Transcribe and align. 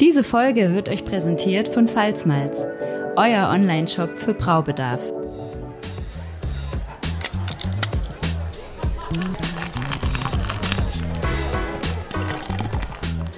Diese 0.00 0.24
Folge 0.24 0.74
wird 0.74 0.88
euch 0.88 1.04
präsentiert 1.04 1.68
von 1.68 1.86
Pfalzmalz, 1.86 2.66
euer 3.16 3.50
Online-Shop 3.50 4.08
für 4.16 4.32
Braubedarf. 4.32 4.98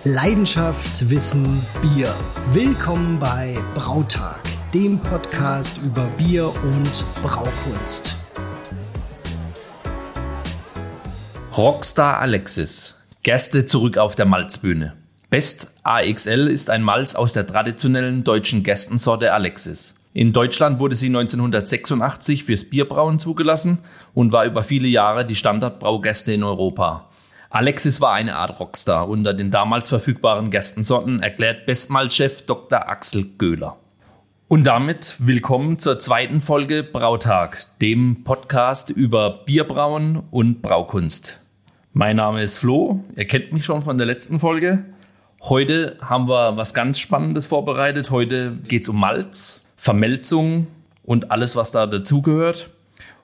Leidenschaft, 0.05 1.11
Wissen, 1.11 1.67
Bier. 1.81 2.15
Willkommen 2.53 3.19
bei 3.19 3.59
Brautag, 3.75 4.39
dem 4.73 5.01
Podcast 5.01 5.81
über 5.83 6.05
Bier 6.17 6.47
und 6.47 7.05
Braukunst. 7.25 8.15
Rockstar 11.57 12.21
Alexis. 12.21 12.95
Gäste 13.25 13.67
zurück 13.67 13.99
auf 13.99 14.15
der 14.15 14.27
Malzbühne. 14.27 15.02
Best 15.33 15.73
AXL 15.83 16.47
ist 16.49 16.69
ein 16.69 16.83
Malz 16.83 17.15
aus 17.15 17.33
der 17.33 17.47
traditionellen 17.47 18.23
deutschen 18.23 18.63
Gerstensorte 18.63 19.33
Alexis. 19.33 19.95
In 20.13 20.35
Deutschland 20.35 20.79
wurde 20.79 20.95
sie 20.95 21.07
1986 21.07 22.45
fürs 22.45 22.67
Bierbrauen 22.67 23.19
zugelassen 23.19 23.79
und 24.13 24.31
war 24.31 24.45
über 24.45 24.63
viele 24.63 24.89
Jahre 24.89 25.25
die 25.25 25.35
Standardbraugerste 25.35 26.35
in 26.35 26.43
Europa. 26.43 27.09
Alexis 27.49 28.03
war 28.03 28.13
eine 28.13 28.37
Art 28.37 28.61
Rockstar 28.61 29.09
unter 29.09 29.33
den 29.33 29.51
damals 29.51 29.89
verfügbaren 29.89 30.51
Gerstensorten, 30.51 31.23
erklärt 31.23 31.65
Bestmalchef 31.65 32.43
Dr. 32.43 32.91
Axel 32.91 33.25
Göhler. 33.39 33.79
Und 34.49 34.65
damit 34.65 35.17
willkommen 35.19 35.79
zur 35.79 35.99
zweiten 35.99 36.43
Folge 36.43 36.83
Brautag, 36.83 37.65
dem 37.81 38.23
Podcast 38.23 38.91
über 38.91 39.45
Bierbrauen 39.47 40.25
und 40.31 40.61
Braukunst. 40.61 41.41
Mein 41.95 42.17
Name 42.17 42.43
ist 42.43 42.59
Flo, 42.59 43.03
ihr 43.17 43.27
kennt 43.27 43.55
mich 43.55 43.65
schon 43.65 43.81
von 43.81 43.97
der 43.97 44.07
letzten 44.07 44.39
Folge. 44.39 44.85
Heute 45.49 45.97
haben 46.01 46.29
wir 46.29 46.57
was 46.57 46.73
ganz 46.73 47.01
Spannendes 47.01 47.47
vorbereitet. 47.47 48.13
Heute 48.13 48.57
geht 48.69 48.83
es 48.83 48.89
um 48.89 49.01
Malz, 49.01 49.61
Vermelzung 49.77 50.69
und 51.03 51.33
alles, 51.33 51.57
was 51.57 51.73
da 51.73 51.89
dazugehört. 51.89 52.71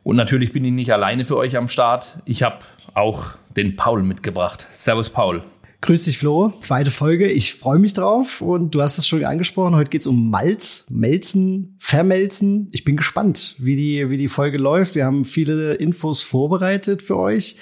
Und 0.03 0.17
natürlich 0.17 0.53
bin 0.53 0.65
ich 0.65 0.73
nicht 0.73 0.93
alleine 0.93 1.25
für 1.25 1.37
euch 1.37 1.57
am 1.57 1.69
Start. 1.69 2.19
Ich 2.25 2.43
habe 2.43 2.59
auch 2.93 3.37
den 3.57 3.77
Paul 3.77 4.03
mitgebracht. 4.03 4.67
Servus, 4.73 5.11
Paul. 5.11 5.45
Grüß 5.81 6.07
dich, 6.07 6.19
Flo. 6.19 6.55
Zweite 6.59 6.91
Folge. 6.91 7.29
Ich 7.29 7.55
freue 7.55 7.79
mich 7.79 7.95
drauf. 7.95 8.41
Und 8.41 8.75
du 8.75 8.83
hast 8.83 8.99
es 8.99 9.07
schon 9.07 9.25
angesprochen. 9.25 9.77
Heute 9.77 9.91
geht 9.91 10.01
es 10.01 10.09
um 10.09 10.29
Malz, 10.29 10.87
Melzen, 10.91 11.77
Vermelzen. 11.79 12.67
Ich 12.73 12.85
bin 12.85 12.97
gespannt, 12.97 13.55
wie 13.61 13.77
die, 13.77 14.11
wie 14.11 14.17
die 14.17 14.27
Folge 14.27 14.59
läuft. 14.59 14.97
Wir 14.97 15.05
haben 15.05 15.25
viele 15.25 15.75
Infos 15.75 16.21
vorbereitet 16.23 17.01
für 17.01 17.17
euch. 17.17 17.59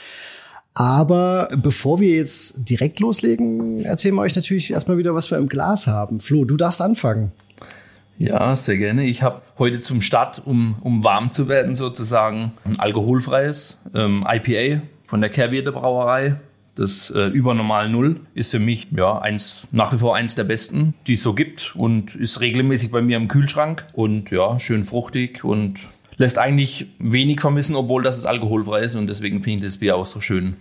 Aber 0.79 1.49
bevor 1.57 2.01
wir 2.01 2.17
jetzt 2.17 2.69
direkt 2.69 3.01
loslegen, 3.01 3.83
erzählen 3.83 4.15
wir 4.15 4.21
euch 4.21 4.37
natürlich 4.37 4.71
erstmal 4.71 4.99
wieder, 4.99 5.15
was 5.15 5.31
wir 5.31 5.39
im 5.39 5.49
Glas 5.49 5.87
haben. 5.87 6.21
Flo, 6.21 6.45
du 6.45 6.59
darfst 6.59 6.83
anfangen. 6.83 7.33
Ja, 8.19 8.55
sehr 8.55 8.77
gerne. 8.77 9.07
Ich 9.07 9.23
habe 9.23 9.41
heute 9.59 9.81
zum 9.81 10.03
Start, 10.03 10.43
um, 10.45 10.77
um 10.83 11.03
warm 11.03 11.33
zu 11.33 11.49
werden, 11.49 11.75
sozusagen 11.75 12.53
ein 12.65 12.79
alkoholfreies 12.79 13.81
ähm, 13.95 14.27
IPA 14.29 14.83
von 15.07 15.23
der 15.23 15.31
Kehrwirte 15.31 15.73
Brauerei. 15.73 16.37
Das 16.75 17.09
äh, 17.09 17.29
Übernormal 17.29 17.89
Null 17.89 18.21
ist 18.35 18.51
für 18.51 18.59
mich 18.59 18.89
ja 18.95 19.19
eins, 19.19 19.67
nach 19.73 19.95
wie 19.95 19.99
vor 19.99 20.15
eins 20.15 20.35
der 20.35 20.45
besten, 20.45 20.93
die 21.07 21.15
es 21.15 21.23
so 21.23 21.33
gibt 21.33 21.75
und 21.75 22.15
ist 22.15 22.43
regelmäßig 22.43 22.91
bei 22.91 23.01
mir 23.01 23.17
im 23.17 23.29
Kühlschrank 23.29 23.87
und 23.95 24.31
ja, 24.31 24.59
schön 24.59 24.85
fruchtig 24.85 25.43
und 25.43 25.89
lässt 26.19 26.37
eigentlich 26.37 26.87
wenig 26.99 27.41
vermissen, 27.41 27.77
obwohl 27.77 28.03
das 28.03 28.27
alkoholfrei 28.27 28.81
ist 28.81 28.95
und 28.95 29.07
deswegen 29.07 29.43
finde 29.43 29.61
ich 29.61 29.73
das 29.73 29.79
Bier 29.79 29.97
auch 29.97 30.05
so 30.05 30.21
schön. 30.21 30.57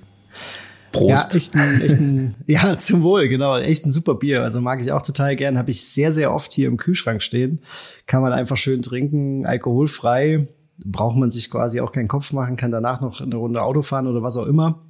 Prost. 0.92 1.32
Ja, 1.32 1.38
echt 1.38 1.56
ein, 1.56 1.82
echt 1.82 2.00
ein, 2.00 2.36
ja, 2.48 2.80
zum 2.80 3.04
Wohl, 3.04 3.28
genau. 3.28 3.58
Echt 3.58 3.86
ein 3.86 3.92
super 3.92 4.16
Bier. 4.16 4.44
Also 4.44 4.62
mag 4.62 4.82
ich 4.82 4.92
auch 4.92 5.02
total 5.02 5.36
gern. 5.36 5.58
Habe 5.58 5.72
ich 5.72 5.86
sehr, 5.86 6.14
sehr 6.14 6.34
oft 6.34 6.54
hier 6.54 6.68
im 6.68 6.78
Kühlschrank 6.78 7.22
stehen. 7.22 7.60
Kann 8.08 8.22
man 8.22 8.34
einfach 8.34 8.58
schön 8.58 8.82
trinken, 8.82 9.46
alkoholfrei. 9.46 10.48
Braucht 10.78 11.18
man 11.18 11.30
sich 11.30 11.50
quasi 11.50 11.80
auch 11.82 11.92
keinen 11.92 12.08
Kopf 12.08 12.34
machen, 12.34 12.58
kann 12.58 12.72
danach 12.72 13.00
noch 13.02 13.22
eine 13.22 13.36
Runde 13.36 13.62
Auto 13.62 13.82
fahren 13.82 14.08
oder 14.08 14.24
was 14.24 14.36
auch 14.38 14.46
immer. 14.46 14.82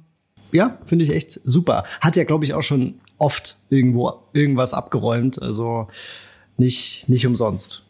Ja, 0.52 0.78
finde 0.84 1.04
ich 1.04 1.14
echt 1.14 1.32
super. 1.32 1.84
Hat 2.00 2.16
ja, 2.16 2.24
glaube 2.24 2.44
ich, 2.44 2.54
auch 2.54 2.62
schon 2.62 2.94
oft 3.18 3.56
irgendwo 3.70 4.12
irgendwas 4.32 4.74
abgeräumt. 4.74 5.40
Also 5.40 5.88
nicht, 6.56 7.08
nicht 7.08 7.26
umsonst. 7.26 7.86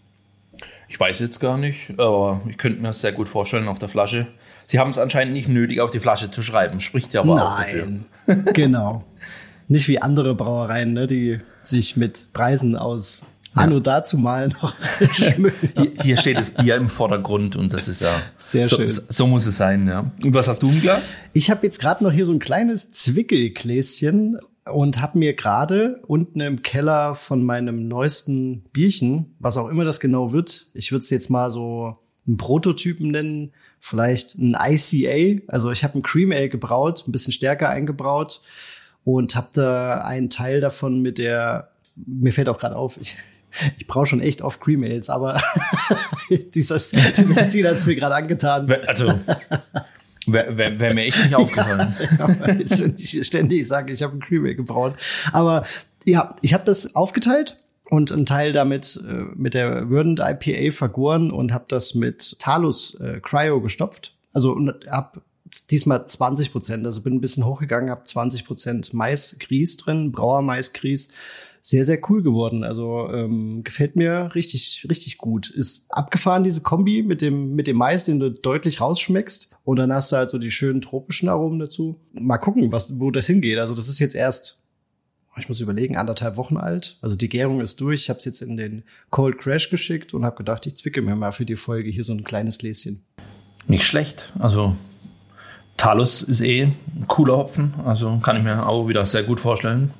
Ich 0.88 0.98
weiß 1.00 1.18
jetzt 1.18 1.40
gar 1.40 1.58
nicht, 1.58 1.98
aber 1.98 2.40
ich 2.48 2.58
könnte 2.58 2.80
mir 2.80 2.88
das 2.88 3.00
sehr 3.00 3.12
gut 3.12 3.28
vorstellen 3.28 3.68
auf 3.68 3.78
der 3.78 3.88
Flasche. 3.88 4.26
Sie 4.66 4.80
haben 4.80 4.90
es 4.90 4.98
anscheinend 4.98 5.32
nicht 5.32 5.48
nötig, 5.48 5.80
auf 5.80 5.90
die 5.90 6.00
Flasche 6.00 6.30
zu 6.30 6.42
schreiben. 6.42 6.80
Spricht 6.80 7.14
ja 7.14 7.20
aber 7.22 7.36
Nein, 7.36 8.04
auch 8.26 8.26
dafür. 8.26 8.52
genau. 8.52 9.04
Nicht 9.68 9.88
wie 9.88 10.02
andere 10.02 10.34
Brauereien, 10.34 10.92
ne, 10.92 11.06
die 11.06 11.40
sich 11.62 11.96
mit 11.96 12.32
Preisen 12.32 12.76
aus 12.76 13.26
ja. 13.54 13.62
Anno 13.62 13.80
dazu 13.80 14.18
mal 14.18 14.48
noch 14.48 14.74
hier, 15.14 15.52
hier, 16.02 16.16
steht 16.16 16.36
das 16.36 16.50
Bier 16.50 16.76
im 16.76 16.88
Vordergrund 16.88 17.56
und 17.56 17.72
das 17.72 17.88
ist 17.88 18.00
ja 18.00 18.10
sehr 18.38 18.66
so, 18.66 18.76
schön. 18.76 18.90
So 18.90 19.26
muss 19.26 19.46
es 19.46 19.56
sein, 19.56 19.86
ja. 19.86 20.10
Und 20.22 20.34
was 20.34 20.48
hast 20.48 20.62
du 20.62 20.70
im 20.70 20.80
Glas? 20.80 21.14
Ich 21.32 21.50
habe 21.50 21.64
jetzt 21.64 21.80
gerade 21.80 22.02
noch 22.04 22.12
hier 22.12 22.26
so 22.26 22.32
ein 22.32 22.38
kleines 22.38 22.92
Zwickelgläschen 22.92 24.38
und 24.64 25.00
habe 25.00 25.18
mir 25.18 25.34
gerade 25.34 26.00
unten 26.06 26.40
im 26.40 26.62
Keller 26.62 27.14
von 27.14 27.44
meinem 27.44 27.86
neuesten 27.86 28.64
Bierchen, 28.72 29.36
was 29.38 29.56
auch 29.56 29.68
immer 29.68 29.84
das 29.84 30.00
genau 30.00 30.32
wird, 30.32 30.66
ich 30.74 30.90
würde 30.90 31.00
es 31.00 31.10
jetzt 31.10 31.30
mal 31.30 31.50
so 31.50 31.96
einen 32.26 32.36
Prototypen 32.36 33.10
nennen, 33.12 33.52
vielleicht 33.86 34.36
ein 34.36 34.56
ICA. 34.60 35.42
Also 35.46 35.70
ich 35.70 35.84
habe 35.84 35.98
ein 35.98 36.02
Cream 36.02 36.32
Ale 36.32 36.48
gebraut, 36.48 37.04
ein 37.06 37.12
bisschen 37.12 37.32
stärker 37.32 37.68
eingebraut 37.68 38.40
und 39.04 39.36
habe 39.36 39.48
da 39.52 40.00
einen 40.00 40.28
Teil 40.28 40.60
davon 40.60 41.02
mit 41.02 41.18
der, 41.18 41.70
mir 41.94 42.32
fällt 42.32 42.48
auch 42.48 42.58
gerade 42.58 42.74
auf, 42.74 42.98
ich, 43.00 43.16
ich 43.78 43.86
brauche 43.86 44.06
schon 44.06 44.20
echt 44.20 44.42
oft 44.42 44.60
Cream 44.60 44.82
Ales, 44.82 45.08
aber 45.08 45.40
dieses, 46.54 46.90
dieser 46.90 47.42
Stil 47.44 47.68
hat 47.68 47.74
es 47.74 47.86
mir 47.86 47.94
gerade 47.94 48.16
angetan. 48.16 48.70
Also 48.86 49.12
Wäre 50.26 50.58
wär, 50.58 50.80
wär 50.80 50.92
mir 50.92 51.02
echt 51.02 51.22
nicht 51.22 51.36
aufgefallen. 51.36 51.94
ich 52.98 53.24
ständig 53.24 53.68
sage, 53.68 53.92
ich 53.92 54.02
habe 54.02 54.16
ein 54.16 54.20
Cream 54.20 54.44
Ale 54.44 54.56
gebraut. 54.56 54.96
Aber 55.32 55.64
ja, 56.04 56.34
ich 56.42 56.52
habe 56.52 56.64
das 56.64 56.96
aufgeteilt 56.96 57.56
und 57.90 58.12
einen 58.12 58.26
Teil 58.26 58.52
damit 58.52 59.00
äh, 59.08 59.24
mit 59.34 59.54
der 59.54 59.86
Verdant 59.88 60.20
IPA 60.20 60.72
vergoren 60.72 61.30
und 61.30 61.52
habe 61.52 61.66
das 61.68 61.94
mit 61.94 62.38
Talus 62.38 62.98
äh, 63.00 63.20
Cryo 63.20 63.60
gestopft. 63.60 64.14
Also 64.32 64.58
habe 64.90 65.22
diesmal 65.70 66.06
20 66.06 66.52
Prozent, 66.52 66.86
also 66.86 67.02
bin 67.02 67.14
ein 67.14 67.20
bisschen 67.20 67.46
hochgegangen, 67.46 67.90
habe 67.90 68.04
20 68.04 68.44
Prozent 68.44 68.92
Mais-Grieß 68.92 69.76
drin, 69.78 70.12
Brauer-Mais-Grieß. 70.12 71.10
Sehr, 71.62 71.84
sehr 71.84 71.98
cool 72.08 72.22
geworden. 72.22 72.62
Also 72.62 73.08
ähm, 73.12 73.64
gefällt 73.64 73.96
mir 73.96 74.30
richtig, 74.36 74.86
richtig 74.88 75.18
gut. 75.18 75.50
Ist 75.50 75.90
abgefahren, 75.90 76.44
diese 76.44 76.60
Kombi 76.62 77.02
mit 77.02 77.22
dem, 77.22 77.56
mit 77.56 77.66
dem 77.66 77.76
Mais, 77.76 78.04
den 78.04 78.20
du 78.20 78.30
deutlich 78.30 78.80
rausschmeckst. 78.80 79.56
Und 79.64 79.76
dann 79.76 79.92
hast 79.92 80.12
du 80.12 80.16
halt 80.16 80.30
so 80.30 80.38
die 80.38 80.52
schönen 80.52 80.80
tropischen 80.80 81.28
Aromen 81.28 81.58
dazu. 81.58 81.98
Mal 82.12 82.38
gucken, 82.38 82.70
was, 82.70 83.00
wo 83.00 83.10
das 83.10 83.26
hingeht. 83.26 83.58
Also 83.58 83.74
das 83.74 83.88
ist 83.88 83.98
jetzt 83.98 84.14
erst 84.14 84.62
ich 85.38 85.48
muss 85.48 85.60
überlegen, 85.60 85.96
anderthalb 85.96 86.36
Wochen 86.36 86.56
alt. 86.56 86.96
Also 87.02 87.14
die 87.14 87.28
Gärung 87.28 87.60
ist 87.60 87.80
durch. 87.80 88.02
Ich 88.02 88.08
habe 88.08 88.18
es 88.18 88.24
jetzt 88.24 88.40
in 88.40 88.56
den 88.56 88.84
Cold 89.10 89.38
Crash 89.38 89.70
geschickt 89.70 90.14
und 90.14 90.24
habe 90.24 90.36
gedacht, 90.36 90.66
ich 90.66 90.76
zwicke 90.76 91.02
mir 91.02 91.16
mal 91.16 91.32
für 91.32 91.44
die 91.44 91.56
Folge 91.56 91.90
hier 91.90 92.04
so 92.04 92.12
ein 92.12 92.24
kleines 92.24 92.58
Gläschen. 92.58 93.04
Nicht 93.68 93.84
schlecht. 93.84 94.32
Also 94.38 94.76
Talus 95.76 96.22
ist 96.22 96.40
eh 96.40 96.62
ein 96.62 97.06
cooler 97.06 97.36
Hopfen. 97.36 97.74
Also 97.84 98.18
kann 98.22 98.36
ich 98.36 98.42
mir 98.42 98.66
auch 98.66 98.88
wieder 98.88 99.04
sehr 99.06 99.24
gut 99.24 99.40
vorstellen. 99.40 99.92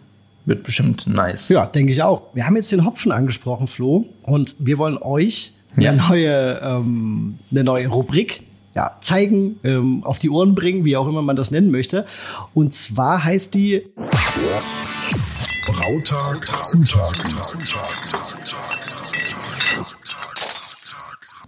Wird 0.46 0.62
bestimmt 0.62 1.06
nice. 1.06 1.48
Ja, 1.48 1.66
denke 1.66 1.92
ich 1.92 2.02
auch. 2.02 2.22
Wir 2.32 2.46
haben 2.46 2.56
jetzt 2.56 2.70
den 2.70 2.84
Hopfen 2.84 3.12
angesprochen, 3.12 3.66
Flo. 3.66 4.06
Und 4.22 4.54
wir 4.60 4.78
wollen 4.78 4.96
euch 4.96 5.54
ja. 5.76 5.90
eine, 5.90 6.02
neue, 6.02 6.60
ähm, 6.62 7.38
eine 7.50 7.64
neue 7.64 7.88
Rubrik 7.88 8.42
ja, 8.74 8.96
zeigen, 9.00 9.58
ähm, 9.64 10.04
auf 10.04 10.18
die 10.18 10.30
Ohren 10.30 10.54
bringen, 10.54 10.84
wie 10.84 10.96
auch 10.96 11.08
immer 11.08 11.22
man 11.22 11.34
das 11.34 11.50
nennen 11.50 11.70
möchte. 11.70 12.06
Und 12.54 12.74
zwar 12.74 13.24
heißt 13.24 13.54
die 13.54 13.86
Brautag, 15.66 16.46
Zutag. 16.64 17.16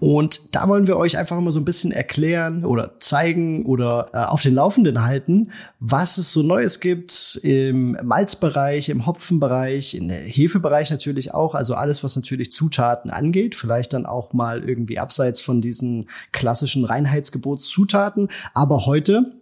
Und 0.00 0.54
da 0.54 0.68
wollen 0.68 0.86
wir 0.86 0.96
euch 0.96 1.18
einfach 1.18 1.40
mal 1.40 1.50
so 1.50 1.58
ein 1.58 1.64
bisschen 1.64 1.90
erklären 1.90 2.64
oder 2.64 3.00
zeigen 3.00 3.66
oder 3.66 4.10
äh, 4.12 4.18
auf 4.18 4.42
den 4.42 4.54
Laufenden 4.54 5.04
halten, 5.04 5.50
was 5.80 6.18
es 6.18 6.32
so 6.32 6.42
Neues 6.42 6.78
gibt 6.78 7.40
im 7.42 7.96
Malzbereich, 8.02 8.90
im 8.90 9.06
Hopfenbereich, 9.06 9.94
im 9.94 10.08
Hefebereich 10.08 10.90
natürlich 10.90 11.34
auch. 11.34 11.54
Also 11.54 11.74
alles, 11.74 12.04
was 12.04 12.14
natürlich 12.14 12.52
Zutaten 12.52 13.10
angeht. 13.10 13.56
Vielleicht 13.56 13.92
dann 13.92 14.06
auch 14.06 14.32
mal 14.32 14.62
irgendwie 14.62 15.00
abseits 15.00 15.40
von 15.40 15.60
diesen 15.60 16.08
klassischen 16.30 16.84
Reinheitsgebotszutaten. 16.84 18.28
Aber 18.54 18.86
heute 18.86 19.32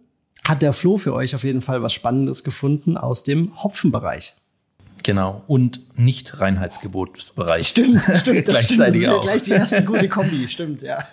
hat 0.46 0.62
der 0.62 0.72
Flo 0.72 0.96
für 0.96 1.14
euch 1.14 1.34
auf 1.34 1.44
jeden 1.44 1.62
Fall 1.62 1.82
was 1.82 1.92
Spannendes 1.92 2.44
gefunden 2.44 2.96
aus 2.96 3.24
dem 3.24 3.62
Hopfenbereich. 3.62 4.34
Genau. 5.02 5.42
Und 5.46 5.80
nicht 5.98 6.40
Reinheitsgebotsbereich. 6.40 7.68
Stimmt, 7.68 8.02
stimmt. 8.02 8.48
Das 8.48 8.64
stimmt. 8.64 8.80
Das 8.80 8.94
ist 8.94 9.02
ja 9.02 9.18
gleich 9.18 9.42
die 9.44 9.52
erste 9.52 9.84
gute 9.86 10.08
Kombi. 10.08 10.48
Stimmt, 10.48 10.82
ja. 10.82 11.06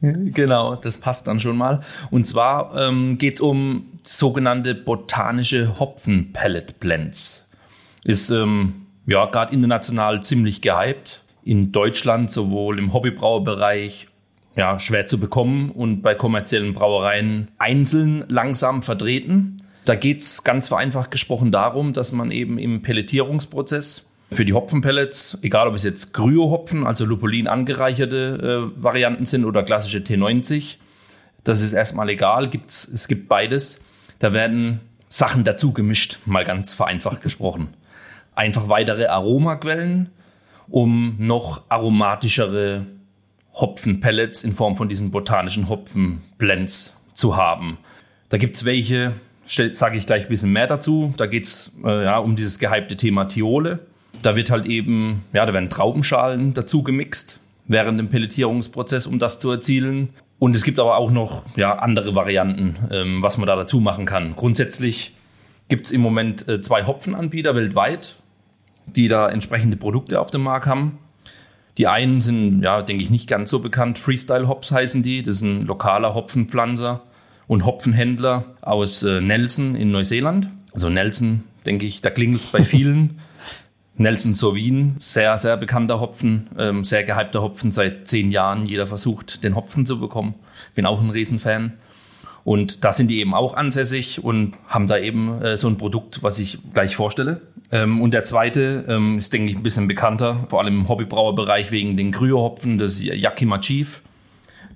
Genau, 0.00 0.76
das 0.76 0.98
passt 0.98 1.26
dann 1.26 1.40
schon 1.40 1.56
mal. 1.56 1.80
Und 2.10 2.26
zwar 2.26 2.76
ähm, 2.76 3.18
geht 3.18 3.34
es 3.34 3.40
um 3.40 3.88
sogenannte 4.02 4.74
botanische 4.74 5.78
Hopfen-Pellet-Blends. 5.80 7.50
Ist 8.04 8.30
ähm, 8.30 8.86
ja 9.06 9.26
gerade 9.26 9.52
international 9.54 10.22
ziemlich 10.22 10.60
gehypt. 10.60 11.22
In 11.42 11.72
Deutschland 11.72 12.30
sowohl 12.30 12.78
im 12.78 12.92
Hobbybrauerbereich 12.92 14.08
ja, 14.56 14.80
schwer 14.80 15.06
zu 15.06 15.18
bekommen 15.18 15.70
und 15.70 16.02
bei 16.02 16.14
kommerziellen 16.14 16.74
Brauereien 16.74 17.48
einzeln 17.58 18.24
langsam 18.28 18.82
vertreten. 18.82 19.62
Da 19.84 19.94
geht's 19.94 20.42
ganz 20.42 20.68
vereinfacht 20.68 21.10
gesprochen 21.10 21.52
darum, 21.52 21.92
dass 21.92 22.12
man 22.12 22.30
eben 22.30 22.58
im 22.58 22.82
Pelletierungsprozess 22.82 24.10
für 24.32 24.44
die 24.44 24.54
Hopfenpellets, 24.54 25.38
egal 25.42 25.68
ob 25.68 25.74
es 25.74 25.84
jetzt 25.84 26.12
Kryo-Hopfen, 26.12 26.86
also 26.86 27.04
Lupulin 27.04 27.46
angereicherte 27.46 28.72
äh, 28.76 28.82
Varianten 28.82 29.24
sind 29.24 29.44
oder 29.44 29.62
klassische 29.62 29.98
T90, 29.98 30.78
das 31.44 31.60
ist 31.60 31.72
erstmal 31.72 32.08
egal, 32.08 32.48
gibt's, 32.48 32.88
es 32.88 33.06
gibt 33.06 33.28
beides. 33.28 33.84
Da 34.18 34.32
werden 34.32 34.80
Sachen 35.06 35.44
dazu 35.44 35.72
gemischt, 35.72 36.18
mal 36.26 36.44
ganz 36.44 36.74
vereinfacht 36.74 37.22
gesprochen. 37.22 37.68
Einfach 38.34 38.68
weitere 38.68 39.06
Aromaquellen, 39.06 40.10
um 40.68 41.14
noch 41.18 41.62
aromatischere 41.68 42.86
Hopfenpellets 43.56 44.44
in 44.44 44.52
Form 44.52 44.76
von 44.76 44.88
diesen 44.88 45.10
botanischen 45.10 45.68
Hopfenblends 45.68 46.96
zu 47.14 47.36
haben. 47.36 47.78
Da 48.28 48.38
gibt's 48.38 48.64
welche, 48.64 49.12
sage 49.46 49.96
ich 49.96 50.06
gleich 50.06 50.24
ein 50.24 50.28
bisschen 50.28 50.52
mehr 50.52 50.66
dazu. 50.66 51.14
Da 51.16 51.26
geht's 51.26 51.72
äh, 51.84 52.04
ja, 52.04 52.18
um 52.18 52.36
dieses 52.36 52.58
gehypte 52.58 52.96
Thema 52.96 53.24
Thiole. 53.26 53.80
Da 54.22 54.36
wird 54.36 54.50
halt 54.50 54.66
eben, 54.66 55.24
ja, 55.32 55.46
da 55.46 55.54
werden 55.54 55.70
Traubenschalen 55.70 56.54
dazu 56.54 56.82
gemixt 56.82 57.38
während 57.66 57.98
dem 57.98 58.08
Pelletierungsprozess, 58.08 59.06
um 59.06 59.18
das 59.18 59.40
zu 59.40 59.50
erzielen. 59.50 60.10
Und 60.38 60.54
es 60.54 60.62
gibt 60.62 60.78
aber 60.78 60.96
auch 60.96 61.10
noch 61.10 61.44
ja, 61.56 61.78
andere 61.78 62.14
Varianten, 62.14 62.76
ähm, 62.90 63.22
was 63.22 63.38
man 63.38 63.46
da 63.46 63.56
dazu 63.56 63.80
machen 63.80 64.04
kann. 64.04 64.36
Grundsätzlich 64.36 65.12
gibt 65.68 65.86
es 65.86 65.92
im 65.92 66.02
Moment 66.02 66.46
äh, 66.48 66.60
zwei 66.60 66.86
Hopfenanbieter 66.86 67.56
weltweit, 67.56 68.16
die 68.84 69.08
da 69.08 69.28
entsprechende 69.28 69.76
Produkte 69.76 70.20
auf 70.20 70.30
dem 70.30 70.42
Markt 70.42 70.66
haben. 70.66 70.98
Die 71.78 71.86
einen 71.86 72.20
sind, 72.20 72.62
ja, 72.62 72.82
denke 72.82 73.02
ich, 73.02 73.10
nicht 73.10 73.28
ganz 73.28 73.50
so 73.50 73.60
bekannt. 73.60 73.98
Freestyle 73.98 74.48
Hops 74.48 74.72
heißen 74.72 75.02
die. 75.02 75.22
Das 75.22 75.36
ist 75.36 75.42
ein 75.42 75.66
lokaler 75.66 76.14
Hopfenpflanzer 76.14 77.02
und 77.46 77.66
Hopfenhändler 77.66 78.44
aus 78.62 79.02
äh, 79.02 79.20
Nelson 79.20 79.74
in 79.74 79.90
Neuseeland. 79.90 80.48
Also 80.72 80.88
Nelson, 80.88 81.44
denke 81.66 81.86
ich, 81.86 82.00
da 82.00 82.10
klingelt 82.10 82.42
es 82.42 82.46
bei 82.46 82.64
vielen. 82.64 83.14
Nelson 83.98 84.34
Sauvin, 84.34 84.96
sehr, 84.98 85.38
sehr 85.38 85.56
bekannter 85.56 86.00
Hopfen, 86.00 86.48
ähm, 86.58 86.84
sehr 86.84 87.02
gehypter 87.04 87.40
Hopfen 87.40 87.70
seit 87.70 88.06
zehn 88.06 88.30
Jahren. 88.30 88.66
Jeder 88.66 88.86
versucht, 88.86 89.42
den 89.42 89.54
Hopfen 89.56 89.86
zu 89.86 89.98
bekommen. 89.98 90.34
Bin 90.74 90.84
auch 90.84 91.00
ein 91.00 91.10
Riesenfan. 91.10 91.72
Und 92.46 92.84
da 92.84 92.92
sind 92.92 93.08
die 93.08 93.18
eben 93.18 93.34
auch 93.34 93.54
ansässig 93.54 94.22
und 94.22 94.54
haben 94.68 94.86
da 94.86 94.96
eben 94.98 95.42
äh, 95.42 95.56
so 95.56 95.66
ein 95.66 95.78
Produkt, 95.78 96.22
was 96.22 96.38
ich 96.38 96.58
gleich 96.72 96.94
vorstelle. 96.94 97.40
Ähm, 97.72 98.00
und 98.00 98.14
der 98.14 98.22
zweite 98.22 98.84
ähm, 98.86 99.18
ist, 99.18 99.32
denke 99.32 99.50
ich, 99.50 99.56
ein 99.56 99.64
bisschen 99.64 99.88
bekannter, 99.88 100.46
vor 100.48 100.60
allem 100.60 100.82
im 100.82 100.88
Hobbybrauerbereich 100.88 101.72
wegen 101.72 101.96
den 101.96 102.12
Kryo-Hopfen, 102.12 102.78
das 102.78 103.00
ist 103.00 103.02
Yakima 103.02 103.58
Chief. 103.58 104.00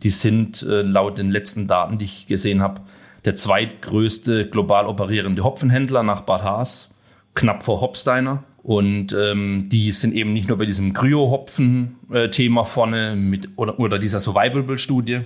Die 0.03 0.11
sind 0.11 0.63
äh, 0.63 0.83
laut 0.83 1.19
den 1.19 1.31
letzten 1.31 1.69
Daten, 1.69 1.99
die 1.99 2.07
ich 2.07 2.27
gesehen 2.27 2.61
habe, 2.61 2.81
der 3.25 3.37
zweitgrößte 3.37 4.49
global 4.49 4.87
operierende 4.87 5.45
Hopfenhändler 5.45 6.03
nach 6.03 6.23
Bad 6.23 6.43
Haas, 6.43 6.93
knapp 7.37 7.63
vor 7.63 7.81
Hopsteiner. 7.81 8.43
Und 8.65 9.13
ähm, 9.13 9.69
die 9.69 9.93
sind 9.93 10.13
eben 10.13 10.33
nicht 10.33 10.49
nur 10.49 10.59
bei 10.59 10.67
diesem 10.67 10.93
Kryo-Hopfen-Thema 10.93 12.65
vorne 12.65 13.15
mit 13.15 13.51
oder, 13.55 13.79
oder 13.79 14.01
dieser 14.01 14.19
Survivable-Studie, 14.19 15.21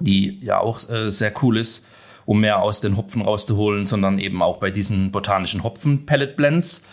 die 0.00 0.38
ja 0.40 0.58
auch 0.58 0.88
äh, 0.90 1.10
sehr 1.10 1.32
cool 1.42 1.58
ist, 1.58 1.86
um 2.26 2.40
mehr 2.40 2.62
aus 2.62 2.80
den 2.80 2.96
Hopfen 2.96 3.22
rauszuholen, 3.22 3.86
sondern 3.86 4.18
eben 4.18 4.42
auch 4.42 4.58
bei 4.58 4.70
diesen 4.70 5.10
botanischen 5.10 5.62
Hopfen-Pellet-Blends. 5.62 6.88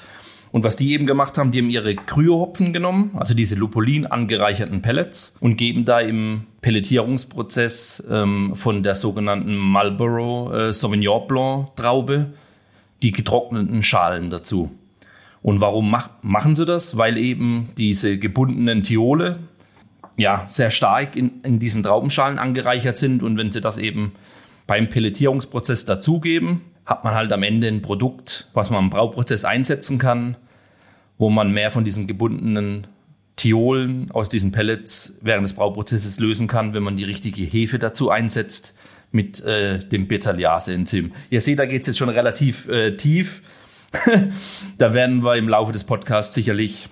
Und 0.52 0.64
was 0.64 0.76
die 0.76 0.94
eben 0.94 1.06
gemacht 1.06 1.38
haben, 1.38 1.52
die 1.52 1.60
haben 1.60 1.70
ihre 1.70 1.96
Kryo-Hopfen 1.96 2.74
genommen, 2.74 3.12
also 3.16 3.36
diese 3.36 3.56
Lupulin 3.56 4.08
angereicherten 4.08 4.82
Pellets 4.82 5.38
und 5.40 5.58
geben 5.58 5.86
da 5.86 6.00
im 6.00 6.48
Pelletierungsprozess 6.62 8.08
ähm, 8.10 8.54
von 8.56 8.82
der 8.82 8.96
sogenannten 8.96 9.56
Marlborough 9.56 10.54
äh, 10.54 10.74
Sauvignon 10.74 11.28
Blanc 11.28 11.76
Traube 11.76 12.34
die 13.04 13.12
getrockneten 13.12 13.84
Schalen 13.84 14.30
dazu. 14.30 14.72
Und 15.42 15.62
warum 15.62 15.90
mach, 15.90 16.10
machen 16.22 16.56
sie 16.56 16.66
das? 16.66 16.98
Weil 16.98 17.18
eben 17.18 17.70
diese 17.78 18.18
gebundenen 18.18 18.84
Thiole 18.84 19.40
ja 20.20 20.46
sehr 20.48 20.72
stark 20.72 21.16
in, 21.16 21.42
in 21.44 21.60
diesen 21.60 21.84
Traubenschalen 21.84 22.40
angereichert 22.40 22.98
sind 22.98 23.24
und 23.24 23.38
wenn 23.38 23.52
sie 23.52 23.62
das 23.62 23.78
eben 23.78 24.14
beim 24.68 24.90
Pelletierungsprozess 24.90 25.86
dazugeben, 25.86 26.62
hat 26.86 27.04
man 27.04 27.16
halt 27.16 27.32
am 27.32 27.44
Ende 27.44 27.68
ein 27.68 27.82
Produkt, 27.82 28.50
was 28.54 28.70
man 28.70 28.86
im 28.86 28.90
Brauprozess 28.90 29.46
einsetzen 29.46 29.98
kann, 29.98 30.36
wo 31.18 31.30
man 31.30 31.52
mehr 31.52 31.72
von 31.72 31.84
diesen 31.84 32.08
gebundenen 32.08 32.88
Thiolen 33.36 34.12
aus 34.12 34.28
diesen 34.28 34.52
Pellets 34.52 35.20
während 35.22 35.46
des 35.46 35.54
Brauprozesses 35.54 36.20
lösen 36.20 36.48
kann, 36.48 36.74
wenn 36.74 36.84
man 36.84 36.98
die 36.98 37.04
richtige 37.06 37.44
Hefe 37.44 37.80
dazu 37.80 38.10
einsetzt 38.10 38.78
mit 39.12 39.44
äh, 39.44 39.80
dem 39.80 40.08
Beta-Lyase-Enzym. 40.08 41.14
Ihr 41.30 41.42
seht, 41.42 41.60
da 41.60 41.66
geht 41.66 41.82
es 41.82 41.88
jetzt 41.88 41.98
schon 41.98 42.10
relativ 42.10 42.68
äh, 42.68 42.96
tief. 42.96 43.42
da 44.78 44.94
werden 44.94 45.24
wir 45.24 45.36
im 45.36 45.48
Laufe 45.48 45.72
des 45.72 45.84
Podcasts 45.84 46.36
sicherlich 46.36 46.90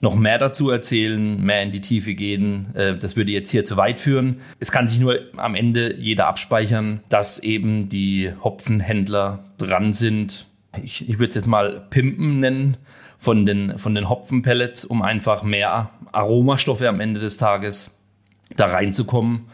noch 0.00 0.14
mehr 0.14 0.38
dazu 0.38 0.70
erzählen, 0.70 1.42
mehr 1.42 1.62
in 1.62 1.72
die 1.72 1.80
Tiefe 1.80 2.14
gehen. 2.14 2.74
Äh, 2.74 2.96
das 2.96 3.16
würde 3.16 3.32
jetzt 3.32 3.50
hier 3.50 3.64
zu 3.64 3.76
weit 3.76 4.00
führen. 4.00 4.40
Es 4.60 4.70
kann 4.70 4.86
sich 4.86 5.00
nur 5.00 5.18
am 5.36 5.54
Ende 5.54 5.96
jeder 5.98 6.26
abspeichern, 6.26 7.00
dass 7.08 7.38
eben 7.40 7.88
die 7.88 8.32
Hopfenhändler 8.42 9.44
dran 9.58 9.92
sind. 9.92 10.46
Ich, 10.82 11.08
ich 11.08 11.18
würde 11.18 11.30
es 11.30 11.34
jetzt 11.34 11.46
mal 11.46 11.86
Pimpen 11.90 12.40
nennen 12.40 12.76
von 13.18 13.46
den, 13.46 13.78
von 13.78 13.94
den 13.94 14.08
Hopfenpellets, 14.08 14.84
um 14.84 15.02
einfach 15.02 15.42
mehr 15.42 15.90
Aromastoffe 16.12 16.88
am 16.88 17.00
Ende 17.00 17.18
des 17.18 17.36
Tages 17.36 17.98
da 18.56 18.66
reinzukommen 18.66 19.46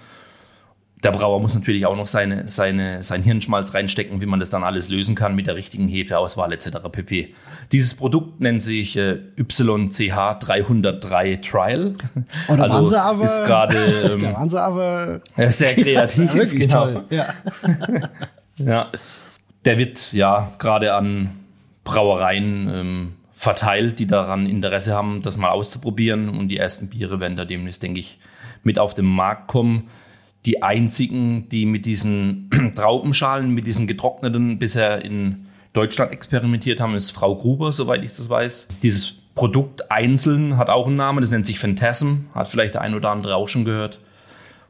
der 1.05 1.13
Brauer 1.13 1.39
muss 1.39 1.55
natürlich 1.55 1.85
auch 1.85 1.97
noch 1.97 2.07
seine, 2.07 2.49
seine, 2.49 3.03
sein 3.03 3.23
Hirnschmalz 3.23 3.75
reinstecken, 3.75 4.23
wie 4.23 4.27
man 4.27 4.41
das 4.41 4.49
dann 4.49 4.65
alles 4.65 4.89
lösen 4.89 5.15
kann 5.15 5.35
mit 5.35 5.47
der 5.47 5.55
richtigen 5.55 5.87
Hefeauswahl 5.87 6.51
etc. 6.53 6.79
pp. 6.91 7.35
Dieses 7.73 7.95
Produkt 7.95 8.41
nennt 8.41 8.63
sich 8.63 8.97
äh, 8.97 9.19
YCH 9.37 10.39
303 10.41 11.37
Trial. 11.37 11.93
Oh, 12.49 12.57
da 12.57 12.63
also 12.65 12.75
waren 12.75 12.87
sie 12.87 13.03
aber, 13.03 13.23
ist 13.25 13.45
gerade 13.45 13.77
ähm, 13.77 14.19
da 14.19 14.33
waren 14.33 14.49
sie 14.49 14.63
aber 14.63 15.21
sehr 15.37 15.69
kreativ. 15.75 16.33
Ja, 16.33 16.35
wirklich 16.35 16.69
genau. 16.69 16.85
toll. 16.85 17.05
Ja. 17.11 17.27
ja. 18.57 18.93
Der 19.67 19.79
wird 19.79 20.13
ja 20.13 20.53
gerade 20.59 20.95
an 20.95 21.31
Brauereien 21.85 22.71
ähm, 22.73 23.13
verteilt, 23.35 23.99
die 23.99 24.07
daran 24.07 24.47
Interesse 24.47 24.95
haben, 24.95 25.21
das 25.21 25.37
mal 25.37 25.51
auszuprobieren. 25.51 26.31
Und 26.31 26.49
die 26.49 26.57
ersten 26.57 26.89
Biere 26.89 27.21
werden 27.21 27.37
da 27.37 27.45
demnächst, 27.45 27.83
denke 27.83 28.01
ich, 28.01 28.19
mit 28.63 28.79
auf 28.79 28.95
den 28.95 29.05
Markt 29.05 29.49
kommen 29.49 29.91
die 30.47 30.63
einzigen, 30.63 31.49
die 31.49 31.67
mit 31.67 31.87
diesen 31.87 32.51
Traubenschalen, 32.75 33.51
mit 33.51 33.67
diesen 33.67 33.87
getrockneten 33.87 34.59
bisher 34.59 35.05
in 35.05 35.47
Deutschland 35.73 36.13
experimentiert 36.13 36.81
haben, 36.81 36.95
ist 36.95 37.11
Frau 37.11 37.35
Gruber, 37.35 37.73
soweit 37.73 38.05
ich 38.05 38.15
das 38.15 38.29
weiß. 38.29 38.69
Dieses 38.83 39.13
Produkt 39.35 39.91
einzeln 39.91 40.57
hat 40.57 40.69
auch 40.69 40.87
einen 40.87 40.97
Namen, 40.97 41.21
das 41.21 41.31
nennt 41.31 41.47
sich 41.47 41.59
Phantasm, 41.59 42.27
hat 42.35 42.49
vielleicht 42.49 42.75
der 42.75 42.83
ein 42.83 42.95
oder 42.95 43.11
andere 43.11 43.35
auch 43.35 43.49
schon 43.49 43.65
gehört. 43.65 44.01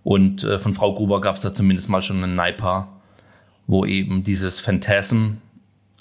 Und 0.03 0.45
äh, 0.45 0.59
von 0.59 0.75
Frau 0.75 0.95
Gruber 0.95 1.21
gab 1.21 1.37
es 1.37 1.43
da 1.43 1.53
zumindest 1.53 1.89
mal 1.89 2.03
schon 2.03 2.23
einen 2.23 2.35
Naipa, 2.35 2.89
wo 3.67 3.85
eben 3.85 4.25
dieses 4.25 4.61
Phantasm 4.61 5.39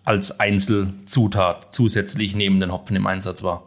als 0.06 0.39
Einzelzutat 0.39 1.74
zusätzlich 1.74 2.36
neben 2.36 2.60
den 2.60 2.72
Hopfen 2.72 2.96
im 2.96 3.08
Einsatz 3.08 3.44
war. 3.44 3.63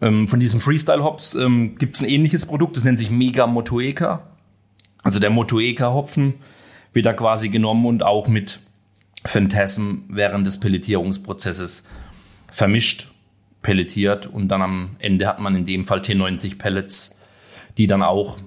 Ähm, 0.00 0.28
von 0.28 0.40
diesem 0.40 0.60
Freestyle 0.60 1.04
Hops 1.04 1.34
ähm, 1.34 1.76
gibt 1.76 1.96
es 1.96 2.02
ein 2.02 2.08
ähnliches 2.08 2.46
Produkt, 2.46 2.76
das 2.76 2.84
nennt 2.84 2.98
sich 2.98 3.10
Mega 3.10 3.46
Motueka. 3.46 4.22
Also 5.02 5.18
der 5.18 5.30
Motueka-Hopfen 5.30 6.34
wird 6.92 7.06
da 7.06 7.12
quasi 7.12 7.48
genommen 7.48 7.86
und 7.86 8.02
auch 8.02 8.28
mit 8.28 8.60
Phantasm 9.24 10.04
während 10.08 10.46
des 10.46 10.60
Pelletierungsprozesses 10.60 11.86
vermischt, 12.50 13.08
pelletiert 13.62 14.26
und 14.26 14.48
dann 14.48 14.62
am 14.62 14.96
Ende 14.98 15.26
hat 15.26 15.38
man 15.38 15.54
in 15.54 15.64
dem 15.64 15.84
Fall 15.84 16.00
T90 16.00 16.58
Pellets, 16.58 17.20
die 17.76 17.86
dann 17.86 18.02
auch 18.02 18.38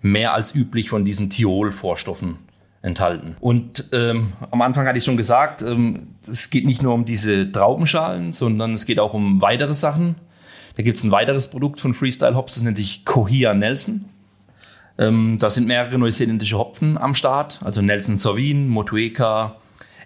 mehr 0.00 0.34
als 0.34 0.54
üblich 0.54 0.90
von 0.90 1.04
diesen 1.04 1.30
Thiol-Vorstoffen 1.30 2.38
enthalten. 2.82 3.36
Und 3.40 3.88
ähm, 3.92 4.32
am 4.50 4.62
Anfang 4.62 4.86
hatte 4.86 4.98
ich 4.98 5.04
schon 5.04 5.16
gesagt, 5.16 5.62
ähm, 5.62 6.14
es 6.28 6.50
geht 6.50 6.64
nicht 6.64 6.82
nur 6.82 6.94
um 6.94 7.04
diese 7.04 7.50
Traubenschalen, 7.50 8.32
sondern 8.32 8.74
es 8.74 8.86
geht 8.86 9.00
auch 9.00 9.14
um 9.14 9.40
weitere 9.40 9.74
Sachen. 9.74 10.16
Da 10.76 10.82
gibt 10.82 10.98
es 10.98 11.04
ein 11.04 11.10
weiteres 11.10 11.50
Produkt 11.50 11.80
von 11.80 11.94
Freestyle 11.94 12.36
Hops, 12.36 12.54
das 12.54 12.62
nennt 12.62 12.76
sich 12.76 13.04
Cohia 13.04 13.54
Nelson. 13.54 14.04
Ähm, 14.98 15.36
da 15.38 15.48
sind 15.48 15.66
mehrere 15.66 15.98
neuseeländische 15.98 16.58
Hopfen 16.58 16.98
am 16.98 17.14
Start, 17.14 17.60
also 17.64 17.80
Nelson 17.82 18.16
Sauvin, 18.16 18.68
Motueka, 18.68 19.56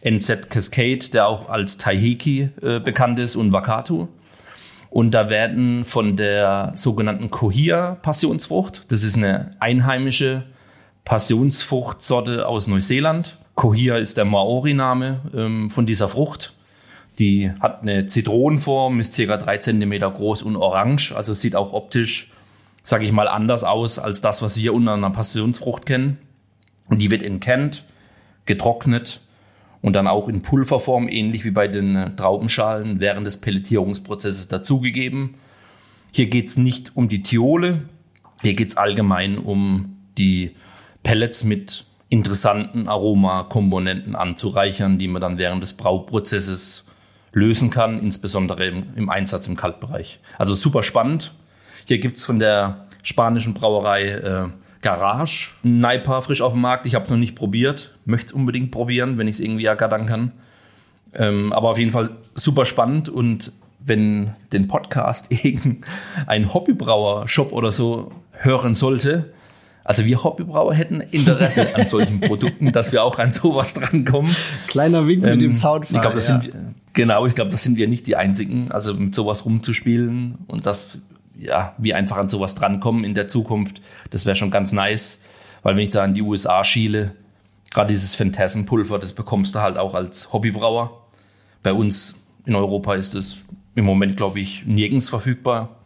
NZ 0.05 0.51
Cascade, 0.51 1.09
der 1.13 1.27
auch 1.29 1.49
als 1.49 1.79
Taiheki 1.79 2.51
äh, 2.61 2.81
bekannt 2.81 3.19
ist, 3.19 3.37
und 3.37 3.53
Wakatu. 3.53 4.09
Und 4.91 5.13
da 5.13 5.31
werden 5.31 5.85
von 5.85 6.19
der 6.19 6.73
sogenannten 6.75 7.31
Kohia 7.31 7.97
Passionsfrucht, 8.03 8.85
das 8.89 9.03
ist 9.03 9.17
eine 9.17 9.57
einheimische 9.59 10.45
Passionsfruchtsorte 11.07 12.47
aus 12.47 12.67
Neuseeland. 12.67 13.39
Kohia 13.55 13.97
ist 13.97 14.19
der 14.19 14.27
Maori-Name 14.27 15.21
ähm, 15.35 15.71
von 15.71 15.87
dieser 15.87 16.09
Frucht. 16.09 16.53
Die 17.19 17.51
hat 17.61 17.83
eine 17.83 18.07
Zitronenform, 18.07 19.01
ist 19.01 19.13
circa 19.15 19.37
drei 19.37 19.59
Zentimeter 19.59 20.11
groß 20.11 20.43
und 20.43 20.57
orange. 20.57 21.13
Also 21.15 21.33
sieht 21.33 21.57
auch 21.57 21.73
optisch, 21.73 22.32
sage 22.83 23.05
ich 23.05 23.13
mal, 23.13 23.29
anders 23.29 23.65
aus 23.65 23.99
als 23.99 24.21
das, 24.21 24.43
was 24.43 24.57
wir 24.57 24.75
unter 24.75 24.95
einer 24.95 25.11
Passionsfrucht 25.11 25.87
kennen. 25.87 26.19
Und 26.89 27.01
die 27.01 27.11
wird 27.11 27.23
entkennt, 27.23 27.85
getrocknet 28.45 29.21
und 29.81 29.95
dann 29.95 30.07
auch 30.07 30.29
in 30.29 30.43
Pulverform, 30.43 31.09
ähnlich 31.09 31.45
wie 31.45 31.51
bei 31.51 31.69
den 31.69 32.17
Traubenschalen, 32.17 33.01
während 33.01 33.27
des 33.27 33.41
Pelletierungsprozesses 33.41 34.49
dazugegeben. 34.49 35.35
Hier 36.11 36.27
geht 36.27 36.49
es 36.49 36.57
nicht 36.57 36.97
um 36.97 37.09
die 37.09 37.23
Thiole, 37.23 37.83
hier 38.43 38.55
geht 38.55 38.69
es 38.69 38.77
allgemein 38.77 39.39
um 39.39 39.97
die 40.19 40.57
Pellets 41.03 41.45
mit 41.45 41.85
interessanten 42.09 42.89
Aromakomponenten 42.89 44.15
anzureichern, 44.15 44.99
die 44.99 45.09
man 45.09 45.23
dann 45.23 45.39
während 45.39 45.63
des 45.63 45.77
Brauprozesses 45.77 46.85
lösen 47.33 47.71
kann, 47.71 47.99
insbesondere 48.01 48.67
im, 48.67 48.85
im 48.97 49.09
Einsatz 49.09 49.47
im 49.47 49.57
Kaltbereich. 49.57 50.21
Also 50.39 50.55
super 50.55 50.83
spannend. 50.83 51.33
Hier 51.87 51.99
gibt 51.99 52.17
es 52.17 52.25
von 52.25 52.39
der 52.39 52.87
spanischen 53.03 53.55
Brauerei 53.55 54.09
äh, 54.09 54.49
Garage 54.83 55.53
ein 55.65 55.81
Naipa 55.81 56.21
frisch 56.21 56.43
auf 56.43 56.53
dem 56.53 56.61
Markt. 56.61 56.87
Ich 56.87 56.95
habe 56.95 57.05
es 57.05 57.11
noch 57.11 57.17
nicht 57.17 57.35
probiert, 57.35 57.97
möchte 58.05 58.27
es 58.27 58.33
unbedingt 58.33 58.71
probieren, 58.71 59.17
wenn 59.17 59.29
ich 59.29 59.37
es 59.37 59.41
irgendwie 59.41 59.65
ergattern 59.65 60.07
kann. 60.07 60.33
Ähm, 61.15 61.53
aber 61.53 61.71
auf 61.71 61.79
jeden 61.79 61.93
Fall 61.93 62.11
super 62.35 62.65
spannend 62.65 63.09
und 63.09 63.53
wenn 63.79 64.33
den 64.53 64.69
Podcast 64.69 65.31
irgendein 65.45 66.53
Hobbybrauer-Shop 66.53 67.53
oder 67.53 67.73
so 67.73 68.13
hören 68.33 68.75
sollte, 68.75 69.33
also 69.85 70.05
wir 70.05 70.23
Hobbybrauer 70.23 70.75
hätten 70.75 71.01
Interesse 71.01 71.75
an 71.75 71.87
solchen 71.87 72.21
Produkten, 72.21 72.73
dass 72.73 72.93
wir 72.93 73.03
auch 73.03 73.19
an 73.19 73.33
sowas 73.33 73.75
drankommen. 73.75 74.35
Kleiner 74.69 75.07
Wink 75.09 75.25
ähm, 75.25 75.31
mit 75.31 75.41
dem 75.43 75.57
Zaunpfeil. 75.57 75.97
Ich 75.97 76.01
glaube, 76.01 76.17
das 76.17 76.29
ja. 76.29 76.41
sind 76.41 76.53
wir, 76.53 76.61
genau, 76.93 77.27
ich 77.27 77.35
glaube, 77.35 77.51
das 77.51 77.63
sind 77.63 77.77
wir 77.77 77.89
nicht 77.89 78.07
die 78.07 78.17
einzigen, 78.17 78.71
also 78.71 78.95
mit 78.95 79.15
sowas 79.15 79.45
rumzuspielen 79.45 80.39
und 80.47 80.67
dass 80.67 80.99
ja, 81.43 81.75
wir 81.79 81.97
einfach 81.97 82.17
an 82.17 82.29
sowas 82.29 82.55
drankommen 82.55 83.05
in 83.05 83.15
der 83.15 83.29
Zukunft, 83.29 83.81
das 84.11 84.27
wäre 84.27 84.37
schon 84.37 84.51
ganz 84.51 84.73
nice, 84.73 85.25
weil 85.63 85.77
wenn 85.77 85.85
ich 85.85 85.91
da 85.91 86.03
an 86.03 86.15
die 86.15 86.23
USA 86.23 86.65
schiele, 86.65 87.13
gerade 87.73 87.89
dieses 87.89 88.15
Phantasm-Pulver, 88.15 88.99
das 88.99 89.13
bekommst 89.13 89.55
du 89.55 89.61
halt 89.61 89.79
auch 89.79 89.95
als 89.95 90.33
Hobbybrauer. 90.33 91.07
Bei 91.63 91.73
uns 91.73 92.15
in 92.45 92.55
Europa 92.55 92.95
ist 92.95 93.15
es 93.15 93.39
im 93.75 93.85
Moment, 93.85 94.17
glaube 94.17 94.41
ich, 94.41 94.67
nirgends 94.67 95.09
verfügbar 95.09 95.77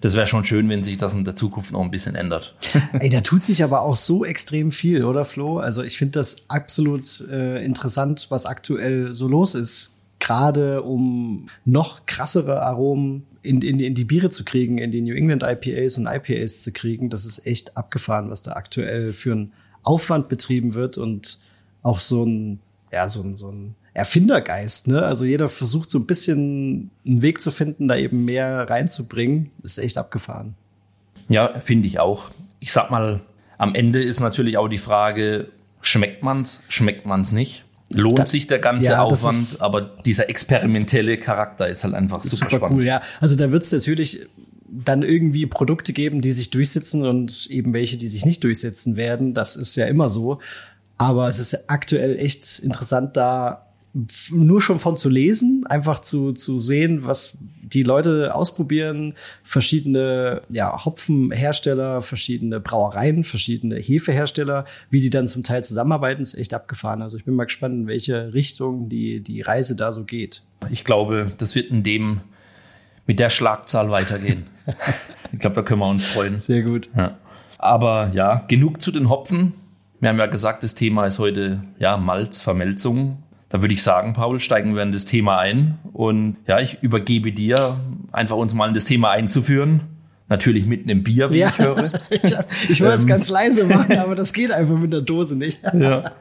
das 0.00 0.14
wäre 0.14 0.26
schon 0.26 0.44
schön, 0.44 0.68
wenn 0.68 0.82
sich 0.82 0.98
das 0.98 1.14
in 1.14 1.24
der 1.24 1.36
Zukunft 1.36 1.72
noch 1.72 1.82
ein 1.82 1.90
bisschen 1.90 2.14
ändert. 2.14 2.54
Ey, 2.98 3.10
da 3.10 3.20
tut 3.20 3.44
sich 3.44 3.62
aber 3.62 3.82
auch 3.82 3.96
so 3.96 4.24
extrem 4.24 4.72
viel, 4.72 5.04
oder 5.04 5.24
Flo? 5.24 5.58
Also 5.58 5.82
ich 5.82 5.98
finde 5.98 6.12
das 6.12 6.48
absolut 6.48 7.20
äh, 7.30 7.62
interessant, 7.64 8.26
was 8.30 8.46
aktuell 8.46 9.12
so 9.14 9.28
los 9.28 9.54
ist. 9.54 9.96
Gerade 10.18 10.82
um 10.82 11.48
noch 11.64 12.06
krassere 12.06 12.62
Aromen 12.62 13.26
in, 13.42 13.62
in, 13.62 13.80
in 13.80 13.94
die 13.94 14.04
Biere 14.04 14.30
zu 14.30 14.44
kriegen, 14.44 14.78
in 14.78 14.90
die 14.90 15.00
New 15.00 15.14
England 15.14 15.42
IPAs 15.42 15.96
und 15.96 16.06
IPAs 16.06 16.62
zu 16.62 16.72
kriegen. 16.72 17.10
Das 17.10 17.24
ist 17.24 17.46
echt 17.46 17.76
abgefahren, 17.76 18.30
was 18.30 18.42
da 18.42 18.52
aktuell 18.52 19.12
für 19.12 19.34
ein 19.34 19.52
Aufwand 19.82 20.28
betrieben 20.28 20.74
wird 20.74 20.98
und 20.98 21.38
auch 21.82 22.00
so 22.00 22.24
ein, 22.24 22.60
ja, 22.92 23.08
so 23.08 23.22
ein, 23.22 23.34
so 23.34 23.50
ein 23.50 23.74
Erfindergeist, 23.92 24.88
ne? 24.88 25.02
Also 25.02 25.24
jeder 25.24 25.48
versucht 25.48 25.90
so 25.90 25.98
ein 25.98 26.06
bisschen 26.06 26.90
einen 27.04 27.22
Weg 27.22 27.40
zu 27.40 27.50
finden, 27.50 27.88
da 27.88 27.96
eben 27.96 28.24
mehr 28.24 28.68
reinzubringen. 28.70 29.50
Das 29.62 29.72
ist 29.72 29.84
echt 29.84 29.98
abgefahren. 29.98 30.54
Ja, 31.28 31.58
finde 31.58 31.88
ich 31.88 31.98
auch. 31.98 32.30
Ich 32.60 32.72
sag 32.72 32.90
mal, 32.90 33.20
am 33.58 33.74
Ende 33.74 34.02
ist 34.02 34.20
natürlich 34.20 34.58
auch 34.58 34.68
die 34.68 34.78
Frage, 34.78 35.48
schmeckt 35.80 36.22
man's, 36.22 36.62
schmeckt 36.68 37.06
man's 37.06 37.32
nicht? 37.32 37.64
Lohnt 37.92 38.18
das, 38.18 38.30
sich 38.30 38.46
der 38.46 38.60
ganze 38.60 38.90
ja, 38.90 39.02
Aufwand, 39.02 39.36
ist, 39.36 39.60
aber 39.60 39.80
dieser 39.80 40.28
experimentelle 40.28 41.16
Charakter 41.16 41.68
ist 41.68 41.82
halt 41.82 41.94
einfach 41.94 42.22
super, 42.22 42.36
super 42.36 42.56
spannend. 42.58 42.78
Cool, 42.78 42.86
ja. 42.86 43.02
Also 43.20 43.34
da 43.34 43.50
wird 43.50 43.64
es 43.64 43.72
natürlich 43.72 44.26
dann 44.68 45.02
irgendwie 45.02 45.46
Produkte 45.46 45.92
geben, 45.92 46.20
die 46.20 46.30
sich 46.30 46.50
durchsetzen 46.50 47.04
und 47.04 47.48
eben 47.50 47.72
welche, 47.72 47.98
die 47.98 48.08
sich 48.08 48.24
nicht 48.24 48.44
durchsetzen 48.44 48.96
werden. 48.96 49.34
Das 49.34 49.56
ist 49.56 49.74
ja 49.74 49.86
immer 49.86 50.08
so. 50.08 50.40
Aber 50.98 51.28
es 51.28 51.38
ist 51.38 51.68
aktuell 51.68 52.18
echt 52.18 52.60
interessant, 52.60 53.16
da 53.16 53.69
nur 54.30 54.60
schon 54.60 54.78
von 54.78 54.96
zu 54.96 55.08
lesen, 55.08 55.64
einfach 55.66 55.98
zu, 55.98 56.32
zu 56.32 56.60
sehen, 56.60 57.04
was 57.04 57.44
die 57.60 57.82
Leute 57.82 58.34
ausprobieren, 58.34 59.14
verschiedene 59.42 60.42
ja, 60.48 60.84
Hopfenhersteller, 60.84 62.00
verschiedene 62.00 62.60
Brauereien, 62.60 63.24
verschiedene 63.24 63.76
Hefehersteller, 63.76 64.64
wie 64.90 65.00
die 65.00 65.10
dann 65.10 65.26
zum 65.26 65.42
Teil 65.42 65.64
zusammenarbeiten, 65.64 66.22
ist 66.22 66.34
echt 66.34 66.54
abgefahren. 66.54 67.02
Also 67.02 67.16
ich 67.16 67.24
bin 67.24 67.34
mal 67.34 67.44
gespannt, 67.44 67.74
in 67.74 67.86
welche 67.88 68.32
Richtung 68.32 68.88
die, 68.88 69.20
die 69.20 69.40
Reise 69.40 69.74
da 69.74 69.90
so 69.90 70.04
geht. 70.04 70.42
Ich 70.70 70.84
glaube, 70.84 71.32
das 71.38 71.54
wird 71.54 71.70
in 71.70 71.82
dem 71.82 72.20
mit 73.06 73.18
der 73.18 73.30
Schlagzahl 73.30 73.90
weitergehen. 73.90 74.46
ich 75.32 75.40
glaube, 75.40 75.56
da 75.56 75.62
können 75.62 75.80
wir 75.80 75.88
uns 75.88 76.06
freuen. 76.06 76.40
Sehr 76.40 76.62
gut. 76.62 76.88
Ja. 76.96 77.18
Aber 77.58 78.12
ja, 78.14 78.44
genug 78.46 78.80
zu 78.80 78.92
den 78.92 79.08
Hopfen. 79.08 79.52
Wir 79.98 80.10
haben 80.10 80.18
ja 80.18 80.26
gesagt, 80.26 80.62
das 80.62 80.76
Thema 80.76 81.06
ist 81.06 81.18
heute 81.18 81.60
ja 81.78 81.96
Malz, 81.96 82.40
Vermelzung. 83.50 83.60
Da 83.60 83.60
würde 83.60 83.74
ich 83.74 83.82
sagen, 83.82 84.12
Paul, 84.14 84.40
steigen 84.40 84.74
wir 84.74 84.82
in 84.82 84.92
das 84.92 85.04
Thema 85.04 85.38
ein. 85.38 85.78
Und 85.92 86.36
ja, 86.46 86.60
ich 86.60 86.82
übergebe 86.82 87.32
dir, 87.32 87.76
einfach 88.12 88.36
uns 88.36 88.54
mal 88.54 88.68
in 88.68 88.74
das 88.74 88.84
Thema 88.84 89.10
einzuführen. 89.10 89.82
Natürlich 90.28 90.64
mitten 90.64 90.88
im 90.88 91.02
Bier, 91.02 91.30
wie 91.30 91.38
ja. 91.38 91.48
ich 91.48 91.58
höre. 91.58 91.90
ich, 92.10 92.22
ich 92.68 92.80
wollte 92.80 92.98
es 92.98 93.02
ähm. 93.04 93.08
ganz 93.08 93.28
leise 93.28 93.64
machen, 93.64 93.98
aber 93.98 94.14
das 94.14 94.32
geht 94.32 94.52
einfach 94.52 94.76
mit 94.76 94.92
der 94.92 95.02
Dose 95.02 95.36
nicht. 95.36 95.60
ja. 95.74 96.12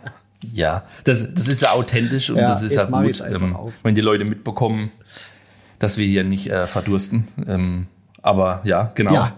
Ja, 0.54 0.84
das, 1.04 1.34
das 1.34 1.50
ist 1.50 1.62
ja 1.62 1.72
authentisch 1.72 2.30
und 2.30 2.38
ja, 2.38 2.50
das 2.50 2.64
ist 2.64 2.74
ja 2.74 2.86
gut, 2.86 3.22
ähm, 3.30 3.58
wenn 3.84 3.94
die 3.94 4.00
Leute 4.00 4.24
mitbekommen, 4.24 4.90
dass 5.80 5.98
wir 5.98 6.08
hier 6.08 6.24
nicht 6.24 6.50
äh, 6.50 6.66
verdursten. 6.66 7.28
Ähm, 7.46 7.88
aber 8.22 8.62
ja, 8.64 8.90
genau. 8.96 9.14
Ja, 9.14 9.36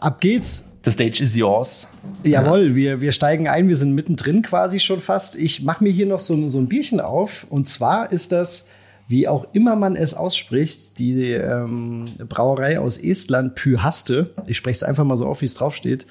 ab 0.00 0.20
geht's. 0.20 0.72
The 0.84 0.92
stage 0.92 1.20
is 1.20 1.34
yours. 1.34 1.88
Jawohl, 2.22 2.76
wir, 2.76 3.00
wir 3.00 3.10
steigen 3.10 3.48
ein, 3.48 3.68
wir 3.68 3.76
sind 3.76 3.92
mittendrin 3.92 4.42
quasi 4.42 4.78
schon 4.78 5.00
fast. 5.00 5.34
Ich 5.34 5.62
mache 5.62 5.82
mir 5.82 5.90
hier 5.90 6.06
noch 6.06 6.20
so, 6.20 6.48
so 6.48 6.58
ein 6.58 6.68
Bierchen 6.68 7.00
auf. 7.00 7.46
Und 7.50 7.68
zwar 7.68 8.12
ist 8.12 8.30
das, 8.30 8.68
wie 9.08 9.26
auch 9.26 9.46
immer 9.52 9.74
man 9.74 9.96
es 9.96 10.14
ausspricht, 10.14 10.98
die 10.98 11.32
ähm, 11.32 12.04
Brauerei 12.28 12.78
aus 12.78 12.98
Estland, 12.98 13.54
Pyhaste. 13.54 14.30
Ich 14.46 14.56
spreche 14.56 14.76
es 14.76 14.82
einfach 14.82 15.04
mal 15.04 15.16
so 15.16 15.24
auf, 15.24 15.40
wie 15.40 15.46
es 15.46 15.54
draufsteht. 15.54 16.06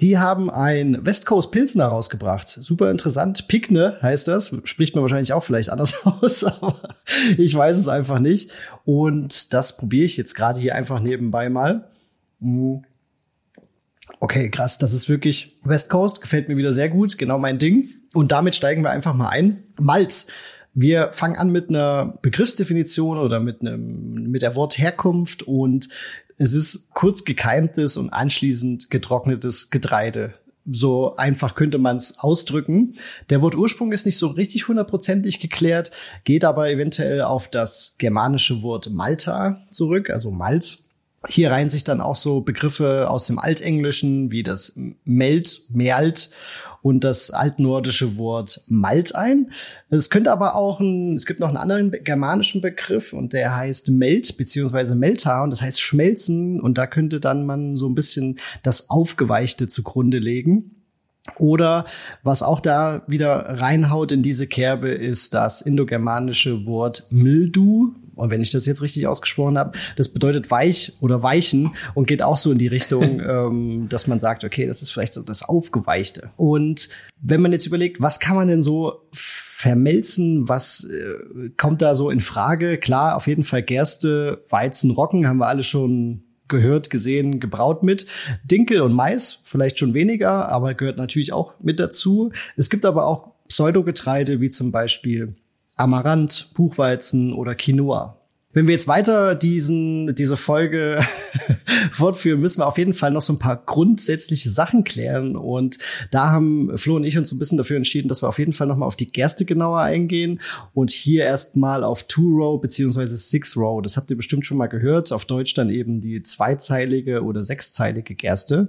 Die 0.00 0.16
haben 0.16 0.50
ein 0.50 1.04
West 1.04 1.26
Coast 1.26 1.52
Pilsner 1.52 1.86
rausgebracht. 1.86 2.48
Super 2.48 2.90
interessant. 2.90 3.48
Pickne 3.48 3.98
heißt 4.00 4.28
das. 4.28 4.56
Spricht 4.64 4.94
man 4.94 5.02
wahrscheinlich 5.02 5.32
auch 5.32 5.44
vielleicht 5.44 5.70
anders 5.70 6.06
aus, 6.06 6.44
aber 6.44 6.94
ich 7.36 7.54
weiß 7.54 7.76
es 7.76 7.88
einfach 7.88 8.18
nicht. 8.18 8.52
Und 8.84 9.52
das 9.52 9.76
probiere 9.76 10.04
ich 10.04 10.16
jetzt 10.16 10.34
gerade 10.34 10.58
hier 10.58 10.74
einfach 10.74 11.00
nebenbei 11.00 11.50
mal. 11.50 11.88
Mhm. 12.40 12.84
Okay, 14.20 14.50
krass, 14.50 14.78
das 14.78 14.92
ist 14.92 15.08
wirklich 15.08 15.58
West 15.64 15.90
Coast, 15.90 16.20
gefällt 16.20 16.48
mir 16.48 16.56
wieder 16.56 16.72
sehr 16.72 16.88
gut, 16.88 17.16
genau 17.16 17.38
mein 17.38 17.58
Ding. 17.58 17.88
Und 18.12 18.32
damit 18.32 18.54
steigen 18.54 18.82
wir 18.82 18.90
einfach 18.90 19.14
mal 19.14 19.28
ein. 19.28 19.64
Malz. 19.78 20.28
Wir 20.74 21.10
fangen 21.12 21.36
an 21.36 21.50
mit 21.50 21.68
einer 21.68 22.18
Begriffsdefinition 22.20 23.18
oder 23.18 23.38
mit 23.38 23.60
einem 23.60 24.30
mit 24.30 24.42
der 24.42 24.56
Wortherkunft 24.56 25.44
und 25.44 25.88
es 26.36 26.52
ist 26.52 26.92
kurz 26.94 27.24
gekeimtes 27.24 27.96
und 27.96 28.10
anschließend 28.10 28.90
getrocknetes 28.90 29.70
Getreide. 29.70 30.34
So 30.66 31.14
einfach 31.16 31.54
könnte 31.54 31.78
man 31.78 31.96
es 31.96 32.18
ausdrücken. 32.18 32.94
Der 33.30 33.40
Wortursprung 33.42 33.92
ist 33.92 34.06
nicht 34.06 34.18
so 34.18 34.28
richtig 34.28 34.66
hundertprozentig 34.66 35.38
geklärt, 35.38 35.92
geht 36.24 36.44
aber 36.44 36.70
eventuell 36.70 37.22
auf 37.22 37.48
das 37.48 37.96
germanische 37.98 38.62
Wort 38.62 38.90
Malta 38.90 39.62
zurück, 39.70 40.10
also 40.10 40.30
Malz 40.30 40.83
hier 41.28 41.50
reihen 41.50 41.70
sich 41.70 41.84
dann 41.84 42.00
auch 42.00 42.16
so 42.16 42.40
Begriffe 42.40 43.08
aus 43.10 43.26
dem 43.26 43.38
Altenglischen 43.38 44.30
wie 44.30 44.42
das 44.42 44.78
Meld, 45.04 45.62
Merlt 45.72 46.30
und 46.84 47.02
das 47.02 47.30
altnordische 47.30 48.18
Wort 48.18 48.60
Malt 48.68 49.14
ein. 49.14 49.52
Es 49.88 50.10
könnte 50.10 50.30
aber 50.30 50.54
auch 50.54 50.80
ein, 50.80 51.14
es 51.14 51.24
gibt 51.24 51.40
noch 51.40 51.48
einen 51.48 51.56
anderen 51.56 51.90
germanischen 51.90 52.60
Begriff 52.60 53.14
und 53.14 53.32
der 53.32 53.56
heißt 53.56 53.88
Melt 53.90 54.36
beziehungsweise 54.36 54.94
Melta 54.94 55.42
und 55.42 55.50
das 55.50 55.62
heißt 55.62 55.80
schmelzen 55.80 56.60
und 56.60 56.76
da 56.76 56.86
könnte 56.86 57.20
dann 57.20 57.46
man 57.46 57.74
so 57.74 57.88
ein 57.88 57.94
bisschen 57.94 58.38
das 58.62 58.90
Aufgeweichte 58.90 59.66
zugrunde 59.66 60.18
legen. 60.18 60.82
Oder 61.38 61.86
was 62.22 62.42
auch 62.42 62.60
da 62.60 63.02
wieder 63.06 63.30
reinhaut 63.30 64.12
in 64.12 64.22
diese 64.22 64.46
Kerbe 64.46 64.90
ist 64.90 65.32
das 65.32 65.62
indogermanische 65.62 66.66
Wort 66.66 67.06
Mildu, 67.10 67.94
und 68.14 68.30
wenn 68.30 68.40
ich 68.40 68.50
das 68.50 68.66
jetzt 68.66 68.82
richtig 68.82 69.06
ausgesprochen 69.06 69.58
habe, 69.58 69.76
das 69.96 70.08
bedeutet 70.08 70.50
weich 70.50 70.92
oder 71.00 71.22
weichen 71.22 71.74
und 71.94 72.06
geht 72.06 72.22
auch 72.22 72.36
so 72.36 72.52
in 72.52 72.58
die 72.58 72.66
Richtung, 72.66 73.20
ähm, 73.28 73.88
dass 73.88 74.06
man 74.06 74.20
sagt, 74.20 74.44
okay, 74.44 74.66
das 74.66 74.82
ist 74.82 74.90
vielleicht 74.90 75.14
so 75.14 75.22
das 75.22 75.42
Aufgeweichte. 75.42 76.30
Und 76.36 76.88
wenn 77.20 77.40
man 77.40 77.52
jetzt 77.52 77.66
überlegt, 77.66 78.00
was 78.00 78.20
kann 78.20 78.36
man 78.36 78.48
denn 78.48 78.62
so 78.62 79.02
vermelzen, 79.12 80.48
was 80.48 80.84
äh, 80.84 81.50
kommt 81.56 81.82
da 81.82 81.94
so 81.94 82.10
in 82.10 82.20
Frage? 82.20 82.78
Klar, 82.78 83.16
auf 83.16 83.26
jeden 83.26 83.44
Fall 83.44 83.62
Gerste, 83.62 84.44
Weizen, 84.48 84.90
Roggen 84.90 85.26
haben 85.26 85.38
wir 85.38 85.46
alle 85.46 85.62
schon 85.62 86.24
gehört, 86.48 86.90
gesehen, 86.90 87.40
gebraut 87.40 87.82
mit. 87.82 88.06
Dinkel 88.44 88.82
und 88.82 88.92
Mais 88.92 89.42
vielleicht 89.44 89.78
schon 89.78 89.94
weniger, 89.94 90.48
aber 90.50 90.74
gehört 90.74 90.98
natürlich 90.98 91.32
auch 91.32 91.54
mit 91.60 91.80
dazu. 91.80 92.32
Es 92.56 92.68
gibt 92.68 92.84
aber 92.84 93.06
auch 93.06 93.32
Pseudogetreide 93.48 94.40
wie 94.40 94.48
zum 94.48 94.72
Beispiel 94.72 95.34
Amaranth, 95.76 96.52
Buchweizen 96.54 97.32
oder 97.32 97.54
Quinoa. 97.54 98.18
Wenn 98.54 98.68
wir 98.68 98.72
jetzt 98.72 98.86
weiter 98.86 99.34
diesen, 99.34 100.14
diese 100.14 100.36
Folge 100.36 101.04
fortführen, 101.90 102.40
müssen 102.40 102.60
wir 102.60 102.68
auf 102.68 102.78
jeden 102.78 102.94
Fall 102.94 103.10
noch 103.10 103.20
so 103.20 103.32
ein 103.32 103.40
paar 103.40 103.56
grundsätzliche 103.56 104.48
Sachen 104.48 104.84
klären. 104.84 105.34
Und 105.34 105.78
da 106.12 106.30
haben 106.30 106.78
Flo 106.78 106.94
und 106.94 107.02
ich 107.02 107.18
uns 107.18 107.28
so 107.28 107.34
ein 107.34 107.40
bisschen 107.40 107.58
dafür 107.58 107.76
entschieden, 107.76 108.06
dass 108.06 108.22
wir 108.22 108.28
auf 108.28 108.38
jeden 108.38 108.52
Fall 108.52 108.68
noch 108.68 108.76
mal 108.76 108.86
auf 108.86 108.94
die 108.94 109.10
Gerste 109.10 109.44
genauer 109.44 109.80
eingehen 109.80 110.40
und 110.72 110.92
hier 110.92 111.24
erstmal 111.24 111.82
auf 111.82 112.04
Two-Row 112.04 112.60
beziehungsweise 112.60 113.16
Six-Row. 113.16 113.82
Das 113.82 113.96
habt 113.96 114.08
ihr 114.10 114.16
bestimmt 114.16 114.46
schon 114.46 114.56
mal 114.56 114.68
gehört. 114.68 115.12
Auf 115.12 115.24
Deutsch 115.24 115.54
dann 115.54 115.68
eben 115.68 116.00
die 116.00 116.22
zweizeilige 116.22 117.24
oder 117.24 117.42
sechszeilige 117.42 118.14
Gerste 118.14 118.68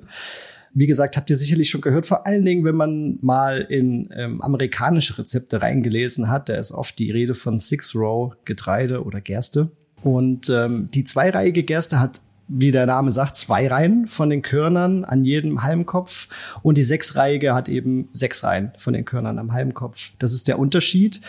wie 0.75 0.88
gesagt, 0.88 1.15
habt 1.15 1.29
ihr 1.29 1.38
sicherlich 1.38 1.70
schon 1.70 1.82
gehört, 1.82 2.05
vor 2.05 2.27
allen 2.27 2.44
Dingen, 2.44 2.65
wenn 2.65 2.75
man 2.75 3.17
mal 3.22 3.62
in 3.62 4.10
ähm, 4.13 4.41
amerikanische 4.41 5.17
Rezepte 5.17 5.62
reingelesen 5.62 6.29
hat, 6.29 6.50
da 6.50 6.55
ist 6.55 6.74
oft 6.74 7.00
die 7.00 7.12
Rede 7.12 7.34
von 7.34 7.58
Six-Row 7.58 8.34
Getreide 8.44 9.03
oder 9.03 9.22
Gerste. 9.22 9.72
Und 10.03 10.50
ähm, 10.50 10.88
die 10.94 11.05
zweireihige 11.05 11.63
Gerste 11.63 12.00
hat 12.00 12.20
wie 12.48 12.72
der 12.72 12.86
Name 12.86 13.12
sagt, 13.12 13.38
zwei 13.38 13.67
Reihen 13.67 14.08
von 14.08 14.29
den 14.29 14.41
Körnern 14.41 15.03
an 15.03 15.25
jedem 15.25 15.63
Halmkopf 15.63 16.29
und 16.62 16.77
die 16.77 16.84
sechsreihige 16.84 17.55
hat 17.55 17.70
eben 17.70 18.08
sechs 18.12 18.44
Reihen 18.44 18.72
von 18.77 18.94
den 18.94 19.05
Körnern 19.05 19.39
am 19.39 19.53
Halmkopf. 19.53 20.12
Das 20.20 20.32
ist 20.32 20.48
der 20.48 20.60
Unterschied, 20.60 21.22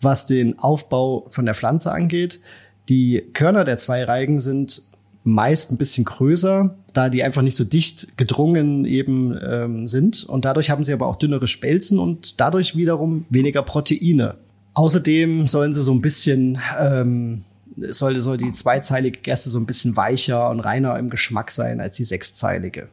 was 0.00 0.26
den 0.26 0.58
Aufbau 0.58 1.26
von 1.30 1.44
der 1.44 1.54
Pflanze 1.54 1.92
angeht. 1.92 2.40
Die 2.88 3.24
Körner 3.34 3.64
der 3.64 3.76
zweireihigen 3.76 4.40
sind 4.40 4.82
meist 5.28 5.70
ein 5.70 5.78
bisschen 5.78 6.04
größer, 6.04 6.74
da 6.92 7.08
die 7.08 7.22
einfach 7.22 7.42
nicht 7.42 7.56
so 7.56 7.64
dicht 7.64 8.16
gedrungen 8.16 8.84
eben 8.84 9.38
ähm, 9.42 9.86
sind. 9.86 10.24
Und 10.24 10.44
dadurch 10.44 10.70
haben 10.70 10.82
sie 10.82 10.92
aber 10.92 11.06
auch 11.06 11.16
dünnere 11.16 11.46
Spelzen 11.46 11.98
und 11.98 12.40
dadurch 12.40 12.76
wiederum 12.76 13.26
weniger 13.28 13.62
Proteine. 13.62 14.36
Außerdem 14.74 15.46
sollen 15.46 15.74
sie 15.74 15.82
so 15.82 15.92
ein 15.92 16.02
bisschen, 16.02 16.58
ähm, 16.78 17.44
soll, 17.76 18.20
soll 18.20 18.36
die 18.36 18.52
zweizeilige 18.52 19.20
Gerste 19.20 19.50
so 19.50 19.58
ein 19.58 19.66
bisschen 19.66 19.96
weicher 19.96 20.50
und 20.50 20.60
reiner 20.60 20.98
im 20.98 21.10
Geschmack 21.10 21.50
sein 21.50 21.80
als 21.80 21.96
die 21.96 22.04
sechszeilige. 22.04 22.88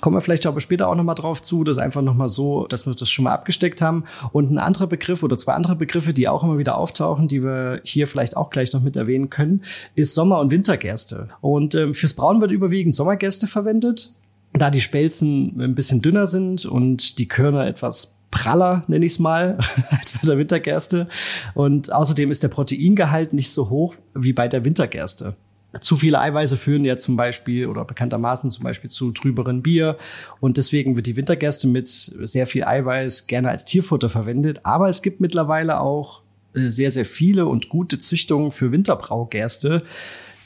Kommen 0.00 0.16
wir 0.16 0.22
vielleicht 0.22 0.46
aber 0.46 0.60
später 0.60 0.88
auch 0.88 0.94
nochmal 0.94 1.14
drauf 1.14 1.42
zu, 1.42 1.64
das 1.64 1.76
einfach 1.76 2.00
nochmal 2.00 2.28
so, 2.28 2.66
dass 2.66 2.86
wir 2.86 2.94
das 2.94 3.10
schon 3.10 3.24
mal 3.24 3.32
abgesteckt 3.32 3.82
haben. 3.82 4.04
Und 4.32 4.50
ein 4.50 4.58
anderer 4.58 4.86
Begriff 4.86 5.22
oder 5.22 5.36
zwei 5.36 5.52
andere 5.52 5.76
Begriffe, 5.76 6.14
die 6.14 6.28
auch 6.28 6.42
immer 6.42 6.56
wieder 6.56 6.78
auftauchen, 6.78 7.28
die 7.28 7.42
wir 7.42 7.80
hier 7.84 8.08
vielleicht 8.08 8.36
auch 8.36 8.48
gleich 8.48 8.72
noch 8.72 8.82
mit 8.82 8.96
erwähnen 8.96 9.28
können, 9.28 9.62
ist 9.94 10.14
Sommer- 10.14 10.40
und 10.40 10.50
Wintergerste. 10.50 11.28
Und 11.42 11.74
ähm, 11.74 11.92
fürs 11.92 12.14
Brauen 12.14 12.40
wird 12.40 12.52
überwiegend 12.52 12.94
Sommergerste 12.94 13.46
verwendet, 13.46 14.14
da 14.54 14.70
die 14.70 14.80
Spelzen 14.80 15.60
ein 15.60 15.74
bisschen 15.74 16.00
dünner 16.00 16.26
sind 16.26 16.64
und 16.64 17.18
die 17.18 17.28
Körner 17.28 17.66
etwas 17.66 18.22
praller, 18.30 18.84
nenne 18.88 19.04
ich 19.04 19.12
es 19.12 19.18
mal, 19.18 19.58
als 19.90 20.18
bei 20.18 20.26
der 20.26 20.38
Wintergerste. 20.38 21.08
Und 21.54 21.92
außerdem 21.92 22.30
ist 22.30 22.42
der 22.42 22.48
Proteingehalt 22.48 23.34
nicht 23.34 23.52
so 23.52 23.68
hoch 23.68 23.94
wie 24.14 24.32
bei 24.32 24.48
der 24.48 24.64
Wintergerste. 24.64 25.36
Zu 25.80 25.96
viele 25.96 26.20
Eiweiße 26.20 26.56
führen 26.56 26.84
ja 26.84 26.96
zum 26.96 27.16
Beispiel 27.16 27.66
oder 27.66 27.84
bekanntermaßen 27.84 28.50
zum 28.50 28.64
Beispiel 28.64 28.90
zu 28.90 29.12
trüberen 29.12 29.62
Bier. 29.62 29.96
Und 30.40 30.58
deswegen 30.58 30.96
wird 30.96 31.06
die 31.06 31.16
Wintergerste 31.16 31.66
mit 31.66 31.88
sehr 31.88 32.46
viel 32.46 32.64
Eiweiß 32.64 33.26
gerne 33.26 33.48
als 33.48 33.64
Tierfutter 33.64 34.08
verwendet. 34.08 34.60
Aber 34.64 34.88
es 34.88 35.02
gibt 35.02 35.20
mittlerweile 35.20 35.80
auch 35.80 36.22
äh, 36.54 36.68
sehr, 36.70 36.90
sehr 36.90 37.06
viele 37.06 37.46
und 37.46 37.68
gute 37.68 37.98
Züchtungen 37.98 38.52
für 38.52 38.70
Winterbraugerste, 38.70 39.82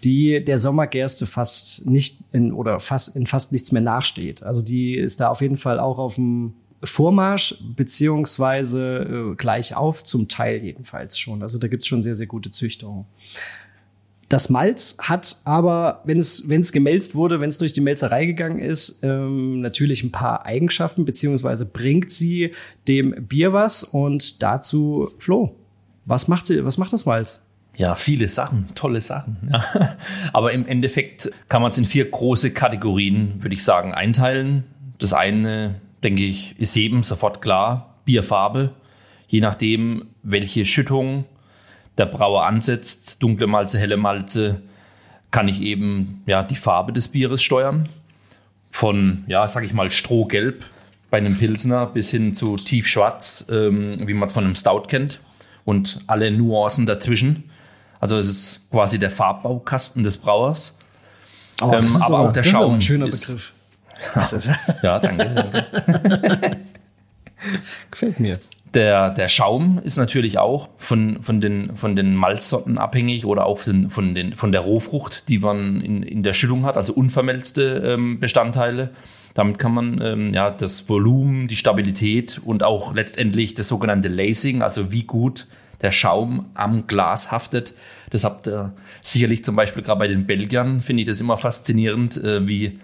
die 0.04 0.45
der 0.45 0.59
Sommergerste 0.59 1.26
fast 1.26 1.87
nicht 1.87 2.23
in, 2.33 2.52
oder 2.52 2.78
fast 2.78 3.16
in 3.16 3.26
fast 3.26 3.50
nichts 3.50 3.73
mehr 3.73 3.83
nachsteht. 3.83 4.42
Also 4.42 4.62
die 4.62 4.95
ist 4.95 5.21
da 5.21 5.28
auf 5.28 5.40
jeden 5.40 5.56
Fall 5.56 5.80
auch 5.80 5.99
auf 5.99 6.14
dem 6.14 6.54
Vormarsch, 6.85 7.56
beziehungsweise 7.75 9.33
äh, 9.33 9.35
gleich 9.35 9.75
auf, 9.75 10.04
zum 10.04 10.28
Teil 10.28 10.62
jedenfalls 10.62 11.18
schon. 11.18 11.42
Also 11.42 11.59
da 11.59 11.68
gibt's 11.68 11.87
schon 11.87 12.02
sehr, 12.02 12.14
sehr 12.14 12.26
gute 12.26 12.50
Züchtungen. 12.50 13.06
Das 14.28 14.50
Malz 14.50 14.97
hat 15.00 15.37
aber, 15.45 16.02
wenn 16.04 16.18
es, 16.18 16.49
wenn 16.49 16.61
es 16.61 16.73
gemälzt 16.73 17.14
wurde, 17.14 17.40
wenn 17.40 17.49
es 17.49 17.59
durch 17.59 17.73
die 17.73 17.80
Melzerei 17.80 18.26
gegangen 18.26 18.59
ist, 18.59 19.04
ähm, 19.04 19.61
natürlich 19.61 20.02
ein 20.02 20.10
paar 20.10 20.45
Eigenschaften, 20.45 21.04
beziehungsweise 21.04 21.65
bringt 21.65 22.10
sie 22.10 22.52
dem 22.89 23.26
Bier 23.28 23.52
was. 23.52 23.84
Und 23.84 24.43
dazu, 24.43 25.10
Flo, 25.19 25.54
was 26.06 26.26
macht, 26.26 26.50
was 26.65 26.76
macht 26.76 26.93
das 26.93 27.06
Malz? 27.06 27.43
Ja, 27.76 27.95
viele 27.95 28.28
Sachen, 28.28 28.71
tolle 28.75 29.00
Sachen. 29.00 29.36
Ja. 29.52 29.97
Aber 30.32 30.52
im 30.52 30.67
Endeffekt 30.67 31.30
kann 31.49 31.62
man 31.62 31.71
es 31.71 31.78
in 31.78 31.84
vier 31.84 32.10
große 32.10 32.50
Kategorien, 32.50 33.34
würde 33.43 33.54
ich 33.54 33.62
sagen, 33.62 33.95
einteilen. 33.95 34.65
Das 34.99 35.12
eine, 35.12 35.80
denke 36.02 36.25
ich, 36.25 36.58
ist 36.58 36.75
jedem 36.75 37.04
sofort 37.04 37.43
klar, 37.43 38.00
Bierfarbe. 38.06 38.73
Je 39.28 39.41
nachdem, 39.41 40.06
welche 40.23 40.65
Schüttung 40.65 41.26
der 41.99 42.06
Brauer 42.06 42.45
ansetzt, 42.45 43.17
dunkle 43.21 43.47
Malze, 43.47 43.78
helle 43.78 43.97
Malze, 43.97 44.63
kann 45.30 45.49
ich 45.49 45.61
eben 45.61 46.23
ja, 46.26 46.43
die 46.43 46.56
Farbe 46.56 46.93
des 46.93 47.09
Bieres 47.09 47.43
steuern. 47.43 47.89
Von, 48.71 49.25
ja, 49.26 49.49
sag 49.49 49.65
ich 49.65 49.73
mal, 49.73 49.91
Strohgelb 49.91 50.65
bei 51.11 51.19
einem 51.19 51.37
Pilsner 51.37 51.87
bis 51.87 52.11
hin 52.11 52.35
zu 52.35 52.56
tiefschwarz, 52.56 53.47
ähm, 53.50 54.06
wie 54.06 54.15
man 54.15 54.26
es 54.26 54.32
von 54.32 54.45
einem 54.45 54.54
Stout 54.54 54.82
kennt. 54.89 55.21
Und 55.65 56.00
alle 56.06 56.30
Nuancen 56.30 56.87
dazwischen. 56.87 57.50
Also 57.99 58.19
es 58.19 58.28
ist 58.28 58.71
quasi 58.71 58.99
der 58.99 59.11
Farbbaukasten 59.11 60.04
des 60.04 60.17
Brauers. 60.19 60.78
Oh, 61.61 61.73
ähm, 61.73 61.87
aber, 61.97 62.04
aber 62.04 62.19
auch 62.19 62.32
der 62.32 62.43
Schaum. 62.43 62.73
Ist 62.73 62.76
ein 62.76 62.80
schöner 62.82 63.06
ist, 63.06 63.26
Begriff. 63.26 63.52
ja, 64.82 64.99
danke. 64.99 65.35
danke. 65.35 66.56
Gefällt 67.91 68.21
mir. 68.21 68.39
Der, 68.76 69.08
der 69.08 69.28
Schaum 69.28 69.80
ist 69.82 69.97
natürlich 69.97 70.36
auch 70.36 70.69
von, 70.76 71.23
von, 71.23 71.41
den, 71.41 71.76
von 71.76 71.97
den 71.97 72.15
Malzsorten 72.15 72.76
abhängig 72.76 73.25
oder 73.25 73.47
auch 73.47 73.58
von, 73.60 73.89
von, 73.89 74.15
den, 74.15 74.36
von 74.36 74.52
der 74.52 74.60
Rohfrucht, 74.60 75.30
die 75.30 75.39
man 75.39 75.80
in, 75.80 76.02
in 76.02 76.23
der 76.23 76.34
Schüttung 76.34 76.67
hat, 76.67 76.76
also 76.76 76.93
unvermelzte 76.93 77.95
ähm, 77.95 78.21
Bestandteile. 78.21 78.91
Damit 79.32 79.58
kann 79.58 79.73
man 79.73 80.02
ähm, 80.02 80.34
ja, 80.34 80.50
das 80.50 80.91
Volumen, 80.91 81.49
die 81.49 81.56
Stabilität 81.56 82.39
und 82.45 82.62
auch 82.62 82.93
letztendlich 82.93 83.54
das 83.54 83.69
sogenannte 83.69 84.08
Lacing, 84.08 84.60
also 84.60 84.93
wie 84.93 85.04
gut 85.04 85.47
der 85.80 85.91
Schaum 85.91 86.45
am 86.52 86.86
Glas 86.86 87.32
haftet. 87.32 87.73
Das 88.10 88.25
habt 88.25 88.47
ihr 88.47 88.75
sicherlich 89.00 89.43
zum 89.43 89.56
Beispiel 89.56 89.84
gerade 89.84 90.00
bei 90.00 90.08
den 90.08 90.26
Belgiern, 90.26 90.82
finde 90.82 91.02
ich 91.02 91.08
das 91.08 91.19
immer 91.19 91.39
faszinierend, 91.39 92.23
äh, 92.23 92.47
wie 92.47 92.78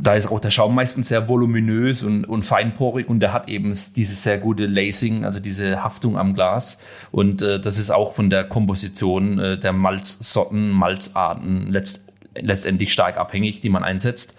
da 0.00 0.14
ist 0.14 0.30
auch 0.30 0.38
der 0.38 0.52
Schaum 0.52 0.76
meistens 0.76 1.08
sehr 1.08 1.28
voluminös 1.28 2.04
und, 2.04 2.24
und 2.24 2.44
feinporig 2.44 3.08
und 3.08 3.18
der 3.18 3.32
hat 3.32 3.48
eben 3.48 3.76
dieses 3.96 4.22
sehr 4.22 4.38
gute 4.38 4.66
Lacing, 4.66 5.24
also 5.24 5.40
diese 5.40 5.82
Haftung 5.82 6.16
am 6.16 6.34
Glas. 6.34 6.80
Und 7.10 7.42
äh, 7.42 7.60
das 7.60 7.78
ist 7.78 7.90
auch 7.90 8.14
von 8.14 8.30
der 8.30 8.44
Komposition 8.44 9.40
äh, 9.40 9.58
der 9.58 9.72
Malzsorten, 9.72 10.70
Malzarten 10.70 11.72
letzt, 11.72 12.12
letztendlich 12.36 12.92
stark 12.92 13.16
abhängig, 13.16 13.60
die 13.60 13.70
man 13.70 13.82
einsetzt. 13.82 14.38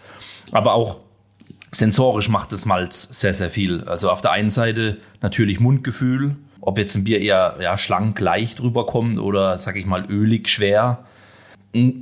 Aber 0.53 0.73
auch 0.73 1.01
sensorisch 1.71 2.29
macht 2.29 2.53
das 2.53 2.65
Malz 2.65 3.19
sehr, 3.19 3.33
sehr 3.33 3.49
viel. 3.49 3.83
Also 3.83 4.09
auf 4.09 4.21
der 4.21 4.31
einen 4.31 4.49
Seite 4.49 4.97
natürlich 5.21 5.59
Mundgefühl, 5.59 6.37
ob 6.61 6.77
jetzt 6.77 6.95
ein 6.95 7.03
Bier 7.03 7.19
eher 7.19 7.57
ja, 7.59 7.77
schlank, 7.77 8.17
leicht 8.21 8.63
rüberkommt 8.63 9.19
oder, 9.19 9.57
sag 9.57 9.75
ich 9.75 9.85
mal, 9.85 10.05
ölig, 10.09 10.47
schwer 10.47 11.03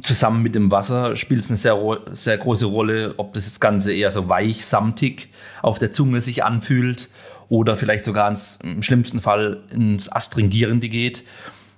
Zusammen 0.02 0.44
mit 0.44 0.56
dem 0.56 0.72
Wasser 0.72 1.18
spielt 1.18 1.42
es 1.42 1.50
eine 1.50 1.58
sehr, 1.58 1.78
sehr 2.14 2.38
große 2.38 2.66
Rolle, 2.66 3.16
ob 3.18 3.34
das 3.34 3.60
Ganze 3.60 3.94
eher 3.94 4.12
so 4.12 4.30
weich, 4.30 4.66
samtig 4.66 5.30
auf 5.62 5.78
der 5.78 5.92
Zunge 5.92 6.22
sich 6.22 6.46
anfühlt 6.46 7.10
oder 7.50 7.76
vielleicht 7.76 8.06
sogar 8.06 8.30
ins, 8.30 8.60
im 8.64 8.82
schlimmsten 8.82 9.20
Fall 9.20 9.64
ins 9.70 10.10
Astringierende 10.12 10.88
geht. 10.88 11.26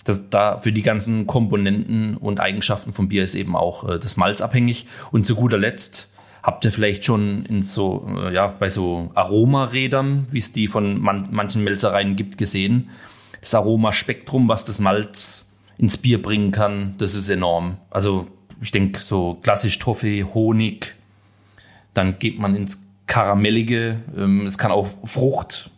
Das, 0.06 0.30
da 0.30 0.60
für 0.60 0.72
die 0.72 0.84
ganzen 0.84 1.28
Komponenten 1.28 2.18
und 2.18 2.40
Eigenschaften 2.40 2.94
vom 2.94 3.10
Bier 3.10 3.24
ist 3.24 3.36
eben 3.36 3.56
auch 3.56 3.88
äh, 3.88 4.00
das 4.00 4.18
Malz 4.18 4.42
abhängig. 4.42 4.88
Und 5.12 5.26
zu 5.26 5.36
guter 5.36 5.58
Letzt 5.58 6.10
habt 6.44 6.66
ihr 6.66 6.72
vielleicht 6.72 7.06
schon 7.06 7.44
in 7.46 7.64
so, 7.64 8.08
äh, 8.08 8.34
ja, 8.34 8.48
bei 8.48 8.70
so 8.70 9.12
Aromarädern, 9.16 10.28
wie 10.30 10.40
es 10.40 10.52
die 10.52 10.68
von 10.68 11.00
man, 11.00 11.28
manchen 11.32 11.64
Melzereien 11.64 12.16
gibt, 12.16 12.38
gesehen. 12.38 12.90
Das 13.42 13.54
Aromaspektrum, 13.56 14.48
was 14.48 14.64
das 14.64 14.80
Malz 14.80 15.49
ins 15.80 15.98
Bier 15.98 16.22
bringen 16.22 16.52
kann, 16.52 16.94
das 16.98 17.16
ist 17.16 17.30
enorm. 17.30 17.78
Also 17.90 18.28
ich 18.62 18.72
denke 18.72 19.00
so 19.00 19.40
klassisch 19.42 19.80
Toffee, 19.80 20.24
Honig, 20.24 20.94
dann 21.94 22.20
geht 22.20 22.38
man 22.38 22.56
ins 22.56 22.94
Karamellige, 23.08 24.02
ähm, 24.16 24.46
es 24.46 24.58
kann 24.58 24.72
auch 24.72 24.88
Frucht, 25.06 25.72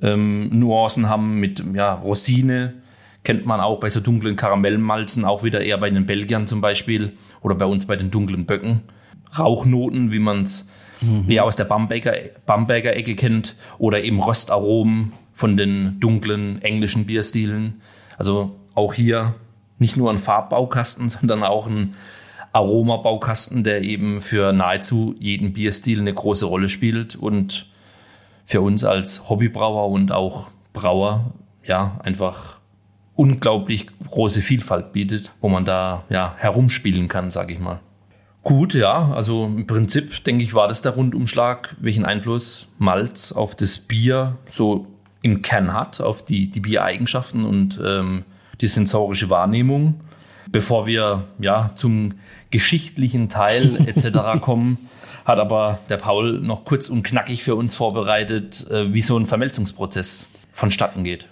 ähm, 0.00 0.48
Nuancen 0.58 1.08
haben 1.08 1.40
mit 1.40 1.62
ja, 1.74 1.94
Rosine, 1.94 2.74
kennt 3.24 3.44
man 3.44 3.60
auch 3.60 3.80
bei 3.80 3.90
so 3.90 4.00
dunklen 4.00 4.36
Karamellmalzen, 4.36 5.24
auch 5.24 5.42
wieder 5.42 5.60
eher 5.60 5.78
bei 5.78 5.90
den 5.90 6.06
Belgiern 6.06 6.46
zum 6.46 6.60
Beispiel 6.60 7.12
oder 7.42 7.56
bei 7.56 7.66
uns 7.66 7.86
bei 7.86 7.96
den 7.96 8.10
dunklen 8.10 8.46
Böcken. 8.46 8.82
Rauchnoten, 9.36 10.12
wie 10.12 10.18
man 10.20 10.42
es 10.42 10.68
mhm. 11.00 11.30
eher 11.30 11.44
aus 11.44 11.56
der 11.56 11.64
Bamberger, 11.64 12.14
Bamberger 12.46 12.96
Ecke 12.96 13.16
kennt 13.16 13.56
oder 13.78 14.02
eben 14.02 14.20
Röstaromen 14.20 15.12
von 15.34 15.56
den 15.56 15.98
dunklen 16.00 16.62
englischen 16.62 17.04
Bierstilen. 17.04 17.80
Also 18.16 18.59
auch 18.74 18.94
hier 18.94 19.34
nicht 19.78 19.96
nur 19.96 20.10
ein 20.10 20.18
Farbbaukasten, 20.18 21.10
sondern 21.10 21.42
auch 21.42 21.66
ein 21.66 21.94
Aromabaukasten, 22.52 23.62
der 23.62 23.82
eben 23.82 24.20
für 24.20 24.52
nahezu 24.52 25.14
jeden 25.18 25.52
Bierstil 25.52 26.00
eine 26.00 26.12
große 26.12 26.46
Rolle 26.46 26.68
spielt 26.68 27.14
und 27.14 27.66
für 28.44 28.60
uns 28.60 28.82
als 28.84 29.28
Hobbybrauer 29.28 29.88
und 29.88 30.10
auch 30.10 30.48
Brauer 30.72 31.32
ja 31.64 32.00
einfach 32.02 32.56
unglaublich 33.14 33.86
große 34.08 34.40
Vielfalt 34.40 34.92
bietet, 34.92 35.30
wo 35.40 35.48
man 35.48 35.64
da 35.64 36.04
ja 36.08 36.34
herumspielen 36.38 37.06
kann, 37.06 37.30
sage 37.30 37.54
ich 37.54 37.60
mal. 37.60 37.80
Gut, 38.42 38.72
ja, 38.72 39.12
also 39.12 39.44
im 39.44 39.66
Prinzip 39.66 40.24
denke 40.24 40.42
ich, 40.42 40.54
war 40.54 40.66
das 40.66 40.80
der 40.80 40.92
Rundumschlag, 40.92 41.76
welchen 41.78 42.06
Einfluss 42.06 42.72
Malz 42.78 43.32
auf 43.32 43.54
das 43.54 43.78
Bier 43.78 44.38
so 44.46 44.86
im 45.20 45.42
Kern 45.42 45.74
hat, 45.74 46.00
auf 46.00 46.24
die, 46.24 46.50
die 46.50 46.60
Biereigenschaften 46.60 47.44
und 47.44 47.78
ähm, 47.84 48.24
die 48.60 48.66
sensorische 48.66 49.30
Wahrnehmung. 49.30 50.00
Bevor 50.50 50.86
wir 50.86 51.28
ja 51.38 51.70
zum 51.76 52.14
geschichtlichen 52.50 53.28
Teil 53.28 53.78
etc. 53.86 54.40
kommen, 54.40 54.78
hat 55.24 55.38
aber 55.38 55.78
der 55.88 55.96
Paul 55.96 56.40
noch 56.40 56.64
kurz 56.64 56.88
und 56.88 57.02
knackig 57.02 57.42
für 57.42 57.54
uns 57.54 57.74
vorbereitet, 57.74 58.68
äh, 58.70 58.92
wie 58.92 59.02
so 59.02 59.16
ein 59.16 59.26
Vermelzungsprozess 59.26 60.26
vonstatten 60.52 61.04
geht. 61.04 61.28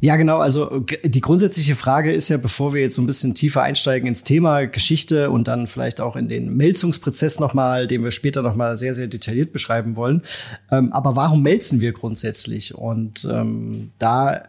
Ja, 0.00 0.16
genau. 0.16 0.38
Also 0.38 0.84
die 1.04 1.20
grundsätzliche 1.22 1.74
Frage 1.74 2.12
ist 2.12 2.28
ja, 2.28 2.36
bevor 2.36 2.74
wir 2.74 2.82
jetzt 2.82 2.96
so 2.96 3.02
ein 3.02 3.06
bisschen 3.06 3.34
tiefer 3.34 3.62
einsteigen 3.62 4.06
ins 4.06 4.24
Thema 4.24 4.66
Geschichte 4.66 5.30
und 5.30 5.48
dann 5.48 5.66
vielleicht 5.66 6.02
auch 6.02 6.16
in 6.16 6.28
den 6.28 6.54
Melzungsprozess 6.54 7.40
nochmal, 7.40 7.86
den 7.86 8.04
wir 8.04 8.10
später 8.10 8.42
nochmal 8.42 8.76
sehr, 8.76 8.92
sehr 8.92 9.06
detailliert 9.06 9.52
beschreiben 9.52 9.96
wollen. 9.96 10.22
Ähm, 10.70 10.92
aber 10.92 11.16
warum 11.16 11.42
melzen 11.42 11.80
wir 11.80 11.92
grundsätzlich? 11.92 12.74
Und 12.74 13.26
ähm, 13.30 13.92
da 13.98 14.42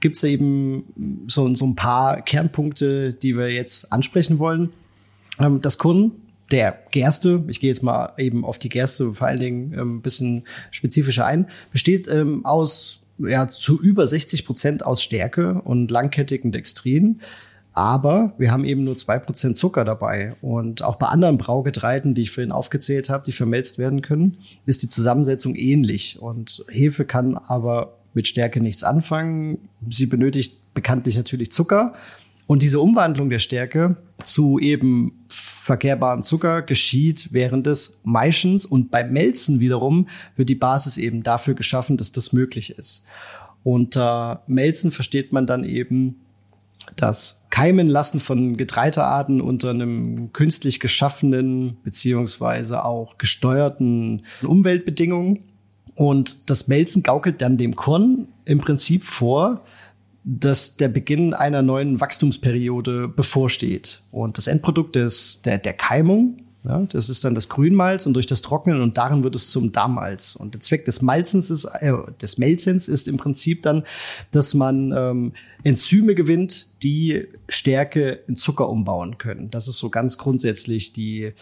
gibt's 0.00 0.22
eben 0.22 1.24
so, 1.26 1.54
so 1.54 1.66
ein 1.66 1.74
paar 1.74 2.22
Kernpunkte, 2.22 3.12
die 3.12 3.36
wir 3.36 3.50
jetzt 3.50 3.92
ansprechen 3.92 4.38
wollen. 4.38 4.72
Ähm, 5.38 5.60
das 5.60 5.78
Kunden, 5.78 6.22
der 6.50 6.78
Gerste, 6.90 7.44
ich 7.48 7.60
gehe 7.60 7.70
jetzt 7.70 7.82
mal 7.82 8.12
eben 8.18 8.44
auf 8.44 8.58
die 8.58 8.68
Gerste 8.68 9.14
vor 9.14 9.26
allen 9.26 9.40
Dingen 9.40 9.72
ähm, 9.72 9.96
ein 9.96 10.02
bisschen 10.02 10.44
spezifischer 10.70 11.26
ein, 11.26 11.48
besteht 11.72 12.08
ähm, 12.08 12.44
aus 12.44 13.00
ja, 13.18 13.48
zu 13.48 13.80
über 13.80 14.06
60 14.06 14.44
Prozent 14.44 14.84
aus 14.84 15.02
Stärke 15.02 15.60
und 15.64 15.90
langkettigen 15.90 16.52
Dextrin. 16.52 17.20
Aber 17.72 18.34
wir 18.38 18.52
haben 18.52 18.64
eben 18.64 18.84
nur 18.84 18.94
zwei 18.94 19.18
Prozent 19.18 19.56
Zucker 19.56 19.84
dabei. 19.84 20.36
Und 20.40 20.82
auch 20.82 20.94
bei 20.96 21.06
anderen 21.06 21.38
Braugetreiden, 21.38 22.14
die 22.14 22.22
ich 22.22 22.30
vorhin 22.30 22.52
aufgezählt 22.52 23.10
habe, 23.10 23.24
die 23.24 23.32
vermelzt 23.32 23.78
werden 23.78 24.00
können, 24.00 24.38
ist 24.64 24.84
die 24.84 24.88
Zusammensetzung 24.88 25.56
ähnlich. 25.56 26.20
Und 26.20 26.64
Hefe 26.68 27.04
kann 27.04 27.36
aber 27.36 27.98
mit 28.14 28.28
Stärke 28.28 28.60
nichts 28.60 28.84
anfangen. 28.84 29.68
Sie 29.88 30.06
benötigt 30.06 30.74
bekanntlich 30.74 31.16
natürlich 31.16 31.52
Zucker. 31.52 31.94
Und 32.46 32.62
diese 32.62 32.80
Umwandlung 32.80 33.30
der 33.30 33.38
Stärke 33.38 33.96
zu 34.22 34.58
eben 34.58 35.24
verkehrbaren 35.28 36.22
Zucker 36.22 36.62
geschieht 36.62 37.32
während 37.32 37.66
des 37.66 38.02
Maischens 38.04 38.66
und 38.66 38.90
beim 38.90 39.12
Melzen 39.12 39.60
wiederum 39.60 40.08
wird 40.36 40.50
die 40.50 40.54
Basis 40.54 40.98
eben 40.98 41.22
dafür 41.22 41.54
geschaffen, 41.54 41.96
dass 41.96 42.12
das 42.12 42.32
möglich 42.32 42.70
ist. 42.70 43.06
Unter 43.62 44.42
Melzen 44.46 44.92
versteht 44.92 45.32
man 45.32 45.46
dann 45.46 45.64
eben 45.64 46.16
das 46.96 47.46
Keimen 47.48 47.86
lassen 47.86 48.20
von 48.20 48.58
Getreidearten 48.58 49.40
unter 49.40 49.70
einem 49.70 50.34
künstlich 50.34 50.80
geschaffenen 50.80 51.78
beziehungsweise 51.82 52.84
auch 52.84 53.16
gesteuerten 53.16 54.22
Umweltbedingungen. 54.42 55.44
Und 55.94 56.50
das 56.50 56.68
Melzen 56.68 57.02
gaukelt 57.02 57.40
dann 57.40 57.56
dem 57.56 57.76
Korn 57.76 58.28
im 58.44 58.58
Prinzip 58.58 59.04
vor, 59.04 59.64
dass 60.24 60.76
der 60.76 60.88
Beginn 60.88 61.34
einer 61.34 61.62
neuen 61.62 62.00
Wachstumsperiode 62.00 63.08
bevorsteht. 63.08 64.02
Und 64.10 64.38
das 64.38 64.46
Endprodukt 64.46 64.96
ist 64.96 65.44
der, 65.44 65.58
der 65.58 65.74
Keimung, 65.74 66.44
ja, 66.64 66.80
das 66.88 67.10
ist 67.10 67.24
dann 67.24 67.34
das 67.34 67.50
Grünmalz 67.50 68.06
und 68.06 68.14
durch 68.14 68.24
das 68.24 68.40
Trocknen 68.40 68.80
und 68.80 68.96
darin 68.96 69.22
wird 69.22 69.34
es 69.34 69.50
zum 69.50 69.72
Darmmalz. 69.72 70.34
Und 70.34 70.54
der 70.54 70.62
Zweck 70.62 70.86
des 70.86 71.02
Malzens 71.02 71.50
ist, 71.50 71.66
äh, 71.66 71.92
des 72.22 72.38
Melzens 72.38 72.88
ist 72.88 73.06
im 73.06 73.18
Prinzip 73.18 73.62
dann, 73.62 73.84
dass 74.30 74.54
man 74.54 74.92
ähm, 74.96 75.32
Enzyme 75.62 76.14
gewinnt, 76.14 76.68
die 76.82 77.26
Stärke 77.50 78.20
in 78.26 78.36
Zucker 78.36 78.70
umbauen 78.70 79.18
können. 79.18 79.50
Das 79.50 79.68
ist 79.68 79.78
so 79.78 79.90
ganz 79.90 80.16
grundsätzlich 80.16 80.94
die 80.94 81.34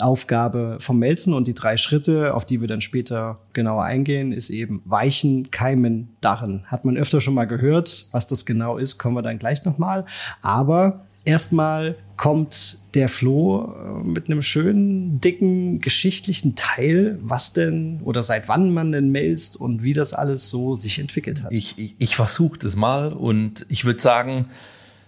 Aufgabe 0.00 0.78
vom 0.80 0.98
Melzen 0.98 1.34
und 1.34 1.48
die 1.48 1.54
drei 1.54 1.76
Schritte, 1.76 2.34
auf 2.34 2.46
die 2.46 2.60
wir 2.60 2.68
dann 2.68 2.80
später 2.80 3.38
genauer 3.52 3.84
eingehen, 3.84 4.32
ist 4.32 4.50
eben 4.50 4.82
Weichen, 4.84 5.50
Keimen, 5.50 6.10
Darren. 6.20 6.64
Hat 6.66 6.84
man 6.84 6.96
öfter 6.96 7.20
schon 7.20 7.34
mal 7.34 7.46
gehört, 7.46 8.06
was 8.12 8.26
das 8.26 8.46
genau 8.46 8.78
ist, 8.78 8.98
kommen 8.98 9.16
wir 9.16 9.22
dann 9.22 9.38
gleich 9.38 9.64
nochmal. 9.64 10.04
Aber 10.42 11.04
erstmal 11.24 11.96
kommt 12.16 12.78
der 12.94 13.08
Flo 13.08 13.74
äh, 13.74 14.06
mit 14.06 14.26
einem 14.26 14.42
schönen, 14.42 15.20
dicken, 15.20 15.80
geschichtlichen 15.80 16.56
Teil, 16.56 17.18
was 17.22 17.52
denn 17.52 18.00
oder 18.02 18.22
seit 18.22 18.48
wann 18.48 18.74
man 18.74 18.92
denn 18.92 19.10
melzt 19.10 19.56
und 19.56 19.82
wie 19.82 19.92
das 19.92 20.14
alles 20.14 20.50
so 20.50 20.74
sich 20.74 20.98
entwickelt 20.98 21.44
hat. 21.44 21.52
Ich, 21.52 21.78
ich, 21.78 21.94
ich 21.98 22.16
versuche 22.16 22.58
das 22.58 22.76
mal 22.76 23.12
und 23.12 23.66
ich 23.68 23.84
würde 23.84 24.00
sagen, 24.00 24.48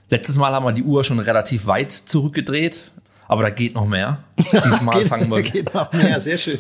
letztes 0.08 0.36
Mal 0.36 0.52
haben 0.52 0.64
wir 0.64 0.72
die 0.72 0.84
Uhr 0.84 1.04
schon 1.04 1.18
relativ 1.18 1.66
weit 1.66 1.92
zurückgedreht. 1.92 2.92
Aber 3.30 3.44
da 3.44 3.50
geht 3.50 3.76
noch 3.76 3.86
mehr. 3.86 4.24
Diesmal 4.52 4.98
geht, 4.98 5.08
fangen 5.08 5.30
wir. 5.30 5.42
geht 5.42 5.72
noch 5.72 5.92
mehr, 5.92 6.20
sehr 6.20 6.36
schön. 6.36 6.58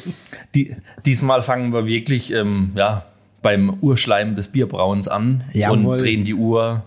Die, 0.54 0.76
diesmal 1.04 1.42
fangen 1.42 1.72
wir 1.72 1.84
wirklich 1.88 2.32
ähm, 2.32 2.70
ja, 2.76 3.06
beim 3.42 3.78
Urschleim 3.80 4.36
des 4.36 4.52
Bierbrauens 4.52 5.08
an 5.08 5.42
Jawohl. 5.52 5.78
und 5.78 6.00
drehen 6.00 6.22
die 6.22 6.34
Uhr 6.34 6.84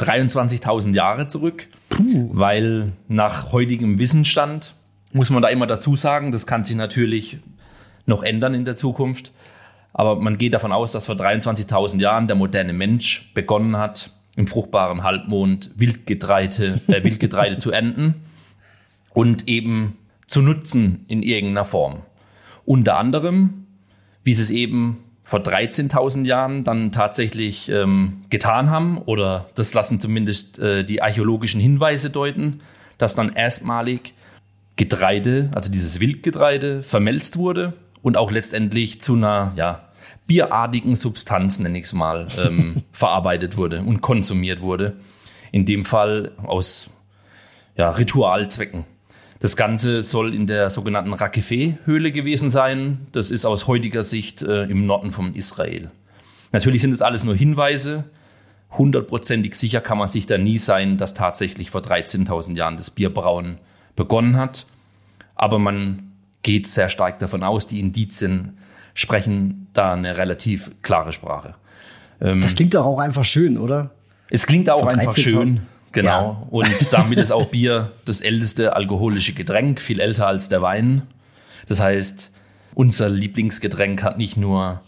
23.000 0.00 0.96
Jahre 0.96 1.28
zurück. 1.28 1.68
Puh. 1.90 2.30
Weil 2.32 2.90
nach 3.06 3.52
heutigem 3.52 4.00
Wissensstand 4.00 4.74
muss 5.12 5.30
man 5.30 5.42
da 5.42 5.48
immer 5.48 5.68
dazu 5.68 5.94
sagen, 5.94 6.32
das 6.32 6.48
kann 6.48 6.64
sich 6.64 6.74
natürlich 6.74 7.38
noch 8.06 8.24
ändern 8.24 8.52
in 8.54 8.64
der 8.64 8.74
Zukunft. 8.74 9.30
Aber 9.92 10.16
man 10.16 10.38
geht 10.38 10.54
davon 10.54 10.72
aus, 10.72 10.90
dass 10.90 11.06
vor 11.06 11.14
23.000 11.14 12.00
Jahren 12.00 12.26
der 12.26 12.34
moderne 12.34 12.72
Mensch 12.72 13.30
begonnen 13.32 13.76
hat, 13.76 14.10
im 14.34 14.48
fruchtbaren 14.48 15.04
Halbmond 15.04 15.70
Wildgetreide, 15.76 16.80
äh, 16.88 17.04
Wildgetreide 17.04 17.58
zu 17.58 17.70
ernten 17.70 18.16
und 19.12 19.48
eben 19.48 19.96
zu 20.26 20.42
nutzen 20.42 21.04
in 21.08 21.22
irgendeiner 21.22 21.64
Form. 21.64 22.02
Unter 22.64 22.98
anderem, 22.98 23.66
wie 24.22 24.34
sie 24.34 24.42
es 24.42 24.50
eben 24.50 24.98
vor 25.24 25.40
13.000 25.40 26.24
Jahren 26.24 26.64
dann 26.64 26.92
tatsächlich 26.92 27.68
ähm, 27.68 28.22
getan 28.30 28.70
haben, 28.70 28.98
oder 28.98 29.48
das 29.54 29.74
lassen 29.74 30.00
zumindest 30.00 30.58
äh, 30.58 30.84
die 30.84 31.02
archäologischen 31.02 31.60
Hinweise 31.60 32.10
deuten, 32.10 32.60
dass 32.98 33.14
dann 33.14 33.32
erstmalig 33.32 34.14
Getreide, 34.76 35.50
also 35.54 35.70
dieses 35.70 36.00
Wildgetreide, 36.00 36.82
vermelzt 36.82 37.36
wurde 37.36 37.74
und 38.02 38.16
auch 38.16 38.30
letztendlich 38.30 39.00
zu 39.00 39.14
einer 39.14 39.52
ja, 39.56 39.88
bierartigen 40.26 40.94
Substanz, 40.94 41.58
nenne 41.58 41.78
ich 41.78 41.84
es 41.84 41.92
mal, 41.92 42.28
ähm, 42.38 42.82
verarbeitet 42.92 43.56
wurde 43.56 43.82
und 43.82 44.00
konsumiert 44.00 44.60
wurde. 44.60 44.96
In 45.52 45.66
dem 45.66 45.84
Fall 45.84 46.32
aus 46.38 46.90
ja, 47.76 47.90
Ritualzwecken. 47.90 48.84
Das 49.40 49.56
Ganze 49.56 50.02
soll 50.02 50.34
in 50.34 50.46
der 50.46 50.68
sogenannten 50.68 51.14
Rakefeh-Höhle 51.14 52.12
gewesen 52.12 52.50
sein. 52.50 53.06
Das 53.12 53.30
ist 53.30 53.46
aus 53.46 53.66
heutiger 53.66 54.04
Sicht 54.04 54.42
äh, 54.42 54.64
im 54.64 54.84
Norden 54.84 55.12
von 55.12 55.34
Israel. 55.34 55.90
Natürlich 56.52 56.82
sind 56.82 56.92
es 56.92 57.00
alles 57.00 57.24
nur 57.24 57.34
Hinweise. 57.34 58.04
Hundertprozentig 58.70 59.54
sicher 59.54 59.80
kann 59.80 59.96
man 59.96 60.08
sich 60.08 60.26
da 60.26 60.36
nie 60.36 60.58
sein, 60.58 60.98
dass 60.98 61.14
tatsächlich 61.14 61.70
vor 61.70 61.80
13.000 61.80 62.54
Jahren 62.54 62.76
das 62.76 62.90
Bierbrauen 62.90 63.58
begonnen 63.96 64.36
hat. 64.36 64.66
Aber 65.34 65.58
man 65.58 66.12
geht 66.42 66.70
sehr 66.70 66.90
stark 66.90 67.18
davon 67.18 67.42
aus, 67.42 67.66
die 67.66 67.80
Indizien 67.80 68.58
sprechen 68.92 69.68
da 69.72 69.94
eine 69.94 70.18
relativ 70.18 70.70
klare 70.82 71.14
Sprache. 71.14 71.54
Ähm, 72.20 72.42
das 72.42 72.54
klingt 72.54 72.74
doch 72.74 72.84
auch 72.84 72.98
einfach 72.98 73.24
schön, 73.24 73.56
oder? 73.56 73.90
Es 74.28 74.46
klingt 74.46 74.68
auch 74.68 74.86
einfach 74.86 75.16
schön. 75.16 75.62
Genau. 75.92 76.08
Ja. 76.08 76.46
Und 76.50 76.92
damit 76.92 77.18
ist 77.18 77.32
auch 77.32 77.46
Bier 77.46 77.92
das 78.04 78.20
älteste 78.20 78.76
alkoholische 78.76 79.32
Getränk, 79.32 79.80
viel 79.80 80.00
älter 80.00 80.26
als 80.26 80.48
der 80.48 80.62
Wein. 80.62 81.02
Das 81.68 81.80
heißt, 81.80 82.30
unser 82.74 83.08
Lieblingsgetränk 83.08 84.02
hat 84.02 84.18
nicht 84.18 84.36
nur 84.36 84.80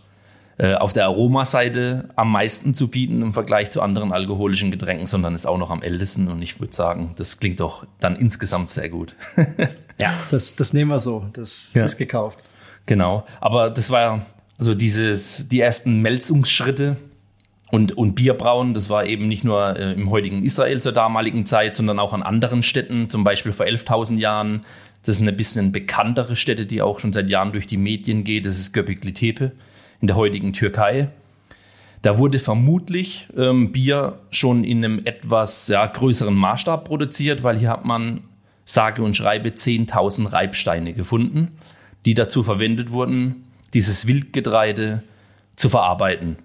äh, 0.58 0.74
auf 0.74 0.92
der 0.92 1.06
Aromaseite 1.06 2.10
am 2.14 2.30
meisten 2.30 2.74
zu 2.74 2.88
bieten 2.88 3.22
im 3.22 3.34
Vergleich 3.34 3.70
zu 3.70 3.82
anderen 3.82 4.12
alkoholischen 4.12 4.70
Getränken, 4.70 5.06
sondern 5.06 5.34
ist 5.34 5.46
auch 5.46 5.58
noch 5.58 5.70
am 5.70 5.82
ältesten. 5.82 6.28
Und 6.28 6.42
ich 6.42 6.60
würde 6.60 6.74
sagen, 6.74 7.14
das 7.16 7.38
klingt 7.38 7.60
doch 7.60 7.86
dann 8.00 8.16
insgesamt 8.16 8.70
sehr 8.70 8.88
gut. 8.88 9.14
ja, 9.98 10.12
das, 10.30 10.56
das 10.56 10.72
nehmen 10.72 10.90
wir 10.90 11.00
so. 11.00 11.26
Das 11.32 11.74
ja. 11.74 11.84
ist 11.84 11.96
gekauft. 11.96 12.38
Genau. 12.86 13.24
Aber 13.40 13.70
das 13.70 13.90
war 13.90 14.26
also 14.58 14.74
dieses, 14.74 15.48
die 15.48 15.60
ersten 15.60 16.00
Melzungsschritte 16.02 16.96
und, 17.72 17.96
und 17.96 18.14
Bierbrauen, 18.14 18.74
das 18.74 18.90
war 18.90 19.06
eben 19.06 19.28
nicht 19.28 19.44
nur 19.44 19.78
äh, 19.78 19.94
im 19.94 20.10
heutigen 20.10 20.44
Israel 20.44 20.82
zur 20.82 20.92
damaligen 20.92 21.46
Zeit, 21.46 21.74
sondern 21.74 21.98
auch 21.98 22.12
an 22.12 22.22
anderen 22.22 22.62
Städten, 22.62 23.08
zum 23.08 23.24
Beispiel 23.24 23.52
vor 23.52 23.64
11.000 23.64 24.18
Jahren. 24.18 24.66
Das 25.00 25.16
ist 25.16 25.22
eine 25.22 25.32
bisschen 25.32 25.72
bekanntere 25.72 26.36
Stätte, 26.36 26.66
die 26.66 26.82
auch 26.82 26.98
schon 26.98 27.14
seit 27.14 27.30
Jahren 27.30 27.52
durch 27.52 27.66
die 27.66 27.78
Medien 27.78 28.24
geht. 28.24 28.44
Das 28.44 28.58
ist 28.58 28.74
Göbekli 28.74 29.14
Tepe 29.14 29.52
in 30.02 30.06
der 30.06 30.16
heutigen 30.16 30.52
Türkei. 30.52 31.08
Da 32.02 32.18
wurde 32.18 32.40
vermutlich 32.40 33.28
ähm, 33.38 33.72
Bier 33.72 34.18
schon 34.30 34.64
in 34.64 34.84
einem 34.84 35.00
etwas 35.06 35.68
ja, 35.68 35.86
größeren 35.86 36.34
Maßstab 36.34 36.84
produziert, 36.84 37.42
weil 37.42 37.56
hier 37.56 37.70
hat 37.70 37.86
man 37.86 38.20
sage 38.66 39.02
und 39.02 39.16
schreibe 39.16 39.48
10.000 39.48 40.30
Reibsteine 40.30 40.92
gefunden, 40.92 41.52
die 42.04 42.12
dazu 42.12 42.42
verwendet 42.42 42.90
wurden, 42.90 43.44
dieses 43.72 44.06
Wildgetreide 44.06 45.02
zu 45.56 45.70
verarbeiten 45.70 46.36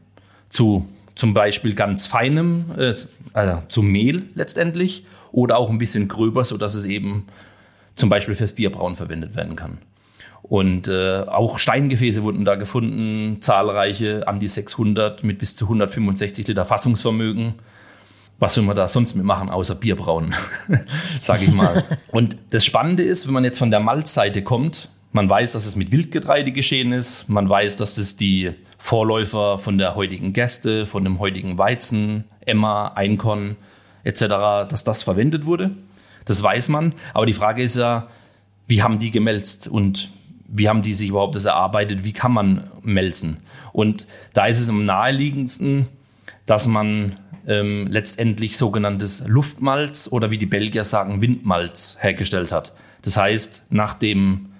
zu 0.48 0.88
zum 1.18 1.34
Beispiel 1.34 1.74
ganz 1.74 2.06
feinem, 2.06 2.66
äh, 2.78 2.94
also 3.34 3.64
zum 3.68 3.88
Mehl 3.88 4.30
letztendlich, 4.36 5.06
oder 5.32 5.58
auch 5.58 5.70
ein 5.70 5.80
bisschen 5.80 6.08
gröber, 6.08 6.46
sodass 6.46 6.76
es 6.76 6.86
eben 6.86 7.28
zum 7.96 8.10
Beispiel 8.10 8.36
fürs 8.36 8.54
Bierbrauen 8.54 8.96
verwendet 8.96 9.36
werden 9.36 9.56
kann. 9.56 9.80
Und 10.44 10.88
äh, 10.88 11.24
auch 11.24 11.58
Steingefäße 11.58 12.24
wurden 12.24 12.46
da 12.46 12.56
gefunden, 12.56 13.42
zahlreiche, 13.42 14.28
an 14.28 14.40
die 14.40 14.48
600 14.48 15.24
mit 15.24 15.40
bis 15.40 15.56
zu 15.56 15.66
165 15.66 16.48
Liter 16.48 16.64
Fassungsvermögen. 16.64 17.56
Was 18.40 18.56
will 18.56 18.64
man 18.64 18.76
da 18.76 18.88
sonst 18.88 19.16
mitmachen, 19.16 19.50
außer 19.50 19.76
Bierbrauen, 19.76 20.36
sage 21.22 21.46
ich 21.46 21.52
mal. 21.52 21.84
Und 22.10 22.38
das 22.52 22.64
Spannende 22.64 23.04
ist, 23.04 23.26
wenn 23.26 23.34
man 23.34 23.44
jetzt 23.44 23.58
von 23.58 23.72
der 23.72 23.80
Malzseite 23.80 24.44
kommt, 24.44 24.90
man 25.18 25.28
weiß, 25.28 25.54
dass 25.54 25.66
es 25.66 25.76
mit 25.76 25.92
Wildgetreide 25.92 26.52
geschehen 26.52 26.92
ist, 26.92 27.28
man 27.28 27.50
weiß, 27.50 27.76
dass 27.78 27.98
es 27.98 28.18
die 28.18 28.52
Vorläufer 28.78 29.58
von 29.58 29.80
der 29.80 29.96
heutigen 29.96 30.32
Gerste, 30.32 30.86
von 30.86 31.04
dem 31.04 31.18
heutigen 31.18 31.58
Weizen, 31.58 32.26
Emma, 32.46 32.90
Einkorn 32.90 33.56
etc., 34.04 34.26
dass 34.70 34.84
das 34.84 35.02
verwendet 35.02 35.48
wurde. 35.48 35.72
Das 36.26 36.44
weiß 36.44 36.70
man. 36.70 36.94
Aber 37.16 37.26
die 37.26 37.34
Frage 37.34 37.64
ist 37.64 37.76
ja, 37.76 38.10
wie 38.68 38.84
haben 38.84 39.00
die 39.00 39.10
gemelzt 39.10 39.68
und 39.68 40.12
wie 40.48 40.70
haben 40.70 40.84
die 40.84 40.94
sich 40.94 41.10
überhaupt 41.10 41.36
das 41.36 41.46
erarbeitet? 41.46 42.04
Wie 42.04 42.14
kann 42.14 42.34
man 42.34 42.70
melzen? 42.84 43.38
Und 43.74 44.06
da 44.34 44.46
ist 44.46 44.60
es 44.60 44.70
am 44.70 44.86
naheliegendsten, 44.86 45.88
dass 46.46 46.68
man 46.68 47.16
ähm, 47.48 47.88
letztendlich 47.90 48.56
sogenanntes 48.56 49.28
Luftmalz 49.28 50.10
oder 50.12 50.30
wie 50.30 50.38
die 50.38 50.46
Belgier 50.46 50.84
sagen, 50.84 51.24
Windmalz 51.24 51.98
hergestellt 52.02 52.52
hat. 52.52 52.72
Das 53.02 53.18
heißt, 53.18 53.72
nach 53.72 53.96
dem 53.96 54.52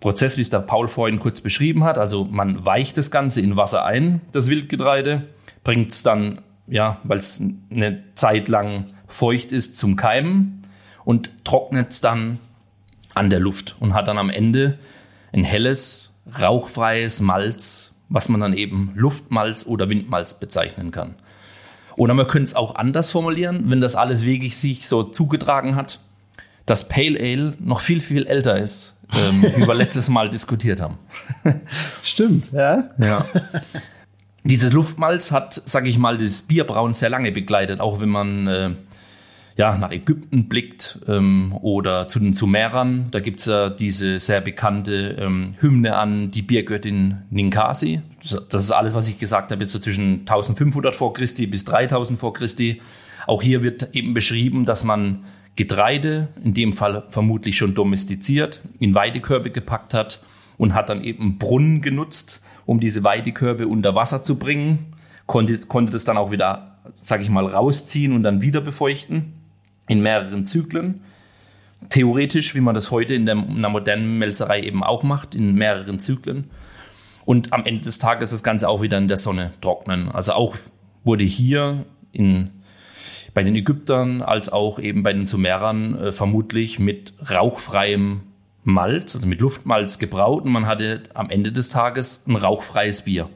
Prozess, 0.00 0.36
wie 0.36 0.42
es 0.42 0.50
der 0.50 0.60
Paul 0.60 0.88
vorhin 0.88 1.18
kurz 1.18 1.40
beschrieben 1.40 1.84
hat, 1.84 1.98
also 1.98 2.24
man 2.24 2.64
weicht 2.64 2.96
das 2.96 3.10
Ganze 3.10 3.40
in 3.40 3.56
Wasser 3.56 3.84
ein, 3.84 4.20
das 4.32 4.48
Wildgetreide, 4.48 5.24
bringt 5.64 5.90
es 5.90 6.02
dann, 6.02 6.40
ja, 6.68 6.98
weil 7.02 7.18
es 7.18 7.42
eine 7.70 8.02
Zeit 8.14 8.48
lang 8.48 8.86
feucht 9.06 9.52
ist, 9.52 9.76
zum 9.76 9.96
Keimen 9.96 10.62
und 11.04 11.44
trocknet 11.44 11.90
es 11.90 12.00
dann 12.00 12.38
an 13.14 13.30
der 13.30 13.40
Luft 13.40 13.76
und 13.80 13.94
hat 13.94 14.06
dann 14.08 14.18
am 14.18 14.30
Ende 14.30 14.78
ein 15.32 15.44
helles, 15.44 16.12
rauchfreies 16.40 17.20
Malz, 17.20 17.94
was 18.08 18.28
man 18.28 18.40
dann 18.40 18.54
eben 18.54 18.92
Luftmalz 18.94 19.66
oder 19.66 19.88
Windmalz 19.88 20.38
bezeichnen 20.38 20.90
kann. 20.90 21.14
Oder 21.96 22.14
man 22.14 22.28
könnte 22.28 22.44
es 22.44 22.54
auch 22.54 22.76
anders 22.76 23.10
formulieren, 23.10 23.64
wenn 23.70 23.80
das 23.80 23.96
alles 23.96 24.24
wirklich 24.24 24.56
sich 24.56 24.86
so 24.86 25.02
zugetragen 25.02 25.74
hat, 25.74 25.98
dass 26.64 26.88
Pale 26.88 27.18
Ale 27.18 27.54
noch 27.58 27.80
viel, 27.80 28.00
viel 28.00 28.26
älter 28.26 28.58
ist, 28.58 28.97
ähm, 29.16 29.42
wie 29.56 29.66
wir 29.66 29.74
letztes 29.74 30.08
Mal 30.08 30.28
diskutiert 30.30 30.80
haben. 30.80 30.98
Stimmt, 32.02 32.52
ja. 32.52 32.90
Ja. 32.98 33.24
Dieses 34.44 34.72
Luftmalz 34.72 35.30
hat, 35.30 35.54
sage 35.66 35.88
ich 35.90 35.98
mal, 35.98 36.16
dieses 36.16 36.42
Bierbrauen 36.42 36.94
sehr 36.94 37.10
lange 37.10 37.32
begleitet, 37.32 37.80
auch 37.80 38.00
wenn 38.00 38.08
man 38.08 38.46
äh, 38.46 38.70
ja, 39.58 39.76
nach 39.76 39.90
Ägypten 39.90 40.48
blickt 40.48 41.00
ähm, 41.08 41.52
oder 41.60 42.06
zu 42.06 42.20
den 42.20 42.32
Sumerern. 42.32 43.08
Da 43.10 43.18
gibt 43.18 43.40
es 43.40 43.46
ja 43.46 43.68
diese 43.68 44.20
sehr 44.20 44.40
bekannte 44.40 45.16
ähm, 45.18 45.56
Hymne 45.58 45.96
an 45.96 46.30
die 46.30 46.42
Biergöttin 46.42 47.18
Ninkasi. 47.30 48.00
Das 48.48 48.62
ist 48.62 48.70
alles, 48.70 48.94
was 48.94 49.08
ich 49.08 49.18
gesagt 49.18 49.50
habe, 49.50 49.62
jetzt 49.62 49.72
so 49.72 49.80
zwischen 49.80 50.20
1500 50.20 50.94
vor 50.94 51.12
Christi 51.12 51.48
bis 51.48 51.64
3000 51.64 52.18
vor 52.18 52.32
Christi. 52.32 52.80
Auch 53.26 53.42
hier 53.42 53.64
wird 53.64 53.94
eben 53.94 54.14
beschrieben, 54.14 54.64
dass 54.64 54.84
man 54.84 55.24
Getreide, 55.58 56.28
in 56.44 56.54
dem 56.54 56.72
Fall 56.72 57.02
vermutlich 57.10 57.58
schon 57.58 57.74
domestiziert, 57.74 58.60
in 58.78 58.94
Weidekörbe 58.94 59.50
gepackt 59.50 59.92
hat 59.92 60.20
und 60.56 60.72
hat 60.72 60.88
dann 60.88 61.02
eben 61.02 61.36
Brunnen 61.36 61.82
genutzt, 61.82 62.40
um 62.64 62.78
diese 62.78 63.02
Weidekörbe 63.02 63.66
unter 63.66 63.96
Wasser 63.96 64.22
zu 64.22 64.38
bringen. 64.38 64.94
Konnte, 65.26 65.58
konnte 65.66 65.90
das 65.90 66.04
dann 66.04 66.16
auch 66.16 66.30
wieder, 66.30 66.78
sage 67.00 67.24
ich 67.24 67.28
mal, 67.28 67.44
rausziehen 67.44 68.12
und 68.12 68.22
dann 68.22 68.40
wieder 68.40 68.60
befeuchten 68.60 69.32
in 69.88 70.00
mehreren 70.00 70.44
Zyklen. 70.44 71.00
Theoretisch, 71.88 72.54
wie 72.54 72.60
man 72.60 72.76
das 72.76 72.92
heute 72.92 73.14
in, 73.14 73.26
der, 73.26 73.34
in 73.34 73.56
einer 73.56 73.68
modernen 73.68 74.16
Melzerei 74.16 74.62
eben 74.62 74.84
auch 74.84 75.02
macht, 75.02 75.34
in 75.34 75.56
mehreren 75.56 75.98
Zyklen. 75.98 76.50
Und 77.24 77.52
am 77.52 77.66
Ende 77.66 77.82
des 77.82 77.98
Tages 77.98 78.30
das 78.30 78.44
Ganze 78.44 78.68
auch 78.68 78.80
wieder 78.80 78.96
in 78.96 79.08
der 79.08 79.16
Sonne 79.16 79.54
trocknen. 79.60 80.08
Also 80.08 80.34
auch 80.34 80.54
wurde 81.02 81.24
hier 81.24 81.84
in, 82.12 82.50
bei 83.38 83.44
den 83.44 83.54
Ägyptern 83.54 84.20
als 84.20 84.48
auch 84.48 84.80
eben 84.80 85.04
bei 85.04 85.12
den 85.12 85.24
Sumerern 85.24 85.96
äh, 85.96 86.10
vermutlich 86.10 86.80
mit 86.80 87.12
rauchfreiem 87.30 88.22
Malz, 88.64 89.14
also 89.14 89.28
mit 89.28 89.38
Luftmalz 89.38 90.00
gebraut 90.00 90.44
und 90.44 90.50
man 90.50 90.66
hatte 90.66 91.04
am 91.14 91.30
Ende 91.30 91.52
des 91.52 91.68
Tages 91.68 92.24
ein 92.26 92.34
rauchfreies 92.34 93.02
Bier. 93.02 93.28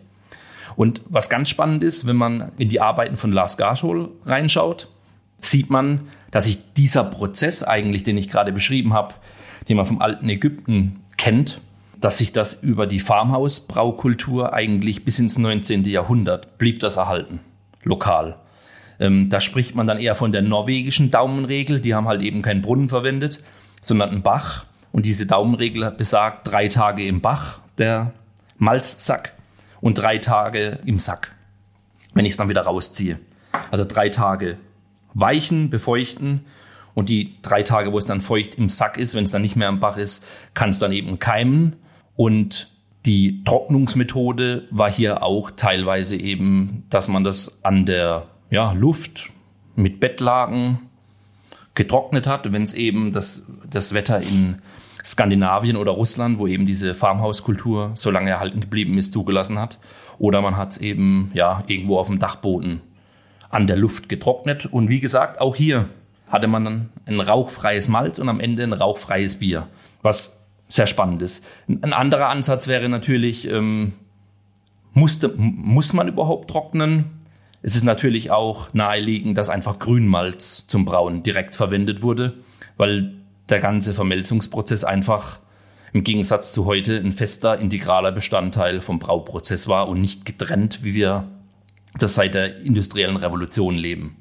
Und 0.74 1.02
was 1.08 1.30
ganz 1.30 1.50
spannend 1.50 1.84
ist, 1.84 2.04
wenn 2.04 2.16
man 2.16 2.50
in 2.58 2.68
die 2.68 2.80
Arbeiten 2.80 3.16
von 3.16 3.30
Lars 3.30 3.56
Garschol 3.56 4.08
reinschaut, 4.24 4.88
sieht 5.40 5.70
man, 5.70 6.08
dass 6.32 6.46
sich 6.46 6.58
dieser 6.74 7.04
Prozess 7.04 7.62
eigentlich, 7.62 8.02
den 8.02 8.18
ich 8.18 8.28
gerade 8.28 8.50
beschrieben 8.50 8.94
habe, 8.94 9.14
den 9.68 9.76
man 9.76 9.86
vom 9.86 10.02
alten 10.02 10.28
Ägypten 10.28 10.98
kennt, 11.16 11.60
dass 12.00 12.18
sich 12.18 12.32
das 12.32 12.60
über 12.60 12.88
die 12.88 12.98
Farmhausbraukultur 12.98 14.52
eigentlich 14.52 15.04
bis 15.04 15.20
ins 15.20 15.38
19. 15.38 15.84
Jahrhundert 15.84 16.58
blieb 16.58 16.80
das 16.80 16.96
erhalten, 16.96 17.38
lokal. 17.84 18.41
Ähm, 19.02 19.28
da 19.28 19.40
spricht 19.40 19.74
man 19.74 19.88
dann 19.88 19.98
eher 19.98 20.14
von 20.14 20.30
der 20.30 20.42
norwegischen 20.42 21.10
Daumenregel, 21.10 21.80
die 21.80 21.92
haben 21.92 22.06
halt 22.06 22.22
eben 22.22 22.40
keinen 22.40 22.60
Brunnen 22.60 22.88
verwendet, 22.88 23.40
sondern 23.80 24.10
einen 24.10 24.22
Bach. 24.22 24.64
Und 24.92 25.06
diese 25.06 25.26
Daumenregel 25.26 25.90
besagt 25.90 26.46
drei 26.46 26.68
Tage 26.68 27.04
im 27.04 27.20
Bach, 27.20 27.58
der 27.78 28.12
Malzsack, 28.58 29.32
und 29.80 29.94
drei 29.94 30.18
Tage 30.18 30.78
im 30.86 31.00
Sack, 31.00 31.32
wenn 32.14 32.24
ich 32.24 32.34
es 32.34 32.36
dann 32.36 32.48
wieder 32.48 32.62
rausziehe. 32.62 33.18
Also 33.72 33.84
drei 33.84 34.08
Tage 34.08 34.58
weichen, 35.14 35.68
befeuchten. 35.68 36.44
Und 36.94 37.08
die 37.08 37.34
drei 37.42 37.64
Tage, 37.64 37.92
wo 37.92 37.98
es 37.98 38.06
dann 38.06 38.20
feucht 38.20 38.54
im 38.54 38.68
Sack 38.68 38.98
ist, 38.98 39.16
wenn 39.16 39.24
es 39.24 39.32
dann 39.32 39.42
nicht 39.42 39.56
mehr 39.56 39.66
am 39.66 39.80
Bach 39.80 39.96
ist, 39.96 40.28
kann 40.54 40.70
es 40.70 40.78
dann 40.78 40.92
eben 40.92 41.18
keimen. 41.18 41.74
Und 42.14 42.70
die 43.04 43.42
Trocknungsmethode 43.42 44.68
war 44.70 44.92
hier 44.92 45.24
auch 45.24 45.50
teilweise 45.50 46.14
eben, 46.14 46.84
dass 46.88 47.08
man 47.08 47.24
das 47.24 47.64
an 47.64 47.84
der 47.84 48.28
ja, 48.52 48.72
Luft 48.72 49.30
mit 49.76 49.98
Bettlagen 49.98 50.78
getrocknet 51.74 52.26
hat, 52.26 52.52
wenn 52.52 52.62
es 52.62 52.74
eben 52.74 53.12
das, 53.12 53.50
das 53.68 53.94
Wetter 53.94 54.20
in 54.20 54.60
Skandinavien 55.02 55.76
oder 55.76 55.92
Russland, 55.92 56.38
wo 56.38 56.46
eben 56.46 56.66
diese 56.66 56.94
Farmhauskultur 56.94 57.92
so 57.94 58.10
lange 58.10 58.30
erhalten 58.30 58.60
geblieben 58.60 58.98
ist, 58.98 59.14
zugelassen 59.14 59.58
hat. 59.58 59.78
Oder 60.18 60.42
man 60.42 60.58
hat 60.58 60.72
es 60.72 60.78
eben 60.78 61.30
ja, 61.32 61.64
irgendwo 61.66 61.98
auf 61.98 62.08
dem 62.08 62.18
Dachboden 62.18 62.82
an 63.48 63.66
der 63.66 63.78
Luft 63.78 64.10
getrocknet. 64.10 64.66
Und 64.66 64.90
wie 64.90 65.00
gesagt, 65.00 65.40
auch 65.40 65.56
hier 65.56 65.88
hatte 66.28 66.46
man 66.46 66.64
dann 66.64 66.90
ein 67.06 67.20
rauchfreies 67.20 67.88
Malz 67.88 68.18
und 68.18 68.28
am 68.28 68.38
Ende 68.38 68.64
ein 68.64 68.74
rauchfreies 68.74 69.38
Bier, 69.38 69.66
was 70.02 70.44
sehr 70.68 70.86
spannend 70.86 71.22
ist. 71.22 71.46
Ein 71.68 71.94
anderer 71.94 72.28
Ansatz 72.28 72.68
wäre 72.68 72.90
natürlich, 72.90 73.50
ähm, 73.50 73.94
musste, 74.92 75.32
muss 75.36 75.94
man 75.94 76.06
überhaupt 76.06 76.50
trocknen? 76.50 77.21
Es 77.62 77.76
ist 77.76 77.84
natürlich 77.84 78.30
auch 78.30 78.74
naheliegend, 78.74 79.38
dass 79.38 79.48
einfach 79.48 79.78
Grünmalz 79.78 80.66
zum 80.66 80.84
Brauen 80.84 81.22
direkt 81.22 81.54
verwendet 81.54 82.02
wurde, 82.02 82.34
weil 82.76 83.14
der 83.48 83.60
ganze 83.60 83.94
Vermelzungsprozess 83.94 84.82
einfach 84.82 85.38
im 85.92 86.04
Gegensatz 86.04 86.52
zu 86.52 86.64
heute 86.64 86.96
ein 86.96 87.12
fester, 87.12 87.58
integraler 87.58 88.12
Bestandteil 88.12 88.80
vom 88.80 88.98
Brauprozess 88.98 89.68
war 89.68 89.88
und 89.88 90.00
nicht 90.00 90.24
getrennt, 90.24 90.82
wie 90.82 90.94
wir 90.94 91.28
das 91.98 92.14
seit 92.14 92.34
der 92.34 92.60
industriellen 92.60 93.16
Revolution 93.16 93.74
leben. 93.74 94.16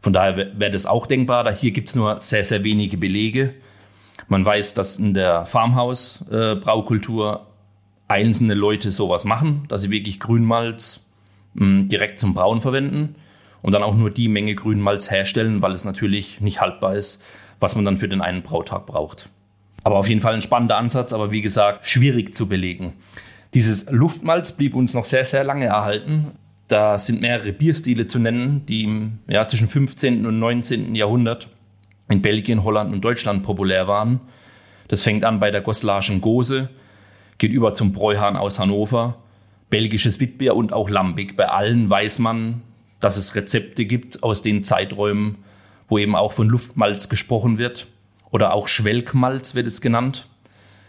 Von 0.00 0.12
daher 0.12 0.58
wäre 0.58 0.70
das 0.70 0.86
auch 0.86 1.06
denkbar. 1.06 1.44
Da 1.44 1.50
hier 1.50 1.70
gibt 1.70 1.90
es 1.90 1.94
nur 1.94 2.20
sehr, 2.20 2.44
sehr 2.44 2.64
wenige 2.64 2.96
Belege. 2.96 3.54
Man 4.28 4.44
weiß, 4.44 4.74
dass 4.74 4.96
in 4.96 5.14
der 5.14 5.46
Farmhaus-Braukultur 5.46 7.46
äh, 8.08 8.12
einzelne 8.12 8.54
Leute 8.54 8.90
sowas 8.90 9.24
machen, 9.24 9.64
dass 9.68 9.82
sie 9.82 9.90
wirklich 9.90 10.20
Grünmalz 10.20 11.03
direkt 11.54 12.18
zum 12.18 12.34
Brauen 12.34 12.60
verwenden 12.60 13.16
und 13.62 13.72
dann 13.72 13.82
auch 13.82 13.94
nur 13.94 14.10
die 14.10 14.28
Menge 14.28 14.54
Grünmalz 14.54 15.10
herstellen, 15.10 15.62
weil 15.62 15.72
es 15.72 15.84
natürlich 15.84 16.40
nicht 16.40 16.60
haltbar 16.60 16.96
ist, 16.96 17.24
was 17.60 17.76
man 17.76 17.84
dann 17.84 17.96
für 17.96 18.08
den 18.08 18.20
einen 18.20 18.42
Brautag 18.42 18.86
braucht. 18.86 19.30
Aber 19.84 19.96
auf 19.96 20.08
jeden 20.08 20.20
Fall 20.20 20.34
ein 20.34 20.42
spannender 20.42 20.76
Ansatz, 20.76 21.12
aber 21.12 21.30
wie 21.30 21.42
gesagt, 21.42 21.86
schwierig 21.86 22.34
zu 22.34 22.48
belegen. 22.48 22.94
Dieses 23.54 23.90
Luftmalz 23.90 24.56
blieb 24.56 24.74
uns 24.74 24.94
noch 24.94 25.04
sehr, 25.04 25.24
sehr 25.24 25.44
lange 25.44 25.66
erhalten. 25.66 26.32
Da 26.68 26.98
sind 26.98 27.20
mehrere 27.20 27.52
Bierstile 27.52 28.06
zu 28.06 28.18
nennen, 28.18 28.66
die 28.66 28.84
im, 28.84 29.18
ja, 29.28 29.46
zwischen 29.46 29.68
15. 29.68 30.26
und 30.26 30.38
19. 30.38 30.94
Jahrhundert 30.94 31.48
in 32.08 32.20
Belgien, 32.20 32.64
Holland 32.64 32.92
und 32.92 33.04
Deutschland 33.04 33.44
populär 33.44 33.86
waren. 33.86 34.20
Das 34.88 35.02
fängt 35.02 35.24
an 35.24 35.38
bei 35.38 35.50
der 35.50 35.60
Goslaschen 35.60 36.20
Gose, 36.20 36.68
geht 37.38 37.52
über 37.52 37.74
zum 37.74 37.92
Bräuhahn 37.92 38.36
aus 38.36 38.58
Hannover, 38.58 39.23
belgisches 39.70 40.20
Witbier 40.20 40.56
und 40.56 40.72
auch 40.72 40.88
Lambic. 40.88 41.36
Bei 41.36 41.48
allen 41.48 41.90
weiß 41.90 42.18
man, 42.18 42.62
dass 43.00 43.16
es 43.16 43.34
Rezepte 43.34 43.84
gibt 43.84 44.22
aus 44.22 44.42
den 44.42 44.64
Zeiträumen, 44.64 45.38
wo 45.88 45.98
eben 45.98 46.16
auch 46.16 46.32
von 46.32 46.48
Luftmalz 46.48 47.08
gesprochen 47.08 47.58
wird. 47.58 47.86
Oder 48.30 48.52
auch 48.52 48.68
Schwelkmalz 48.68 49.54
wird 49.54 49.66
es 49.66 49.80
genannt. 49.80 50.26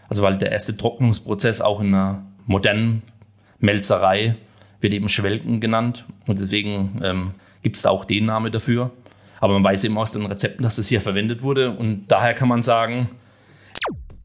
Also 0.08 0.22
weil 0.22 0.38
der 0.38 0.52
erste 0.52 0.76
Trocknungsprozess 0.76 1.60
auch 1.60 1.80
in 1.80 1.88
einer 1.88 2.24
modernen 2.46 3.02
Melzerei 3.58 4.36
wird 4.80 4.92
eben 4.92 5.08
Schwelken 5.08 5.60
genannt 5.60 6.04
und 6.26 6.38
deswegen 6.38 7.00
ähm, 7.02 7.30
gibt 7.62 7.76
es 7.76 7.82
da 7.82 7.90
auch 7.90 8.04
den 8.04 8.26
Namen 8.26 8.52
dafür. 8.52 8.90
Aber 9.40 9.54
man 9.54 9.64
weiß 9.64 9.84
eben 9.84 9.98
aus 9.98 10.12
den 10.12 10.26
Rezepten, 10.26 10.62
dass 10.62 10.76
das 10.76 10.88
hier 10.88 11.00
verwendet 11.00 11.42
wurde 11.42 11.70
und 11.70 12.06
daher 12.08 12.34
kann 12.34 12.48
man 12.48 12.62
sagen, 12.62 13.08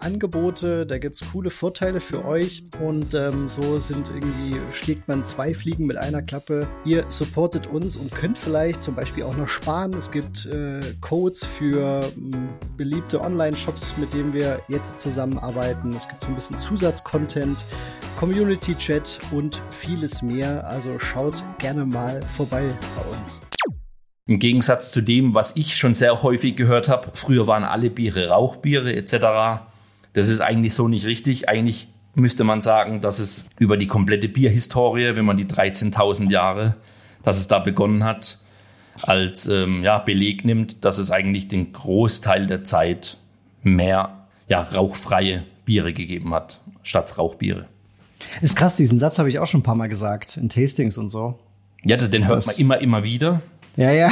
Angebote, 0.00 0.86
da 0.86 0.98
gibt 0.98 1.16
es 1.16 1.30
coole 1.32 1.50
Vorteile 1.50 2.00
für 2.00 2.24
euch 2.24 2.62
und 2.80 3.14
ähm, 3.14 3.48
so 3.48 3.78
sind 3.78 4.08
irgendwie, 4.08 4.56
schlägt 4.72 5.08
man 5.08 5.24
zwei 5.24 5.54
Fliegen 5.54 5.86
mit 5.86 5.96
einer 5.96 6.22
Klappe. 6.22 6.66
Ihr 6.84 7.04
supportet 7.08 7.66
uns 7.66 7.96
und 7.96 8.14
könnt 8.14 8.38
vielleicht 8.38 8.82
zum 8.82 8.94
Beispiel 8.94 9.24
auch 9.24 9.36
noch 9.36 9.48
sparen. 9.48 9.94
Es 9.94 10.10
gibt 10.10 10.46
äh, 10.46 10.80
Codes 11.00 11.44
für 11.44 12.00
ähm, 12.16 12.48
beliebte 12.76 13.20
Online-Shops, 13.20 13.96
mit 13.98 14.12
denen 14.12 14.32
wir 14.32 14.60
jetzt 14.68 15.00
zusammenarbeiten. 15.00 15.92
Es 15.96 16.08
gibt 16.08 16.22
so 16.22 16.28
ein 16.28 16.34
bisschen 16.34 16.58
Zusatzcontent, 16.58 17.64
Community-Chat 18.18 19.20
und 19.32 19.62
vieles 19.70 20.22
mehr. 20.22 20.66
Also 20.66 20.98
schaut 20.98 21.44
gerne 21.58 21.84
mal 21.84 22.20
vorbei 22.36 22.70
bei 22.96 23.16
uns. 23.16 23.40
Im 24.28 24.38
Gegensatz 24.38 24.92
zu 24.92 25.00
dem, 25.00 25.34
was 25.34 25.56
ich 25.56 25.76
schon 25.78 25.94
sehr 25.94 26.22
häufig 26.22 26.54
gehört 26.54 26.90
habe, 26.90 27.08
früher 27.14 27.46
waren 27.46 27.64
alle 27.64 27.88
Biere 27.88 28.28
Rauchbiere 28.28 28.94
etc. 28.94 29.67
Das 30.18 30.28
ist 30.28 30.40
eigentlich 30.40 30.74
so 30.74 30.88
nicht 30.88 31.06
richtig. 31.06 31.48
Eigentlich 31.48 31.86
müsste 32.16 32.42
man 32.42 32.60
sagen, 32.60 33.00
dass 33.00 33.20
es 33.20 33.46
über 33.60 33.76
die 33.76 33.86
komplette 33.86 34.28
Bierhistorie, 34.28 35.14
wenn 35.14 35.24
man 35.24 35.36
die 35.36 35.44
13.000 35.44 36.28
Jahre, 36.28 36.74
dass 37.22 37.38
es 37.38 37.46
da 37.46 37.60
begonnen 37.60 38.02
hat, 38.02 38.38
als 39.02 39.46
ähm, 39.46 39.84
ja, 39.84 39.98
Beleg 39.98 40.44
nimmt, 40.44 40.84
dass 40.84 40.98
es 40.98 41.12
eigentlich 41.12 41.46
den 41.46 41.72
Großteil 41.72 42.48
der 42.48 42.64
Zeit 42.64 43.16
mehr 43.62 44.26
ja, 44.48 44.60
rauchfreie 44.60 45.44
Biere 45.64 45.92
gegeben 45.92 46.34
hat, 46.34 46.58
statt 46.82 47.16
Rauchbiere. 47.16 47.66
Ist 48.40 48.56
krass, 48.56 48.74
diesen 48.74 48.98
Satz 48.98 49.20
habe 49.20 49.28
ich 49.28 49.38
auch 49.38 49.46
schon 49.46 49.60
ein 49.60 49.64
paar 49.64 49.76
Mal 49.76 49.88
gesagt, 49.88 50.36
in 50.36 50.48
Tastings 50.48 50.98
und 50.98 51.10
so. 51.10 51.38
Ja, 51.84 51.96
den 51.96 52.26
hört 52.26 52.38
das 52.38 52.46
man 52.46 52.56
immer, 52.56 52.80
immer 52.80 53.04
wieder. 53.04 53.40
Ja, 53.76 53.92
ja. 53.92 54.10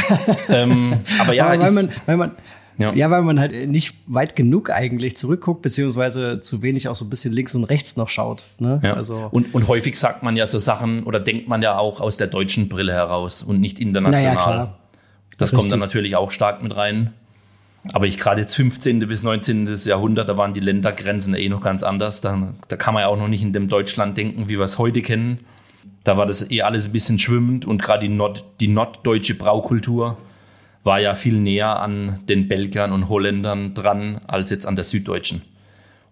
Ähm, 0.49 1.01
aber 1.19 1.33
ja, 1.33 1.47
aber 1.47 1.65
weil, 1.65 1.73
man, 1.73 1.89
weil, 2.07 2.17
man, 2.17 2.31
ja. 2.79 2.93
ja, 2.93 3.11
weil 3.11 3.23
man 3.23 3.41
halt 3.41 3.69
nicht 3.69 3.95
weit 4.07 4.37
genug 4.37 4.71
eigentlich 4.71 5.17
zurückguckt, 5.17 5.63
beziehungsweise 5.63 6.41
zu 6.41 6.63
wenig 6.63 6.89
auch 6.89 6.97
so 6.97 7.05
ein 7.05 7.11
bisschen 7.11 7.33
links 7.33 7.55
und 7.55 7.65
rechts 7.65 7.97
noch 7.97 8.09
schaut. 8.09 8.45
Ne? 8.59 8.81
Ja. 8.83 8.95
Also 8.95 9.29
und, 9.31 9.55
und 9.55 9.69
häufig 9.69 9.99
sagt 9.99 10.23
man 10.23 10.37
ja 10.37 10.47
so 10.47 10.59
Sachen 10.59 11.05
oder 11.05 11.19
denkt 11.19 11.49
man 11.49 11.63
ja 11.63 11.79
auch 11.79 12.01
aus 12.01 12.19
der 12.19 12.27
deutschen 12.27 12.69
Brille 12.69 12.93
heraus 12.93 13.43
und 13.43 13.61
nicht 13.61 13.79
international. 13.79 14.35
Naja, 14.35 14.43
klar. 14.43 14.79
Das 15.39 15.49
Richtig. 15.49 15.59
kommt 15.59 15.73
dann 15.73 15.81
natürlich 15.81 16.17
auch 16.17 16.31
stark 16.31 16.63
mit 16.63 16.77
rein. 16.77 17.13
Aber 17.93 18.07
ich 18.07 18.19
gerade 18.19 18.41
jetzt 18.41 18.55
15. 18.57 19.07
bis 19.07 19.23
19. 19.23 19.75
Jahrhundert, 19.85 20.29
da 20.29 20.37
waren 20.37 20.55
die 20.55 20.61
Ländergrenzen 20.61 21.35
eh 21.35 21.49
noch 21.49 21.63
ganz 21.63 21.83
anders. 21.83 22.21
Da, 22.21 22.55
da 22.69 22.77
kann 22.77 22.95
man 22.95 23.03
ja 23.03 23.09
auch 23.09 23.19
noch 23.19 23.29
nicht 23.29 23.43
in 23.43 23.53
dem 23.53 23.69
Deutschland 23.69 24.17
denken, 24.17 24.49
wie 24.49 24.59
wir 24.59 24.65
es 24.65 24.79
heute 24.79 25.03
kennen. 25.03 25.41
Da 26.05 26.17
war 26.17 26.27
das 26.27 26.51
eh 26.51 26.63
alles 26.63 26.87
ein 26.87 26.93
bisschen 26.93 27.19
schwimmend 27.19 27.65
und 27.65 27.83
gerade 27.83 28.09
die, 28.09 28.15
Nord, 28.15 28.45
die 28.61 28.69
norddeutsche 28.69 29.35
Braukultur 29.35 30.17
war 30.87 31.01
ja 31.01 31.15
viel 31.15 31.39
näher 31.39 31.81
an 31.81 32.21
den 32.29 32.47
Belgiern 32.47 32.93
und 32.93 33.09
Holländern 33.09 33.75
dran 33.75 34.21
als 34.29 34.51
jetzt 34.51 34.67
an 34.67 34.77
der 34.77 34.85
süddeutschen. 34.85 35.43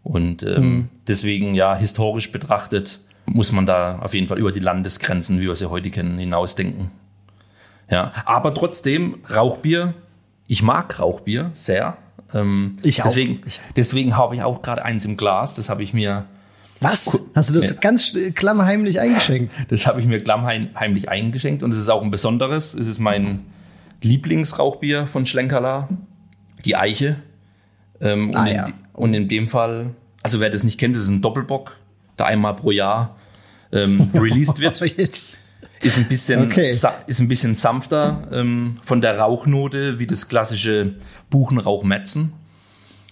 Und 0.02 0.42
ähm, 0.42 0.62
mhm. 0.62 0.88
deswegen, 1.06 1.54
ja, 1.54 1.76
historisch 1.76 2.32
betrachtet, 2.32 2.98
muss 3.24 3.52
man 3.52 3.66
da 3.66 4.00
auf 4.00 4.12
jeden 4.12 4.26
Fall 4.26 4.38
über 4.38 4.50
die 4.50 4.60
Landesgrenzen, 4.60 5.40
wie 5.40 5.46
wir 5.46 5.54
sie 5.54 5.70
heute 5.70 5.90
kennen, 5.90 6.18
hinausdenken. 6.18 6.90
Ja, 7.88 8.12
aber 8.26 8.52
trotzdem, 8.52 9.20
Rauchbier, 9.32 9.94
ich 10.48 10.62
mag 10.62 10.98
Rauchbier 10.98 11.52
sehr. 11.54 11.96
Ähm, 12.34 12.76
ich 12.82 13.00
auch. 13.00 13.06
Deswegen, 13.06 13.42
deswegen 13.76 14.16
habe 14.16 14.34
ich 14.34 14.42
auch 14.42 14.60
gerade 14.60 14.84
eins 14.84 15.04
im 15.04 15.16
Glas, 15.16 15.54
das 15.54 15.70
habe 15.70 15.84
ich 15.84 15.94
mir. 15.94 16.24
Was? 16.80 17.30
Hast 17.36 17.50
du 17.50 17.54
das 17.60 17.70
ja. 17.70 17.76
ganz 17.80 18.18
klammheimlich 18.34 19.00
eingeschenkt? 19.00 19.54
Das 19.68 19.86
habe 19.86 20.00
ich 20.00 20.06
mir 20.06 20.18
klammheimlich 20.18 21.08
eingeschenkt 21.08 21.62
und 21.62 21.72
es 21.72 21.78
ist 21.78 21.88
auch 21.88 22.02
ein 22.02 22.10
besonderes. 22.10 22.74
Es 22.74 22.88
ist 22.88 22.98
mein 22.98 23.44
Lieblingsrauchbier 24.02 25.06
von 25.06 25.26
Schlenkerla, 25.26 25.88
die 26.64 26.76
Eiche. 26.76 27.16
Ähm, 28.00 28.32
ah, 28.34 28.40
und, 28.40 28.46
in, 28.46 28.56
ja. 28.56 28.64
und, 28.92 29.14
in, 29.14 29.28
dem 29.28 29.48
Fall, 29.48 29.94
also 30.22 30.40
wer 30.40 30.50
das 30.50 30.64
nicht 30.64 30.78
kennt, 30.78 30.96
das 30.96 31.04
ist 31.04 31.10
ein 31.10 31.22
Doppelbock, 31.22 31.76
der 32.18 32.26
einmal 32.26 32.54
pro 32.54 32.70
Jahr 32.70 33.16
ähm, 33.72 34.08
released 34.14 34.58
wird. 34.60 34.80
Jetzt. 34.96 35.38
Ist 35.80 35.98
ein 35.98 36.08
bisschen, 36.08 36.44
okay. 36.44 36.68
ist 36.68 36.84
ein 37.20 37.28
bisschen 37.28 37.54
sanfter 37.54 38.22
ähm, 38.32 38.78
von 38.82 39.02
der 39.02 39.18
Rauchnote 39.18 39.98
wie 39.98 40.06
das 40.06 40.28
klassische 40.28 40.94
Buchenrauchmetzen. 41.28 42.32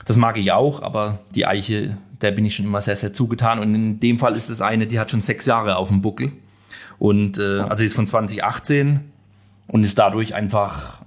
Das 0.07 0.17
mag 0.17 0.39
ich 0.39 0.53
auch, 0.53 0.83
aber 0.83 1.21
die 1.35 1.47
Eiche, 1.47 1.99
der 2.23 2.31
bin 2.31 2.45
ich 2.47 2.57
schon 2.57 2.65
immer 2.65 2.81
sehr, 2.81 2.97
sehr 2.97 3.13
zugetan. 3.13 3.59
Und 3.59 3.75
in 3.75 4.01
dem 4.01 4.19
Fall 4.19 4.37
ist 4.37 4.49
es 4.49 4.61
eine, 4.61 4.87
die 4.87 4.99
hat 4.99 5.11
schon 5.11 5.21
sechs 5.21 5.45
Jahre 5.47 5.77
auf 5.77 5.89
dem 5.89 6.03
Buckel. 6.03 6.33
Und 6.99 7.39
äh, 7.39 7.61
also 7.61 7.85
ist 7.85 7.95
von 7.95 8.07
2018 8.07 9.12
und 9.73 9.83
ist 9.83 9.99
dadurch 9.99 10.35
einfach 10.35 11.03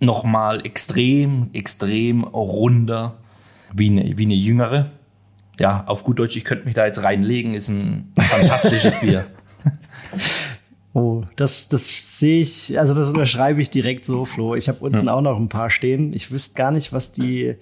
nochmal 0.00 0.66
extrem, 0.66 1.48
extrem 1.52 2.24
runder 2.24 3.14
wie 3.72 3.88
eine, 3.88 4.18
wie 4.18 4.24
eine 4.24 4.34
jüngere. 4.34 4.90
Ja, 5.58 5.84
auf 5.86 6.04
gut 6.04 6.18
Deutsch, 6.18 6.36
ich 6.36 6.44
könnte 6.44 6.64
mich 6.64 6.74
da 6.74 6.86
jetzt 6.86 7.02
reinlegen, 7.02 7.54
ist 7.54 7.68
ein 7.68 8.12
fantastisches 8.18 9.00
Bier. 9.00 9.26
Oh, 10.92 11.22
das, 11.36 11.68
das 11.68 12.18
sehe 12.18 12.40
ich, 12.40 12.76
also 12.76 12.94
das 12.94 13.10
unterschreibe 13.10 13.60
ich 13.60 13.70
direkt 13.70 14.04
so, 14.04 14.24
Flo. 14.24 14.56
Ich 14.56 14.68
habe 14.68 14.80
unten 14.80 15.06
ja. 15.06 15.12
auch 15.14 15.20
noch 15.20 15.36
ein 15.36 15.48
paar 15.48 15.70
stehen. 15.70 16.12
Ich 16.12 16.32
wüsste 16.32 16.56
gar 16.56 16.72
nicht, 16.72 16.92
was 16.92 17.12
die. 17.12 17.54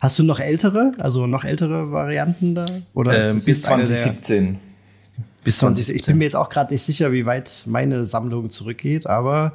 Hast 0.00 0.18
du 0.18 0.22
noch 0.22 0.38
ältere, 0.38 0.92
also 0.98 1.26
noch 1.26 1.44
ältere 1.44 1.92
Varianten 1.92 2.54
da? 2.54 2.66
Oder 2.92 3.16
ist 3.16 3.32
ähm, 3.32 3.42
bis 3.46 3.62
2017. 3.62 4.58
Bis 5.44 5.58
20. 5.58 5.94
Ich 5.94 6.04
bin 6.04 6.18
mir 6.18 6.24
jetzt 6.24 6.36
auch 6.36 6.48
gerade 6.48 6.72
nicht 6.72 6.82
sicher, 6.82 7.12
wie 7.12 7.26
weit 7.26 7.64
meine 7.66 8.04
Sammlung 8.04 8.50
zurückgeht, 8.50 9.06
aber 9.06 9.52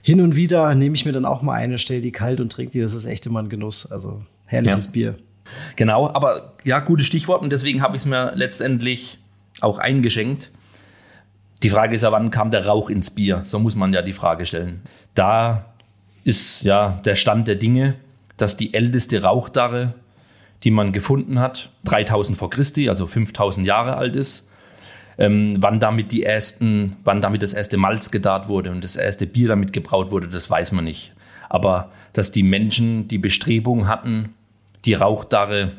hin 0.00 0.20
und 0.20 0.36
wieder 0.36 0.74
nehme 0.74 0.94
ich 0.94 1.04
mir 1.04 1.12
dann 1.12 1.24
auch 1.24 1.42
mal 1.42 1.54
eine, 1.54 1.78
stelle 1.78 2.00
die 2.00 2.12
kalt 2.12 2.40
und 2.40 2.52
trinke 2.52 2.72
die. 2.72 2.80
Das 2.80 2.94
ist 2.94 3.06
echt 3.06 3.26
immer 3.26 3.42
ein 3.42 3.48
Genuss. 3.48 3.90
Also 3.90 4.22
herrliches 4.46 4.86
ja. 4.86 4.92
Bier. 4.92 5.18
Genau, 5.76 6.08
aber 6.08 6.54
ja, 6.64 6.78
gutes 6.80 7.06
Stichwort 7.06 7.42
und 7.42 7.50
deswegen 7.50 7.82
habe 7.82 7.96
ich 7.96 8.02
es 8.02 8.06
mir 8.06 8.32
letztendlich 8.34 9.18
auch 9.60 9.78
eingeschenkt. 9.78 10.50
Die 11.62 11.70
Frage 11.70 11.94
ist 11.94 12.02
ja, 12.02 12.12
wann 12.12 12.30
kam 12.30 12.50
der 12.50 12.66
Rauch 12.66 12.90
ins 12.90 13.10
Bier? 13.10 13.42
So 13.44 13.58
muss 13.58 13.74
man 13.74 13.92
ja 13.92 14.02
die 14.02 14.12
Frage 14.12 14.46
stellen. 14.46 14.82
Da 15.14 15.66
ist 16.24 16.62
ja 16.62 17.00
der 17.04 17.14
Stand 17.14 17.48
der 17.48 17.56
Dinge, 17.56 17.94
dass 18.36 18.56
die 18.56 18.74
älteste 18.74 19.22
Rauchdarre, 19.22 19.94
die 20.62 20.70
man 20.70 20.92
gefunden 20.92 21.38
hat, 21.38 21.70
3000 21.84 22.36
vor 22.36 22.50
Christi, 22.50 22.88
also 22.88 23.06
5000 23.06 23.66
Jahre 23.66 23.96
alt 23.96 24.16
ist, 24.16 24.50
ähm, 25.18 25.56
wann 25.58 25.80
damit 25.80 26.12
die 26.12 26.24
ersten, 26.24 26.96
wann 27.04 27.20
damit 27.20 27.42
das 27.42 27.54
erste 27.54 27.76
Malz 27.76 28.10
gedarrt 28.10 28.48
wurde 28.48 28.70
und 28.70 28.82
das 28.82 28.96
erste 28.96 29.26
Bier 29.26 29.48
damit 29.48 29.72
gebraut 29.72 30.10
wurde, 30.10 30.28
das 30.28 30.50
weiß 30.50 30.72
man 30.72 30.84
nicht. 30.84 31.12
Aber 31.48 31.92
dass 32.12 32.32
die 32.32 32.42
Menschen 32.42 33.08
die 33.08 33.18
Bestrebung 33.18 33.86
hatten, 33.86 34.34
die 34.84 34.94
Rauchdarre 34.94 35.72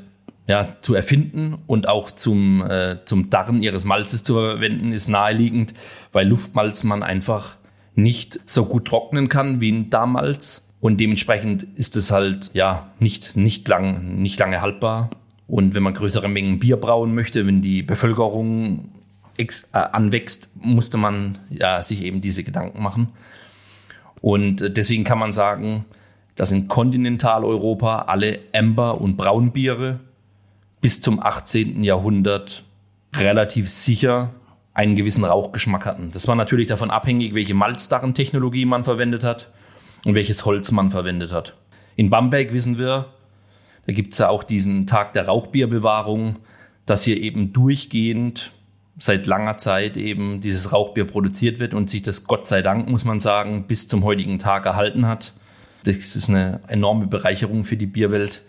ja, 0.47 0.75
zu 0.81 0.93
erfinden 0.93 1.57
und 1.65 1.89
auch 1.89 2.11
zum, 2.11 2.61
äh, 2.61 2.99
zum 3.05 3.29
Darren 3.29 3.63
ihres 3.63 3.83
Malzes 3.83 4.23
zu 4.23 4.35
verwenden, 4.35 4.91
ist 4.91 5.07
naheliegend, 5.07 5.73
weil 6.11 6.27
Luftmalz 6.27 6.83
man 6.83 7.03
einfach 7.03 7.57
nicht 7.95 8.39
so 8.45 8.65
gut 8.65 8.85
trocknen 8.85 9.29
kann 9.29 9.59
wie 9.59 9.71
ein 9.71 9.89
Darmalz. 9.89 10.73
Und 10.81 10.99
dementsprechend 10.99 11.63
ist 11.75 11.95
es 11.95 12.11
halt 12.11 12.51
ja 12.53 12.91
nicht, 12.99 13.35
nicht, 13.35 13.67
lang, 13.67 14.21
nicht 14.21 14.37
lange 14.39 14.61
haltbar. 14.61 15.09
Und 15.47 15.73
wenn 15.73 15.83
man 15.83 15.93
größere 15.93 16.27
Mengen 16.27 16.59
Bier 16.59 16.77
brauen 16.77 17.15
möchte, 17.15 17.47
wenn 17.47 17.61
die 17.61 17.81
Bevölkerung 17.81 18.89
anwächst, 19.71 20.55
musste 20.63 20.97
man 20.97 21.39
ja, 21.49 21.83
sich 21.83 22.03
eben 22.03 22.21
diese 22.21 22.43
Gedanken 22.43 22.81
machen. 22.81 23.09
Und 24.21 24.61
äh, 24.61 24.71
deswegen 24.71 25.03
kann 25.03 25.19
man 25.19 25.31
sagen, 25.31 25.85
dass 26.35 26.51
in 26.51 26.67
Kontinentaleuropa 26.67 28.03
alle 28.07 28.39
Amber- 28.53 28.99
und 28.99 29.17
Braunbiere 29.17 29.99
bis 30.81 31.01
zum 31.01 31.21
18. 31.21 31.83
Jahrhundert 31.83 32.63
relativ 33.15 33.69
sicher 33.69 34.31
einen 34.73 34.95
gewissen 34.95 35.23
Rauchgeschmack 35.23 35.85
hatten. 35.85 36.11
Das 36.11 36.27
war 36.27 36.35
natürlich 36.35 36.67
davon 36.67 36.91
abhängig, 36.91 37.33
welche 37.33 37.53
Malzdarrentechnologie 37.53 38.65
man 38.65 38.83
verwendet 38.83 39.23
hat 39.23 39.49
und 40.03 40.15
welches 40.15 40.45
Holz 40.45 40.71
man 40.71 40.91
verwendet 40.91 41.31
hat. 41.31 41.55
In 41.95 42.09
Bamberg 42.09 42.51
wissen 42.51 42.77
wir, 42.77 43.13
da 43.87 43.93
gibt 43.93 44.13
es 44.13 44.19
ja 44.19 44.29
auch 44.29 44.43
diesen 44.43 44.85
Tag 44.85 45.13
der 45.13 45.27
Rauchbierbewahrung, 45.27 46.37
dass 46.85 47.03
hier 47.03 47.21
eben 47.21 47.53
durchgehend 47.53 48.51
seit 48.97 49.27
langer 49.27 49.57
Zeit 49.57 49.97
eben 49.97 50.41
dieses 50.41 50.71
Rauchbier 50.71 51.05
produziert 51.05 51.59
wird 51.59 51.73
und 51.73 51.89
sich 51.89 52.01
das 52.01 52.23
Gott 52.23 52.45
sei 52.45 52.61
Dank, 52.61 52.87
muss 52.89 53.05
man 53.05 53.19
sagen, 53.19 53.65
bis 53.67 53.87
zum 53.87 54.03
heutigen 54.03 54.39
Tag 54.39 54.65
erhalten 54.65 55.07
hat. 55.07 55.33
Das 55.83 56.15
ist 56.15 56.29
eine 56.29 56.61
enorme 56.67 57.07
Bereicherung 57.07 57.65
für 57.65 57.77
die 57.77 57.85
Bierwelt. 57.85 58.41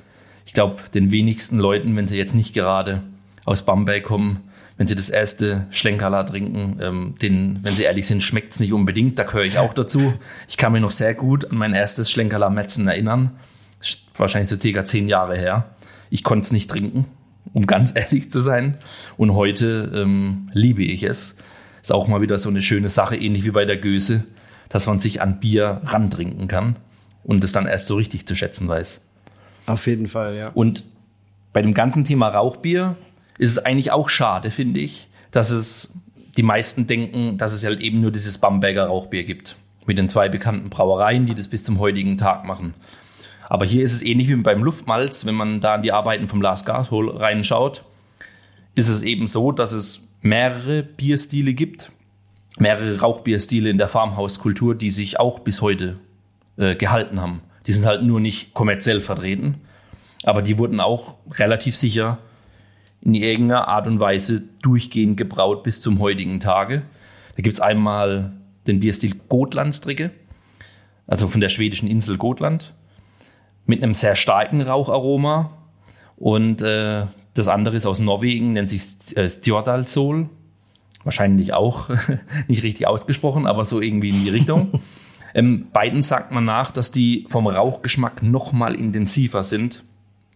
Ich 0.46 0.52
glaube, 0.52 0.76
den 0.94 1.10
wenigsten 1.10 1.58
Leuten, 1.58 1.96
wenn 1.96 2.08
sie 2.08 2.16
jetzt 2.16 2.34
nicht 2.34 2.54
gerade 2.54 3.02
aus 3.44 3.64
Bamberg 3.64 4.04
kommen, 4.04 4.44
wenn 4.76 4.86
sie 4.86 4.94
das 4.94 5.08
erste 5.08 5.66
Schlenkerla 5.70 6.24
trinken, 6.24 6.78
ähm, 6.80 7.14
den, 7.20 7.60
wenn 7.62 7.74
sie 7.74 7.84
ehrlich 7.84 8.06
sind, 8.06 8.22
schmeckt 8.22 8.52
es 8.52 8.60
nicht 8.60 8.72
unbedingt. 8.72 9.18
Da 9.18 9.24
gehöre 9.24 9.44
ich 9.44 9.58
auch 9.58 9.74
dazu. 9.74 10.14
Ich 10.48 10.56
kann 10.56 10.72
mich 10.72 10.82
noch 10.82 10.90
sehr 10.90 11.14
gut 11.14 11.50
an 11.50 11.56
mein 11.56 11.72
erstes 11.72 12.10
Schlenkerla 12.10 12.50
Metzen 12.50 12.86
erinnern. 12.86 13.32
Wahrscheinlich 14.16 14.48
so 14.48 14.58
circa 14.58 14.84
zehn 14.84 15.08
Jahre 15.08 15.36
her. 15.36 15.70
Ich 16.10 16.22
konnte 16.22 16.44
es 16.46 16.52
nicht 16.52 16.70
trinken, 16.70 17.06
um 17.52 17.66
ganz 17.66 17.94
ehrlich 17.96 18.30
zu 18.30 18.40
sein. 18.40 18.78
Und 19.16 19.34
heute 19.34 19.90
ähm, 19.94 20.48
liebe 20.52 20.84
ich 20.84 21.02
es. 21.02 21.38
Ist 21.82 21.92
auch 21.92 22.08
mal 22.08 22.20
wieder 22.20 22.38
so 22.38 22.48
eine 22.48 22.62
schöne 22.62 22.88
Sache, 22.88 23.16
ähnlich 23.16 23.44
wie 23.44 23.52
bei 23.52 23.64
der 23.64 23.76
Göse, 23.76 24.24
dass 24.68 24.86
man 24.86 24.98
sich 24.98 25.22
an 25.22 25.38
Bier 25.38 25.80
rantrinken 25.84 26.48
kann 26.48 26.76
und 27.22 27.44
es 27.44 27.52
dann 27.52 27.66
erst 27.66 27.86
so 27.86 27.94
richtig 27.94 28.26
zu 28.26 28.34
schätzen 28.34 28.68
weiß. 28.68 29.04
Auf 29.66 29.86
jeden 29.86 30.08
Fall, 30.08 30.36
ja. 30.36 30.50
Und 30.50 30.84
bei 31.52 31.62
dem 31.62 31.74
ganzen 31.74 32.04
Thema 32.04 32.28
Rauchbier 32.28 32.96
ist 33.38 33.50
es 33.50 33.58
eigentlich 33.58 33.92
auch 33.92 34.08
schade, 34.08 34.50
finde 34.50 34.80
ich, 34.80 35.08
dass 35.30 35.50
es 35.50 35.94
die 36.36 36.42
meisten 36.42 36.86
denken, 36.86 37.38
dass 37.38 37.52
es 37.52 37.64
halt 37.64 37.80
eben 37.80 38.00
nur 38.00 38.10
dieses 38.10 38.38
Bamberger 38.38 38.86
Rauchbier 38.86 39.24
gibt. 39.24 39.56
Mit 39.86 39.98
den 39.98 40.08
zwei 40.08 40.28
bekannten 40.28 40.70
Brauereien, 40.70 41.26
die 41.26 41.34
das 41.34 41.48
bis 41.48 41.64
zum 41.64 41.78
heutigen 41.78 42.18
Tag 42.18 42.44
machen. 42.44 42.74
Aber 43.48 43.64
hier 43.64 43.84
ist 43.84 43.92
es 43.92 44.02
ähnlich 44.02 44.28
wie 44.28 44.36
beim 44.36 44.62
Luftmalz, 44.62 45.24
wenn 45.24 45.34
man 45.34 45.60
da 45.60 45.74
an 45.74 45.82
die 45.82 45.92
Arbeiten 45.92 46.28
vom 46.28 46.42
Lars 46.42 46.64
Gashol 46.64 47.10
reinschaut, 47.10 47.84
ist 48.74 48.88
es 48.88 49.02
eben 49.02 49.26
so, 49.26 49.52
dass 49.52 49.72
es 49.72 50.12
mehrere 50.20 50.82
Bierstile 50.82 51.54
gibt, 51.54 51.92
mehrere 52.58 53.00
Rauchbierstile 53.00 53.70
in 53.70 53.78
der 53.78 53.88
Farmhauskultur, 53.88 54.74
die 54.74 54.90
sich 54.90 55.20
auch 55.20 55.40
bis 55.40 55.62
heute 55.62 55.96
äh, 56.56 56.74
gehalten 56.74 57.20
haben. 57.20 57.40
Die 57.66 57.72
sind 57.72 57.86
halt 57.86 58.02
nur 58.02 58.20
nicht 58.20 58.54
kommerziell 58.54 59.00
vertreten, 59.00 59.56
aber 60.24 60.42
die 60.42 60.58
wurden 60.58 60.80
auch 60.80 61.16
relativ 61.38 61.76
sicher 61.76 62.18
in 63.02 63.14
irgendeiner 63.14 63.68
Art 63.68 63.86
und 63.86 64.00
Weise 64.00 64.42
durchgehend 64.62 65.16
gebraut 65.16 65.62
bis 65.62 65.80
zum 65.80 66.00
heutigen 66.00 66.40
Tage. 66.40 66.82
Da 67.36 67.42
gibt 67.42 67.54
es 67.54 67.60
einmal 67.60 68.32
den 68.66 68.80
Bierstil 68.80 69.14
Gotlandstricke, 69.28 70.10
also 71.06 71.28
von 71.28 71.40
der 71.40 71.48
schwedischen 71.48 71.88
Insel 71.88 72.16
Gotland, 72.16 72.72
mit 73.66 73.82
einem 73.82 73.94
sehr 73.94 74.16
starken 74.16 74.60
Raucharoma. 74.60 75.50
Und 76.16 76.62
äh, 76.62 77.06
das 77.34 77.48
andere 77.48 77.76
ist 77.76 77.86
aus 77.86 78.00
Norwegen, 78.00 78.52
nennt 78.52 78.70
sich 78.70 78.82
äh, 79.16 79.28
Stjordalsol. 79.28 80.28
Wahrscheinlich 81.04 81.52
auch 81.52 81.90
nicht 82.48 82.62
richtig 82.62 82.86
ausgesprochen, 82.86 83.46
aber 83.46 83.64
so 83.64 83.80
irgendwie 83.80 84.10
in 84.10 84.24
die 84.24 84.30
Richtung. 84.30 84.80
ähm, 85.34 85.66
beiden 85.72 86.02
sagt 86.02 86.32
man 86.32 86.44
nach, 86.44 86.70
dass 86.70 86.90
die 86.90 87.26
vom 87.28 87.46
Rauchgeschmack 87.46 88.22
noch 88.22 88.52
mal 88.52 88.74
intensiver 88.74 89.44
sind, 89.44 89.82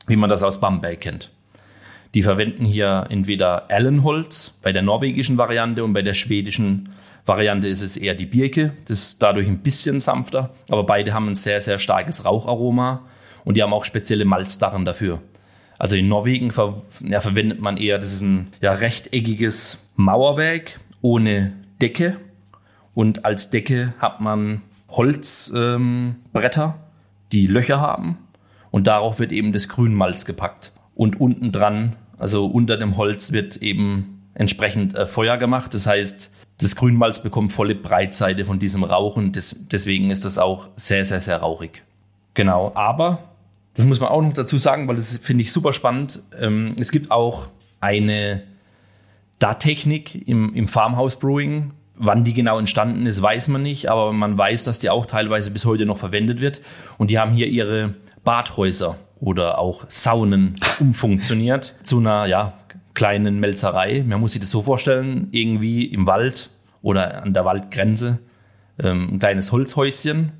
wie 0.06 0.16
man 0.16 0.30
das 0.30 0.42
aus 0.42 0.60
Bamberg 0.60 1.00
kennt. 1.00 1.30
Die 2.14 2.22
verwenden 2.22 2.64
hier 2.64 3.06
entweder 3.08 3.70
Allenholz 3.70 4.58
bei 4.62 4.72
der 4.72 4.82
norwegischen 4.82 5.38
Variante 5.38 5.84
und 5.84 5.92
bei 5.92 6.02
der 6.02 6.14
schwedischen 6.14 6.90
Variante 7.24 7.68
ist 7.68 7.82
es 7.82 7.96
eher 7.96 8.16
die 8.16 8.26
Birke. 8.26 8.72
Das 8.86 8.98
ist 8.98 9.22
dadurch 9.22 9.46
ein 9.46 9.60
bisschen 9.60 10.00
sanfter, 10.00 10.50
aber 10.68 10.84
beide 10.84 11.14
haben 11.14 11.28
ein 11.28 11.34
sehr, 11.36 11.60
sehr 11.60 11.78
starkes 11.78 12.24
Raucharoma 12.24 13.02
und 13.44 13.56
die 13.56 13.62
haben 13.62 13.72
auch 13.72 13.84
spezielle 13.84 14.24
Malzdarren 14.24 14.84
dafür. 14.84 15.20
Also 15.78 15.96
in 15.96 16.08
Norwegen 16.08 16.50
ver 16.50 16.82
ja, 17.00 17.20
verwendet 17.20 17.60
man 17.60 17.76
eher, 17.76 17.98
das 17.98 18.12
ist 18.12 18.20
ein 18.20 18.48
ja, 18.60 18.72
rechteckiges 18.72 19.88
Mauerwerk 19.96 20.80
ohne 21.00 21.52
Decke 21.80 22.16
und 22.94 23.24
als 23.24 23.50
Decke 23.50 23.94
hat 23.98 24.20
man 24.20 24.62
Holzbretter, 24.90 25.54
ähm, 25.54 26.74
die 27.32 27.46
Löcher 27.46 27.80
haben 27.80 28.18
und 28.70 28.86
darauf 28.86 29.20
wird 29.20 29.32
eben 29.32 29.52
das 29.52 29.68
Grünmalz 29.68 30.24
gepackt 30.24 30.72
und 30.94 31.20
unten 31.20 31.52
dran, 31.52 31.96
also 32.18 32.46
unter 32.46 32.76
dem 32.76 32.96
Holz, 32.96 33.32
wird 33.32 33.56
eben 33.56 34.28
entsprechend 34.34 34.94
äh, 34.94 35.06
Feuer 35.06 35.36
gemacht. 35.38 35.72
Das 35.72 35.86
heißt, 35.86 36.30
das 36.60 36.76
Grünmalz 36.76 37.22
bekommt 37.22 37.52
volle 37.52 37.74
Breitseite 37.74 38.44
von 38.44 38.58
diesem 38.58 38.84
Rauch 38.84 39.16
und 39.16 39.34
des, 39.36 39.68
deswegen 39.68 40.10
ist 40.10 40.24
das 40.24 40.36
auch 40.36 40.68
sehr, 40.76 41.04
sehr, 41.06 41.20
sehr 41.20 41.38
rauchig. 41.38 41.82
Genau, 42.34 42.72
aber 42.74 43.29
das 43.74 43.86
muss 43.86 44.00
man 44.00 44.08
auch 44.08 44.22
noch 44.22 44.32
dazu 44.32 44.58
sagen, 44.58 44.88
weil 44.88 44.96
das 44.96 45.16
finde 45.16 45.42
ich 45.42 45.52
super 45.52 45.72
spannend. 45.72 46.22
Ähm, 46.38 46.74
es 46.78 46.90
gibt 46.90 47.10
auch 47.10 47.48
eine 47.80 48.42
Da-Technik 49.38 50.26
im, 50.28 50.54
im 50.54 50.68
Farmhouse 50.68 51.18
Brewing. 51.18 51.72
Wann 51.96 52.24
die 52.24 52.32
genau 52.32 52.58
entstanden 52.58 53.06
ist, 53.06 53.20
weiß 53.20 53.48
man 53.48 53.62
nicht, 53.62 53.90
aber 53.90 54.12
man 54.12 54.36
weiß, 54.36 54.64
dass 54.64 54.78
die 54.78 54.88
auch 54.88 55.06
teilweise 55.06 55.50
bis 55.50 55.64
heute 55.66 55.84
noch 55.84 55.98
verwendet 55.98 56.40
wird. 56.40 56.62
Und 56.98 57.10
die 57.10 57.18
haben 57.18 57.32
hier 57.32 57.46
ihre 57.46 57.94
Badhäuser 58.24 58.96
oder 59.20 59.58
auch 59.58 59.84
Saunen 59.88 60.56
umfunktioniert 60.80 61.74
zu 61.82 61.98
einer 61.98 62.26
ja, 62.26 62.54
kleinen 62.94 63.38
Melzerei. 63.38 64.02
Man 64.06 64.20
muss 64.20 64.32
sich 64.32 64.40
das 64.40 64.50
so 64.50 64.62
vorstellen, 64.62 65.28
irgendwie 65.30 65.84
im 65.84 66.06
Wald 66.06 66.50
oder 66.82 67.22
an 67.22 67.34
der 67.34 67.44
Waldgrenze 67.44 68.18
ähm, 68.78 69.14
ein 69.14 69.18
kleines 69.18 69.52
Holzhäuschen. 69.52 70.32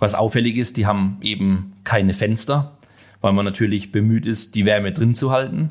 Was 0.00 0.14
auffällig 0.14 0.56
ist, 0.56 0.76
die 0.76 0.86
haben 0.86 1.18
eben 1.20 1.74
keine 1.84 2.14
Fenster, 2.14 2.76
weil 3.20 3.32
man 3.32 3.44
natürlich 3.44 3.92
bemüht 3.92 4.26
ist, 4.26 4.54
die 4.54 4.64
Wärme 4.64 4.92
drin 4.92 5.14
zu 5.14 5.30
halten. 5.30 5.70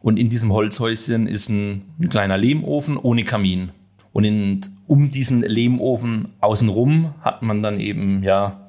Und 0.00 0.18
in 0.18 0.30
diesem 0.30 0.52
Holzhäuschen 0.52 1.26
ist 1.26 1.48
ein, 1.48 1.82
ein 1.98 2.08
kleiner 2.08 2.38
Lehmofen 2.38 2.96
ohne 2.96 3.24
Kamin. 3.24 3.70
Und 4.12 4.24
in, 4.24 4.60
um 4.86 5.10
diesen 5.10 5.42
Lehmofen 5.42 6.28
außenrum 6.40 7.12
hat 7.20 7.42
man 7.42 7.62
dann 7.62 7.80
eben 7.80 8.22
ja 8.22 8.60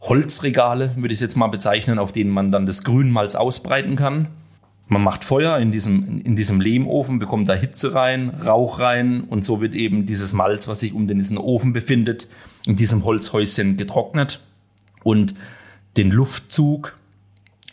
Holzregale, 0.00 0.96
würde 0.96 1.08
ich 1.08 1.18
es 1.18 1.20
jetzt 1.20 1.36
mal 1.36 1.46
bezeichnen, 1.46 1.98
auf 1.98 2.12
denen 2.12 2.30
man 2.30 2.50
dann 2.50 2.66
das 2.66 2.84
Grünmalz 2.84 3.36
ausbreiten 3.36 3.96
kann. 3.96 4.28
Man 4.88 5.02
macht 5.02 5.22
Feuer 5.22 5.58
in 5.58 5.70
diesem, 5.70 6.20
in 6.20 6.34
diesem 6.34 6.60
Lehmofen, 6.60 7.20
bekommt 7.20 7.48
da 7.48 7.54
Hitze 7.54 7.94
rein, 7.94 8.30
Rauch 8.30 8.80
rein 8.80 9.22
und 9.22 9.44
so 9.44 9.60
wird 9.60 9.74
eben 9.74 10.04
dieses 10.04 10.32
Malz, 10.32 10.66
was 10.66 10.80
sich 10.80 10.94
um 10.94 11.06
diesen 11.06 11.38
Ofen 11.38 11.72
befindet, 11.72 12.26
in 12.66 12.76
diesem 12.76 13.04
Holzhäuschen 13.04 13.76
getrocknet. 13.76 14.40
Und 15.02 15.34
den 15.96 16.10
Luftzug 16.10 16.96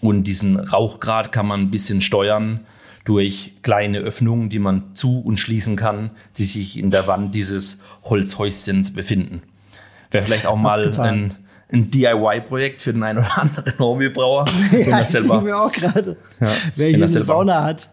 und 0.01 0.23
diesen 0.23 0.57
Rauchgrad 0.57 1.31
kann 1.31 1.47
man 1.47 1.61
ein 1.61 1.71
bisschen 1.71 2.01
steuern 2.01 2.61
durch 3.05 3.53
kleine 3.61 3.99
Öffnungen, 3.99 4.49
die 4.49 4.59
man 4.59 4.93
zu 4.95 5.19
und 5.19 5.37
schließen 5.37 5.75
kann, 5.75 6.11
die 6.37 6.43
sich 6.43 6.77
in 6.77 6.91
der 6.91 7.07
Wand 7.07 7.33
dieses 7.35 7.83
Holzhäuschens 8.03 8.93
befinden. 8.93 9.41
Wäre 10.11 10.23
vielleicht 10.23 10.45
auch 10.45 10.57
mal 10.57 10.99
ein 10.99 11.35
ein 11.69 11.91
DIY-Projekt 11.91 12.81
für 12.81 12.93
den 12.93 13.03
einen 13.03 13.19
oder 13.19 13.37
anderen 13.37 13.79
Hobbybrauer. 13.79 14.45
ja, 14.71 14.99
das 14.99 15.11
sehen 15.11 15.45
wir 15.45 15.59
auch 15.59 15.71
gerade. 15.71 16.15
Ja, 16.39 16.47
Wer 16.75 16.87
hier 16.87 16.95
eine 16.97 17.07
Sauna 17.07 17.63
hat, 17.63 17.89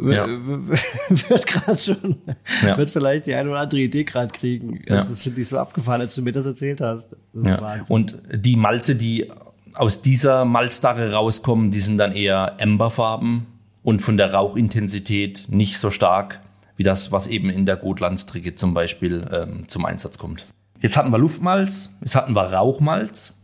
ja. 0.00 0.26
wird 1.08 1.46
gerade 1.46 1.78
schon, 1.78 2.16
ja. 2.62 2.76
wird 2.76 2.90
vielleicht 2.90 3.26
die 3.26 3.34
eine 3.34 3.50
oder 3.50 3.60
andere 3.60 3.80
Idee 3.80 4.04
gerade 4.04 4.32
kriegen. 4.32 4.82
Ja. 4.86 5.04
Das 5.04 5.22
finde 5.22 5.40
ich 5.40 5.48
so 5.48 5.58
abgefahren, 5.58 6.00
als 6.00 6.14
du 6.14 6.22
mir 6.22 6.32
das 6.32 6.46
erzählt 6.46 6.80
hast. 6.80 7.16
Das 7.32 7.90
Und 7.90 8.22
die 8.32 8.56
Malze, 8.56 8.96
die 8.96 9.30
aus 9.74 10.02
dieser 10.02 10.44
Malzdarre 10.44 11.12
rauskommen, 11.12 11.70
die 11.70 11.80
sind 11.80 11.98
dann 11.98 12.12
eher 12.12 12.60
Amberfarben 12.60 13.46
und 13.82 14.02
von 14.02 14.16
der 14.16 14.32
Rauchintensität 14.32 15.46
nicht 15.48 15.78
so 15.78 15.90
stark 15.90 16.40
wie 16.76 16.82
das, 16.82 17.12
was 17.12 17.26
eben 17.26 17.50
in 17.50 17.66
der 17.66 17.76
Gotlandstricke 17.76 18.54
zum 18.54 18.74
Beispiel 18.74 19.26
ähm, 19.32 19.68
zum 19.68 19.84
Einsatz 19.84 20.18
kommt. 20.18 20.44
Jetzt 20.80 20.96
hatten 20.96 21.10
wir 21.10 21.18
Luftmalz, 21.18 21.96
jetzt 22.02 22.16
hatten 22.16 22.34
wir 22.34 22.42
Rauchmalz. 22.42 23.40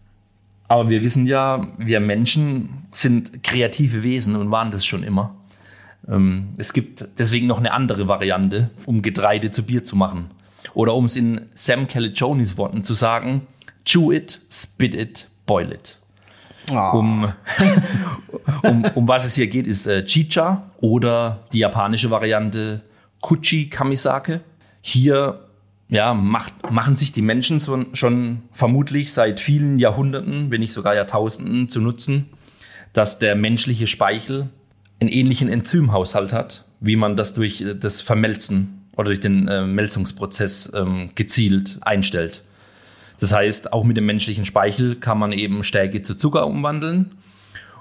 Aber 0.69 0.89
wir 0.89 1.03
wissen 1.03 1.27
ja, 1.27 1.67
wir 1.79 2.01
Menschen 2.01 2.87
sind 2.93 3.43
kreative 3.43 4.03
Wesen 4.03 4.37
und 4.37 4.51
waren 4.51 4.71
das 4.71 4.87
schon 4.87 5.03
immer. 5.03 5.37
Ähm, 6.09 6.55
es 6.59 6.73
gibt 6.73 7.07
deswegen 7.19 7.47
noch 7.47 7.59
eine 7.59 7.73
andere 7.73 8.09
Variante, 8.09 8.71
um 8.87 9.03
Getreide 9.03 9.51
zu 9.51 9.65
Bier 9.65 9.85
zu 9.85 9.97
machen. 9.97 10.31
Oder 10.75 10.95
um 10.95 11.05
es 11.05 11.17
in 11.17 11.43
Sam 11.55 11.89
Calicionis 11.89 12.57
Worten 12.57 12.85
zu 12.85 12.95
sagen, 12.95 13.47
chew 13.85 14.13
it, 14.13 14.41
spit 14.51 14.95
it, 14.95 15.29
boil 15.47 15.73
it. 15.73 15.99
Oh. 16.71 16.99
Um, 16.99 17.33
um, 18.63 18.85
um 18.95 19.09
was 19.09 19.25
es 19.25 19.35
hier 19.35 19.49
geht, 19.49 19.67
ist 19.67 19.87
äh, 19.87 20.05
Chicha 20.05 20.71
oder 20.79 21.47
die 21.53 21.59
japanische 21.59 22.11
Variante 22.11 22.83
Kuchi 23.21 23.69
Kamisake. 23.69 24.41
Hier 24.81 25.41
ja, 25.89 26.15
macht, 26.15 26.71
machen 26.71 26.97
sich 26.97 27.13
die 27.13 27.23
Menschen 27.23 27.61
so, 27.61 27.85
schon 27.93 28.43
vermutlich 28.51 29.13
seit 29.13 29.41
vielen 29.41 29.79
Jahrhunderten, 29.79 30.51
wenn 30.51 30.61
nicht 30.61 30.73
sogar 30.73 30.95
Jahrtausenden, 30.95 31.69
zu 31.69 31.81
nutzen, 31.81 32.31
dass 32.93 33.19
der 33.19 33.35
menschliche 33.35 33.87
Speichel 33.87 34.49
einen 35.03 35.13
ähnlichen 35.13 35.49
Enzymhaushalt 35.49 36.33
hat, 36.33 36.65
wie 36.81 36.97
man 36.97 37.17
das 37.17 37.35
durch 37.35 37.61
äh, 37.61 37.75
das 37.75 38.01
Vermelzen 38.01 38.87
oder 38.97 39.07
durch 39.07 39.21
den 39.21 39.49
äh, 39.49 39.67
Melzungsprozess 39.67 40.73
ähm, 40.75 41.11
gezielt 41.15 41.79
einstellt. 41.81 42.43
Das 43.21 43.33
heißt, 43.33 43.73
auch 43.73 43.85
mit 43.85 43.97
dem 43.97 44.07
menschlichen 44.07 44.45
Speichel 44.45 44.97
kann 44.97 45.19
man 45.19 45.33
eben 45.33 45.63
Stärke 45.63 46.03
zu 46.03 46.15
Zucker 46.17 46.47
umwandeln. 46.47 47.13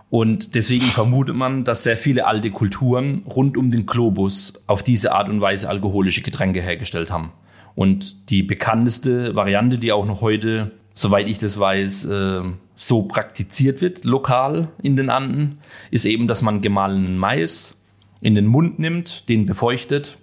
Und 0.09 0.55
deswegen 0.55 0.85
vermutet 0.85 1.35
man, 1.35 1.63
dass 1.63 1.83
sehr 1.83 1.97
viele 1.97 2.27
alte 2.27 2.51
Kulturen 2.51 3.23
rund 3.25 3.57
um 3.57 3.71
den 3.71 3.85
Globus 3.85 4.61
auf 4.67 4.83
diese 4.83 5.13
Art 5.13 5.29
und 5.29 5.39
Weise 5.39 5.69
alkoholische 5.69 6.21
Getränke 6.21 6.61
hergestellt 6.61 7.09
haben. 7.09 7.31
Und 7.75 8.29
die 8.29 8.43
bekannteste 8.43 9.35
Variante, 9.35 9.77
die 9.77 9.93
auch 9.93 10.05
noch 10.05 10.21
heute 10.21 10.71
soweit 10.93 11.27
ich 11.27 11.39
das 11.39 11.59
weiß, 11.59 12.05
äh, 12.05 12.41
so 12.81 13.03
praktiziert 13.03 13.81
wird, 13.81 14.03
lokal 14.03 14.69
in 14.81 14.95
den 14.95 15.09
Anden, 15.09 15.59
ist 15.91 16.05
eben, 16.05 16.27
dass 16.27 16.41
man 16.41 16.61
gemahlenen 16.61 17.17
Mais 17.17 17.85
in 18.21 18.35
den 18.35 18.47
Mund 18.47 18.79
nimmt, 18.79 19.29
den 19.29 19.45
befeuchtet, 19.45 20.17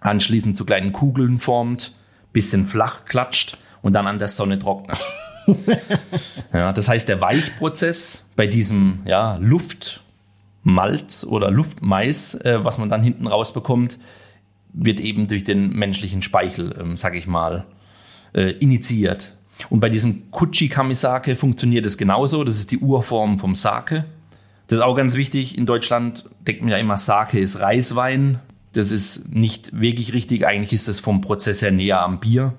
anschließend 0.00 0.56
zu 0.56 0.64
kleinen 0.64 0.92
Kugeln 0.92 1.38
formt, 1.38 1.94
bisschen 2.32 2.66
flach 2.66 3.04
klatscht 3.06 3.58
und 3.80 3.94
dann 3.94 4.06
an 4.06 4.18
der 4.18 4.28
Sonne 4.28 4.58
trocknet. 4.58 4.98
ja, 6.52 6.72
das 6.72 6.88
heißt, 6.88 7.08
der 7.08 7.20
Weichprozess 7.20 8.30
bei 8.36 8.46
diesem 8.46 9.00
ja, 9.06 9.36
Luftmalz 9.36 11.24
oder 11.24 11.50
Luftmais, 11.50 12.34
äh, 12.34 12.64
was 12.64 12.78
man 12.78 12.88
dann 12.88 13.02
hinten 13.02 13.26
rausbekommt, 13.26 13.98
wird 14.72 15.00
eben 15.00 15.26
durch 15.26 15.44
den 15.44 15.70
menschlichen 15.70 16.20
Speichel, 16.20 16.76
ähm, 16.78 16.96
sag 16.96 17.14
ich 17.14 17.26
mal, 17.26 17.64
äh, 18.34 18.50
initiiert. 18.50 19.33
Und 19.70 19.80
bei 19.80 19.88
diesem 19.88 20.30
Kuchi 20.30 20.68
Kamisake 20.68 21.36
funktioniert 21.36 21.86
es 21.86 21.96
genauso. 21.98 22.44
Das 22.44 22.58
ist 22.58 22.70
die 22.72 22.78
Urform 22.78 23.38
vom 23.38 23.54
Sake. 23.54 24.04
Das 24.66 24.78
ist 24.78 24.84
auch 24.84 24.96
ganz 24.96 25.16
wichtig. 25.16 25.56
In 25.56 25.66
Deutschland 25.66 26.24
denkt 26.46 26.62
man 26.62 26.70
ja 26.70 26.78
immer, 26.78 26.96
Sake 26.96 27.38
ist 27.38 27.60
Reiswein. 27.60 28.40
Das 28.72 28.90
ist 28.90 29.32
nicht 29.32 29.78
wirklich 29.80 30.12
richtig. 30.12 30.46
Eigentlich 30.46 30.72
ist 30.72 30.88
es 30.88 30.98
vom 31.00 31.20
Prozess 31.20 31.62
her 31.62 31.70
näher 31.70 32.02
am 32.02 32.20
Bier. 32.20 32.54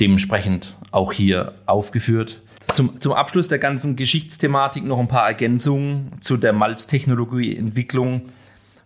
Dementsprechend 0.00 0.74
auch 0.90 1.12
hier 1.12 1.54
aufgeführt. 1.66 2.40
Zum, 2.74 3.00
zum 3.00 3.12
Abschluss 3.12 3.48
der 3.48 3.58
ganzen 3.58 3.96
Geschichtsthematik 3.96 4.84
noch 4.84 4.98
ein 4.98 5.08
paar 5.08 5.26
Ergänzungen 5.26 6.12
zu 6.20 6.36
der 6.36 6.52
Malztechnologieentwicklung 6.52 8.22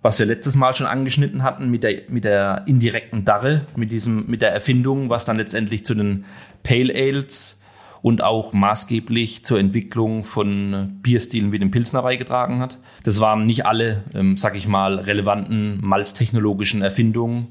was 0.07 0.21
wir 0.21 0.27
letztes 0.27 0.55
Mal 0.55 0.77
schon 0.77 0.87
angeschnitten 0.87 1.43
hatten 1.43 1.69
mit 1.69 1.83
der, 1.83 2.03
mit 2.09 2.23
der 2.23 2.63
indirekten 2.67 3.25
Darre, 3.25 3.67
mit, 3.75 3.91
diesem, 3.91 4.27
mit 4.29 4.41
der 4.41 4.53
Erfindung, 4.53 5.11
was 5.11 5.25
dann 5.25 5.37
letztendlich 5.37 5.85
zu 5.85 5.95
den 5.95 6.25
Pale 6.67 6.93
Ales 6.95 7.61
und 8.03 8.23
auch 8.23 8.53
maßgeblich 8.53 9.45
zur 9.45 9.61
Entwicklung 9.61 10.25
von 10.25 10.99
Bierstilen 11.01 11.53
wie 11.53 11.59
dem 11.59 11.71
Pilsner 11.71 12.03
beigetragen 12.03 12.61
hat. 12.61 12.79
Das 13.05 13.21
waren 13.21 13.47
nicht 13.47 13.67
alle, 13.67 14.03
ähm, 14.15 14.37
sag 14.37 14.57
ich 14.57 14.67
mal, 14.67 14.97
relevanten 14.99 15.79
malztechnologischen 15.81 16.83
Erfindungen 16.83 17.49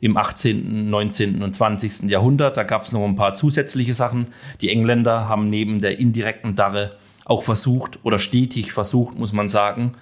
im 0.00 0.16
18., 0.16 0.90
19. 0.90 1.42
und 1.42 1.54
20. 1.54 2.10
Jahrhundert. 2.10 2.56
Da 2.56 2.64
gab 2.64 2.82
es 2.82 2.92
noch 2.92 3.04
ein 3.04 3.16
paar 3.16 3.34
zusätzliche 3.34 3.94
Sachen. 3.94 4.26
Die 4.60 4.70
Engländer 4.70 5.28
haben 5.28 5.48
neben 5.48 5.80
der 5.80 5.98
indirekten 5.98 6.54
Darre 6.54 6.96
auch 7.24 7.42
versucht 7.42 8.00
oder 8.02 8.18
stetig 8.18 8.72
versucht, 8.72 9.18
muss 9.18 9.32
man 9.32 9.48
sagen, 9.48 9.92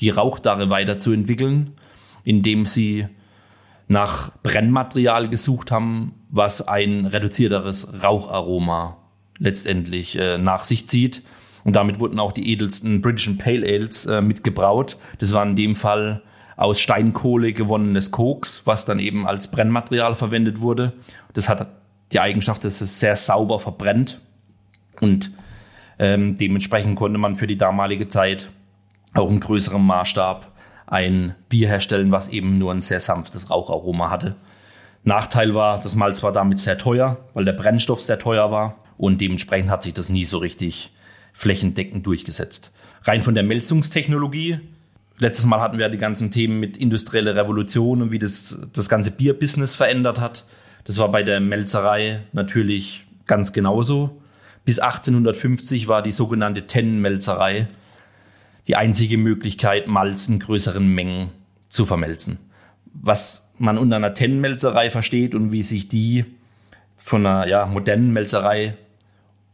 die 0.00 0.10
Rauchdarre 0.10 0.70
weiterzuentwickeln, 0.70 1.74
indem 2.24 2.64
sie 2.64 3.06
nach 3.90 4.30
Brennmaterial 4.44 5.28
gesucht 5.28 5.72
haben, 5.72 6.14
was 6.28 6.66
ein 6.66 7.06
reduzierteres 7.06 8.04
Raucharoma 8.04 8.98
letztendlich 9.36 10.16
äh, 10.16 10.38
nach 10.38 10.62
sich 10.62 10.88
zieht. 10.88 11.24
Und 11.64 11.74
damit 11.74 11.98
wurden 11.98 12.20
auch 12.20 12.30
die 12.30 12.52
edelsten 12.52 13.02
British 13.02 13.28
Pale 13.30 13.66
Ales 13.66 14.06
äh, 14.06 14.20
mitgebraut. 14.22 14.96
Das 15.18 15.32
war 15.32 15.44
in 15.44 15.56
dem 15.56 15.74
Fall 15.74 16.22
aus 16.56 16.78
Steinkohle 16.78 17.52
gewonnenes 17.52 18.12
Koks, 18.12 18.62
was 18.64 18.84
dann 18.84 19.00
eben 19.00 19.26
als 19.26 19.50
Brennmaterial 19.50 20.14
verwendet 20.14 20.60
wurde. 20.60 20.92
Das 21.32 21.48
hat 21.48 21.66
die 22.12 22.20
Eigenschaft, 22.20 22.64
dass 22.64 22.80
es 22.80 23.00
sehr 23.00 23.16
sauber 23.16 23.58
verbrennt 23.58 24.20
und 25.00 25.32
ähm, 25.98 26.36
dementsprechend 26.36 26.94
konnte 26.94 27.18
man 27.18 27.34
für 27.34 27.48
die 27.48 27.58
damalige 27.58 28.06
Zeit 28.06 28.50
auch 29.14 29.30
in 29.30 29.40
größerem 29.40 29.84
Maßstab 29.84 30.49
ein 30.90 31.36
Bier 31.48 31.68
herstellen, 31.68 32.10
was 32.10 32.28
eben 32.28 32.58
nur 32.58 32.72
ein 32.72 32.82
sehr 32.82 33.00
sanftes 33.00 33.48
Raucharoma 33.48 34.10
hatte. 34.10 34.36
Nachteil 35.04 35.54
war, 35.54 35.80
das 35.80 35.94
Malz 35.94 36.22
war 36.22 36.32
damit 36.32 36.58
sehr 36.58 36.76
teuer, 36.76 37.18
weil 37.32 37.44
der 37.44 37.54
Brennstoff 37.54 38.02
sehr 38.02 38.18
teuer 38.18 38.50
war 38.50 38.84
und 38.98 39.20
dementsprechend 39.20 39.70
hat 39.70 39.82
sich 39.82 39.94
das 39.94 40.08
nie 40.10 40.24
so 40.24 40.38
richtig 40.38 40.92
flächendeckend 41.32 42.04
durchgesetzt. 42.06 42.72
Rein 43.04 43.22
von 43.22 43.34
der 43.34 43.44
Melzungstechnologie. 43.44 44.60
Letztes 45.18 45.46
Mal 45.46 45.60
hatten 45.60 45.78
wir 45.78 45.88
die 45.88 45.96
ganzen 45.96 46.30
Themen 46.30 46.60
mit 46.60 46.76
industrielle 46.76 47.36
Revolution 47.36 48.02
und 48.02 48.10
wie 48.10 48.18
das 48.18 48.60
das 48.72 48.88
ganze 48.88 49.10
Bierbusiness 49.10 49.76
verändert 49.76 50.20
hat. 50.20 50.44
Das 50.84 50.98
war 50.98 51.10
bei 51.10 51.22
der 51.22 51.40
Melzerei 51.40 52.22
natürlich 52.32 53.04
ganz 53.26 53.52
genauso. 53.52 54.20
Bis 54.64 54.80
1850 54.80 55.88
war 55.88 56.02
die 56.02 56.10
sogenannte 56.10 56.66
Tennenmelzerei 56.66 57.68
die 58.70 58.76
einzige 58.76 59.18
Möglichkeit, 59.18 59.88
Malz 59.88 60.28
in 60.28 60.38
größeren 60.38 60.86
Mengen 60.86 61.30
zu 61.68 61.86
vermelzen. 61.86 62.38
Was 62.92 63.52
man 63.58 63.76
unter 63.76 63.96
einer 63.96 64.14
Tennenmelzerei 64.14 64.90
versteht 64.90 65.34
und 65.34 65.50
wie 65.50 65.64
sich 65.64 65.88
die 65.88 66.24
von 66.94 67.26
einer 67.26 67.48
ja, 67.48 67.66
modernen 67.66 68.12
Melzerei, 68.12 68.76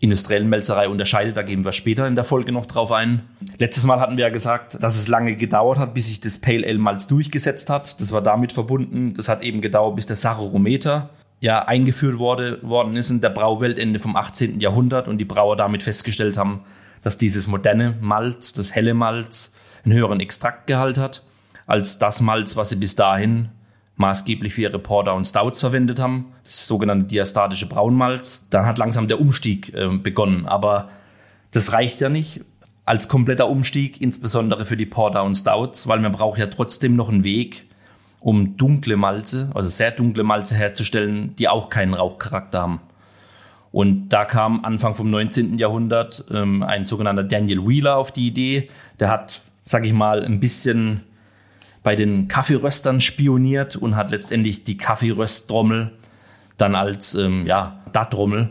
industriellen 0.00 0.50
Melzerei 0.50 0.90
unterscheidet, 0.90 1.34
da 1.34 1.42
gehen 1.42 1.64
wir 1.64 1.72
später 1.72 2.06
in 2.06 2.14
der 2.14 2.24
Folge 2.24 2.52
noch 2.52 2.66
drauf 2.66 2.92
ein. 2.92 3.22
Letztes 3.56 3.84
Mal 3.84 4.00
hatten 4.00 4.18
wir 4.18 4.26
ja 4.26 4.30
gesagt, 4.30 4.76
dass 4.82 4.96
es 4.96 5.08
lange 5.08 5.34
gedauert 5.34 5.78
hat, 5.78 5.94
bis 5.94 6.08
sich 6.08 6.20
das 6.20 6.38
Pale 6.38 6.66
Ale 6.66 6.76
Malz 6.76 7.06
durchgesetzt 7.06 7.70
hat. 7.70 7.98
Das 8.02 8.12
war 8.12 8.20
damit 8.20 8.52
verbunden. 8.52 9.14
Das 9.14 9.30
hat 9.30 9.42
eben 9.42 9.62
gedauert, 9.62 9.96
bis 9.96 10.04
der 10.04 10.16
Sacharometer 10.16 11.08
ja 11.40 11.64
eingeführt 11.64 12.18
wurde, 12.18 12.62
worden 12.62 12.96
ist 12.96 13.08
in 13.08 13.22
der 13.22 13.30
Brauwelt 13.30 13.78
Ende 13.78 13.98
vom 13.98 14.14
18. 14.14 14.60
Jahrhundert 14.60 15.08
und 15.08 15.16
die 15.16 15.24
Brauer 15.24 15.56
damit 15.56 15.82
festgestellt 15.82 16.36
haben, 16.36 16.64
dass 17.07 17.18
dieses 17.18 17.46
moderne 17.46 17.94
Malz, 18.00 18.52
das 18.52 18.74
helle 18.74 18.92
Malz, 18.92 19.54
einen 19.84 19.94
höheren 19.94 20.18
Extraktgehalt 20.18 20.98
hat 20.98 21.22
als 21.64 22.00
das 22.00 22.20
Malz, 22.20 22.57
was 22.57 22.70
sie 22.70 22.76
bis 22.76 22.96
dahin 22.96 23.50
maßgeblich 23.94 24.54
für 24.54 24.62
ihre 24.62 24.80
Porter 24.80 25.14
und 25.14 25.24
Stouts 25.24 25.61
verwendet 25.61 26.00
haben, 26.00 26.32
das 26.42 26.66
sogenannte 26.66 27.07
diastatische 27.07 27.66
Braunmalz. 27.66 28.48
Dann 28.50 28.66
hat 28.66 28.78
langsam 28.78 29.07
der 29.07 29.20
Umstieg 29.20 29.72
äh, 29.72 29.86
begonnen, 29.96 30.46
aber 30.46 30.88
das 31.52 31.72
reicht 31.72 32.00
ja 32.00 32.09
nicht 32.09 32.40
als 32.84 33.09
kompletter 33.09 33.48
Umstieg, 33.48 34.00
insbesondere 34.00 34.66
für 34.66 34.76
die 34.76 34.84
Porter 34.84 35.22
und 35.22 35.36
Stouts, 35.36 35.86
weil 35.86 36.00
man 36.00 36.11
braucht 36.11 36.40
ja 36.40 36.48
trotzdem 36.48 36.96
noch 36.96 37.09
einen 37.09 37.22
Weg, 37.22 37.66
um 38.18 38.57
dunkle 38.57 38.96
Malze, 38.96 39.52
also 39.54 39.68
sehr 39.68 39.92
dunkle 39.92 40.24
Malze 40.24 40.57
herzustellen, 40.57 41.36
die 41.36 41.48
auch 41.48 41.70
keinen 41.70 41.94
Rauchcharakter 41.94 42.62
haben. 42.62 42.80
Und 43.77 44.09
da 44.09 44.24
kam 44.24 44.64
Anfang 44.64 44.95
vom 44.95 45.11
19. 45.11 45.59
Jahrhundert 45.59 46.24
ähm, 46.31 46.62
ein 46.62 46.87
sogenannter 46.87 47.24
Daniel 47.24 47.68
Wheeler 47.68 47.99
auf 47.99 48.11
die 48.11 48.27
Idee. 48.27 48.70
Der 49.01 49.11
hat, 49.11 49.43
sag 49.66 49.85
ich 49.85 49.93
mal, 49.93 50.24
ein 50.24 50.41
bisschen 50.41 51.03
bei 51.83 51.95
den 51.95 52.27
Kaffeeröstern 52.27 53.03
spioniert 53.03 53.77
und 53.77 53.95
hat 53.95 54.11
letztendlich 54.11 54.64
die 54.64 54.79
Kaffeerösttrommel 54.79 55.93
dann 56.57 56.74
als 56.74 57.16
ähm, 57.16 57.45
ja, 57.45 57.83
DAT-Trommel 57.93 58.49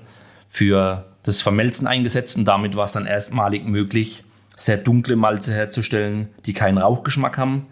für 0.47 1.05
das 1.23 1.41
Vermelzen 1.41 1.87
eingesetzt. 1.87 2.37
Und 2.37 2.45
damit 2.45 2.75
war 2.75 2.85
es 2.85 2.91
dann 2.91 3.07
erstmalig 3.07 3.65
möglich, 3.65 4.23
sehr 4.55 4.77
dunkle 4.77 5.15
Malze 5.15 5.53
herzustellen, 5.55 6.29
die 6.45 6.53
keinen 6.53 6.77
Rauchgeschmack 6.77 7.39
haben. 7.39 7.65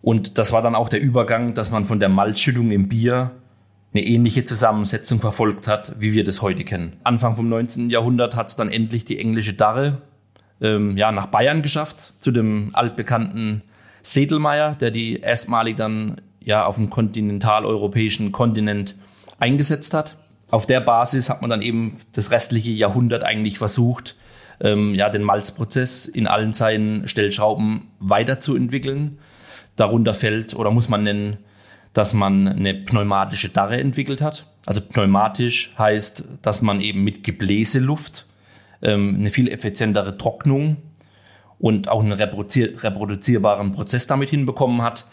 Und 0.00 0.38
das 0.38 0.50
war 0.50 0.62
dann 0.62 0.74
auch 0.74 0.88
der 0.88 1.02
Übergang, 1.02 1.52
dass 1.52 1.70
man 1.70 1.84
von 1.84 2.00
der 2.00 2.08
Malzschüttung 2.08 2.70
im 2.70 2.88
Bier 2.88 3.32
eine 3.92 4.04
ähnliche 4.04 4.44
Zusammensetzung 4.44 5.20
verfolgt 5.20 5.66
hat, 5.66 5.94
wie 5.98 6.12
wir 6.12 6.24
das 6.24 6.42
heute 6.42 6.64
kennen. 6.64 6.96
Anfang 7.02 7.34
vom 7.34 7.48
19. 7.48 7.90
Jahrhundert 7.90 8.36
hat 8.36 8.48
es 8.48 8.56
dann 8.56 8.70
endlich 8.70 9.04
die 9.04 9.18
englische 9.18 9.54
Darre 9.54 10.02
ähm, 10.60 10.96
ja, 10.96 11.10
nach 11.10 11.26
Bayern 11.26 11.62
geschafft, 11.62 12.14
zu 12.20 12.30
dem 12.30 12.70
altbekannten 12.72 13.62
Sedelmeier, 14.02 14.74
der 14.76 14.90
die 14.90 15.20
erstmalig 15.20 15.76
dann 15.76 16.20
ja 16.40 16.64
auf 16.64 16.76
dem 16.76 16.88
kontinentaleuropäischen 16.88 18.32
Kontinent 18.32 18.94
eingesetzt 19.38 19.92
hat. 19.92 20.16
Auf 20.50 20.66
der 20.66 20.80
Basis 20.80 21.28
hat 21.28 21.40
man 21.40 21.50
dann 21.50 21.62
eben 21.62 21.96
das 22.12 22.30
restliche 22.30 22.70
Jahrhundert 22.70 23.24
eigentlich 23.24 23.58
versucht, 23.58 24.16
ähm, 24.60 24.94
ja, 24.94 25.08
den 25.08 25.22
Malzprozess 25.22 26.06
in 26.06 26.26
allen 26.26 26.52
seinen 26.52 27.08
Stellschrauben 27.08 27.88
weiterzuentwickeln. 27.98 29.18
Darunter 29.76 30.14
fällt 30.14 30.54
oder 30.54 30.70
muss 30.70 30.88
man 30.88 31.02
nennen 31.02 31.38
dass 31.92 32.14
man 32.14 32.46
eine 32.48 32.74
pneumatische 32.74 33.48
Darre 33.48 33.78
entwickelt 33.78 34.20
hat. 34.20 34.46
Also 34.66 34.80
pneumatisch 34.80 35.74
heißt, 35.78 36.24
dass 36.42 36.62
man 36.62 36.80
eben 36.80 37.02
mit 37.02 37.24
Gebläseluft 37.24 38.26
ähm, 38.82 39.16
eine 39.18 39.30
viel 39.30 39.48
effizientere 39.48 40.16
Trocknung 40.16 40.76
und 41.58 41.88
auch 41.88 42.00
einen 42.00 42.12
reproduzier 42.12 42.82
reproduzierbaren 42.82 43.72
Prozess 43.72 44.06
damit 44.06 44.30
hinbekommen 44.30 44.82
hat. 44.82 45.06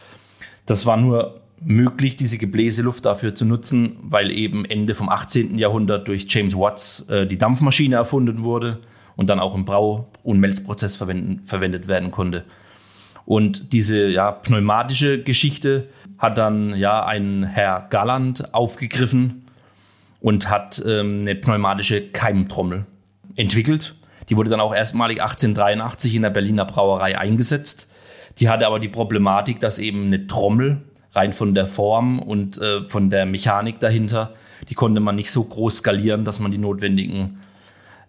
Das 0.66 0.86
war 0.86 0.98
nur 0.98 1.42
möglich, 1.62 2.16
diese 2.16 2.38
Gebläseluft 2.38 3.06
dafür 3.06 3.34
zu 3.34 3.46
nutzen, 3.46 3.98
weil 4.02 4.32
eben 4.32 4.64
Ende 4.66 4.94
vom 4.94 5.10
18. 5.10 5.58
Jahrhundert 5.58 6.08
durch 6.08 6.28
James 6.30 6.56
Watts 6.56 7.10
äh, 7.10 7.26
die 7.26 7.38
Dampfmaschine 7.38 7.96
erfunden 7.96 8.44
wurde 8.44 8.80
und 9.16 9.28
dann 9.28 9.40
auch 9.40 9.56
im 9.56 9.66
Brau- 9.66 10.08
und 10.24 10.40
Melzprozess 10.40 10.96
verwendet 10.96 11.88
werden 11.88 12.12
konnte. 12.12 12.46
Und 13.26 13.74
diese 13.74 14.08
ja, 14.08 14.32
pneumatische 14.32 15.22
Geschichte 15.22 15.90
hat 16.18 16.38
dann 16.38 16.76
ja 16.76 17.06
ein 17.06 17.44
Herr 17.44 17.88
Galland 17.90 18.54
aufgegriffen 18.54 19.46
und 20.20 20.50
hat 20.50 20.82
ähm, 20.86 21.22
eine 21.22 21.36
pneumatische 21.36 22.10
Keimtrommel 22.10 22.86
entwickelt. 23.36 23.96
Die 24.30 24.36
wurde 24.36 24.50
dann 24.50 24.60
auch 24.60 24.74
erstmalig 24.74 25.22
1883 25.22 26.16
in 26.16 26.24
der 26.24 26.30
Berliner 26.30 26.66
Brauerei 26.66 27.18
eingesetzt. 27.18 27.94
Die 28.40 28.50
hatte 28.50 28.68
aber 28.68 28.80
die 28.80 28.90
Problematik, 28.90 29.60
dass 29.60 29.80
eben 29.80 30.08
eine 30.08 30.28
Trommel 30.28 30.82
rein 31.14 31.34
von 31.34 31.56
der 31.56 31.66
Form 31.66 32.20
und 32.20 32.58
äh, 32.62 32.84
von 32.84 33.10
der 33.10 33.26
Mechanik 33.26 33.80
dahinter, 33.80 34.34
die 34.70 34.76
konnte 34.76 35.00
man 35.00 35.16
nicht 35.16 35.32
so 35.32 35.44
groß 35.44 35.78
skalieren, 35.78 36.26
dass 36.26 36.40
man 36.40 36.52
die 36.52 36.58
notwendigen 36.58 37.40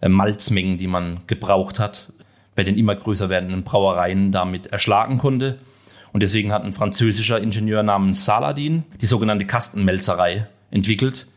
äh, 0.01 0.09
Malzmengen, 0.09 0.77
die 0.77 0.87
man 0.87 1.21
gebraucht 1.27 1.79
hat, 1.79 2.11
bei 2.55 2.63
den 2.63 2.77
immer 2.77 2.95
größer 2.95 3.29
werdenden 3.29 3.63
Brauereien 3.63 4.31
damit 4.31 4.67
erschlagen 4.67 5.17
konnte. 5.17 5.59
Und 6.11 6.23
deswegen 6.23 6.51
hat 6.51 6.63
ein 6.63 6.73
französischer 6.73 7.41
Ingenieur 7.41 7.83
namens 7.83 8.25
Saladin 8.25 8.83
die 9.01 9.05
sogenannte 9.05 9.45
Kastenmelzerei 9.45 10.47
entwickelt. 10.71 11.27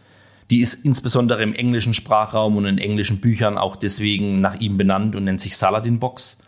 Die 0.50 0.60
ist 0.60 0.84
insbesondere 0.84 1.42
im 1.42 1.54
englischen 1.54 1.94
Sprachraum 1.94 2.56
und 2.56 2.66
in 2.66 2.78
englischen 2.78 3.20
Büchern 3.20 3.58
auch 3.58 3.76
deswegen 3.76 4.40
nach 4.40 4.56
ihm 4.56 4.76
benannt 4.76 5.16
und 5.16 5.24
nennt 5.24 5.40
sich 5.40 5.56
Saladin 5.56 5.98
Box. 5.98 6.42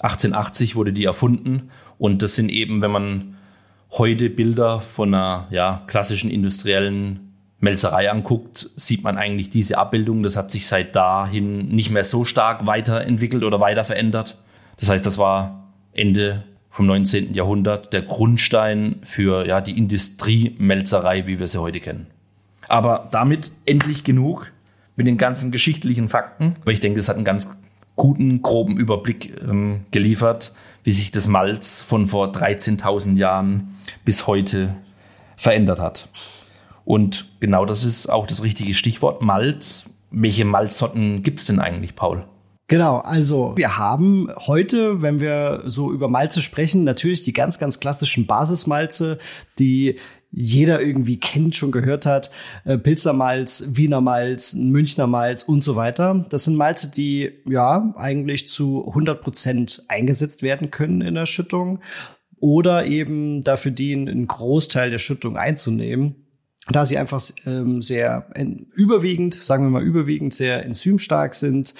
1880 0.00 0.76
wurde 0.76 0.92
die 0.92 1.04
erfunden 1.04 1.70
und 1.98 2.22
das 2.22 2.34
sind 2.34 2.50
eben, 2.50 2.82
wenn 2.82 2.90
man 2.90 3.36
heute 3.92 4.28
Bilder 4.28 4.80
von 4.80 5.14
einer 5.14 5.46
ja, 5.50 5.82
klassischen 5.86 6.30
industriellen 6.30 7.32
Melzerei 7.60 8.10
anguckt, 8.10 8.68
sieht 8.76 9.04
man 9.04 9.16
eigentlich 9.16 9.50
diese 9.50 9.78
Abbildung. 9.78 10.22
Das 10.22 10.36
hat 10.36 10.50
sich 10.50 10.66
seit 10.66 10.94
dahin 10.94 11.68
nicht 11.68 11.90
mehr 11.90 12.04
so 12.04 12.24
stark 12.24 12.66
weiterentwickelt 12.66 13.44
oder 13.44 13.60
weiter 13.60 13.84
verändert. 13.84 14.36
Das 14.78 14.90
heißt, 14.90 15.06
das 15.06 15.16
war 15.16 15.72
Ende 15.92 16.44
vom 16.74 16.86
19. 16.86 17.34
Jahrhundert 17.34 17.92
der 17.92 18.02
Grundstein 18.02 18.96
für 19.04 19.46
ja, 19.46 19.60
die 19.60 19.78
Industriemelzerei, 19.78 21.28
wie 21.28 21.38
wir 21.38 21.46
sie 21.46 21.60
heute 21.60 21.78
kennen. 21.78 22.08
Aber 22.66 23.08
damit 23.12 23.52
endlich 23.64 24.02
genug 24.02 24.50
mit 24.96 25.06
den 25.06 25.16
ganzen 25.16 25.52
geschichtlichen 25.52 26.08
Fakten, 26.08 26.56
weil 26.64 26.74
ich 26.74 26.80
denke, 26.80 26.98
es 26.98 27.08
hat 27.08 27.14
einen 27.14 27.24
ganz 27.24 27.56
guten, 27.94 28.42
groben 28.42 28.76
Überblick 28.76 29.40
ähm, 29.40 29.82
geliefert, 29.92 30.52
wie 30.82 30.92
sich 30.92 31.12
das 31.12 31.28
Malz 31.28 31.80
von 31.80 32.08
vor 32.08 32.32
13.000 32.32 33.18
Jahren 33.18 33.76
bis 34.04 34.26
heute 34.26 34.74
verändert 35.36 35.78
hat. 35.78 36.08
Und 36.84 37.26
genau 37.38 37.66
das 37.66 37.84
ist 37.84 38.08
auch 38.08 38.26
das 38.26 38.42
richtige 38.42 38.74
Stichwort 38.74 39.22
Malz. 39.22 39.94
Welche 40.10 40.44
Malzsorten 40.44 41.22
gibt 41.22 41.38
es 41.38 41.46
denn 41.46 41.60
eigentlich, 41.60 41.94
Paul? 41.94 42.24
Genau, 42.66 42.98
also 42.98 43.52
wir 43.56 43.76
haben 43.76 44.28
heute, 44.36 45.02
wenn 45.02 45.20
wir 45.20 45.64
so 45.66 45.92
über 45.92 46.08
Malze 46.08 46.40
sprechen, 46.40 46.84
natürlich 46.84 47.20
die 47.20 47.34
ganz, 47.34 47.58
ganz 47.58 47.78
klassischen 47.78 48.26
Basismalze, 48.26 49.18
die 49.58 49.98
jeder 50.36 50.80
irgendwie 50.80 51.20
kennt, 51.20 51.54
schon 51.54 51.70
gehört 51.70 52.06
hat. 52.06 52.30
Äh, 52.64 52.78
Pilzermalz, 52.78 53.64
Wiener 53.72 54.00
Malz, 54.00 54.54
Münchner 54.54 55.06
Malz 55.06 55.42
und 55.44 55.62
so 55.62 55.76
weiter. 55.76 56.26
Das 56.30 56.44
sind 56.44 56.56
Malze, 56.56 56.90
die 56.90 57.32
ja 57.48 57.92
eigentlich 57.96 58.48
zu 58.48 58.88
100 58.88 59.22
Prozent 59.22 59.84
eingesetzt 59.88 60.42
werden 60.42 60.70
können 60.70 61.02
in 61.02 61.14
der 61.14 61.26
Schüttung 61.26 61.80
oder 62.40 62.86
eben 62.86 63.42
dafür 63.42 63.70
dienen, 63.72 64.08
einen 64.08 64.26
Großteil 64.26 64.90
der 64.90 64.98
Schüttung 64.98 65.36
einzunehmen 65.36 66.16
da 66.70 66.86
sie 66.86 66.96
einfach 66.96 67.22
ähm, 67.44 67.82
sehr 67.82 68.30
in, 68.34 68.68
überwiegend, 68.74 69.34
sagen 69.34 69.64
wir 69.64 69.70
mal 69.70 69.82
überwiegend, 69.82 70.32
sehr 70.32 70.64
enzymstark 70.64 71.34
sind 71.34 71.74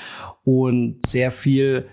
und 0.45 1.01
sehr 1.07 1.31
viel 1.31 1.87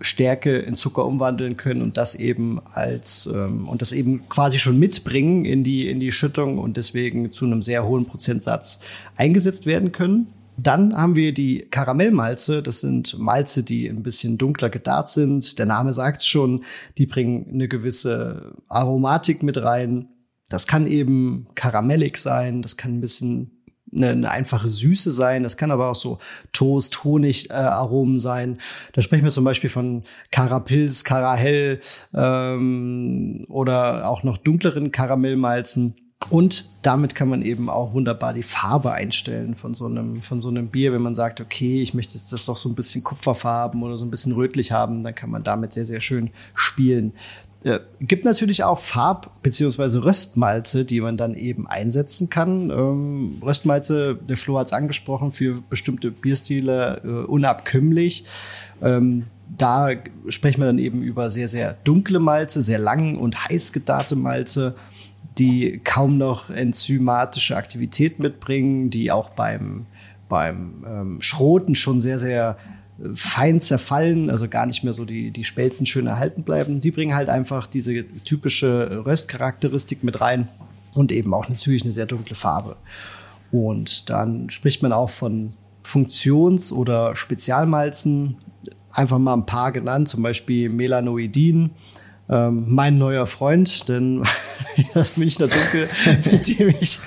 Stärke 0.00 0.58
in 0.58 0.76
Zucker 0.76 1.06
umwandeln 1.06 1.56
können 1.56 1.80
und 1.80 1.96
das 1.96 2.14
eben 2.14 2.60
als 2.72 3.26
ähm, 3.32 3.68
und 3.68 3.80
das 3.80 3.92
eben 3.92 4.28
quasi 4.28 4.58
schon 4.58 4.78
mitbringen 4.78 5.44
in 5.44 5.64
die 5.64 5.88
in 5.88 6.00
die 6.00 6.12
Schüttung 6.12 6.58
und 6.58 6.76
deswegen 6.76 7.32
zu 7.32 7.46
einem 7.46 7.62
sehr 7.62 7.86
hohen 7.86 8.04
Prozentsatz 8.04 8.80
eingesetzt 9.16 9.66
werden 9.66 9.92
können. 9.92 10.26
Dann 10.56 10.94
haben 10.94 11.16
wir 11.16 11.34
die 11.34 11.66
Karamellmalze. 11.70 12.62
Das 12.62 12.80
sind 12.80 13.18
Malze, 13.18 13.64
die 13.64 13.88
ein 13.88 14.02
bisschen 14.02 14.38
dunkler 14.38 14.70
gedarrt 14.70 15.10
sind. 15.10 15.58
Der 15.58 15.66
Name 15.66 15.92
sagt 15.92 16.18
es 16.18 16.26
schon. 16.26 16.64
Die 16.96 17.06
bringen 17.06 17.48
eine 17.52 17.66
gewisse 17.66 18.52
Aromatik 18.68 19.42
mit 19.42 19.60
rein. 19.60 20.08
Das 20.48 20.68
kann 20.68 20.86
eben 20.86 21.48
karamellig 21.56 22.18
sein. 22.18 22.62
Das 22.62 22.76
kann 22.76 22.98
ein 22.98 23.00
bisschen 23.00 23.53
eine, 23.94 24.10
eine 24.10 24.30
einfache 24.30 24.68
Süße 24.68 25.12
sein. 25.12 25.42
Das 25.42 25.56
kann 25.56 25.70
aber 25.70 25.90
auch 25.90 25.94
so 25.94 26.18
Toast, 26.52 27.04
Honig 27.04 27.50
äh, 27.50 27.54
Aromen 27.54 28.18
sein. 28.18 28.58
Da 28.92 29.02
sprechen 29.02 29.24
wir 29.24 29.30
zum 29.30 29.44
Beispiel 29.44 29.70
von 29.70 30.02
Karapils, 30.30 31.04
Karahell 31.04 31.80
ähm, 32.14 33.46
oder 33.48 34.08
auch 34.08 34.22
noch 34.22 34.36
dunkleren 34.36 34.92
Karamellmalzen. 34.92 35.96
Und 36.30 36.70
damit 36.82 37.14
kann 37.14 37.28
man 37.28 37.42
eben 37.42 37.68
auch 37.68 37.92
wunderbar 37.92 38.32
die 38.32 38.42
Farbe 38.42 38.92
einstellen 38.92 39.56
von 39.56 39.74
so 39.74 39.86
einem, 39.86 40.22
von 40.22 40.40
so 40.40 40.48
einem 40.48 40.68
Bier. 40.68 40.92
Wenn 40.92 41.02
man 41.02 41.14
sagt, 41.14 41.40
okay, 41.40 41.82
ich 41.82 41.92
möchte 41.92 42.14
das 42.14 42.46
doch 42.46 42.56
so 42.56 42.68
ein 42.68 42.74
bisschen 42.74 43.04
kupferfarben 43.04 43.82
oder 43.82 43.98
so 43.98 44.06
ein 44.06 44.10
bisschen 44.10 44.32
rötlich 44.32 44.72
haben, 44.72 45.02
dann 45.02 45.14
kann 45.14 45.30
man 45.30 45.44
damit 45.44 45.72
sehr, 45.72 45.84
sehr 45.84 46.00
schön 46.00 46.30
spielen. 46.54 47.12
Äh, 47.64 47.80
gibt 47.98 48.26
natürlich 48.26 48.62
auch 48.62 48.78
Farb- 48.78 49.30
bzw. 49.42 49.98
Röstmalze, 49.98 50.84
die 50.84 51.00
man 51.00 51.16
dann 51.16 51.34
eben 51.34 51.66
einsetzen 51.66 52.28
kann. 52.28 52.68
Ähm, 52.68 53.38
Röstmalze, 53.42 54.16
der 54.16 54.36
Flo 54.36 54.58
hat 54.58 54.66
es 54.66 54.74
angesprochen, 54.74 55.30
für 55.30 55.62
bestimmte 55.70 56.10
Bierstile 56.10 57.00
äh, 57.02 57.08
unabkömmlich. 57.26 58.26
Ähm, 58.82 59.24
da 59.56 59.88
sprechen 60.28 60.60
wir 60.60 60.66
dann 60.66 60.78
eben 60.78 61.02
über 61.02 61.30
sehr, 61.30 61.48
sehr 61.48 61.76
dunkle 61.84 62.18
Malze, 62.18 62.60
sehr 62.60 62.78
lang 62.78 63.16
und 63.16 63.48
heiß 63.48 63.72
gedarrte 63.72 64.16
Malze, 64.16 64.74
die 65.38 65.80
kaum 65.82 66.18
noch 66.18 66.50
enzymatische 66.50 67.56
Aktivität 67.56 68.18
mitbringen, 68.18 68.90
die 68.90 69.10
auch 69.10 69.30
beim, 69.30 69.86
beim 70.28 70.84
ähm, 70.86 71.22
Schroten 71.22 71.74
schon 71.74 72.02
sehr, 72.02 72.18
sehr 72.18 72.58
fein 73.14 73.60
zerfallen, 73.60 74.30
also 74.30 74.48
gar 74.48 74.66
nicht 74.66 74.84
mehr 74.84 74.92
so 74.92 75.04
die, 75.04 75.30
die 75.30 75.44
Spelzen 75.44 75.86
schön 75.86 76.06
erhalten 76.06 76.42
bleiben. 76.42 76.80
Die 76.80 76.90
bringen 76.90 77.14
halt 77.14 77.28
einfach 77.28 77.66
diese 77.66 78.04
typische 78.24 79.04
Röstcharakteristik 79.04 80.04
mit 80.04 80.20
rein 80.20 80.48
und 80.94 81.12
eben 81.12 81.34
auch 81.34 81.48
natürlich 81.48 81.82
eine 81.82 81.92
sehr 81.92 82.06
dunkle 82.06 82.34
Farbe. 82.34 82.76
Und 83.52 84.10
dann 84.10 84.50
spricht 84.50 84.82
man 84.82 84.92
auch 84.92 85.10
von 85.10 85.52
Funktions- 85.82 86.72
oder 86.72 87.14
Spezialmalzen. 87.14 88.36
Einfach 88.90 89.18
mal 89.18 89.34
ein 89.34 89.46
paar 89.46 89.72
genannt, 89.72 90.08
zum 90.08 90.22
Beispiel 90.22 90.68
Melanoidin, 90.68 91.70
ähm, 92.28 92.64
mein 92.68 92.98
neuer 92.98 93.26
Freund, 93.26 93.88
denn 93.88 94.24
das 94.94 95.16
Münchner 95.16 95.46
Dunkel, 95.46 95.88
mit 96.32 96.58
dem 96.58 96.74
ich, 96.80 97.00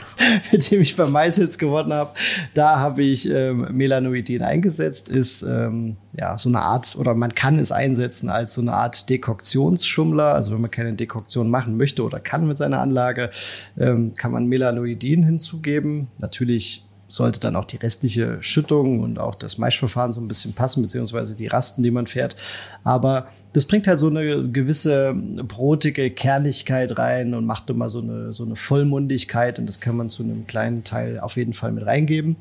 mit 0.51 0.69
dem 0.69 0.81
ich 0.81 0.95
bei 0.95 1.05
Meißels 1.05 1.57
gewonnen 1.57 1.93
habe, 1.93 2.11
da 2.53 2.79
habe 2.79 3.03
ich 3.03 3.29
ähm, 3.29 3.67
Melanoidin 3.71 4.43
eingesetzt, 4.43 5.09
ist 5.09 5.41
ähm, 5.41 5.97
ja 6.13 6.37
so 6.37 6.49
eine 6.49 6.61
Art, 6.61 6.95
oder 6.97 7.15
man 7.15 7.33
kann 7.33 7.57
es 7.59 7.71
einsetzen 7.71 8.29
als 8.29 8.53
so 8.53 8.61
eine 8.61 8.73
Art 8.73 9.09
Dekoktionsschummler. 9.09 10.33
Also 10.33 10.53
wenn 10.53 10.61
man 10.61 10.71
keine 10.71 10.93
Dekoktion 10.93 11.49
machen 11.49 11.77
möchte 11.77 12.03
oder 12.03 12.19
kann 12.19 12.47
mit 12.47 12.57
seiner 12.57 12.79
Anlage, 12.79 13.31
ähm, 13.79 14.13
kann 14.13 14.31
man 14.31 14.45
Melanoidin 14.45 15.23
hinzugeben. 15.23 16.07
Natürlich 16.19 16.83
sollte 17.07 17.39
dann 17.39 17.55
auch 17.55 17.65
die 17.65 17.77
restliche 17.77 18.41
Schüttung 18.41 18.99
und 18.99 19.17
auch 19.17 19.35
das 19.35 19.57
Maischverfahren 19.57 20.13
so 20.13 20.21
ein 20.21 20.27
bisschen 20.27 20.53
passen, 20.53 20.81
beziehungsweise 20.81 21.37
die 21.37 21.47
Rasten, 21.47 21.81
die 21.81 21.91
man 21.91 22.05
fährt. 22.05 22.35
Aber 22.83 23.27
das 23.57 23.65
bringt 23.65 23.87
halt 23.87 23.97
so 23.97 24.05
eine 24.05 24.51
gewisse 24.51 25.15
brotige 25.15 26.11
Kernigkeit 26.11 26.95
rein 26.99 27.33
und 27.33 27.47
macht 27.47 27.67
immer 27.71 27.89
so 27.89 28.01
eine, 28.01 28.31
so 28.31 28.45
eine 28.45 28.55
Vollmundigkeit 28.55 29.57
und 29.57 29.65
das 29.65 29.79
kann 29.79 29.97
man 29.97 30.09
zu 30.09 30.21
einem 30.21 30.45
kleinen 30.45 30.83
Teil 30.83 31.19
auf 31.19 31.37
jeden 31.37 31.53
Fall 31.53 31.71
mit 31.71 31.83
reingeben. 31.83 32.35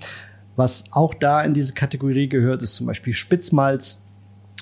Was 0.56 0.92
auch 0.92 1.14
da 1.14 1.42
in 1.42 1.54
diese 1.54 1.72
Kategorie 1.72 2.28
gehört, 2.28 2.62
ist 2.62 2.74
zum 2.74 2.86
Beispiel 2.86 3.14
Spitzmalz 3.14 4.06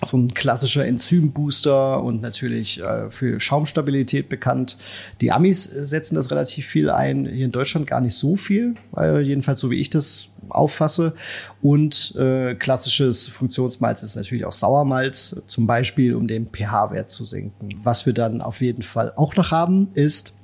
so 0.00 0.16
ein 0.16 0.32
klassischer 0.32 0.86
Enzymbooster 0.86 2.00
und 2.00 2.22
natürlich 2.22 2.80
äh, 2.80 3.10
für 3.10 3.40
Schaumstabilität 3.40 4.28
bekannt. 4.28 4.76
Die 5.20 5.32
Amis 5.32 5.64
setzen 5.64 6.14
das 6.14 6.30
relativ 6.30 6.66
viel 6.66 6.88
ein, 6.88 7.26
hier 7.26 7.46
in 7.46 7.52
Deutschland 7.52 7.88
gar 7.88 8.00
nicht 8.00 8.14
so 8.14 8.36
viel, 8.36 8.74
äh, 8.96 9.20
jedenfalls 9.20 9.58
so 9.58 9.72
wie 9.72 9.80
ich 9.80 9.90
das 9.90 10.28
auffasse. 10.50 11.14
Und 11.62 12.14
äh, 12.16 12.54
klassisches 12.54 13.28
Funktionsmalz 13.28 14.02
ist 14.02 14.16
natürlich 14.16 14.44
auch 14.44 14.52
Sauermalz, 14.52 15.42
zum 15.46 15.66
Beispiel, 15.66 16.14
um 16.14 16.26
den 16.26 16.48
pH-Wert 16.48 17.10
zu 17.10 17.24
senken. 17.24 17.80
Was 17.82 18.06
wir 18.06 18.12
dann 18.12 18.40
auf 18.40 18.60
jeden 18.60 18.82
Fall 18.82 19.12
auch 19.16 19.36
noch 19.36 19.50
haben, 19.50 19.88
ist 19.94 20.34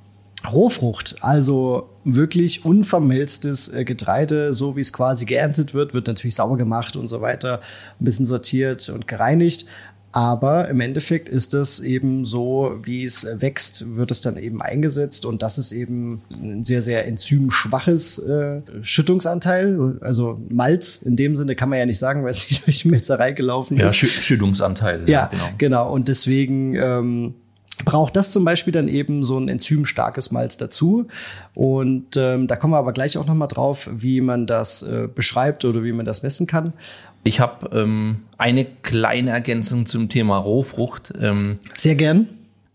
Rohfrucht, 0.49 1.17
also 1.21 1.89
wirklich 2.03 2.65
unvermelztes 2.65 3.71
äh, 3.73 3.85
Getreide, 3.85 4.53
so 4.53 4.75
wie 4.75 4.79
es 4.79 4.91
quasi 4.91 5.25
geerntet 5.25 5.75
wird, 5.75 5.93
wird 5.93 6.07
natürlich 6.07 6.35
sauber 6.35 6.57
gemacht 6.57 6.95
und 6.95 7.07
so 7.07 7.21
weiter, 7.21 7.59
ein 7.99 8.05
bisschen 8.05 8.25
sortiert 8.25 8.89
und 8.89 9.07
gereinigt. 9.07 9.67
Aber 10.13 10.67
im 10.67 10.81
Endeffekt 10.81 11.29
ist 11.29 11.53
es 11.53 11.79
eben 11.79 12.25
so, 12.25 12.79
wie 12.83 13.03
es 13.03 13.25
wächst, 13.39 13.95
wird 13.95 14.11
es 14.11 14.19
dann 14.21 14.37
eben 14.37 14.61
eingesetzt 14.61 15.25
und 15.25 15.41
das 15.41 15.57
ist 15.57 15.71
eben 15.71 16.21
ein 16.31 16.63
sehr, 16.63 16.81
sehr 16.81 17.07
enzymschwaches 17.07 18.19
äh, 18.19 18.61
Schüttungsanteil. 18.81 19.97
Also 20.01 20.41
Malz 20.49 21.01
in 21.01 21.15
dem 21.15 21.35
Sinne 21.35 21.55
kann 21.55 21.69
man 21.69 21.79
ja 21.79 21.85
nicht 21.85 21.99
sagen, 21.99 22.23
weil 22.23 22.31
es 22.31 22.49
nicht 22.49 22.65
durch 22.65 22.79
die 22.79 22.89
Metzerei 22.89 23.31
gelaufen 23.31 23.77
ja, 23.77 23.87
ist. 23.87 23.95
Schüttungsanteil. 23.95 25.09
Ja, 25.09 25.11
ja 25.11 25.27
genau. 25.29 25.49
genau. 25.57 25.93
Und 25.93 26.09
deswegen 26.09 26.75
ähm, 26.75 27.35
braucht 27.85 28.15
das 28.15 28.31
zum 28.31 28.45
Beispiel 28.45 28.73
dann 28.73 28.87
eben 28.87 29.23
so 29.23 29.37
ein 29.37 29.47
enzymstarkes 29.47 30.31
Malz 30.31 30.57
dazu. 30.57 31.07
Und 31.53 32.17
ähm, 32.17 32.47
da 32.47 32.55
kommen 32.55 32.73
wir 32.73 32.77
aber 32.77 32.93
gleich 32.93 33.17
auch 33.17 33.25
noch 33.25 33.35
mal 33.35 33.47
drauf, 33.47 33.89
wie 33.91 34.21
man 34.21 34.45
das 34.45 34.83
äh, 34.83 35.07
beschreibt 35.13 35.65
oder 35.65 35.83
wie 35.83 35.91
man 35.91 36.05
das 36.05 36.23
messen 36.23 36.47
kann. 36.47 36.73
Ich 37.23 37.39
habe 37.39 37.69
ähm, 37.77 38.23
eine 38.37 38.65
kleine 38.65 39.31
Ergänzung 39.31 39.85
zum 39.85 40.09
Thema 40.09 40.37
Rohfrucht. 40.37 41.13
Ähm, 41.19 41.59
Sehr 41.75 41.95
gern. 41.95 42.27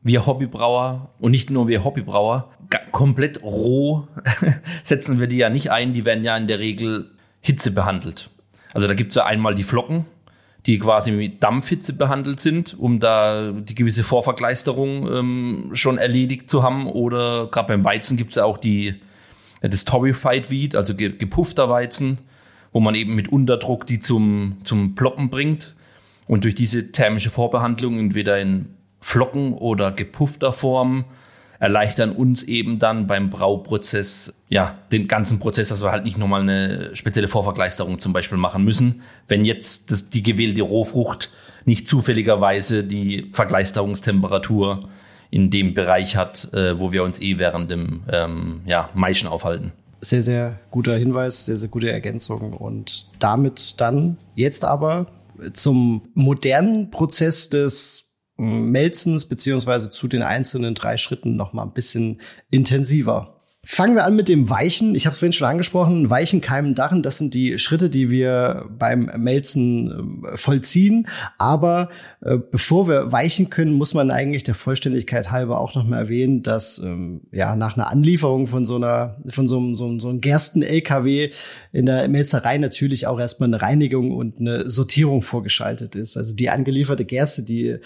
Wir 0.03 0.25
Hobbybrauer 0.27 1.11
und 1.19 1.33
nicht 1.33 1.51
nur 1.51 1.67
wir 1.67 1.83
Hobbybrauer, 1.83 2.49
komplett 2.93 3.43
roh 3.43 4.07
setzen 4.83 5.19
wir 5.19 5.27
die 5.27 5.37
ja 5.37 5.51
nicht 5.51 5.71
ein. 5.71 5.93
Die 5.93 6.05
werden 6.05 6.25
ja 6.25 6.37
in 6.37 6.47
der 6.47 6.61
Regel 6.61 7.11
Hitze 7.41 7.73
behandelt. 7.73 8.31
Also 8.73 8.87
da 8.87 8.95
gibt 8.95 9.11
es 9.11 9.17
ja 9.17 9.25
einmal 9.25 9.55
die 9.55 9.63
Flocken, 9.63 10.05
die 10.67 10.79
quasi 10.81 11.13
mit 11.13 11.43
Dampfhitze 11.43 11.97
behandelt 11.97 12.41
sind, 12.41 12.77
um 12.77 12.99
da 12.99 13.53
die 13.53 13.75
gewisse 13.77 14.03
Vorverkleisterung 14.03 15.13
ähm, 15.13 15.71
schon 15.75 15.97
erledigt 15.97 16.51
zu 16.51 16.65
haben. 16.65 16.89
Oder 16.89 17.47
gerade 17.47 17.69
beim 17.69 17.85
Weizen 17.85 18.17
gibt 18.17 18.31
es 18.31 18.37
ja 18.37 18.45
auch 18.45 18.59
die, 18.59 18.97
das 19.61 19.85
Torrefied 19.85 20.51
Wheat, 20.51 20.75
also 20.75 20.97
gepuffter 20.97 21.71
Weizen, 21.71 22.19
wo 22.73 22.81
man 22.81 22.97
eben 22.97 23.15
mit 23.15 23.29
Unterdruck 23.29 23.87
die 23.87 24.01
zum, 24.01 24.57
zum 24.65 24.97
Ploppen 24.97 25.31
bringt. 25.31 25.75
Und 26.27 26.43
durch 26.43 26.57
diese 26.57 26.91
thermische 26.91 27.31
Vorbehandlung 27.31 28.01
entweder 28.01 28.41
in 28.41 28.75
Flocken 29.01 29.55
oder 29.55 29.93
gepuffter 29.93 30.53
Form 30.53 31.05
erleichtern 31.59 32.11
uns 32.13 32.43
eben 32.43 32.79
dann 32.79 33.07
beim 33.07 33.31
Brauprozess, 33.31 34.35
ja, 34.49 34.79
den 34.93 35.09
ganzen 35.09 35.39
Prozess, 35.39 35.69
dass 35.69 35.83
wir 35.83 35.91
halt 35.91 36.05
nicht 36.05 36.19
nochmal 36.19 36.43
eine 36.43 36.95
spezielle 36.95 37.29
Vorverkleisterung 37.29 37.99
zum 37.99 38.13
Beispiel 38.13 38.39
machen 38.39 38.65
müssen. 38.65 39.03
Wenn 39.29 39.45
jetzt 39.45 39.91
das, 39.91 40.11
die 40.11 40.23
gewählte 40.23 40.63
Rohfrucht 40.63 41.31
nicht 41.65 41.89
zufälligerweise 41.89 42.85
die 42.85 43.31
Verkleisterungstemperatur 43.33 44.89
in 45.31 45.51
dem 45.51 45.75
Bereich 45.75 46.17
hat, 46.17 46.53
äh, 46.55 46.79
wo 46.79 46.93
wir 46.93 47.03
uns 47.03 47.21
eh 47.21 47.39
während 47.39 47.71
dem 47.71 48.03
ähm, 48.11 48.61
ja, 48.65 48.91
Maischen 48.95 49.29
aufhalten. 49.29 49.73
Sehr, 50.01 50.23
sehr 50.23 50.61
guter 50.71 50.97
Hinweis, 50.97 51.47
sehr, 51.47 51.57
sehr 51.57 51.69
gute 51.69 51.91
Ergänzung. 51.91 52.53
Und 52.53 53.09
damit 53.19 53.81
dann 53.81 54.19
jetzt 54.35 54.65
aber 54.65 55.07
zum 55.53 56.03
modernen 56.15 56.91
Prozess 56.91 57.49
des 57.49 58.06
Melzens 58.37 59.29
beziehungsweise 59.29 59.91
zu 59.91 60.09
den 60.09 60.23
einzelnen 60.23 60.75
drei 60.75 60.97
Schritten 60.97 61.37
noch 61.37 61.53
mal 61.53 61.63
ein 61.63 61.73
bisschen 61.73 62.21
intensiver. 62.51 63.37
Fangen 63.69 63.97
wir 63.97 64.05
an 64.05 64.15
mit 64.15 64.29
dem 64.29 64.49
Weichen. 64.49 64.95
Ich 64.95 65.07
habe 65.07 65.15
es 65.15 65.19
vorhin 65.19 65.33
schon 65.33 65.49
angesprochen. 65.49 66.09
Weichen, 66.09 66.41
Keimen, 66.41 66.77
Dachen, 66.77 67.03
das 67.03 67.19
sind 67.19 67.35
die 67.35 67.59
Schritte, 67.59 67.91
die 67.91 68.13
wir 68.13 68.67
beim 68.79 69.11
Melzen 69.17 70.23
äh, 70.25 70.37
vollziehen. 70.37 71.09
Aber 71.37 71.89
äh, 72.21 72.37
bevor 72.37 72.87
wir 72.87 73.11
weichen 73.11 73.51
können, 73.51 73.73
muss 73.73 73.93
man 73.93 74.13
eigentlich 74.13 74.45
der 74.45 74.55
Vollständigkeit 74.55 75.33
halber 75.33 75.61
auch 75.61 75.75
noch 75.75 75.85
mal 75.85 75.99
erwähnen, 75.99 76.45
dass 76.45 76.79
ähm, 76.79 77.23
ja 77.33 77.57
nach 77.57 77.77
einer 77.77 77.91
Anlieferung 77.91 78.47
von 78.47 78.65
so 78.65 78.77
einer 78.77 79.17
von 79.31 79.49
so 79.49 79.59
einem, 79.59 79.75
so 79.75 79.87
einem, 79.87 79.99
so 79.99 80.11
einem 80.11 80.21
Gersten-LKW 80.21 81.31
in 81.73 81.87
der 81.87 82.07
Melzerei 82.07 82.59
natürlich 82.59 83.09
auch 83.09 83.19
erstmal 83.19 83.49
eine 83.49 83.61
Reinigung 83.61 84.13
und 84.13 84.39
eine 84.39 84.71
Sortierung 84.71 85.23
vorgeschaltet 85.23 85.97
ist. 85.97 86.17
Also 86.17 86.37
die 86.37 86.51
angelieferte 86.51 87.05
Gerste, 87.05 87.43
die 87.43 87.79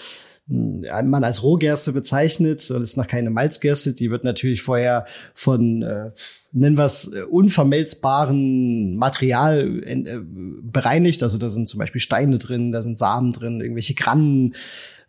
man 0.51 1.23
als 1.23 1.43
Rohgerste 1.43 1.93
bezeichnet, 1.93 2.69
und 2.71 2.81
ist 2.81 2.97
noch 2.97 3.07
keine 3.07 3.29
Malzgerste, 3.29 3.93
die 3.93 4.11
wird 4.11 4.23
natürlich 4.23 4.61
vorher 4.61 5.05
von, 5.33 5.81
äh, 5.81 6.11
nennen 6.51 6.77
wir 6.77 6.85
es, 6.85 7.13
äh, 7.13 7.21
unvermelzbaren 7.23 8.95
Material 8.97 9.81
äh, 9.85 10.19
bereinigt. 10.61 11.23
Also 11.23 11.37
da 11.37 11.49
sind 11.49 11.67
zum 11.67 11.79
Beispiel 11.79 12.01
Steine 12.01 12.37
drin, 12.37 12.71
da 12.71 12.81
sind 12.81 12.97
Samen 12.97 13.31
drin, 13.31 13.61
irgendwelche 13.61 13.93
Grannen, 13.93 14.55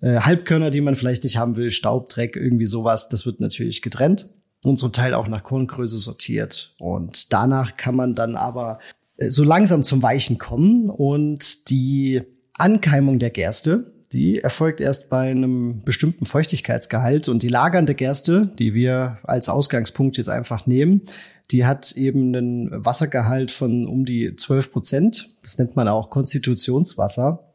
äh, 0.00 0.20
Halbkörner, 0.20 0.70
die 0.70 0.80
man 0.80 0.94
vielleicht 0.94 1.24
nicht 1.24 1.36
haben 1.36 1.56
will, 1.56 1.70
Staub, 1.70 2.08
Dreck, 2.08 2.36
irgendwie 2.36 2.66
sowas. 2.66 3.08
Das 3.08 3.26
wird 3.26 3.40
natürlich 3.40 3.82
getrennt 3.82 4.26
und 4.62 4.78
zum 4.78 4.92
Teil 4.92 5.14
auch 5.14 5.26
nach 5.26 5.42
Korngröße 5.42 5.98
sortiert. 5.98 6.74
Und 6.78 7.32
danach 7.32 7.76
kann 7.76 7.96
man 7.96 8.14
dann 8.14 8.36
aber 8.36 8.78
äh, 9.16 9.30
so 9.30 9.42
langsam 9.42 9.82
zum 9.82 10.02
Weichen 10.02 10.38
kommen 10.38 10.88
und 10.88 11.68
die 11.68 12.22
Ankeimung 12.54 13.18
der 13.18 13.30
Gerste 13.30 13.92
die 14.12 14.40
erfolgt 14.40 14.80
erst 14.80 15.08
bei 15.10 15.30
einem 15.30 15.82
bestimmten 15.84 16.26
Feuchtigkeitsgehalt 16.26 17.28
und 17.28 17.42
die 17.42 17.48
lagernde 17.48 17.94
Gerste, 17.94 18.52
die 18.58 18.74
wir 18.74 19.18
als 19.22 19.48
Ausgangspunkt 19.48 20.16
jetzt 20.16 20.28
einfach 20.28 20.66
nehmen, 20.66 21.02
die 21.50 21.64
hat 21.66 21.92
eben 21.92 22.34
einen 22.34 22.84
Wassergehalt 22.84 23.50
von 23.50 23.86
um 23.86 24.04
die 24.04 24.36
12 24.36 24.72
Prozent. 24.72 25.34
Das 25.42 25.58
nennt 25.58 25.76
man 25.76 25.88
auch 25.88 26.10
Konstitutionswasser. 26.10 27.52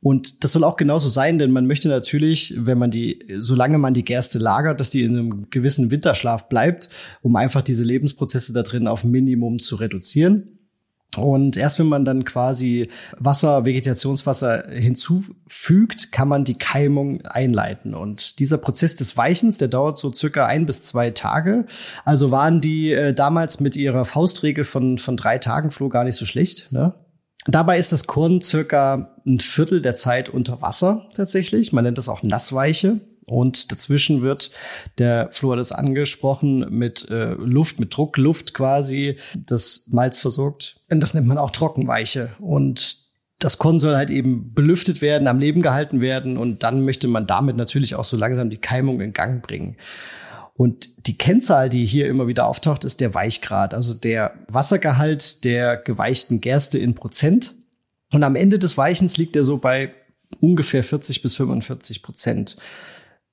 Und 0.00 0.42
das 0.42 0.50
soll 0.52 0.64
auch 0.64 0.76
genauso 0.76 1.08
sein, 1.08 1.38
denn 1.38 1.52
man 1.52 1.66
möchte 1.66 1.88
natürlich, 1.88 2.54
wenn 2.58 2.76
man 2.76 2.90
die, 2.90 3.24
solange 3.38 3.78
man 3.78 3.94
die 3.94 4.04
Gerste 4.04 4.40
lagert, 4.40 4.80
dass 4.80 4.90
die 4.90 5.04
in 5.04 5.16
einem 5.16 5.50
gewissen 5.50 5.92
Winterschlaf 5.92 6.48
bleibt, 6.48 6.88
um 7.22 7.36
einfach 7.36 7.62
diese 7.62 7.84
Lebensprozesse 7.84 8.52
da 8.52 8.64
drin 8.64 8.88
auf 8.88 9.04
Minimum 9.04 9.60
zu 9.60 9.76
reduzieren. 9.76 10.58
Und 11.16 11.58
erst 11.58 11.78
wenn 11.78 11.88
man 11.88 12.04
dann 12.04 12.24
quasi 12.24 12.88
Wasser, 13.18 13.66
Vegetationswasser 13.66 14.68
hinzufügt, 14.70 16.10
kann 16.10 16.28
man 16.28 16.44
die 16.44 16.56
Keimung 16.56 17.22
einleiten. 17.26 17.94
Und 17.94 18.38
dieser 18.38 18.56
Prozess 18.56 18.96
des 18.96 19.16
Weichens, 19.16 19.58
der 19.58 19.68
dauert 19.68 19.98
so 19.98 20.12
circa 20.12 20.46
ein 20.46 20.64
bis 20.64 20.82
zwei 20.82 21.10
Tage. 21.10 21.66
Also 22.06 22.30
waren 22.30 22.62
die 22.62 22.92
äh, 22.92 23.12
damals 23.12 23.60
mit 23.60 23.76
ihrer 23.76 24.06
Faustregel 24.06 24.64
von, 24.64 24.96
von 24.98 25.16
drei 25.18 25.36
Tagen 25.38 25.70
Flo 25.70 25.90
gar 25.90 26.04
nicht 26.04 26.16
so 26.16 26.24
schlecht. 26.24 26.72
Ne? 26.72 26.94
Dabei 27.46 27.78
ist 27.78 27.92
das 27.92 28.06
Korn 28.06 28.40
circa 28.40 29.16
ein 29.26 29.40
Viertel 29.40 29.82
der 29.82 29.94
Zeit 29.94 30.28
unter 30.28 30.62
Wasser 30.62 31.08
tatsächlich. 31.14 31.72
Man 31.72 31.84
nennt 31.84 31.98
das 31.98 32.08
auch 32.08 32.22
Nassweiche. 32.22 33.00
Und 33.26 33.70
dazwischen 33.70 34.22
wird, 34.22 34.50
der 34.98 35.28
Flo 35.32 35.52
hat 35.52 35.58
es 35.58 35.72
angesprochen, 35.72 36.66
mit 36.70 37.08
äh, 37.10 37.34
Luft, 37.34 37.78
mit 37.78 37.96
Druckluft 37.96 38.52
quasi 38.52 39.16
das 39.36 39.88
Malz 39.92 40.18
versorgt. 40.18 40.80
Und 40.90 41.00
das 41.00 41.14
nennt 41.14 41.26
man 41.26 41.38
auch 41.38 41.50
Trockenweiche. 41.50 42.30
Und 42.40 43.02
das 43.38 43.58
Korn 43.58 43.78
soll 43.78 43.96
halt 43.96 44.10
eben 44.10 44.54
belüftet 44.54 45.02
werden, 45.02 45.28
am 45.28 45.38
Leben 45.38 45.62
gehalten 45.62 46.00
werden. 46.00 46.36
Und 46.36 46.62
dann 46.62 46.84
möchte 46.84 47.08
man 47.08 47.26
damit 47.26 47.56
natürlich 47.56 47.94
auch 47.94 48.04
so 48.04 48.16
langsam 48.16 48.50
die 48.50 48.58
Keimung 48.58 49.00
in 49.00 49.12
Gang 49.12 49.42
bringen. 49.42 49.76
Und 50.54 51.06
die 51.06 51.16
Kennzahl, 51.16 51.68
die 51.68 51.86
hier 51.86 52.08
immer 52.08 52.26
wieder 52.26 52.46
auftaucht, 52.46 52.84
ist 52.84 53.00
der 53.00 53.14
Weichgrad, 53.14 53.72
also 53.74 53.94
der 53.94 54.34
Wassergehalt 54.48 55.44
der 55.44 55.76
geweichten 55.76 56.40
Gerste 56.40 56.78
in 56.78 56.94
Prozent. 56.94 57.54
Und 58.12 58.22
am 58.22 58.36
Ende 58.36 58.58
des 58.58 58.76
Weichens 58.76 59.16
liegt 59.16 59.34
er 59.34 59.44
so 59.44 59.58
bei 59.58 59.92
ungefähr 60.40 60.84
40 60.84 61.22
bis 61.22 61.36
45 61.36 62.02
Prozent. 62.02 62.56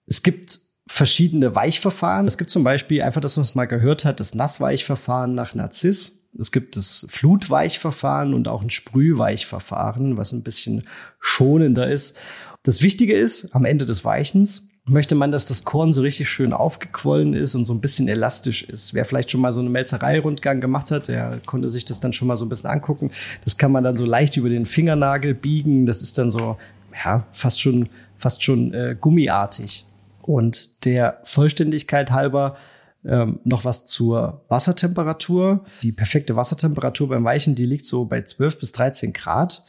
Es 0.10 0.24
gibt 0.24 0.60
verschiedene 0.88 1.56
Weichverfahren. 1.56 2.28
Es 2.28 2.38
gibt 2.38 2.50
zum 2.50 2.64
Beispiel, 2.64 3.04
einfach, 3.04 3.22
dass 3.22 3.38
man 3.38 3.44
es 3.44 3.56
mal 3.56 3.66
gehört 3.66 4.06
hat, 4.06 4.20
das 4.20 4.34
Nassweichverfahren 4.34 5.36
nach 5.36 5.54
Narziss. 5.54 6.28
Es 6.38 6.52
gibt 6.52 6.76
das 6.76 7.06
Flutweichverfahren 7.10 8.34
und 8.34 8.48
auch 8.48 8.62
ein 8.62 8.72
Sprühweichverfahren, 8.72 10.18
was 10.18 10.32
ein 10.32 10.44
bisschen 10.44 10.88
schonender 11.20 11.90
ist. 11.90 12.20
Das 12.64 12.82
Wichtige 12.82 13.14
ist, 13.14 13.56
am 13.56 13.66
Ende 13.66 13.86
des 13.86 14.04
Weichens 14.04 14.72
möchte 14.86 15.14
man, 15.14 15.32
dass 15.32 15.46
das 15.46 15.64
Korn 15.64 15.94
so 15.94 16.02
richtig 16.02 16.28
schön 16.28 16.54
aufgequollen 16.54 17.36
ist 17.36 17.54
und 17.54 17.66
so 17.66 17.74
ein 17.74 17.82
bisschen 17.82 18.08
elastisch 18.08 18.64
ist. 18.64 18.96
Wer 18.96 19.06
vielleicht 19.06 19.30
schon 19.30 19.42
mal 19.42 19.54
so 19.54 19.60
eine 19.60 19.70
Melzerei-Rundgang 19.70 20.60
gemacht 20.60 20.90
hat, 20.90 21.08
der 21.08 21.40
konnte 21.46 21.70
sich 21.70 21.86
das 21.86 22.00
dann 22.00 22.14
schon 22.14 22.28
mal 22.28 22.38
so 22.38 22.46
ein 22.46 22.50
bisschen 22.50 22.70
angucken. 22.70 23.12
Das 23.44 23.58
kann 23.58 23.72
man 23.72 23.84
dann 23.84 23.96
so 23.96 24.06
leicht 24.06 24.38
über 24.38 24.50
den 24.50 24.66
Fingernagel 24.66 25.36
biegen. 25.36 25.86
Das 25.86 26.02
ist 26.02 26.18
dann 26.18 26.32
so, 26.32 26.58
ja, 27.06 27.28
fast 27.32 27.62
schon, 27.62 27.90
fast 28.18 28.44
schon 28.44 28.74
äh, 28.74 28.96
gummiartig. 29.00 29.86
Und 30.22 30.86
der 30.86 31.22
Vollständigkeit 31.24 32.12
halber 32.12 32.58
ähm, 33.06 33.40
noch 33.44 33.66
was 33.66 33.86
zur 33.86 34.44
Wassertemperatur. 34.50 35.64
Die 35.84 35.92
perfekte 35.92 36.36
Wassertemperatur 36.36 37.10
beim 37.10 37.24
Weichen, 37.24 37.56
die 37.56 37.66
liegt 37.66 37.86
so 37.86 38.06
bei 38.06 38.22
12 38.22 38.60
bis 38.60 38.72
13 38.74 39.14
Grad. 39.14 39.64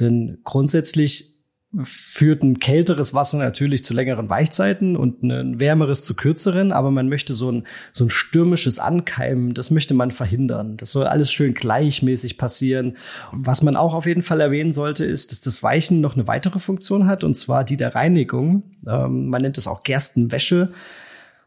Denn 0.00 0.38
grundsätzlich 0.44 1.41
führt 1.82 2.42
ein 2.42 2.58
kälteres 2.58 3.14
Wasser 3.14 3.38
natürlich 3.38 3.82
zu 3.82 3.94
längeren 3.94 4.28
Weichzeiten 4.28 4.96
und 4.96 5.22
ein 5.22 5.58
wärmeres 5.58 6.02
zu 6.02 6.14
kürzeren, 6.14 6.70
aber 6.70 6.90
man 6.90 7.08
möchte 7.08 7.32
so 7.32 7.50
ein, 7.50 7.64
so 7.92 8.04
ein 8.04 8.10
stürmisches 8.10 8.78
Ankeimen, 8.78 9.54
das 9.54 9.70
möchte 9.70 9.94
man 9.94 10.10
verhindern. 10.10 10.76
Das 10.76 10.90
soll 10.90 11.06
alles 11.06 11.32
schön 11.32 11.54
gleichmäßig 11.54 12.36
passieren. 12.36 12.98
Was 13.32 13.62
man 13.62 13.76
auch 13.76 13.94
auf 13.94 14.04
jeden 14.04 14.22
Fall 14.22 14.40
erwähnen 14.40 14.74
sollte, 14.74 15.04
ist, 15.04 15.32
dass 15.32 15.40
das 15.40 15.62
Weichen 15.62 16.02
noch 16.02 16.14
eine 16.14 16.26
weitere 16.26 16.58
Funktion 16.58 17.06
hat, 17.06 17.24
und 17.24 17.34
zwar 17.34 17.64
die 17.64 17.78
der 17.78 17.94
Reinigung. 17.94 18.64
Ähm, 18.86 19.28
man 19.28 19.40
nennt 19.40 19.56
es 19.56 19.66
auch 19.66 19.82
Gerstenwäsche. 19.82 20.70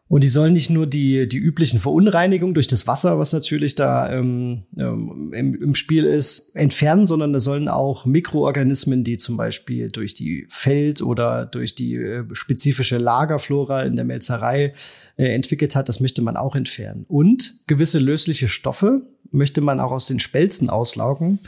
Und 0.08 0.24
die 0.24 0.28
sollen 0.28 0.54
nicht 0.54 0.70
nur 0.70 0.86
die, 0.86 1.28
die 1.28 1.40
üblichen 1.40 1.80
Verunreinigungen 1.80 2.54
durch 2.54 2.68
das 2.68 2.86
Wasser, 2.86 3.18
was 3.18 3.34
natürlich 3.34 3.74
da 3.74 4.12
ähm, 4.12 4.62
ähm, 4.78 5.34
im, 5.34 5.56
im 5.56 5.74
Spiel 5.74 6.06
ist, 6.06 6.56
entfernen, 6.56 7.08
sondern 7.08 7.34
da 7.34 7.40
sollen 7.40 7.68
auch 7.68 8.06
Mikroorganismen, 8.06 9.04
die 9.04 9.18
zum 9.18 9.36
Beispiel 9.36 9.88
durch 9.88 10.14
die 10.14 10.46
Feld- 10.48 11.02
oder 11.02 11.48
durch 11.48 11.74
die 11.74 11.96
äh, 11.96 12.24
spezifische 12.34 13.00
Lagerflora 13.00 13.82
in 13.82 13.96
der 13.96 14.06
Melzerei 14.06 14.74
äh, 15.18 15.34
entwickelt 15.34 15.76
hat, 15.76 15.90
das 15.90 16.00
möchte 16.00 16.22
man 16.22 16.38
auch 16.38 16.56
entfernen. 16.56 17.06
Und 17.08 17.62
gewisse 17.66 17.98
lösliche 17.98 18.48
Stoffe 18.48 19.02
möchte 19.32 19.62
man 19.62 19.80
auch 19.80 19.92
aus 19.92 20.06
den 20.06 20.20
Spelzen 20.20 20.70
auslaugen. 20.70 21.40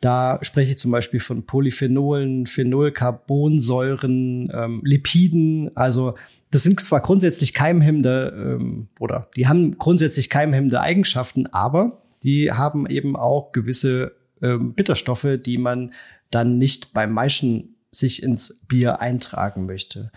Da 0.00 0.38
spreche 0.40 0.70
ich 0.70 0.78
zum 0.78 0.90
Beispiel 0.90 1.20
von 1.20 1.44
Polyphenolen, 1.44 2.46
Phenolcarbonsäuren, 2.46 4.50
ähm, 4.54 4.80
Lipiden, 4.84 5.76
also 5.76 6.14
das 6.50 6.62
sind 6.62 6.80
zwar 6.80 7.00
grundsätzlich 7.00 7.54
keimhemmende 7.54 8.32
ähm, 8.36 8.88
oder 8.98 9.28
die 9.36 9.46
haben 9.46 9.78
grundsätzlich 9.78 10.30
keimhemmende 10.30 10.80
Eigenschaften, 10.80 11.46
aber 11.46 12.02
die 12.22 12.52
haben 12.52 12.88
eben 12.88 13.16
auch 13.16 13.52
gewisse 13.52 14.12
ähm, 14.42 14.74
Bitterstoffe, 14.74 15.38
die 15.44 15.58
man 15.58 15.92
dann 16.30 16.58
nicht 16.58 16.92
beim 16.92 17.12
Maischen 17.12 17.76
sich 17.90 18.22
ins 18.22 18.66
Bier 18.66 19.00
eintragen 19.00 19.66
möchte. 19.66 20.10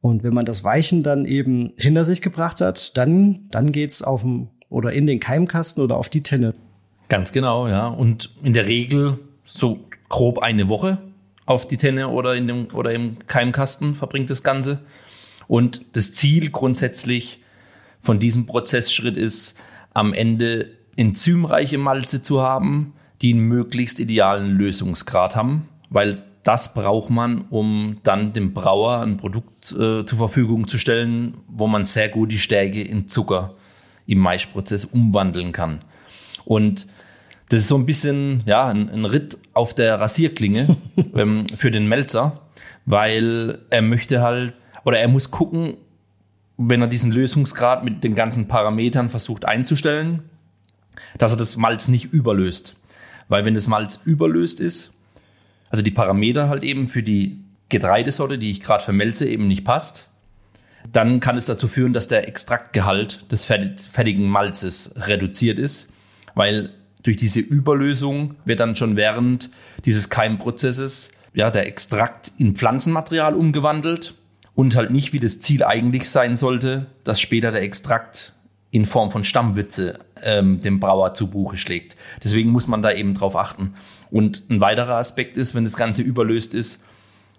Und 0.00 0.22
wenn 0.22 0.34
man 0.34 0.44
das 0.44 0.62
Weichen 0.62 1.02
dann 1.02 1.24
eben 1.24 1.72
hinter 1.76 2.04
sich 2.04 2.22
gebracht 2.22 2.60
hat, 2.60 2.96
dann, 2.96 3.48
dann 3.50 3.72
geht's 3.72 4.02
auf 4.02 4.22
dem 4.22 4.48
oder 4.68 4.92
in 4.92 5.06
den 5.06 5.18
Keimkasten 5.18 5.82
oder 5.82 5.96
auf 5.96 6.08
die 6.08 6.22
Tenne. 6.22 6.54
Ganz 7.08 7.32
genau, 7.32 7.68
ja. 7.68 7.88
Und 7.88 8.30
in 8.42 8.52
der 8.52 8.66
Regel 8.66 9.18
so 9.44 9.80
grob 10.08 10.38
eine 10.40 10.68
Woche 10.68 10.98
auf 11.46 11.66
die 11.66 11.78
Tenne 11.78 12.08
oder, 12.08 12.34
in 12.34 12.46
dem, 12.46 12.68
oder 12.74 12.92
im 12.92 13.26
Keimkasten 13.26 13.94
verbringt 13.94 14.28
das 14.28 14.42
Ganze. 14.42 14.80
Und 15.48 15.96
das 15.96 16.14
Ziel 16.14 16.50
grundsätzlich 16.50 17.42
von 18.00 18.20
diesem 18.20 18.46
Prozessschritt 18.46 19.16
ist, 19.16 19.58
am 19.92 20.12
Ende 20.12 20.70
enzymreiche 20.96 21.78
Malze 21.78 22.22
zu 22.22 22.40
haben, 22.40 22.92
die 23.22 23.32
einen 23.32 23.42
möglichst 23.42 23.98
idealen 23.98 24.52
Lösungsgrad 24.52 25.34
haben, 25.34 25.68
weil 25.90 26.22
das 26.44 26.72
braucht 26.72 27.10
man, 27.10 27.42
um 27.50 27.98
dann 28.04 28.32
dem 28.32 28.54
Brauer 28.54 29.00
ein 29.00 29.16
Produkt 29.16 29.72
äh, 29.72 30.04
zur 30.04 30.18
Verfügung 30.18 30.68
zu 30.68 30.78
stellen, 30.78 31.34
wo 31.48 31.66
man 31.66 31.84
sehr 31.84 32.08
gut 32.08 32.30
die 32.30 32.38
Stärke 32.38 32.80
in 32.80 33.08
Zucker 33.08 33.54
im 34.06 34.18
Maischprozess 34.18 34.84
umwandeln 34.84 35.52
kann. 35.52 35.82
Und 36.44 36.86
das 37.48 37.60
ist 37.60 37.68
so 37.68 37.76
ein 37.76 37.86
bisschen 37.86 38.42
ja, 38.46 38.66
ein, 38.66 38.88
ein 38.88 39.04
Ritt 39.04 39.38
auf 39.52 39.74
der 39.74 40.00
Rasierklinge 40.00 40.76
ähm, 41.14 41.46
für 41.48 41.70
den 41.70 41.88
Melzer, 41.88 42.40
weil 42.86 43.58
er 43.70 43.82
möchte 43.82 44.22
halt 44.22 44.54
oder 44.84 44.98
er 44.98 45.08
muss 45.08 45.30
gucken, 45.30 45.76
wenn 46.56 46.82
er 46.82 46.88
diesen 46.88 47.12
Lösungsgrad 47.12 47.84
mit 47.84 48.02
den 48.04 48.14
ganzen 48.14 48.48
Parametern 48.48 49.10
versucht 49.10 49.44
einzustellen, 49.44 50.24
dass 51.16 51.32
er 51.32 51.38
das 51.38 51.56
Malz 51.56 51.88
nicht 51.88 52.12
überlöst. 52.12 52.76
Weil 53.28 53.44
wenn 53.44 53.54
das 53.54 53.68
Malz 53.68 54.00
überlöst 54.04 54.60
ist, 54.60 54.96
also 55.70 55.84
die 55.84 55.90
Parameter 55.90 56.48
halt 56.48 56.64
eben 56.64 56.88
für 56.88 57.02
die 57.02 57.44
Getreidesorte, 57.68 58.38
die 58.38 58.50
ich 58.50 58.60
gerade 58.60 58.82
vermelze, 58.82 59.28
eben 59.28 59.46
nicht 59.46 59.64
passt, 59.64 60.08
dann 60.90 61.20
kann 61.20 61.36
es 61.36 61.46
dazu 61.46 61.68
führen, 61.68 61.92
dass 61.92 62.08
der 62.08 62.26
Extraktgehalt 62.26 63.30
des 63.30 63.44
fertigen 63.44 64.28
Malzes 64.28 64.94
reduziert 65.06 65.58
ist, 65.58 65.92
weil 66.34 66.70
durch 67.02 67.16
diese 67.16 67.40
Überlösung 67.40 68.36
wird 68.44 68.60
dann 68.60 68.74
schon 68.74 68.96
während 68.96 69.50
dieses 69.84 70.08
Keimprozesses 70.08 71.12
ja, 71.34 71.50
der 71.50 71.66
Extrakt 71.66 72.32
in 72.38 72.54
Pflanzenmaterial 72.54 73.34
umgewandelt 73.34 74.14
und 74.58 74.74
halt 74.74 74.90
nicht, 74.90 75.12
wie 75.12 75.20
das 75.20 75.40
Ziel 75.40 75.62
eigentlich 75.62 76.10
sein 76.10 76.34
sollte, 76.34 76.86
dass 77.04 77.20
später 77.20 77.52
der 77.52 77.62
Extrakt 77.62 78.32
in 78.72 78.86
Form 78.86 79.12
von 79.12 79.22
Stammwitze 79.22 80.00
ähm, 80.20 80.60
dem 80.60 80.80
Brauer 80.80 81.14
zu 81.14 81.28
Buche 81.28 81.58
schlägt. 81.58 81.94
Deswegen 82.24 82.50
muss 82.50 82.66
man 82.66 82.82
da 82.82 82.90
eben 82.90 83.14
drauf 83.14 83.36
achten. 83.36 83.74
Und 84.10 84.50
ein 84.50 84.60
weiterer 84.60 84.96
Aspekt 84.96 85.36
ist, 85.36 85.54
wenn 85.54 85.62
das 85.62 85.76
Ganze 85.76 86.02
überlöst 86.02 86.54
ist, 86.54 86.88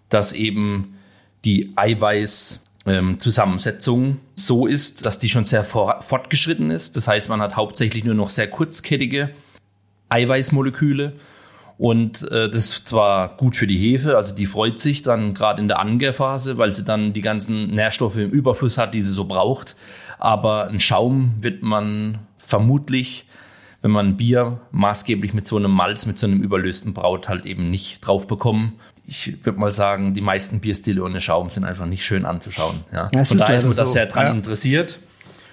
dass 0.07 0.31
eben 0.31 0.95
die 1.43 1.73
Eiweißzusammensetzung 1.75 4.05
ähm, 4.05 4.19
so 4.35 4.65
ist, 4.65 5.05
dass 5.05 5.19
die 5.19 5.27
schon 5.27 5.43
sehr 5.43 5.65
fortgeschritten 5.65 6.71
ist. 6.71 6.95
Das 6.95 7.09
heißt, 7.09 7.27
man 7.27 7.41
hat 7.41 7.57
hauptsächlich 7.57 8.05
nur 8.05 8.15
noch 8.15 8.29
sehr 8.29 8.47
kurzkettige 8.47 9.31
Eiweißmoleküle. 10.07 11.19
Und 11.79 12.29
äh, 12.29 12.49
das 12.49 12.65
ist 12.65 12.89
zwar 12.89 13.37
gut 13.37 13.55
für 13.55 13.65
die 13.65 13.77
Hefe, 13.77 14.17
also 14.17 14.35
die 14.35 14.47
freut 14.47 14.79
sich 14.79 15.01
dann 15.01 15.33
gerade 15.33 15.61
in 15.61 15.69
der 15.69 15.79
Angärphase, 15.79 16.57
weil 16.57 16.73
sie 16.73 16.83
dann 16.83 17.13
die 17.13 17.21
ganzen 17.21 17.73
Nährstoffe 17.73 18.17
im 18.17 18.31
Überfluss 18.31 18.77
hat, 18.77 18.93
die 18.93 18.99
sie 18.99 19.13
so 19.13 19.23
braucht. 19.23 19.77
Aber 20.17 20.67
ein 20.67 20.81
Schaum 20.81 21.35
wird 21.39 21.63
man 21.63 22.19
vermutlich, 22.37 23.23
wenn 23.81 23.91
man 23.91 24.17
Bier 24.17 24.59
maßgeblich 24.71 25.33
mit 25.33 25.47
so 25.47 25.55
einem 25.55 25.71
Malz, 25.71 26.05
mit 26.05 26.19
so 26.19 26.27
einem 26.27 26.43
überlösten 26.43 26.93
Braut 26.93 27.29
halt 27.29 27.45
eben 27.45 27.69
nicht 27.69 28.05
drauf 28.05 28.27
bekommen. 28.27 28.73
Ich 29.07 29.45
würde 29.45 29.57
mal 29.57 29.71
sagen, 29.71 30.13
die 30.13 30.19
meisten 30.19 30.59
Bierstile 30.59 31.01
ohne 31.01 31.21
Schaum 31.21 31.49
sind 31.49 31.63
einfach 31.63 31.85
nicht 31.85 32.03
schön 32.03 32.25
anzuschauen. 32.25 32.81
Ja. 32.91 33.07
Von 33.23 33.37
daher 33.37 33.55
ist 33.55 33.63
man 33.63 33.71
so. 33.71 33.83
das 33.83 33.93
sehr 33.93 34.07
dran 34.07 34.25
ja. 34.25 34.31
interessiert. 34.33 34.99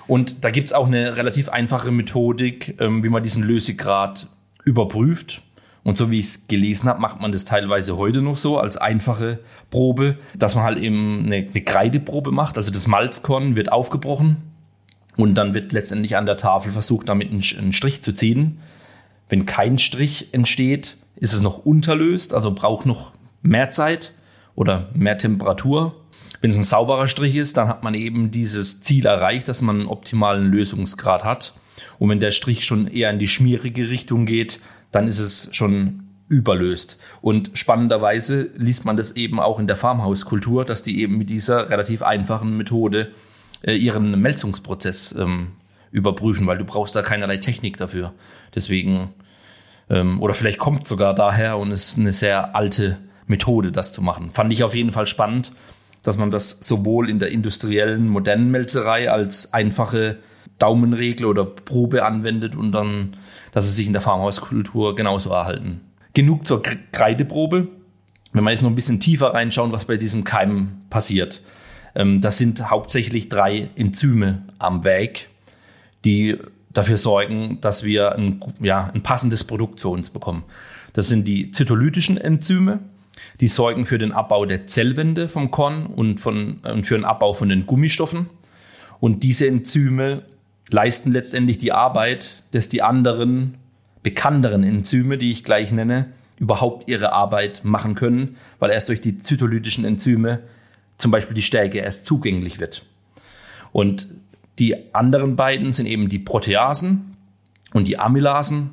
Und 0.09 0.45
da 0.45 0.51
gibt 0.51 0.67
es 0.67 0.73
auch 0.73 0.89
eine 0.89 1.17
relativ 1.17 1.51
einfache 1.51 1.93
Methodik, 1.93 2.81
ähm, 2.81 3.05
wie 3.05 3.11
man 3.11 3.23
diesen 3.23 3.45
Lösegrad 3.45 4.27
überprüft. 4.65 5.43
Und 5.87 5.97
so 5.97 6.11
wie 6.11 6.19
ich 6.19 6.27
es 6.27 6.49
gelesen 6.49 6.89
habe, 6.89 7.01
macht 7.01 7.21
man 7.21 7.31
das 7.31 7.45
teilweise 7.45 7.97
heute 7.97 8.21
noch 8.21 8.37
so 8.37 8.59
als 8.59 8.77
einfache 8.77 9.39
Probe, 9.71 10.17
dass 10.35 10.57
man 10.57 10.65
halt 10.65 10.79
eben 10.79 11.27
eine, 11.27 11.37
eine 11.37 11.61
Kreideprobe 11.61 12.33
macht. 12.33 12.57
Also 12.57 12.73
das 12.73 12.89
Malzkorn 12.89 13.55
wird 13.55 13.71
aufgebrochen 13.71 14.39
und 15.17 15.37
dann 15.37 15.55
wird 15.55 15.73
letztendlich 15.73 16.17
an 16.17 16.27
der 16.27 16.39
Tafel 16.39 16.73
versucht, 16.73 17.09
damit 17.09 17.31
einen, 17.31 17.45
einen 17.57 17.73
Strich 17.73 18.03
zu 18.03 18.13
ziehen. 18.13 18.59
Wenn 19.29 19.47
kein 19.47 19.79
Strich 19.79 20.31
entsteht, 20.33 20.97
ist 21.15 21.33
es 21.33 21.41
noch 21.41 21.65
unterlöst, 21.65 22.35
also 22.35 22.53
braucht 22.53 22.85
noch 22.85 23.13
mehr 23.43 23.71
Zeit 23.71 24.11
oder 24.57 24.89
mehr 24.93 25.19
Temperatur. 25.19 25.95
Wenn 26.41 26.51
es 26.51 26.57
ein 26.57 26.65
sauberer 26.65 27.07
Strich 27.07 27.37
ist, 27.37 27.59
dann 27.59 27.69
hat 27.69 27.85
man 27.85 27.95
eben 27.95 28.33
dieses 28.33 28.83
Ziel 28.83 29.07
erreicht, 29.07 29.47
dass 29.47 29.63
man 29.63 29.77
einen 29.77 29.89
optimalen 29.89 30.51
Lösungsgrad 30.51 31.23
hat. 31.23 31.55
Und 32.01 32.09
wenn 32.09 32.19
der 32.19 32.33
Strich 32.33 32.65
schon 32.65 32.89
eher 32.89 33.11
in 33.11 33.21
die 33.21 33.29
schmierige 33.29 33.89
Richtung 33.89 34.27
geht, 34.27 34.59
dann 34.97 35.07
ist 35.07 35.19
es 35.19 35.49
schon 35.53 36.07
überlöst. 36.29 36.99
Und 37.21 37.51
spannenderweise 37.55 38.51
liest 38.57 38.85
man 38.85 38.97
das 38.97 39.13
eben 39.13 39.39
auch 39.39 39.61
in 39.61 39.67
der 39.67 39.77
Farmhauskultur, 39.77 40.65
dass 40.65 40.83
die 40.83 41.01
eben 41.01 41.19
mit 41.19 41.31
dieser 41.31 41.71
relativ 41.71 42.03
einfachen 42.03 42.57
Methode 42.57 43.13
äh, 43.63 43.77
ihren 43.77 44.21
Melzungsprozess 44.21 45.17
ähm, 45.19 45.53
überprüfen, 45.91 46.47
weil 46.47 46.59
du 46.59 46.65
brauchst 46.65 46.97
da 46.97 47.03
keinerlei 47.03 47.37
Technik 47.37 47.77
dafür. 47.77 48.13
Deswegen, 48.55 49.15
ähm, 49.89 50.21
oder 50.21 50.35
vielleicht 50.35 50.59
kommt 50.59 50.89
sogar 50.89 51.15
daher 51.15 51.59
und 51.59 51.71
ist 51.71 51.97
eine 51.97 52.13
sehr 52.13 52.57
alte 52.57 52.99
Methode, 53.27 53.73
das 53.73 53.93
zu 53.93 54.03
machen. 54.03 54.31
Fand 54.33 54.53
ich 54.53 54.65
auf 54.65 54.75
jeden 54.75 54.93
Fall 54.93 55.07
spannend, 55.07 55.53
dass 56.03 56.17
man 56.17 56.31
das 56.31 56.61
sowohl 56.61 57.09
in 57.09 57.19
der 57.19 57.31
industriellen, 57.31 58.09
modernen 58.09 58.51
Melzerei 58.51 59.11
als 59.11 59.53
einfache 59.53 60.19
Daumenregel 60.59 61.27
oder 61.27 61.45
Probe 61.45 62.05
anwendet 62.05 62.55
und 62.55 62.73
dann 62.73 63.17
dass 63.57 63.65
es 63.65 63.75
sich 63.75 63.87
in 63.87 63.95
der 63.95 64.03
Farmhauskultur 64.03 64.95
genauso 64.95 65.31
erhalten. 65.31 65.81
Genug 66.13 66.45
zur 66.45 66.63
Kreideprobe. 66.93 67.69
Wenn 68.35 68.45
wir 68.45 68.51
jetzt 68.51 68.61
noch 68.61 68.69
ein 68.69 68.75
bisschen 68.75 69.01
tiefer 69.01 69.29
reinschauen, 69.29 69.73
was 69.73 69.87
bei 69.87 69.97
diesem 69.97 70.25
Keim 70.25 70.83
passiert. 70.91 71.41
Ähm, 71.95 72.21
das 72.21 72.37
sind 72.37 72.69
hauptsächlich 72.69 73.31
drei 73.31 73.71
Enzyme 73.75 74.43
am 74.59 74.85
Weg, 74.85 75.31
die 76.05 76.37
dafür 76.69 76.99
sorgen, 76.99 77.57
dass 77.63 77.83
wir 77.83 78.15
ein, 78.17 78.45
ja, 78.61 78.91
ein 78.93 79.03
passendes 79.03 79.45
Produkt 79.45 79.81
für 79.81 79.89
uns 79.89 80.11
bekommen. 80.11 80.45
Das 80.93 81.09
sind 81.09 81.27
die 81.27 81.51
zytolytischen 81.51 82.19
Enzyme, 82.19 82.81
die 83.41 83.49
sorgen 83.49 83.87
für 83.87 83.97
den 83.97 84.13
Abbau 84.13 84.45
der 84.45 84.67
Zellwände 84.67 85.31
vom 85.31 85.51
Korn 85.51 85.87
und, 85.87 86.21
von, 86.21 86.59
und 86.59 86.85
für 86.85 86.97
den 86.97 87.07
Abbau 87.07 87.33
von 87.33 87.49
den 87.49 87.65
Gummistoffen. 87.65 88.29
Und 89.01 89.23
diese 89.23 89.47
Enzyme 89.47 90.25
leisten 90.69 91.13
letztendlich 91.13 91.59
die 91.59 91.73
Arbeit, 91.73 92.43
dass 92.53 92.69
die 92.69 92.83
anderen 92.83 93.55
bekannteren 94.03 94.63
Enzyme, 94.63 95.19
die 95.19 95.31
ich 95.31 95.45
gleich 95.45 95.73
nenne, 95.73 96.07
überhaupt 96.39 96.89
ihre 96.89 97.13
Arbeit 97.13 97.65
machen 97.65 97.95
können, 97.95 98.37
weil 98.59 98.71
erst 98.71 98.89
durch 98.89 99.01
die 99.01 99.17
zytolytischen 99.17 99.85
Enzyme 99.85 100.41
zum 100.99 101.11
Beispiel 101.11 101.35
die 101.35 101.43
Stärke 101.43 101.79
erst 101.79 102.07
zugänglich 102.07 102.59
wird. 102.59 102.85
Und 103.73 104.09
die 104.59 104.95
anderen 104.95 105.37
beiden 105.37 105.73
sind 105.73 105.87
eben 105.87 106.09
die 106.09 106.19
Proteasen 106.19 107.17
und 107.73 107.87
die 107.87 107.99
Amylasen. 107.99 108.73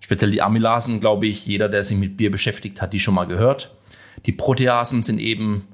Speziell 0.00 0.30
die 0.30 0.42
Amylasen, 0.42 1.00
glaube 1.00 1.26
ich, 1.26 1.46
jeder, 1.46 1.68
der 1.68 1.82
sich 1.82 1.96
mit 1.96 2.16
Bier 2.16 2.30
beschäftigt, 2.30 2.80
hat 2.80 2.92
die 2.92 3.00
schon 3.00 3.14
mal 3.14 3.26
gehört. 3.26 3.74
Die 4.24 4.32
Proteasen 4.32 5.02
sind 5.02 5.18
eben 5.18 5.66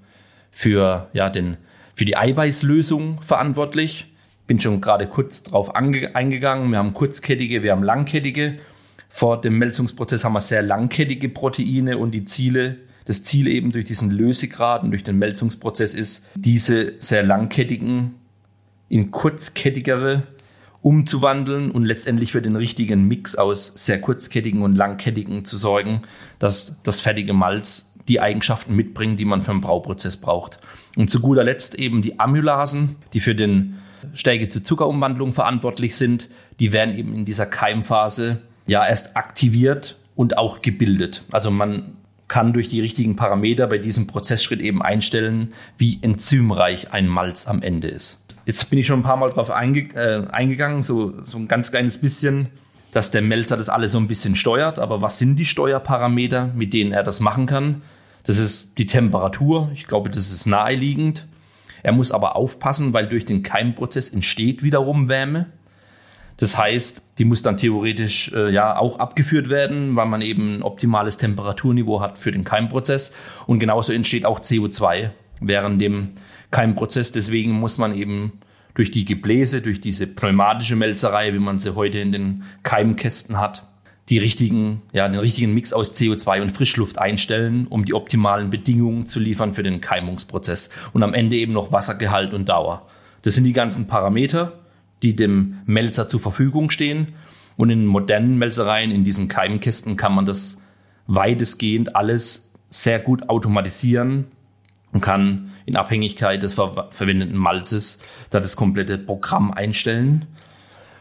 für, 0.50 1.08
ja, 1.12 1.28
den, 1.28 1.56
für 1.94 2.04
die 2.04 2.16
Eiweißlösung 2.16 3.20
verantwortlich 3.22 4.06
bin 4.46 4.60
schon 4.60 4.80
gerade 4.80 5.06
kurz 5.06 5.42
drauf 5.42 5.74
eingegangen. 5.74 6.70
Wir 6.70 6.78
haben 6.78 6.92
kurzkettige, 6.92 7.62
wir 7.62 7.72
haben 7.72 7.82
langkettige. 7.82 8.58
Vor 9.08 9.40
dem 9.40 9.58
Melzungsprozess 9.58 10.24
haben 10.24 10.32
wir 10.32 10.40
sehr 10.40 10.62
langkettige 10.62 11.28
Proteine 11.28 11.98
und 11.98 12.12
die 12.12 12.24
Ziele, 12.24 12.78
das 13.04 13.22
Ziel 13.24 13.46
eben 13.46 13.72
durch 13.72 13.84
diesen 13.84 14.10
Lösegrad 14.10 14.82
und 14.82 14.90
durch 14.90 15.04
den 15.04 15.18
Melzungsprozess 15.18 15.94
ist, 15.94 16.28
diese 16.34 16.94
sehr 16.98 17.22
langkettigen 17.22 18.14
in 18.88 19.10
kurzkettigere 19.10 20.24
umzuwandeln 20.82 21.70
und 21.70 21.84
letztendlich 21.84 22.32
für 22.32 22.42
den 22.42 22.56
richtigen 22.56 23.06
Mix 23.06 23.36
aus 23.36 23.72
sehr 23.76 24.00
kurzkettigen 24.00 24.62
und 24.62 24.74
langkettigen 24.74 25.44
zu 25.44 25.56
sorgen, 25.56 26.02
dass 26.38 26.82
das 26.82 27.00
fertige 27.00 27.32
Malz 27.32 27.94
die 28.08 28.20
Eigenschaften 28.20 28.74
mitbringt, 28.74 29.20
die 29.20 29.24
man 29.24 29.42
für 29.42 29.52
einen 29.52 29.60
Brauprozess 29.60 30.16
braucht. 30.16 30.58
Und 30.96 31.08
zu 31.08 31.20
guter 31.20 31.44
Letzt 31.44 31.76
eben 31.76 32.02
die 32.02 32.18
Amylasen, 32.18 32.96
die 33.12 33.20
für 33.20 33.34
den 33.34 33.78
Stärke 34.14 34.48
zur 34.48 34.64
Zuckerumwandlung 34.64 35.32
verantwortlich 35.32 35.96
sind, 35.96 36.28
die 36.60 36.72
werden 36.72 36.96
eben 36.96 37.14
in 37.14 37.24
dieser 37.24 37.46
Keimphase 37.46 38.42
ja 38.66 38.86
erst 38.86 39.16
aktiviert 39.16 39.96
und 40.14 40.38
auch 40.38 40.62
gebildet. 40.62 41.22
Also 41.32 41.50
man 41.50 41.96
kann 42.28 42.52
durch 42.52 42.68
die 42.68 42.80
richtigen 42.80 43.16
Parameter 43.16 43.66
bei 43.66 43.78
diesem 43.78 44.06
Prozessschritt 44.06 44.60
eben 44.60 44.80
einstellen, 44.80 45.52
wie 45.76 45.98
enzymreich 46.00 46.92
ein 46.92 47.06
Malz 47.06 47.46
am 47.46 47.62
Ende 47.62 47.88
ist. 47.88 48.24
Jetzt 48.46 48.70
bin 48.70 48.78
ich 48.78 48.86
schon 48.86 49.00
ein 49.00 49.04
paar 49.04 49.16
Mal 49.16 49.30
darauf 49.30 49.50
einge 49.50 49.94
äh, 49.94 50.26
eingegangen, 50.30 50.82
so, 50.82 51.12
so 51.24 51.36
ein 51.36 51.46
ganz 51.46 51.70
kleines 51.70 51.98
bisschen, 51.98 52.48
dass 52.90 53.10
der 53.10 53.22
Melzer 53.22 53.56
das 53.56 53.68
alles 53.68 53.92
so 53.92 53.98
ein 53.98 54.08
bisschen 54.08 54.34
steuert. 54.34 54.78
Aber 54.78 55.02
was 55.02 55.18
sind 55.18 55.36
die 55.36 55.44
Steuerparameter, 55.44 56.50
mit 56.54 56.72
denen 56.72 56.92
er 56.92 57.02
das 57.02 57.20
machen 57.20 57.46
kann? 57.46 57.82
Das 58.24 58.38
ist 58.38 58.78
die 58.78 58.86
Temperatur. 58.86 59.70
Ich 59.74 59.86
glaube, 59.86 60.10
das 60.10 60.30
ist 60.30 60.46
naheliegend. 60.46 61.26
Er 61.82 61.92
muss 61.92 62.12
aber 62.12 62.36
aufpassen, 62.36 62.92
weil 62.92 63.06
durch 63.06 63.26
den 63.26 63.42
Keimprozess 63.42 64.08
entsteht 64.10 64.62
wiederum 64.62 65.08
Wärme. 65.08 65.46
Das 66.36 66.56
heißt, 66.56 67.18
die 67.18 67.24
muss 67.24 67.42
dann 67.42 67.56
theoretisch 67.56 68.32
äh, 68.32 68.50
ja 68.50 68.76
auch 68.76 68.98
abgeführt 68.98 69.50
werden, 69.50 69.94
weil 69.96 70.06
man 70.06 70.22
eben 70.22 70.56
ein 70.56 70.62
optimales 70.62 71.18
Temperaturniveau 71.18 72.00
hat 72.00 72.18
für 72.18 72.32
den 72.32 72.44
Keimprozess. 72.44 73.14
Und 73.46 73.58
genauso 73.58 73.92
entsteht 73.92 74.24
auch 74.24 74.40
CO2 74.40 75.10
während 75.40 75.80
dem 75.80 76.12
Keimprozess. 76.50 77.12
Deswegen 77.12 77.52
muss 77.52 77.78
man 77.78 77.94
eben 77.94 78.40
durch 78.74 78.90
die 78.90 79.04
Gebläse, 79.04 79.60
durch 79.60 79.80
diese 79.80 80.06
pneumatische 80.06 80.76
Melzerei, 80.76 81.34
wie 81.34 81.38
man 81.38 81.58
sie 81.58 81.74
heute 81.74 81.98
in 81.98 82.12
den 82.12 82.44
Keimkästen 82.62 83.38
hat, 83.38 83.68
die 84.12 84.18
richtigen, 84.18 84.82
ja, 84.92 85.08
den 85.08 85.20
richtigen 85.20 85.54
Mix 85.54 85.72
aus 85.72 85.94
CO2 85.94 86.42
und 86.42 86.52
Frischluft 86.52 86.98
einstellen, 86.98 87.66
um 87.66 87.86
die 87.86 87.94
optimalen 87.94 88.50
Bedingungen 88.50 89.06
zu 89.06 89.18
liefern 89.18 89.54
für 89.54 89.62
den 89.62 89.80
Keimungsprozess. 89.80 90.68
Und 90.92 91.02
am 91.02 91.14
Ende 91.14 91.36
eben 91.36 91.54
noch 91.54 91.72
Wassergehalt 91.72 92.34
und 92.34 92.50
Dauer. 92.50 92.86
Das 93.22 93.36
sind 93.36 93.44
die 93.44 93.54
ganzen 93.54 93.86
Parameter, 93.86 94.60
die 95.02 95.16
dem 95.16 95.60
Melzer 95.64 96.10
zur 96.10 96.20
Verfügung 96.20 96.68
stehen. 96.68 97.14
Und 97.56 97.70
in 97.70 97.86
modernen 97.86 98.36
Melzereien, 98.36 98.90
in 98.90 99.02
diesen 99.02 99.28
Keimkästen, 99.28 99.96
kann 99.96 100.14
man 100.14 100.26
das 100.26 100.62
weitestgehend 101.06 101.96
alles 101.96 102.52
sehr 102.68 102.98
gut 102.98 103.30
automatisieren 103.30 104.26
und 104.92 105.00
kann 105.00 105.52
in 105.64 105.74
Abhängigkeit 105.74 106.42
des 106.42 106.56
ver 106.56 106.88
verwendeten 106.90 107.38
Malzes 107.38 108.02
da 108.28 108.40
das 108.40 108.56
komplette 108.56 108.98
Programm 108.98 109.52
einstellen 109.52 110.26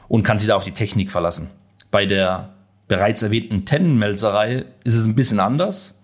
und 0.07 0.24
kann 0.24 0.38
sich 0.38 0.47
da 0.47 0.55
auf 0.55 0.64
die 0.64 0.72
Technik 0.72 1.12
verlassen. 1.12 1.49
Bei 1.91 2.05
der 2.05 2.53
bereits 2.92 3.22
erwähnten 3.22 3.64
Tennenmelzerei 3.64 4.66
ist 4.84 4.96
es 4.96 5.06
ein 5.06 5.16
bisschen 5.16 5.39
anders. 5.39 6.04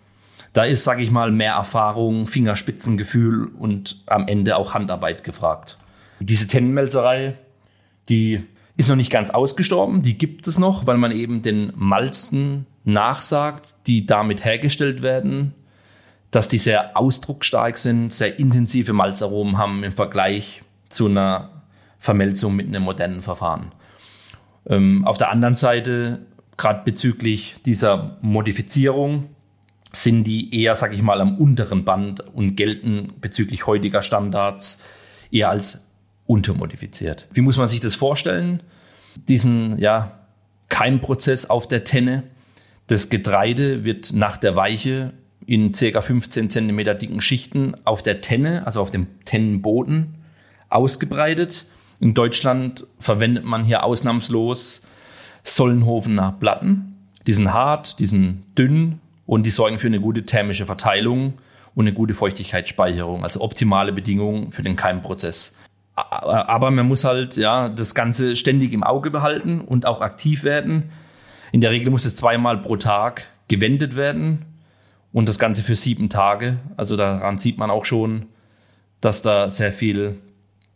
Da 0.53 0.63
ist, 0.63 0.85
sage 0.85 1.03
ich 1.03 1.11
mal, 1.11 1.33
mehr 1.33 1.55
Erfahrung, 1.55 2.27
Fingerspitzengefühl 2.27 3.47
und 3.47 4.03
am 4.05 4.25
Ende 4.29 4.55
auch 4.55 4.73
Handarbeit 4.73 5.25
gefragt. 5.25 5.77
Diese 6.21 6.47
Tennenmelzerei 6.47 7.35
die 8.07 8.41
ist 8.77 8.87
noch 8.87 8.95
nicht 8.95 9.11
ganz 9.11 9.31
ausgestorben, 9.31 10.01
die 10.01 10.17
gibt 10.17 10.47
es 10.47 10.57
noch, 10.59 10.87
weil 10.87 10.97
man 10.97 11.11
eben 11.11 11.41
den 11.41 11.73
Malzen 11.75 12.67
nachsagt, 12.85 13.75
die 13.85 14.05
damit 14.05 14.45
hergestellt 14.45 15.01
werden, 15.01 15.53
dass 16.31 16.47
die 16.47 16.57
sehr 16.57 16.95
ausdrucksstark 16.95 17.77
sind, 17.77 18.13
sehr 18.13 18.39
intensive 18.39 18.93
Malzaromen 18.93 19.57
haben 19.57 19.83
im 19.83 19.93
Vergleich 19.93 20.61
zu 20.87 21.07
einer 21.07 21.49
Vermelzung 21.99 22.55
mit 22.55 22.67
einem 22.67 22.83
modernen 22.83 23.21
Verfahren. 23.21 23.73
Ähm, 24.69 25.03
auf 25.05 25.17
der 25.17 25.31
anderen 25.31 25.55
Seite, 25.55 26.21
gerade 26.57 26.83
bezüglich 26.83 27.55
dieser 27.65 28.17
Modifizierung, 28.21 29.29
sind 29.93 30.25
die 30.25 30.53
eher, 30.61 30.75
sag 30.75 30.93
ich 30.93 31.01
mal, 31.01 31.21
am 31.21 31.37
unteren 31.37 31.85
Band 31.85 32.19
und 32.19 32.55
gelten 32.55 33.13
bezüglich 33.21 33.67
heutiger 33.67 34.01
Standards 34.01 34.83
eher 35.31 35.49
als 35.49 35.91
untermodifiziert. 36.25 37.27
Wie 37.31 37.41
muss 37.41 37.57
man 37.57 37.67
sich 37.67 37.79
das 37.79 37.95
vorstellen? 37.95 38.61
Diesen 39.15 39.77
ja, 39.79 40.19
Keimprozess 40.69 41.49
auf 41.49 41.67
der 41.67 41.83
Tenne. 41.83 42.23
Das 42.87 43.09
Getreide 43.09 43.85
wird 43.85 44.13
nach 44.13 44.37
der 44.37 44.55
Weiche 44.55 45.13
in 45.45 45.71
ca. 45.71 46.01
15 46.01 46.49
cm 46.49 46.77
dicken 46.99 47.21
Schichten 47.21 47.75
auf 47.85 48.03
der 48.03 48.21
Tenne, 48.21 48.65
also 48.65 48.81
auf 48.81 48.91
dem 48.91 49.07
Tennenboden, 49.23 50.15
ausgebreitet. 50.69 51.65
In 51.99 52.13
Deutschland 52.13 52.85
verwendet 52.99 53.45
man 53.45 53.63
hier 53.63 53.83
ausnahmslos 53.83 54.81
Sollenhofener 55.47 56.35
Platten. 56.39 56.95
Die 57.25 57.33
sind 57.33 57.53
hart, 57.53 57.99
die 57.99 58.05
sind 58.05 58.43
dünn 58.57 58.99
und 59.25 59.45
die 59.45 59.49
sorgen 59.49 59.79
für 59.79 59.87
eine 59.87 59.99
gute 59.99 60.25
thermische 60.25 60.65
Verteilung 60.65 61.33
und 61.75 61.85
eine 61.85 61.93
gute 61.93 62.13
Feuchtigkeitsspeicherung, 62.13 63.23
also 63.23 63.41
optimale 63.41 63.91
Bedingungen 63.91 64.51
für 64.51 64.63
den 64.63 64.75
Keimprozess 64.75 65.57
aber 65.97 66.69
man 66.69 66.87
muss 66.87 67.03
halt 67.03 67.37
ja 67.37 67.69
das 67.69 67.95
Ganze 67.95 68.35
ständig 68.35 68.71
im 68.71 68.83
Auge 68.83 69.09
behalten 69.09 69.61
und 69.61 69.87
auch 69.87 70.01
aktiv 70.01 70.43
werden. 70.43 70.91
In 71.51 71.61
der 71.61 71.71
Regel 71.71 71.89
muss 71.89 72.05
es 72.05 72.15
zweimal 72.15 72.59
pro 72.59 72.75
Tag 72.75 73.27
gewendet 73.47 73.95
werden 73.95 74.45
und 75.11 75.27
das 75.27 75.39
Ganze 75.39 75.63
für 75.63 75.75
sieben 75.75 76.09
Tage. 76.09 76.59
Also 76.77 76.97
daran 76.97 77.39
sieht 77.39 77.57
man 77.57 77.71
auch 77.71 77.85
schon, 77.85 78.27
dass 79.01 79.23
da 79.23 79.49
sehr 79.49 79.71
viel 79.71 80.19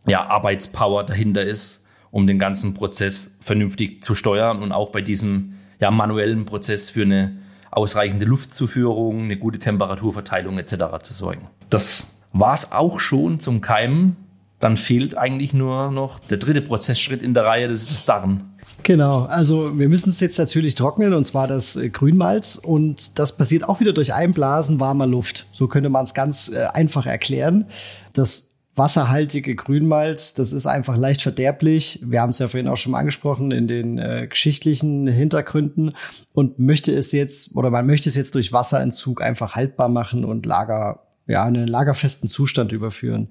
ja, 0.08 0.26
Arbeitspower 0.26 1.04
dahinter 1.04 1.44
ist, 1.44 1.81
um 2.12 2.28
den 2.28 2.40
ganzen 2.40 2.74
Prozess 2.74 3.40
vernünftig 3.42 4.04
zu 4.04 4.16
steuern 4.16 4.62
und 4.62 4.72
auch 4.72 4.92
bei 4.92 5.02
diesem 5.02 5.54
ja, 5.80 5.92
manuellen 5.92 6.46
Prozess 6.46 6.90
für 6.90 7.04
eine 7.04 7.38
ausreichende 7.72 8.26
Luftzuführung, 8.26 9.24
eine 9.24 9.38
gute 9.38 9.58
Temperaturverteilung 9.58 10.58
etc. 10.60 10.76
zu 11.02 11.14
sorgen. 11.14 11.48
Das 11.70 12.06
war 12.34 12.54
es 12.54 12.72
auch 12.72 13.00
schon 13.00 13.40
zum 13.40 13.62
Keimen 13.62 14.18
dann 14.62 14.78
fehlt 14.78 15.18
eigentlich 15.18 15.54
nur 15.54 15.92
noch 15.92 16.20
der 16.20 16.38
dritte 16.38 16.62
Prozessschritt 16.62 17.22
in 17.22 17.34
der 17.34 17.46
Reihe, 17.46 17.68
das 17.68 17.82
ist 17.82 17.92
das 17.92 18.06
Darren. 18.06 18.54
Genau, 18.84 19.24
also 19.24 19.78
wir 19.78 19.90
müssen 19.90 20.12
es 20.12 20.20
jetzt 20.20 20.38
natürlich 20.38 20.76
trocknen 20.76 21.14
und 21.14 21.26
zwar 21.26 21.48
das 21.48 21.76
äh, 21.76 21.90
Grünmalz 21.90 22.58
und 22.58 23.20
das 23.20 23.36
passiert 23.36 23.68
auch 23.68 23.80
wieder 23.80 23.92
durch 23.92 24.14
Einblasen 24.14 24.80
warmer 24.80 25.08
Luft. 25.08 25.48
So 25.52 25.68
könnte 25.68 25.90
man 25.90 26.06
es 26.06 26.14
ganz 26.14 26.50
äh, 26.50 26.66
einfach 26.66 27.06
erklären. 27.06 27.66
Das 28.14 28.51
wasserhaltige 28.82 29.56
Grünmalz, 29.56 30.34
das 30.34 30.54
ist 30.54 30.66
einfach 30.66 30.98
leicht 30.98 31.22
verderblich. 31.22 32.00
Wir 32.04 32.20
haben 32.20 32.32
es 32.32 32.40
ja 32.40 32.48
vorhin 32.48 32.68
auch 32.68 32.78
schon 32.78 32.94
mal 32.94 32.98
angesprochen 32.98 33.52
in 33.52 33.68
den 33.68 34.00
äh, 34.00 34.26
geschichtlichen 34.28 35.06
Hintergründen 35.06 35.96
und 36.34 36.58
möchte 36.58 36.92
es 36.92 37.12
jetzt 37.12 37.56
oder 37.56 37.70
man 37.70 37.86
möchte 37.86 38.10
es 38.10 38.16
jetzt 38.16 38.34
durch 38.34 38.52
Wasserentzug 38.52 39.22
einfach 39.22 39.54
haltbar 39.54 39.88
machen 39.88 40.26
und 40.26 40.48
Lager 40.48 41.04
ja, 41.28 41.44
einen 41.44 41.68
lagerfesten 41.68 42.28
Zustand 42.28 42.72
überführen. 42.72 43.30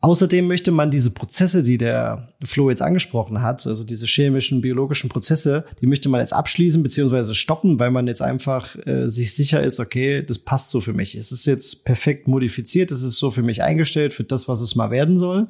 Außerdem 0.00 0.46
möchte 0.46 0.70
man 0.70 0.92
diese 0.92 1.10
Prozesse, 1.10 1.64
die 1.64 1.76
der 1.76 2.32
Flo 2.44 2.70
jetzt 2.70 2.82
angesprochen 2.82 3.42
hat, 3.42 3.66
also 3.66 3.82
diese 3.82 4.06
chemischen, 4.06 4.60
biologischen 4.60 5.10
Prozesse, 5.10 5.64
die 5.80 5.88
möchte 5.88 6.08
man 6.08 6.20
jetzt 6.20 6.32
abschließen 6.32 6.84
beziehungsweise 6.84 7.34
stoppen, 7.34 7.80
weil 7.80 7.90
man 7.90 8.06
jetzt 8.06 8.22
einfach 8.22 8.76
äh, 8.86 9.08
sich 9.08 9.34
sicher 9.34 9.60
ist, 9.60 9.80
okay, 9.80 10.22
das 10.22 10.38
passt 10.38 10.70
so 10.70 10.80
für 10.80 10.92
mich. 10.92 11.16
Es 11.16 11.32
ist 11.32 11.46
jetzt 11.46 11.84
perfekt 11.84 12.28
modifiziert, 12.28 12.92
es 12.92 13.02
ist 13.02 13.18
so 13.18 13.32
für 13.32 13.42
mich 13.42 13.64
eingestellt, 13.64 14.14
für 14.14 14.22
das, 14.22 14.46
was 14.46 14.60
es 14.60 14.76
mal 14.76 14.92
werden 14.92 15.18
soll. 15.18 15.48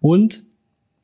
Und 0.00 0.42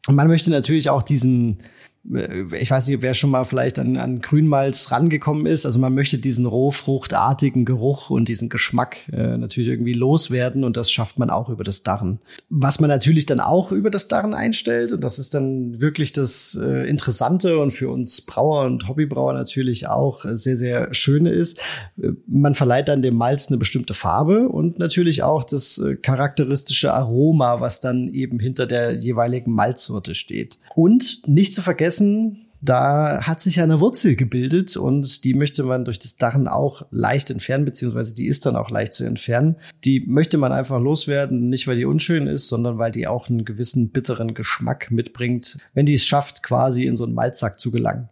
man 0.09 0.27
möchte 0.27 0.51
natürlich 0.51 0.89
auch 0.89 1.03
diesen 1.03 1.59
ich 2.05 2.71
weiß 2.71 2.89
nicht, 2.89 3.01
wer 3.01 3.15
schon 3.15 3.31
mal 3.31 3.45
vielleicht 3.45 3.79
an, 3.79 3.97
an 3.97 4.21
Grünmalz 4.21 4.91
rangekommen 4.91 5.47
ist. 5.47 5.65
Also 5.65 5.79
man 5.79 5.95
möchte 5.95 6.19
diesen 6.19 6.47
rohfruchtartigen 6.47 7.65
Geruch 7.65 8.11
und 8.11 8.29
diesen 8.29 8.49
Geschmack 8.49 9.09
äh, 9.13 9.37
natürlich 9.37 9.69
irgendwie 9.69 9.93
loswerden 9.93 10.65
und 10.65 10.77
das 10.77 10.91
schafft 10.91 11.21
man 11.21 11.31
auch 11.31 11.49
über 11.49 11.63
das 11.63 11.85
Darren. 11.85 12.19
Was 12.51 12.81
man 12.81 12.89
natürlich 12.89 13.27
dann 13.27 13.39
auch 13.39 13.71
über 13.71 13.89
das 13.89 14.09
Darren 14.09 14.35
einstellt 14.35 14.93
und 14.93 15.03
das 15.05 15.21
ist 15.21 15.33
dann 15.33 15.81
wirklich 15.81 16.13
das 16.13 16.59
äh, 16.61 16.89
Interessante 16.89 17.59
und 17.59 17.71
für 17.71 17.89
uns 17.89 18.21
Brauer 18.21 18.65
und 18.65 18.89
Hobbybrauer 18.89 19.35
natürlich 19.35 19.87
auch 19.87 20.25
äh, 20.25 20.37
sehr, 20.37 20.57
sehr 20.57 20.93
schöne 20.93 21.31
ist, 21.31 21.61
äh, 22.03 22.09
man 22.27 22.57
verleiht 22.57 22.89
dann 22.89 23.03
dem 23.03 23.15
Malz 23.15 23.47
eine 23.47 23.59
bestimmte 23.59 23.95
Farbe 23.95 24.49
und 24.49 24.77
natürlich 24.81 25.23
auch 25.23 25.45
das 25.45 25.79
äh, 25.79 25.95
charakteristische 25.95 26.93
Aroma, 26.93 27.61
was 27.61 27.81
dann 27.81 28.13
eben 28.13 28.41
hinter 28.41 28.67
der 28.67 28.97
jeweiligen 28.97 29.53
Malzsorte 29.53 30.17
steht. 30.17 30.59
Und 30.75 31.23
nicht 31.27 31.55
zu 31.55 31.63
vergessen, 31.63 32.47
da 32.63 33.23
hat 33.23 33.43
sich 33.43 33.61
eine 33.61 33.81
Wurzel 33.81 34.15
gebildet 34.15 34.77
und 34.77 35.25
die 35.25 35.35
möchte 35.35 35.65
man 35.65 35.85
durch 35.85 35.99
das 35.99 36.17
Darren 36.17 36.47
auch 36.47 36.87
leicht 36.93 37.29
entfernen, 37.31 37.65
beziehungsweise 37.65 38.15
die 38.15 38.29
ist 38.29 38.47
dann 38.47 38.55
auch 38.55 38.71
leicht 38.71 38.93
zu 38.93 39.03
entfernen. 39.03 39.57
Die 39.85 39.99
möchte 40.07 40.39
man 40.39 40.53
einfach 40.53 40.81
loswerden, 40.81 41.49
nicht 41.49 41.67
weil 41.67 41.77
die 41.77 41.85
unschön 41.85 42.29
ist, 42.29 42.47
sondern 42.47 42.79
weil 42.79 42.93
die 42.93 43.09
auch 43.09 43.29
einen 43.29 43.45
gewissen 43.45 43.91
bitteren 43.91 44.35
Geschmack 44.35 44.93
mitbringt, 44.93 45.59
wenn 45.75 45.87
die 45.87 45.95
es 45.95 46.07
schafft, 46.07 46.45
quasi 46.45 46.87
in 46.87 46.95
so 46.95 47.03
einen 47.03 47.15
Malzsack 47.15 47.59
zu 47.59 47.73
gelangen. 47.73 48.09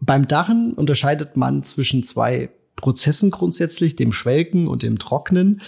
Beim 0.00 0.26
Darren 0.26 0.72
unterscheidet 0.72 1.36
man 1.36 1.62
zwischen 1.62 2.02
zwei 2.02 2.48
Prozessen 2.76 3.30
grundsätzlich, 3.30 3.94
dem 3.94 4.12
Schwelken 4.12 4.68
und 4.68 4.82
dem 4.82 4.98
Trocknen. 4.98 5.60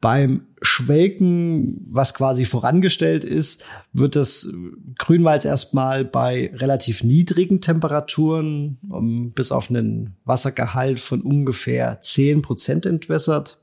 Beim 0.00 0.46
Schwelken, 0.62 1.86
was 1.90 2.14
quasi 2.14 2.44
vorangestellt 2.44 3.24
ist, 3.24 3.64
wird 3.92 4.14
das 4.14 4.52
Grünwalz 4.98 5.44
erstmal 5.44 6.04
bei 6.04 6.52
relativ 6.54 7.02
niedrigen 7.02 7.60
Temperaturen 7.60 8.78
um, 8.88 9.32
bis 9.32 9.50
auf 9.50 9.70
einen 9.70 10.16
Wassergehalt 10.24 11.00
von 11.00 11.20
ungefähr 11.20 12.00
zehn 12.02 12.42
Prozent 12.42 12.86
entwässert. 12.86 13.58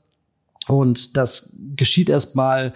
Und 0.66 1.16
das 1.16 1.56
geschieht 1.76 2.08
erstmal 2.08 2.74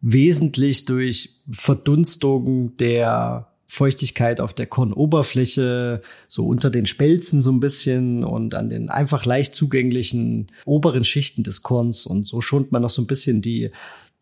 wesentlich 0.00 0.84
durch 0.84 1.42
Verdunstung 1.50 2.76
der 2.78 3.47
Feuchtigkeit 3.70 4.40
auf 4.40 4.54
der 4.54 4.66
Kornoberfläche, 4.66 6.00
so 6.26 6.46
unter 6.46 6.70
den 6.70 6.86
Spelzen 6.86 7.42
so 7.42 7.52
ein 7.52 7.60
bisschen 7.60 8.24
und 8.24 8.54
an 8.54 8.70
den 8.70 8.88
einfach 8.88 9.26
leicht 9.26 9.54
zugänglichen 9.54 10.50
oberen 10.64 11.04
Schichten 11.04 11.42
des 11.42 11.62
Korns. 11.62 12.06
Und 12.06 12.26
so 12.26 12.40
schont 12.40 12.72
man 12.72 12.80
noch 12.80 12.88
so 12.88 13.02
ein 13.02 13.06
bisschen 13.06 13.42
die 13.42 13.70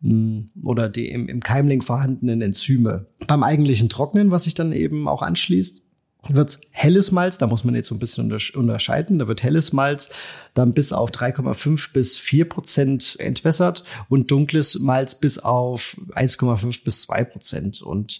hm, 0.01 0.49
oder 0.61 0.89
die 0.89 1.09
im, 1.09 1.29
im 1.29 1.39
Keimling 1.39 1.81
vorhandenen 1.81 2.41
Enzyme. 2.41 3.05
Beim 3.25 3.41
eigentlichen 3.41 3.87
Trocknen, 3.87 4.31
was 4.31 4.43
sich 4.43 4.53
dann 4.53 4.73
eben 4.73 5.07
auch 5.07 5.21
anschließt, 5.21 5.87
wird 6.29 6.59
helles 6.71 7.11
Malz, 7.11 7.37
da 7.37 7.47
muss 7.47 7.63
man 7.63 7.73
jetzt 7.73 7.87
so 7.87 7.95
ein 7.95 7.99
bisschen 7.99 8.37
unterscheiden, 8.55 9.19
da 9.19 9.29
wird 9.29 9.43
helles 9.43 9.71
Malz 9.71 10.09
dann 10.53 10.73
bis 10.73 10.91
auf 10.91 11.11
3,5 11.11 11.93
bis 11.93 12.17
4 12.17 12.49
Prozent 12.49 13.15
entwässert 13.19 13.85
und 14.09 14.29
dunkles 14.29 14.79
Malz 14.79 15.15
bis 15.15 15.39
auf 15.39 15.95
1,5 16.15 16.83
bis 16.83 17.03
2 17.03 17.23
Prozent. 17.23 17.81
Und 17.81 18.19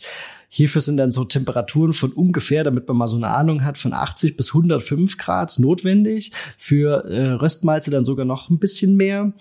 hierfür 0.50 0.82
sind 0.82 0.98
dann 0.98 1.12
so 1.12 1.24
Temperaturen 1.24 1.93
von 1.93 2.12
ungefähr, 2.12 2.64
damit 2.64 2.88
man 2.88 2.98
mal 2.98 3.08
so 3.08 3.18
eine 3.18 3.30
Ahnung 3.30 3.64
hat, 3.64 3.78
von 3.78 3.93
80 3.93 4.38
bis 4.38 4.50
105 4.50 5.18
Grad 5.18 5.58
notwendig. 5.60 6.32
Für 6.58 7.06
äh, 7.06 7.32
Röstmalze 7.34 7.91
dann 7.91 8.06
sogar 8.06 8.26
noch 8.26 8.50
ein 8.50 8.60
bisschen 8.60 8.95
mehr. 8.95 9.34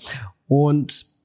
Und 0.49 1.16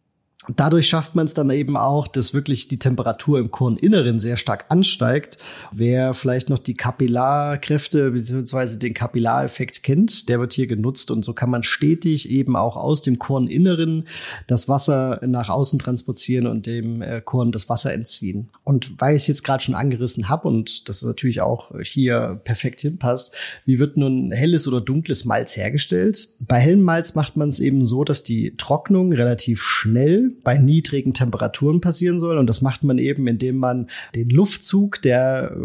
Dadurch 0.47 0.89
schafft 0.89 1.13
man 1.13 1.27
es 1.27 1.35
dann 1.35 1.51
eben 1.51 1.77
auch, 1.77 2.07
dass 2.07 2.33
wirklich 2.33 2.67
die 2.67 2.79
Temperatur 2.79 3.37
im 3.37 3.51
Korninneren 3.51 4.19
sehr 4.19 4.37
stark 4.37 4.65
ansteigt. 4.69 5.37
Wer 5.71 6.15
vielleicht 6.15 6.49
noch 6.49 6.57
die 6.57 6.73
Kapillarkräfte 6.73 8.09
bzw. 8.09 8.79
den 8.79 8.95
Kapillareffekt 8.95 9.83
kennt, 9.83 10.29
der 10.29 10.39
wird 10.39 10.53
hier 10.53 10.65
genutzt 10.65 11.11
und 11.11 11.23
so 11.23 11.33
kann 11.33 11.51
man 11.51 11.61
stetig 11.61 12.27
eben 12.31 12.55
auch 12.55 12.75
aus 12.75 13.03
dem 13.03 13.19
Korninneren 13.19 14.07
das 14.47 14.67
Wasser 14.67 15.21
nach 15.27 15.49
außen 15.49 15.77
transportieren 15.77 16.47
und 16.47 16.65
dem 16.65 17.03
äh, 17.03 17.21
Korn 17.21 17.51
das 17.51 17.69
Wasser 17.69 17.93
entziehen. 17.93 18.49
Und 18.63 18.99
weil 18.99 19.15
ich 19.15 19.21
es 19.21 19.27
jetzt 19.27 19.43
gerade 19.43 19.63
schon 19.63 19.75
angerissen 19.75 20.27
habe 20.27 20.47
und 20.47 20.89
das 20.89 21.03
natürlich 21.03 21.41
auch 21.41 21.71
hier 21.83 22.41
perfekt 22.43 22.81
hinpasst, 22.81 23.35
wie 23.65 23.77
wird 23.77 23.95
nun 23.95 24.31
helles 24.31 24.67
oder 24.67 24.81
dunkles 24.81 25.23
Malz 25.23 25.55
hergestellt? 25.55 26.29
Bei 26.39 26.57
hellem 26.57 26.81
Malz 26.81 27.13
macht 27.13 27.37
man 27.37 27.49
es 27.49 27.59
eben 27.59 27.85
so, 27.85 28.03
dass 28.03 28.23
die 28.23 28.55
Trocknung 28.57 29.13
relativ 29.13 29.61
schnell 29.61 30.30
bei 30.43 30.57
niedrigen 30.57 31.13
Temperaturen 31.13 31.82
passieren 31.82 32.19
soll. 32.19 32.38
Und 32.38 32.47
das 32.47 32.61
macht 32.61 32.84
man 32.84 32.97
eben, 32.97 33.27
indem 33.27 33.57
man 33.57 33.88
den 34.15 34.29
Luftzug, 34.29 35.01
der 35.01 35.51
äh, 35.55 35.59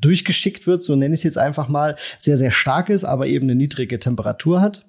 durchgeschickt 0.00 0.66
wird, 0.66 0.82
so 0.82 0.96
nenne 0.96 1.14
ich 1.14 1.20
es 1.20 1.24
jetzt 1.24 1.38
einfach 1.38 1.68
mal, 1.68 1.96
sehr, 2.18 2.38
sehr 2.38 2.50
stark 2.50 2.88
ist, 2.88 3.04
aber 3.04 3.26
eben 3.26 3.46
eine 3.46 3.54
niedrige 3.54 3.98
Temperatur 3.98 4.60
hat. 4.60 4.86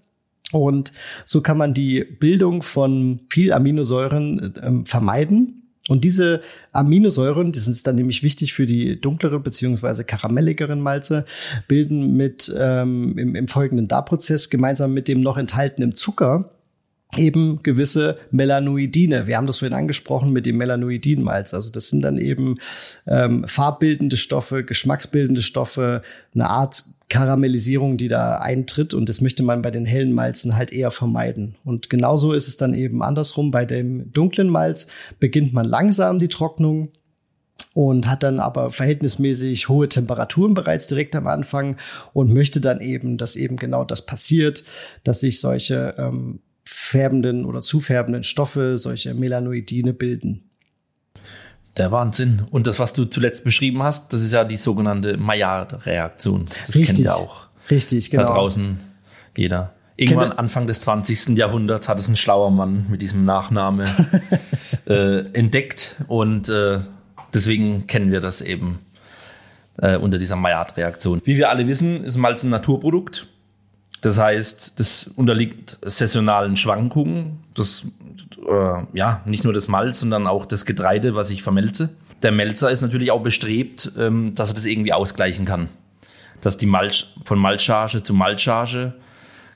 Und 0.51 0.91
so 1.25 1.41
kann 1.41 1.57
man 1.57 1.73
die 1.73 2.03
Bildung 2.03 2.61
von 2.61 3.21
viel 3.29 3.53
Aminosäuren 3.53 4.55
äh, 4.55 4.85
vermeiden. 4.85 5.61
Und 5.87 6.03
diese 6.03 6.41
Aminosäuren, 6.73 7.51
die 7.51 7.59
sind 7.59 7.85
dann 7.87 7.95
nämlich 7.95 8.21
wichtig 8.21 8.53
für 8.53 8.65
die 8.65 9.01
dunklere 9.01 9.39
beziehungsweise 9.39 10.03
karamelligeren 10.03 10.79
Malze, 10.79 11.25
bilden 11.67 12.15
mit 12.15 12.53
ähm, 12.57 13.17
im, 13.17 13.35
im 13.35 13.47
folgenden 13.47 13.87
Darprozess 13.87 14.49
gemeinsam 14.49 14.93
mit 14.93 15.07
dem 15.07 15.21
noch 15.21 15.37
enthaltenen 15.37 15.93
Zucker 15.93 16.51
eben 17.17 17.61
gewisse 17.63 18.17
Melanoidine. 18.31 19.27
Wir 19.27 19.37
haben 19.37 19.47
das 19.47 19.59
vorhin 19.59 19.77
angesprochen 19.77 20.31
mit 20.31 20.45
dem 20.45 20.57
Melanoidinmalz. 20.57 21.53
Also 21.53 21.71
das 21.71 21.89
sind 21.89 22.01
dann 22.01 22.17
eben 22.17 22.57
ähm, 23.07 23.43
farbbildende 23.47 24.17
Stoffe, 24.17 24.63
geschmacksbildende 24.63 25.41
Stoffe, 25.41 26.01
eine 26.33 26.49
Art 26.49 26.83
Karamellisierung, 27.09 27.97
die 27.97 28.07
da 28.07 28.35
eintritt. 28.35 28.93
Und 28.93 29.09
das 29.09 29.19
möchte 29.19 29.43
man 29.43 29.61
bei 29.61 29.71
den 29.71 29.85
hellen 29.85 30.13
Malzen 30.13 30.55
halt 30.55 30.71
eher 30.71 30.91
vermeiden. 30.91 31.55
Und 31.65 31.89
genauso 31.89 32.31
ist 32.31 32.47
es 32.47 32.55
dann 32.55 32.73
eben 32.73 33.03
andersrum. 33.03 33.51
Bei 33.51 33.65
dem 33.65 34.11
dunklen 34.13 34.49
Malz 34.49 34.87
beginnt 35.19 35.53
man 35.53 35.65
langsam 35.65 36.19
die 36.19 36.29
Trocknung 36.29 36.89
und 37.73 38.09
hat 38.09 38.23
dann 38.23 38.39
aber 38.39 38.71
verhältnismäßig 38.71 39.69
hohe 39.69 39.89
Temperaturen 39.89 40.53
bereits 40.53 40.87
direkt 40.87 41.15
am 41.15 41.27
Anfang 41.27 41.77
und 42.13 42.33
möchte 42.33 42.61
dann 42.61 42.81
eben, 42.81 43.17
dass 43.17 43.35
eben 43.35 43.57
genau 43.57 43.83
das 43.83 44.05
passiert, 44.05 44.63
dass 45.03 45.19
sich 45.19 45.39
solche 45.39 45.95
ähm, 45.97 46.39
färbenden 46.73 47.45
oder 47.45 47.59
zufärbenden 47.59 48.23
Stoffe, 48.23 48.77
solche 48.77 49.13
Melanoidine 49.13 49.93
bilden. 49.93 50.49
Der 51.75 51.91
Wahnsinn. 51.91 52.43
Und 52.49 52.65
das, 52.65 52.79
was 52.79 52.93
du 52.93 53.05
zuletzt 53.05 53.43
beschrieben 53.43 53.83
hast, 53.83 54.13
das 54.13 54.21
ist 54.21 54.31
ja 54.31 54.45
die 54.45 54.55
sogenannte 54.55 55.17
Maillard-Reaktion. 55.17 56.47
Das 56.67 56.75
Richtig. 56.75 56.87
kennt 56.87 56.99
ja 56.99 57.13
auch 57.13 57.47
Richtig, 57.69 58.09
genau. 58.09 58.27
da 58.27 58.33
draußen 58.33 58.77
jeder. 59.35 59.73
Irgendwann 59.97 60.31
Anfang 60.31 60.65
des 60.65 60.81
20. 60.81 61.37
Jahrhunderts 61.37 61.89
hat 61.89 61.99
es 61.99 62.07
ein 62.07 62.15
schlauer 62.15 62.51
Mann 62.51 62.85
mit 62.89 63.01
diesem 63.01 63.25
Nachname 63.25 63.85
äh, 64.87 65.19
entdeckt 65.33 65.97
und 66.07 66.49
äh, 66.49 66.79
deswegen 67.33 67.85
kennen 67.87 68.11
wir 68.11 68.21
das 68.21 68.41
eben 68.41 68.79
äh, 69.77 69.97
unter 69.97 70.17
dieser 70.17 70.37
Maillard-Reaktion. 70.37 71.21
Wie 71.25 71.37
wir 71.37 71.49
alle 71.49 71.67
wissen, 71.67 72.03
ist 72.05 72.17
Malz 72.17 72.43
ein 72.43 72.49
Naturprodukt 72.49 73.27
das 74.01 74.17
heißt, 74.17 74.79
das 74.79 75.07
unterliegt 75.07 75.77
saisonalen 75.83 76.57
Schwankungen. 76.57 77.43
Das, 77.53 77.87
äh, 78.47 78.83
ja, 78.93 79.21
nicht 79.25 79.43
nur 79.43 79.53
das 79.53 79.67
Malz, 79.67 79.99
sondern 79.99 80.25
auch 80.25 80.45
das 80.45 80.65
Getreide, 80.65 81.13
was 81.13 81.29
ich 81.29 81.43
vermelze. 81.43 81.89
Der 82.23 82.31
Melzer 82.31 82.71
ist 82.71 82.81
natürlich 82.81 83.11
auch 83.11 83.21
bestrebt, 83.21 83.91
ähm, 83.97 84.33
dass 84.35 84.49
er 84.49 84.55
das 84.55 84.65
irgendwie 84.65 84.93
ausgleichen 84.93 85.45
kann. 85.45 85.69
Dass 86.41 86.57
die 86.57 86.65
Malz, 86.65 87.07
von 87.25 87.37
Malzcharge 87.37 88.03
zu 88.03 88.13
Malzcharge 88.13 88.93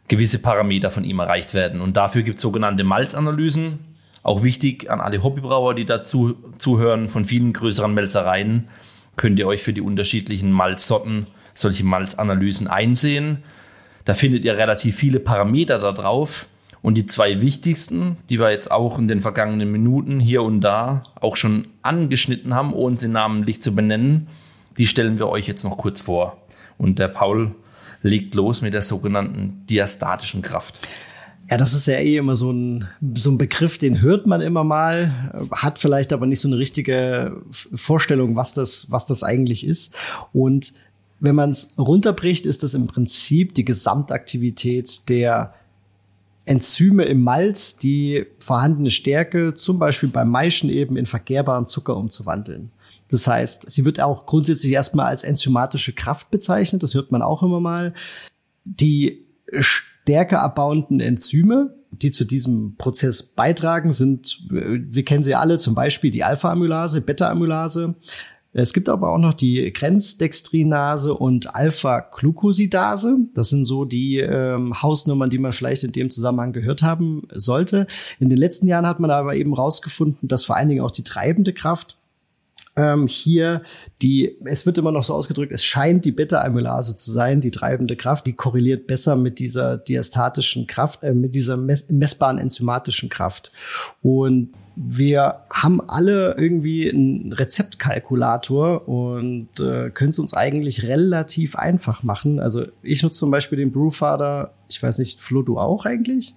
gewisse 0.08 0.40
Parameter 0.40 0.92
von 0.92 1.04
ihm 1.04 1.18
erreicht 1.18 1.56
werden. 1.56 1.82
Und 1.82 1.98
dafür 1.98 2.22
gibt 2.22 2.36
es 2.36 2.44
sogenannte 2.44 2.84
Malzanalysen. 2.84 3.80
Auch 4.22 4.44
wichtig 4.44 4.92
an 4.92 5.02
alle 5.02 5.24
Hobbybrauer, 5.24 5.74
die 5.74 5.86
dazu 5.86 6.36
zuhören, 6.60 7.10
von 7.10 7.26
vielen 7.26 7.54
größeren 7.54 7.94
Melzereien, 7.94 8.68
könnt 9.16 9.40
ihr 9.40 9.48
euch 9.48 9.64
für 9.64 9.74
die 9.74 9.82
unterschiedlichen 9.82 10.52
Malzsorten 10.52 11.26
solche 11.56 11.84
Malzanalysen 11.84 12.68
einsehen. 12.68 13.44
Da 14.06 14.14
findet 14.14 14.46
ihr 14.46 14.58
relativ 14.58 14.96
viele 14.96 15.20
Parameter 15.20 15.80
da 15.80 15.92
drauf. 15.92 16.46
Und 16.82 16.94
die 16.94 17.08
zwei 17.08 17.42
wichtigsten, 17.42 18.18
die 18.30 18.40
wir 18.40 18.52
jetzt 18.52 18.70
auch 18.70 19.00
in 19.00 19.08
den 19.08 19.20
vergangenen 19.20 19.72
Minuten 19.72 20.20
hier 20.20 20.44
und 20.44 20.62
da 20.62 21.02
auch 21.20 21.36
schon 21.36 21.68
angeschnitten 21.82 22.54
haben, 22.54 22.74
ohne 22.74 22.96
sie 22.96 23.08
namentlich 23.08 23.60
zu 23.60 23.74
benennen, 23.74 24.28
die 24.78 24.86
stellen 24.86 25.18
wir 25.18 25.28
euch 25.28 25.48
jetzt 25.48 25.64
noch 25.64 25.80
kurz 25.80 26.02
vor. 26.02 26.38
Und 26.78 27.00
der 27.00 27.08
Paul 27.08 27.56
legt 28.04 28.36
los 28.36 28.62
mit 28.62 28.76
der 28.76 28.84
sogenannten 28.84 29.66
diastatischen 29.68 30.44
Kraft. 30.44 30.80
Ja, 31.50 31.58
das 31.58 31.74
ist 31.74 31.88
ja 31.88 31.96
eh 31.96 32.18
immer 32.18 32.36
so 32.36 32.52
ein, 32.52 32.88
so 33.14 33.32
ein 33.32 33.38
Begriff, 33.38 33.78
den 33.78 34.02
hört 34.02 34.26
man 34.26 34.42
immer 34.42 34.64
mal, 34.64 35.48
hat 35.52 35.80
vielleicht 35.80 36.12
aber 36.12 36.26
nicht 36.26 36.40
so 36.40 36.48
eine 36.48 36.58
richtige 36.58 37.42
Vorstellung, 37.52 38.36
was 38.36 38.54
das, 38.54 38.92
was 38.92 39.06
das 39.06 39.24
eigentlich 39.24 39.66
ist. 39.66 39.96
Und 40.34 40.74
wenn 41.20 41.36
man 41.36 41.52
es 41.52 41.76
runterbricht, 41.78 42.46
ist 42.46 42.64
das 42.64 42.74
im 42.74 42.88
Prinzip 42.88 43.56
die 43.56 43.66
Gesamtaktivität 43.66 45.10
der 45.10 45.54
Enzyme 46.46 47.06
im 47.06 47.22
Malz, 47.22 47.78
die 47.78 48.26
vorhandene 48.40 48.92
Stärke 48.92 49.56
zum 49.56 49.80
Beispiel 49.80 50.10
beim 50.10 50.30
Maischen 50.30 50.70
eben 50.70 50.96
in 50.98 51.06
verkehrbaren 51.06 51.66
Zucker 51.66 51.98
umzuwandeln. 51.98 52.72
Das 53.10 53.28
heißt, 53.28 53.72
sie 53.72 53.86
wird 53.86 54.00
auch 54.00 54.26
grundsätzlich 54.26 54.74
erstmal 54.74 55.08
als 55.08 55.24
enzymatische 55.24 55.94
Kraft 55.94 56.32
bezeichnet, 56.32 56.84
das 56.84 56.94
hört 56.94 57.12
man 57.12 57.22
auch 57.22 57.44
immer 57.44 57.60
mal. 57.60 57.94
Die 58.64 59.26
stärker 59.60 60.42
abbauenden 60.42 61.00
Enzyme, 61.00 61.76
die 61.92 62.12
zu 62.12 62.26
diesem 62.26 62.76
Prozess 62.78 63.24
beitragen, 63.24 63.94
sind, 63.94 64.48
wir 64.50 65.06
kennen 65.06 65.24
sie 65.24 65.36
alle, 65.36 65.58
zum 65.58 65.76
Beispiel 65.76 66.12
die 66.12 66.24
Alpha-Amylase, 66.24 67.02
Beta-Amylase, 67.02 67.96
es 68.58 68.72
gibt 68.72 68.88
aber 68.88 69.12
auch 69.12 69.18
noch 69.18 69.34
die 69.34 69.72
Grenzdextrinase 69.74 71.14
und 71.14 71.54
Alpha-Glucosidase. 71.54 73.18
Das 73.34 73.50
sind 73.50 73.66
so 73.66 73.84
die 73.84 74.20
ähm, 74.20 74.82
Hausnummern, 74.82 75.30
die 75.30 75.40
man 75.40 75.52
vielleicht 75.52 75.84
in 75.84 75.92
dem 75.92 76.10
Zusammenhang 76.10 76.54
gehört 76.54 76.82
haben 76.82 77.28
sollte. 77.34 77.86
In 78.18 78.30
den 78.30 78.38
letzten 78.38 78.68
Jahren 78.68 78.88
hat 78.88 79.02
man 79.02 79.12
aber 79.12 79.36
eben 79.36 79.54
rausgefunden, 79.54 80.30
dass 80.30 80.46
vor 80.46 80.56
allen 80.56 80.70
Dingen 80.70 80.86
auch 80.86 80.92
die 80.92 81.04
treibende 81.04 81.52
Kraft 81.52 81.98
ähm, 82.78 83.08
hier 83.08 83.62
die, 84.02 84.38
es 84.46 84.66
wird 84.66 84.78
immer 84.78 84.94
noch 84.94 85.04
so 85.04 85.14
ausgedrückt, 85.14 85.52
es 85.52 85.66
scheint 85.66 86.06
die 86.06 86.14
Beta-Amylase 86.14 86.96
zu 86.96 87.12
sein, 87.12 87.42
die 87.42 87.52
treibende 87.52 87.98
Kraft, 87.98 88.26
die 88.26 88.34
korreliert 88.34 88.88
besser 88.88 89.18
mit 89.18 89.40
dieser 89.40 89.78
diastatischen 89.78 90.66
Kraft, 90.66 91.04
äh, 91.04 91.14
mit 91.14 91.36
dieser 91.36 91.58
mess 91.58 91.90
messbaren 91.90 92.38
enzymatischen 92.38 93.10
Kraft. 93.10 93.52
Und 94.02 94.54
wir 94.76 95.42
haben 95.52 95.82
alle 95.88 96.36
irgendwie 96.38 96.90
einen 96.90 97.32
Rezeptkalkulator 97.32 98.88
und 98.88 99.50
äh, 99.60 99.90
können 99.90 100.10
es 100.10 100.20
uns 100.20 100.34
eigentlich 100.34 100.84
relativ 100.84 101.56
einfach 101.56 102.04
machen. 102.04 102.40
Also 102.40 102.66
ich 102.82 103.02
nutze 103.02 103.20
zum 103.20 103.32
Beispiel 103.32 103.58
den 103.58 103.72
Brewfather, 103.72 104.54
ich 104.70 104.82
weiß 104.82 105.00
nicht, 105.00 105.22
Flo, 105.22 105.42
du 105.42 105.58
auch 105.58 105.86
eigentlich? 105.86 106.36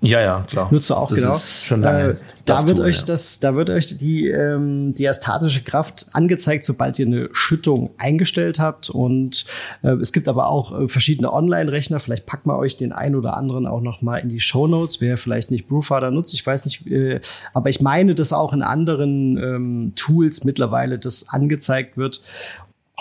Ja, 0.00 0.20
ja, 0.20 0.46
klar. 0.48 0.68
Nutzt 0.70 0.90
du 0.90 0.94
auch, 0.94 1.08
das 1.08 1.18
genau. 1.18 1.36
Schon 1.38 1.80
lange 1.82 2.10
äh, 2.10 2.16
da 2.44 2.66
wird 2.66 2.78
Tool, 2.78 2.86
euch 2.86 3.00
ja. 3.00 3.06
das, 3.06 3.38
da 3.40 3.54
wird 3.54 3.70
euch 3.70 3.86
die 3.98 4.28
ähm, 4.28 4.94
diastatische 4.94 5.62
Kraft 5.62 6.06
angezeigt, 6.12 6.64
sobald 6.64 6.98
ihr 6.98 7.06
eine 7.06 7.28
Schüttung 7.32 7.90
eingestellt 7.98 8.58
habt. 8.58 8.90
Und 8.90 9.44
äh, 9.82 9.90
es 9.92 10.12
gibt 10.12 10.28
aber 10.28 10.48
auch 10.48 10.78
äh, 10.78 10.88
verschiedene 10.88 11.32
Online-Rechner. 11.32 12.00
Vielleicht 12.00 12.26
packen 12.26 12.48
wir 12.48 12.58
euch 12.58 12.76
den 12.76 12.92
einen 12.92 13.14
oder 13.14 13.36
anderen 13.36 13.66
auch 13.66 13.80
noch 13.80 14.02
mal 14.02 14.18
in 14.18 14.28
die 14.28 14.40
Show 14.40 14.66
Notes. 14.66 15.00
Wer 15.00 15.16
vielleicht 15.16 15.50
nicht 15.50 15.68
Brewfather 15.68 16.10
nutzt, 16.10 16.34
ich 16.34 16.44
weiß 16.44 16.64
nicht, 16.64 16.86
äh, 16.86 17.20
aber 17.52 17.70
ich 17.70 17.80
meine, 17.80 18.14
dass 18.14 18.32
auch 18.32 18.52
in 18.52 18.62
anderen 18.62 19.36
ähm, 19.36 19.92
Tools 19.96 20.44
mittlerweile 20.44 20.98
das 20.98 21.28
angezeigt 21.28 21.96
wird. 21.96 22.22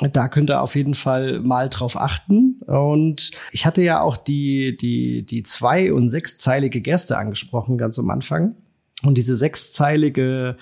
Da 0.01 0.29
könnt 0.29 0.49
ihr 0.49 0.61
auf 0.61 0.75
jeden 0.75 0.93
Fall 0.93 1.39
mal 1.41 1.67
drauf 1.69 1.97
achten. 1.97 2.61
Und 2.65 3.31
ich 3.51 3.65
hatte 3.65 3.81
ja 3.81 4.01
auch 4.01 4.15
die, 4.17 4.77
die, 4.77 5.25
die 5.25 5.43
zwei- 5.43 5.91
und 5.91 6.09
sechszeilige 6.09 6.81
Gerste 6.81 7.17
angesprochen 7.17 7.77
ganz 7.77 7.99
am 7.99 8.09
Anfang. 8.09 8.55
Und 9.03 9.17
diese 9.17 9.35
sechszeilige 9.35 10.57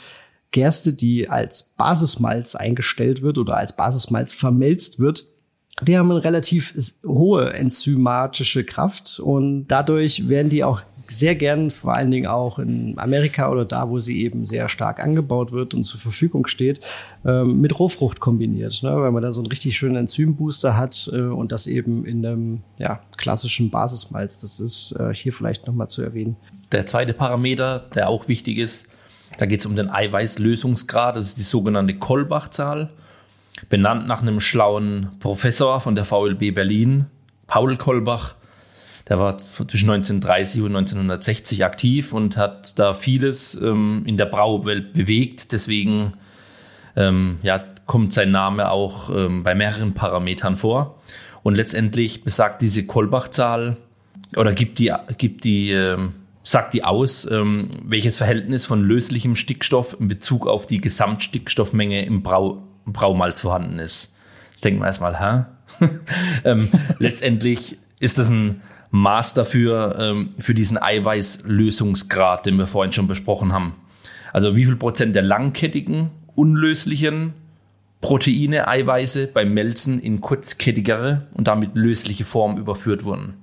Gerste, 0.51 0.93
die 0.93 1.29
als 1.29 1.75
Basismalz 1.77 2.55
eingestellt 2.55 3.21
wird 3.21 3.37
oder 3.37 3.57
als 3.57 3.75
Basismalz 3.75 4.33
vermelzt 4.33 4.99
wird, 4.99 5.25
die 5.81 5.97
haben 5.97 6.09
eine 6.09 6.23
relativ 6.23 6.73
hohe 7.05 7.53
enzymatische 7.53 8.63
Kraft 8.63 9.19
und 9.19 9.67
dadurch 9.67 10.27
werden 10.27 10.49
die 10.49 10.63
auch 10.63 10.81
sehr 11.11 11.35
gern, 11.35 11.69
vor 11.69 11.93
allen 11.93 12.11
Dingen 12.11 12.27
auch 12.27 12.59
in 12.59 12.97
Amerika 12.97 13.49
oder 13.49 13.65
da, 13.65 13.89
wo 13.89 13.99
sie 13.99 14.23
eben 14.23 14.45
sehr 14.45 14.69
stark 14.69 15.03
angebaut 15.03 15.51
wird 15.51 15.73
und 15.73 15.83
zur 15.83 15.99
Verfügung 15.99 16.47
steht, 16.47 16.81
ähm, 17.25 17.61
mit 17.61 17.77
Rohfrucht 17.79 18.19
kombiniert. 18.19 18.81
Ne? 18.83 18.95
Weil 18.95 19.11
man 19.11 19.23
da 19.23 19.31
so 19.31 19.41
einen 19.41 19.47
richtig 19.47 19.77
schönen 19.77 19.95
Enzymbooster 19.95 20.77
hat 20.77 21.09
äh, 21.13 21.21
und 21.21 21.51
das 21.51 21.67
eben 21.67 22.05
in 22.05 22.25
einem 22.25 22.61
ja, 22.77 23.01
klassischen 23.17 23.69
Basismalz. 23.69 24.39
Das 24.39 24.59
ist 24.59 24.93
äh, 24.99 25.13
hier 25.13 25.33
vielleicht 25.33 25.67
nochmal 25.67 25.87
zu 25.87 26.01
erwähnen. 26.01 26.35
Der 26.71 26.85
zweite 26.85 27.13
Parameter, 27.13 27.85
der 27.95 28.09
auch 28.09 28.27
wichtig 28.27 28.57
ist, 28.57 28.87
da 29.37 29.45
geht 29.45 29.59
es 29.59 29.65
um 29.65 29.75
den 29.75 29.89
Eiweißlösungsgrad. 29.89 31.15
Das 31.15 31.27
ist 31.27 31.37
die 31.37 31.43
sogenannte 31.43 31.95
Kolbach-Zahl, 31.95 32.89
benannt 33.69 34.07
nach 34.07 34.21
einem 34.21 34.39
schlauen 34.39 35.11
Professor 35.19 35.79
von 35.79 35.95
der 35.95 36.05
VLB 36.05 36.53
Berlin, 36.53 37.05
Paul 37.45 37.77
Kolbach. 37.77 38.35
Der 39.09 39.19
war 39.19 39.37
zwischen 39.37 39.89
1930 39.89 40.61
und 40.61 40.75
1960 40.75 41.63
aktiv 41.63 42.11
und 42.11 42.35
hat 42.35 42.77
da 42.77 42.93
vieles 42.93 43.59
ähm, 43.61 44.03
in 44.05 44.17
der 44.17 44.25
Brauwelt 44.25 44.93
bewegt. 44.93 45.53
Deswegen 45.53 46.13
ähm, 46.95 47.39
ja, 47.41 47.63
kommt 47.85 48.13
sein 48.13 48.31
Name 48.31 48.69
auch 48.69 49.09
ähm, 49.09 49.43
bei 49.43 49.55
mehreren 49.55 49.93
Parametern 49.93 50.57
vor. 50.57 51.01
Und 51.43 51.55
letztendlich 51.55 52.23
besagt 52.25 52.61
diese 52.61 52.85
Kolbach-Zahl 52.85 53.77
oder 54.35 54.51
gibt 54.51 54.79
die, 54.79 54.93
gibt 55.17 55.45
die, 55.45 55.71
ähm, 55.71 56.13
sagt 56.43 56.73
die 56.73 56.83
aus, 56.83 57.29
ähm, 57.31 57.69
welches 57.85 58.17
Verhältnis 58.17 58.65
von 58.65 58.83
löslichem 58.83 59.37
Stickstoff 59.37 59.95
in 59.97 60.09
Bezug 60.09 60.47
auf 60.47 60.67
die 60.67 60.81
Gesamtstickstoffmenge 60.81 62.03
im, 62.03 62.23
Brau, 62.23 62.63
Braumalz 62.85 63.39
vorhanden 63.39 63.79
ist. 63.79 64.17
Das 64.51 64.61
denkt 64.61 64.79
man 64.79 64.87
erstmal, 64.87 65.19
hä? 65.19 65.45
ähm, 66.43 66.69
letztendlich 66.99 67.77
ist 67.99 68.17
das 68.17 68.29
ein 68.29 68.61
Maß 69.01 69.33
dafür, 69.33 69.97
ähm, 69.99 70.29
für 70.39 70.53
diesen 70.53 70.81
Eiweißlösungsgrad, 70.81 72.45
den 72.45 72.57
wir 72.57 72.67
vorhin 72.67 72.91
schon 72.91 73.07
besprochen 73.07 73.53
haben. 73.53 73.75
Also 74.33 74.55
wie 74.55 74.65
viel 74.65 74.75
Prozent 74.75 75.15
der 75.15 75.23
langkettigen, 75.23 76.09
unlöslichen 76.35 77.33
Proteine, 78.01 78.67
Eiweiße 78.67 79.27
beim 79.27 79.53
Melzen 79.53 79.99
in 79.99 80.21
kurzkettigere 80.21 81.27
und 81.33 81.47
damit 81.47 81.75
lösliche 81.75 82.25
Form 82.25 82.57
überführt 82.57 83.03
wurden. 83.03 83.33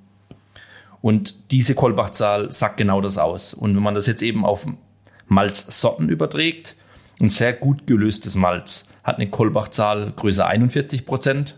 Und 1.01 1.51
diese 1.51 1.75
Kolbach-Zahl 1.75 2.51
sagt 2.53 2.77
genau 2.77 3.01
das 3.01 3.19
aus. 3.19 3.53
Und 3.53 3.75
wenn 3.77 3.83
man 3.83 3.95
das 3.95 4.07
jetzt 4.07 4.23
eben 4.23 4.45
auf 4.45 4.67
Malzsorten 5.27 6.09
überträgt, 6.09 6.77
ein 7.21 7.31
sehr 7.31 7.53
gut 7.53 7.87
gelöstes 7.87 8.37
Malz 8.37 8.93
hat 9.03 9.17
eine 9.17 9.29
Kolbach-Zahl 9.29 10.13
größer 10.17 10.47
41 10.47 11.05
Prozent. 11.05 11.57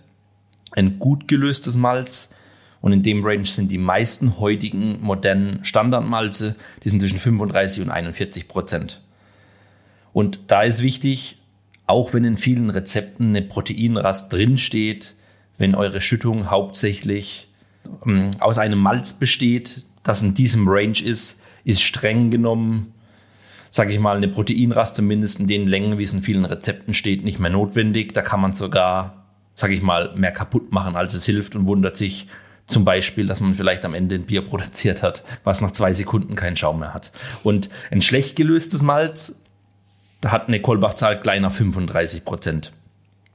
Ein 0.72 0.98
gut 0.98 1.28
gelöstes 1.28 1.76
Malz 1.76 2.34
und 2.80 2.92
in 2.92 3.02
dem 3.02 3.24
Range 3.24 3.44
sind 3.44 3.70
die 3.70 3.78
meisten 3.78 4.38
heutigen 4.38 5.00
modernen 5.00 5.64
Standardmalze, 5.64 6.56
die 6.84 6.88
sind 6.88 7.00
zwischen 7.00 7.18
35 7.18 7.82
und 7.82 7.90
41 7.90 8.48
Prozent. 8.48 9.00
Und 10.12 10.40
da 10.48 10.62
ist 10.62 10.82
wichtig, 10.82 11.38
auch 11.86 12.14
wenn 12.14 12.24
in 12.24 12.36
vielen 12.36 12.70
Rezepten 12.70 13.28
eine 13.28 13.42
Proteinrast 13.42 14.32
drinsteht, 14.32 15.14
wenn 15.58 15.74
eure 15.74 16.00
Schüttung 16.00 16.50
hauptsächlich 16.50 17.48
ähm, 18.04 18.30
aus 18.40 18.58
einem 18.58 18.78
Malz 18.78 19.14
besteht, 19.14 19.84
das 20.02 20.22
in 20.22 20.34
diesem 20.34 20.68
Range 20.68 21.00
ist, 21.00 21.42
ist 21.64 21.82
streng 21.82 22.30
genommen, 22.30 22.92
sage 23.70 23.92
ich 23.92 23.98
mal, 23.98 24.16
eine 24.16 24.28
Proteinraste 24.28 25.02
mindestens 25.02 25.42
in 25.42 25.48
den 25.48 25.66
Längen, 25.66 25.98
wie 25.98 26.04
es 26.04 26.12
in 26.12 26.22
vielen 26.22 26.44
Rezepten 26.44 26.94
steht, 26.94 27.24
nicht 27.24 27.38
mehr 27.38 27.50
notwendig. 27.50 28.12
Da 28.14 28.22
kann 28.22 28.40
man 28.40 28.52
sogar, 28.52 29.26
sage 29.54 29.74
ich 29.74 29.82
mal, 29.82 30.14
mehr 30.16 30.32
kaputt 30.32 30.72
machen, 30.72 30.96
als 30.96 31.14
es 31.14 31.26
hilft 31.26 31.56
und 31.56 31.66
wundert 31.66 31.96
sich, 31.96 32.28
zum 32.66 32.84
Beispiel, 32.84 33.26
dass 33.26 33.40
man 33.40 33.54
vielleicht 33.54 33.84
am 33.84 33.94
Ende 33.94 34.16
ein 34.16 34.26
Bier 34.26 34.42
produziert 34.42 35.02
hat, 35.02 35.22
was 35.44 35.60
nach 35.60 35.70
zwei 35.70 35.92
Sekunden 35.92 36.34
keinen 36.34 36.56
Schaum 36.56 36.80
mehr 36.80 36.94
hat. 36.94 37.12
Und 37.42 37.68
ein 37.90 38.02
schlecht 38.02 38.36
gelöstes 38.36 38.82
Malz 38.82 39.44
hat 40.24 40.48
eine 40.48 40.60
Kolbachzahl 40.60 41.20
kleiner 41.20 41.50
35 41.50 42.24
Prozent. 42.24 42.72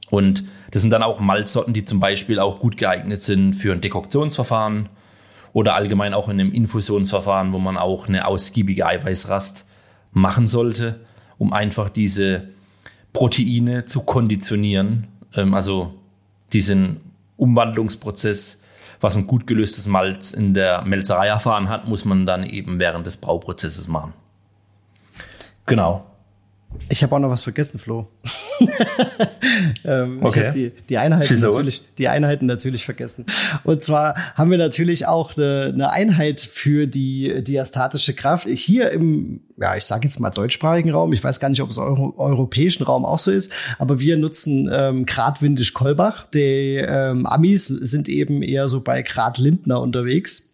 Und 0.10 0.44
das 0.72 0.82
sind 0.82 0.92
dann 0.92 1.04
auch 1.04 1.20
Malzsorten, 1.20 1.74
die 1.74 1.86
zum 1.86 2.00
Beispiel 2.00 2.40
auch 2.40 2.60
gut 2.60 2.78
geeignet 2.78 3.22
sind 3.22 3.54
für 3.54 3.72
ein 3.72 3.82
Dekoktionsverfahren 3.82 4.90
oder 5.54 5.76
allgemein 5.76 6.14
auch 6.14 6.28
in 6.28 6.40
einem 6.40 6.52
Infusionsverfahren, 6.52 7.54
wo 7.54 7.60
man 7.60 7.78
auch 7.78 8.08
eine 8.08 8.28
ausgiebige 8.28 8.86
Eiweißrast 8.86 9.66
machen 10.12 10.48
sollte, 10.48 11.00
um 11.38 11.54
einfach 11.54 11.90
diese 11.90 12.50
Proteine 13.14 13.86
zu 13.86 14.04
konditionieren, 14.04 15.08
ähm, 15.36 15.54
also 15.54 15.94
diesen 16.52 17.02
Umwandlungsprozess 17.38 18.61
was 19.02 19.18
ein 19.18 19.28
gut 19.28 19.48
gelöstes 19.48 19.88
Malz 19.88 20.32
in 20.32 20.54
der 20.54 20.84
Melzerei 20.84 21.28
erfahren 21.28 21.70
hat, 21.70 21.88
muss 21.88 22.06
man 22.06 22.26
dann 22.26 22.44
eben 22.44 22.80
während 22.80 23.08
des 23.08 23.18
Brauprozesses 23.18 23.88
machen. 23.88 24.14
Genau. 25.66 26.06
Ich 26.90 27.04
habe 27.04 27.16
auch 27.16 27.20
noch 27.20 27.30
was 27.30 27.44
vergessen, 27.44 27.80
Flo. 27.80 28.08
ähm, 29.86 30.20
okay. 30.24 30.40
Ich 30.40 30.46
habe 30.46 30.52
die, 30.52 30.72
die, 30.90 30.98
Einheiten 30.98 31.40
natürlich, 31.40 31.82
die 31.98 32.08
Einheiten 32.08 32.46
natürlich 32.46 32.86
vergessen. 32.86 33.26
Und 33.64 33.84
zwar 33.84 34.16
haben 34.36 34.52
wir 34.52 34.58
natürlich 34.58 35.06
auch 35.06 35.38
eine, 35.38 35.72
eine 35.74 35.92
Einheit 35.92 36.42
für 36.42 36.88
die 36.88 37.44
diastatische 37.44 38.14
Kraft. 38.14 38.48
Hier 38.48 38.92
im, 38.92 39.42
ja, 39.58 39.78
ich 39.78 39.86
sage 39.86 40.06
jetzt 40.06 40.20
mal 40.20 40.32
deutschsprachigen 40.32 40.92
Raum. 40.92 41.14
Ich 41.14 41.24
weiß 41.24 41.40
gar 41.40 41.50
nicht, 41.50 41.62
ob 41.62 41.70
es 41.70 41.78
im 41.78 41.84
Euro, 41.84 42.14
europäischen 42.18 42.84
Raum 42.84 43.06
auch 43.06 43.20
so 43.20 43.32
ist, 43.32 43.52
aber 43.80 44.00
wir 44.00 44.18
nutzen 44.18 44.70
ähm, 44.72 45.06
Grad 45.06 45.42
Windisch 45.42 45.74
Kolbach. 45.74 46.28
Die 46.34 46.76
ähm, 46.76 47.26
Amis 47.26 47.68
sind 47.68 48.10
eben 48.10 48.44
eher 48.44 48.68
so 48.68 48.82
bei 48.82 49.02
Grad 49.02 49.38
Lindner 49.38 49.80
unterwegs 49.80 50.51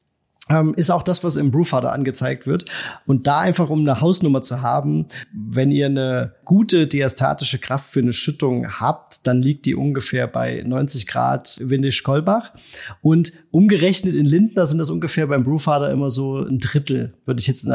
ähm, 0.50 0.74
ist 0.76 0.90
auch 0.90 1.04
das, 1.04 1.24
was 1.24 1.36
im 1.36 1.52
Brewfather 1.52 1.92
angezeigt 1.92 2.48
wird. 2.48 2.66
Und 3.06 3.28
da 3.28 3.40
einfach, 3.40 3.70
um 3.70 3.82
eine 3.82 4.02
Hausnummer 4.02 4.42
zu 4.42 4.62
haben, 4.62 5.08
wenn 5.34 5.72
ihr 5.72 5.88
eine 5.88 6.34
gute 6.46 6.88
diastatische 6.88 7.60
Kraft 7.60 7.90
für 7.90 8.00
eine 8.00 8.14
Schüttung 8.14 8.80
habt, 8.80 9.28
dann 9.28 9.42
liegt 9.42 9.66
die 9.66 9.76
ungefähr 9.76 10.28
bei 10.28 10.64
90 10.66 11.08
Grad 11.08 11.60
Windisch-Kolbach. 11.62 12.54
Und 13.02 13.32
umgerechnet 13.52 14.16
in 14.16 14.26
Lindner 14.26 14.68
sind 14.68 14.78
das 14.78 14.90
ungefähr 14.90 15.28
beim 15.28 15.44
Brewfather 15.44 15.92
immer 15.92 16.10
so 16.10 16.40
ein 16.40 16.60
Drittel, 16.60 17.14
würde 17.26 17.40
ich 17.40 17.48
jetzt 17.48 17.66
äh, 17.66 17.70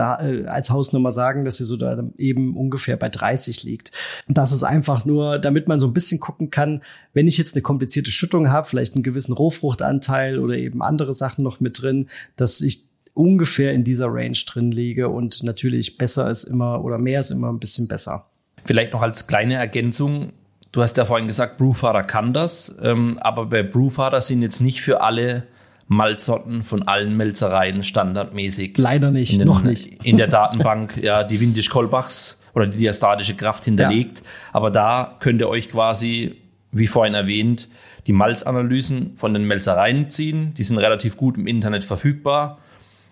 als 0.47 0.71
Hausnummer 0.71 1.13
sagen, 1.13 1.45
dass 1.45 1.61
ihr 1.61 1.67
so 1.67 1.77
da 1.77 2.03
eben 2.17 2.57
ungefähr 2.57 2.97
bei 2.97 3.09
30 3.09 3.65
liegt. 3.65 3.93
Und 4.27 4.39
das 4.39 4.53
ist 4.53 4.63
einfach 4.63 5.05
nur, 5.05 5.39
damit 5.39 5.69
man 5.69 5.79
so 5.79 5.87
ein 5.87 5.93
bisschen 5.95 6.21
gucken 6.21 6.51
kann, 6.51 6.83
wenn 7.13 7.27
ich 7.27 7.39
jetzt 7.39 7.55
eine 7.55 7.63
komplizierte 7.63 8.11
Schüttung 8.11 8.51
habe, 8.51 8.67
vielleicht 8.67 8.95
einen 8.95 9.03
gewissen 9.03 9.33
Rohfruchtanteil 9.33 10.39
oder 10.39 10.57
eben 10.57 10.83
andere 10.83 11.13
Sachen 11.13 11.45
noch 11.45 11.61
mit 11.61 11.83
drin, 11.83 12.09
dass 12.37 12.61
ich 12.61 12.85
ungefähr 13.15 13.73
in 13.73 13.85
dieser 13.85 14.07
Range 14.09 14.39
drin 14.47 14.73
liege 14.73 15.09
und 15.09 15.43
natürlich 15.43 15.99
besser 15.99 16.31
ist 16.31 16.45
immer 16.45 16.83
oder 16.85 16.99
mehr 16.99 17.21
ist 17.21 17.31
immer 17.31 17.49
ein 17.53 17.59
bisschen 17.59 17.89
besser. 17.89 18.27
Vielleicht 18.65 18.93
noch 18.93 19.03
als 19.03 19.27
kleine 19.27 19.55
Ergänzung. 19.55 20.33
Du 20.71 20.81
hast 20.81 20.97
ja 20.97 21.05
vorhin 21.05 21.27
gesagt, 21.27 21.59
Brewfather 21.59 22.03
kann 22.03 22.33
das, 22.33 22.75
ähm, 22.83 23.19
aber 23.21 23.47
bei 23.47 23.63
Brewfather 23.63 24.23
sind 24.23 24.41
jetzt 24.41 24.61
nicht 24.61 24.81
für 24.81 25.03
alle 25.03 25.45
Malzsorten 25.89 26.65
von 26.65 26.85
allen 26.85 27.17
Melzereien 27.17 27.83
standardmäßig. 27.83 28.79
Leider 28.79 29.11
nicht, 29.11 29.39
den, 29.39 29.47
noch 29.47 29.63
nicht. 29.63 30.05
In 30.05 30.17
der 30.17 30.29
Datenbank, 30.29 30.97
ja, 31.03 31.25
die 31.25 31.41
Windisch-Kolbachs 31.41 32.43
oder 32.55 32.67
die 32.67 32.79
diastatische 32.79 33.35
Kraft 33.35 33.65
hinterlegt. 33.65 34.21
Ja. 34.21 34.25
Aber 34.53 34.71
da 34.71 35.17
könnt 35.21 35.41
ihr 35.41 35.49
euch 35.49 35.69
quasi 35.69 36.42
wie 36.73 36.87
vorhin 36.87 37.15
erwähnt, 37.15 37.69
die 38.07 38.13
Malzanalysen 38.13 39.17
von 39.17 39.35
den 39.35 39.45
Melzereien 39.45 40.11
ziehen. 40.11 40.55
Die 40.55 40.65
sind 40.65 40.79
relativ 40.79 41.17
gut 41.17 41.37
im 41.37 41.47
Internet 41.47 41.85
verfügbar. 41.85 42.59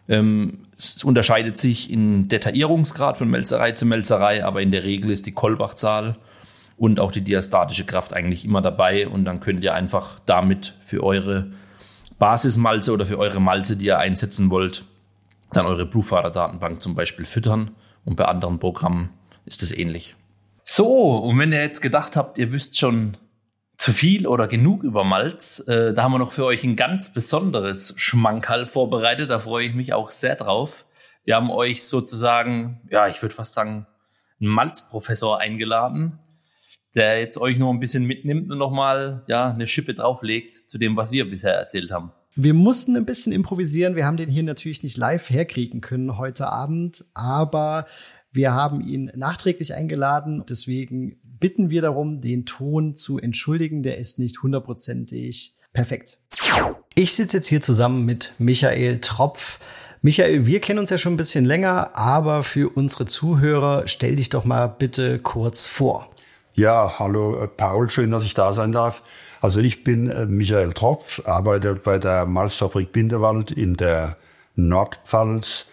Ähm, 0.09 0.61
es 0.77 1.05
unterscheidet 1.05 1.59
sich 1.59 1.91
in 1.91 2.28
Detaillierungsgrad 2.28 3.19
von 3.19 3.28
Melzerei 3.28 3.73
zu 3.73 3.87
Melzerei, 3.87 4.45
aber 4.45 4.62
in 4.62 4.70
der 4.70 4.82
Regel 4.82 5.11
ist 5.11 5.27
die 5.27 5.32
Kolbachzahl 5.32 6.16
und 6.77 6.99
auch 6.99 7.12
die 7.12 7.20
diastatische 7.20 7.85
Kraft 7.85 8.15
eigentlich 8.15 8.45
immer 8.45 8.62
dabei 8.62 9.07
und 9.07 9.27
dann 9.27 9.41
könnt 9.41 9.62
ihr 9.62 9.74
einfach 9.74 10.19
damit 10.24 10.73
für 10.85 11.05
eure 11.05 11.53
Basismalze 12.19 12.93
oder 12.93 13.05
für 13.05 13.19
eure 13.19 13.41
Malze, 13.41 13.77
die 13.77 13.87
ihr 13.87 13.99
einsetzen 13.99 14.51
wollt, 14.51 14.85
dann 15.53 15.66
eure 15.66 15.85
Brewfather-Datenbank 15.85 16.81
zum 16.81 16.95
Beispiel 16.95 17.27
füttern 17.27 17.73
und 18.05 18.16
bei 18.16 18.24
anderen 18.24 18.59
Programmen 18.59 19.11
ist 19.45 19.62
es 19.62 19.77
ähnlich. 19.77 20.16
So, 20.65 21.19
und 21.19 21.39
wenn 21.39 21.53
ihr 21.53 21.62
jetzt 21.62 21.82
gedacht 21.82 22.16
habt, 22.16 22.39
ihr 22.39 22.53
wisst 22.53 22.78
schon, 22.78 23.16
zu 23.81 23.94
viel 23.94 24.27
oder 24.27 24.47
genug 24.47 24.82
über 24.82 25.05
Malz. 25.05 25.66
Äh, 25.66 25.94
da 25.94 26.02
haben 26.02 26.12
wir 26.12 26.19
noch 26.19 26.32
für 26.32 26.44
euch 26.44 26.62
ein 26.65 26.77
ganz 26.77 27.15
besonderes 27.15 27.94
Schmankerl 27.97 28.66
vorbereitet. 28.66 29.31
Da 29.31 29.39
freue 29.39 29.66
ich 29.66 29.74
mich 29.74 29.94
auch 29.94 30.11
sehr 30.11 30.36
drauf. 30.36 30.85
Wir 31.24 31.36
haben 31.36 31.51
euch 31.51 31.85
sozusagen, 31.85 32.82
ja, 32.90 33.09
ich 33.09 33.23
würde 33.23 33.35
fast 33.35 33.55
sagen, 33.55 33.86
einen 34.39 34.51
Malzprofessor 34.51 35.40
eingeladen, 35.40 36.19
der 36.94 37.20
jetzt 37.20 37.39
euch 37.39 37.57
noch 37.57 37.70
ein 37.70 37.81
bisschen 37.81 38.07
mitnimmt 38.07 38.51
und 38.51 38.59
nochmal 38.59 39.23
ja, 39.28 39.51
eine 39.51 39.66
Schippe 39.66 39.94
drauflegt 39.94 40.57
zu 40.57 40.77
dem, 40.77 40.94
was 40.97 41.11
wir 41.11 41.31
bisher 41.31 41.55
erzählt 41.55 41.90
haben. 41.90 42.12
Wir 42.36 42.52
mussten 42.52 42.97
ein 42.98 43.07
bisschen 43.07 43.32
improvisieren. 43.32 43.97
Wir 43.97 44.05
haben 44.05 44.19
den 44.19 44.28
hier 44.28 44.43
natürlich 44.43 44.82
nicht 44.82 44.98
live 44.98 45.31
herkriegen 45.31 45.81
können 45.81 46.19
heute 46.19 46.48
Abend, 46.48 47.02
aber 47.15 47.86
wir 48.31 48.52
haben 48.52 48.82
ihn 48.82 49.11
nachträglich 49.16 49.74
eingeladen. 49.74 50.44
Deswegen 50.48 51.20
bitten 51.41 51.71
wir 51.71 51.83
darum, 51.83 52.21
den 52.21 52.47
Ton 52.47 52.95
zu 52.95 53.19
entschuldigen. 53.19 53.83
Der 53.83 53.99
ist 53.99 54.19
nicht 54.19 54.43
hundertprozentig 54.43 55.57
Perfekt. 55.73 56.19
Ich 56.95 57.15
sitze 57.15 57.37
jetzt 57.39 57.47
hier 57.47 57.61
zusammen 57.61 58.05
mit 58.05 58.35
Michael 58.39 58.99
Tropf. 58.99 59.61
Michael, 60.03 60.47
wir 60.47 60.61
kennen 60.61 60.79
uns 60.79 60.91
ja 60.91 60.99
schon 60.99 61.15
ein 61.15 61.19
bisschen 61.19 61.45
länger, 61.45 61.91
aber 61.95 62.43
für 62.43 62.71
unsere 62.71 63.07
Zuhörer 63.07 63.87
stell 63.87 64.17
dich 64.17 64.31
doch 64.31 64.45
mal 64.45 64.67
bitte 64.67 65.19
kurz 65.19 65.67
vor. 65.67 66.11
Ja, 66.55 66.99
hallo 66.99 67.45
äh, 67.45 67.47
Paul, 67.47 67.89
schön, 67.89 68.11
dass 68.11 68.25
ich 68.25 68.35
da 68.35 68.53
sein 68.53 68.73
darf. 68.73 69.03
Also 69.41 69.61
ich 69.61 69.85
bin 69.85 70.11
äh, 70.11 70.27
Michael 70.27 70.73
Tropf, 70.73 71.27
arbeite 71.27 71.75
bei 71.77 71.99
der 71.99 72.27
Malzfabrik 72.27 72.93
Bindewald 72.93 73.53
in 73.53 73.77
der 73.77 74.17
Nordpfalz 74.57 75.70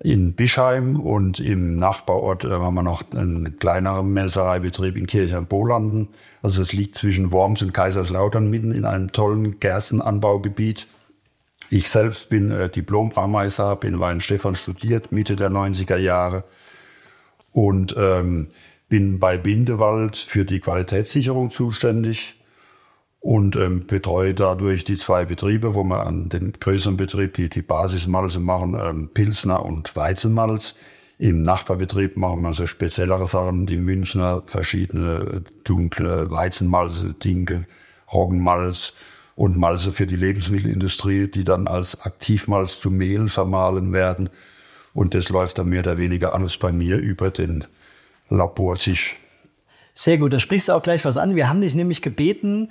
in 0.00 0.34
Bischheim 0.34 1.00
und 1.00 1.38
im 1.40 1.76
Nachbarort 1.76 2.44
äh, 2.44 2.50
haben 2.50 2.74
wir 2.74 2.82
noch 2.82 3.04
einen 3.12 3.58
kleineren 3.58 4.12
Melzereibetrieb 4.12 4.96
in 4.96 5.06
Kirchheim-Bolanden. 5.06 6.08
Also 6.42 6.62
es 6.62 6.72
liegt 6.72 6.96
zwischen 6.96 7.32
Worms 7.32 7.62
und 7.62 7.72
Kaiserslautern 7.72 8.50
mitten 8.50 8.72
in 8.72 8.84
einem 8.84 9.12
tollen 9.12 9.60
Gerstenanbaugebiet. 9.60 10.88
Ich 11.70 11.88
selbst 11.88 12.28
bin 12.28 12.50
äh, 12.50 12.68
Diplom-Braumeister, 12.68 13.64
habe 13.64 13.86
in 13.86 14.00
Weinstefan 14.00 14.56
studiert, 14.56 15.12
Mitte 15.12 15.36
der 15.36 15.50
90er 15.50 15.96
Jahre 15.96 16.44
und 17.52 17.94
ähm, 17.96 18.48
bin 18.88 19.20
bei 19.20 19.38
Bindewald 19.38 20.16
für 20.16 20.44
die 20.44 20.60
Qualitätssicherung 20.60 21.50
zuständig 21.50 22.34
und 23.24 23.56
ähm, 23.56 23.86
betreue 23.86 24.34
dadurch 24.34 24.84
die 24.84 24.98
zwei 24.98 25.24
Betriebe, 25.24 25.74
wo 25.74 25.82
wir 25.82 26.06
an 26.06 26.28
den 26.28 26.52
größeren 26.52 26.98
Betrieb 26.98 27.32
die, 27.32 27.48
die 27.48 27.62
Basismalze 27.62 28.38
machen, 28.38 28.78
ähm, 28.78 29.08
Pilsner 29.14 29.64
und 29.64 29.96
Weizenmalz. 29.96 30.74
Im 31.18 31.42
Nachbarbetrieb 31.42 32.18
machen 32.18 32.42
wir 32.42 32.52
so 32.52 32.66
speziellere 32.66 33.26
Sachen, 33.26 33.64
die 33.64 33.78
Münchner, 33.78 34.42
verschiedene 34.44 35.42
dunkle 35.64 36.30
Weizenmalze, 36.30 37.14
Dinkel, 37.14 37.66
Roggenmalz 38.12 38.92
und 39.36 39.56
Malze 39.56 39.92
für 39.92 40.06
die 40.06 40.16
Lebensmittelindustrie, 40.16 41.26
die 41.28 41.44
dann 41.44 41.66
als 41.66 42.02
Aktivmalz 42.02 42.78
zu 42.78 42.90
Mehl 42.90 43.28
vermahlen 43.28 43.94
werden. 43.94 44.28
Und 44.92 45.14
das 45.14 45.30
läuft 45.30 45.56
dann 45.56 45.70
mehr 45.70 45.80
oder 45.80 45.96
weniger 45.96 46.34
alles 46.34 46.58
bei 46.58 46.72
mir 46.72 46.98
über 46.98 47.30
den 47.30 47.64
Labortisch. 48.28 49.16
Sehr 49.94 50.18
gut, 50.18 50.34
da 50.34 50.40
sprichst 50.40 50.68
du 50.68 50.72
auch 50.72 50.82
gleich 50.82 51.06
was 51.06 51.16
an. 51.16 51.36
Wir 51.36 51.48
haben 51.48 51.62
dich 51.62 51.74
nämlich 51.74 52.02
gebeten, 52.02 52.68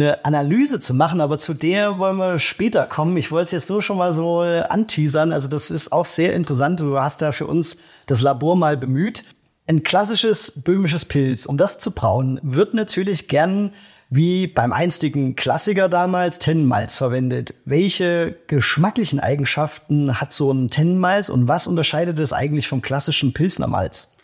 eine 0.00 0.24
Analyse 0.24 0.80
zu 0.80 0.94
machen, 0.94 1.20
aber 1.20 1.38
zu 1.38 1.54
der 1.54 1.98
wollen 1.98 2.16
wir 2.16 2.38
später 2.38 2.86
kommen. 2.86 3.16
Ich 3.16 3.30
wollte 3.30 3.46
es 3.46 3.50
jetzt 3.52 3.70
nur 3.70 3.82
schon 3.82 3.98
mal 3.98 4.12
so 4.12 4.40
anteasern. 4.40 5.32
Also 5.32 5.48
das 5.48 5.70
ist 5.70 5.92
auch 5.92 6.06
sehr 6.06 6.34
interessant. 6.34 6.80
Du 6.80 6.98
hast 6.98 7.20
da 7.20 7.32
für 7.32 7.46
uns 7.46 7.78
das 8.06 8.22
Labor 8.22 8.56
mal 8.56 8.76
bemüht. 8.76 9.24
Ein 9.66 9.82
klassisches 9.82 10.62
böhmisches 10.62 11.04
Pilz, 11.04 11.44
um 11.44 11.58
das 11.58 11.78
zu 11.78 11.90
brauen, 11.90 12.40
wird 12.42 12.74
natürlich 12.74 13.28
gern 13.28 13.72
wie 14.10 14.46
beim 14.46 14.72
einstigen 14.72 15.36
Klassiker 15.36 15.88
damals 15.88 16.38
Tennenmalz 16.38 16.96
verwendet. 16.96 17.54
Welche 17.66 18.36
geschmacklichen 18.46 19.20
Eigenschaften 19.20 20.18
hat 20.20 20.32
so 20.32 20.50
ein 20.50 20.70
Tennenmalz 20.70 21.28
und 21.28 21.48
was 21.48 21.66
unterscheidet 21.66 22.18
es 22.18 22.32
eigentlich 22.32 22.68
vom 22.68 22.80
klassischen 22.80 23.34
Pilsnermalz? 23.34 24.16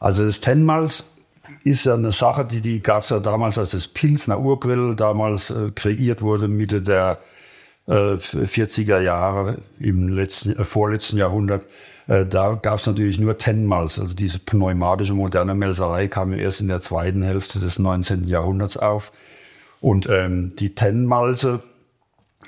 Also 0.00 0.24
das 0.24 0.40
Tennenmalz 0.40 1.11
ist 1.64 1.84
ja 1.84 1.94
eine 1.94 2.12
Sache, 2.12 2.44
die, 2.44 2.60
die 2.60 2.82
gab 2.82 3.04
es 3.04 3.10
ja 3.10 3.20
damals, 3.20 3.58
als 3.58 3.70
das 3.70 3.88
Pilsner 3.88 4.40
Urquell 4.40 4.94
damals 4.96 5.50
äh, 5.50 5.70
kreiert 5.74 6.22
wurde, 6.22 6.48
Mitte 6.48 6.82
der 6.82 7.18
äh, 7.86 7.92
40er 7.92 9.00
Jahre 9.00 9.58
im 9.78 10.08
letzten, 10.08 10.56
äh, 10.56 10.64
vorletzten 10.64 11.18
Jahrhundert. 11.18 11.64
Äh, 12.06 12.26
da 12.26 12.54
gab 12.54 12.78
es 12.78 12.86
natürlich 12.86 13.18
nur 13.18 13.38
Tennmalz. 13.38 13.98
Also 13.98 14.14
diese 14.14 14.38
pneumatische 14.38 15.14
moderne 15.14 15.54
Melzerei 15.54 16.08
kam 16.08 16.32
ja 16.32 16.38
erst 16.38 16.60
in 16.60 16.68
der 16.68 16.80
zweiten 16.80 17.22
Hälfte 17.22 17.58
des 17.58 17.78
19. 17.78 18.28
Jahrhunderts 18.28 18.76
auf. 18.76 19.12
Und 19.80 20.08
ähm, 20.08 20.54
die 20.56 20.74
Tennmalze 20.74 21.62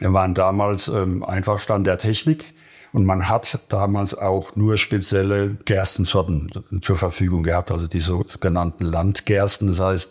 waren 0.00 0.34
damals 0.34 0.88
ähm, 0.88 1.24
einfach 1.24 1.58
Stand 1.58 1.86
der 1.86 1.98
Technik. 1.98 2.54
Und 2.94 3.06
man 3.06 3.28
hat 3.28 3.58
damals 3.70 4.16
auch 4.16 4.54
nur 4.54 4.76
spezielle 4.76 5.56
Gerstensorten 5.64 6.52
zur 6.80 6.94
Verfügung 6.94 7.42
gehabt, 7.42 7.72
also 7.72 7.88
die 7.88 7.98
sogenannten 7.98 8.84
Landgersten. 8.84 9.66
Das 9.66 9.80
heißt, 9.80 10.10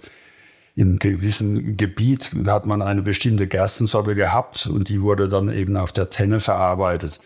in 0.76 1.00
gewissen 1.00 1.78
Gebiet 1.78 2.32
hat 2.46 2.66
man 2.66 2.82
eine 2.82 3.02
bestimmte 3.02 3.48
Gerstensorte 3.48 4.16
gehabt 4.16 4.68
und 4.68 4.90
die 4.90 5.02
wurde 5.02 5.30
dann 5.30 5.50
eben 5.50 5.78
auf 5.78 5.94
der 5.94 6.10
Tenne 6.10 6.42
verarbeitet. 6.42 7.22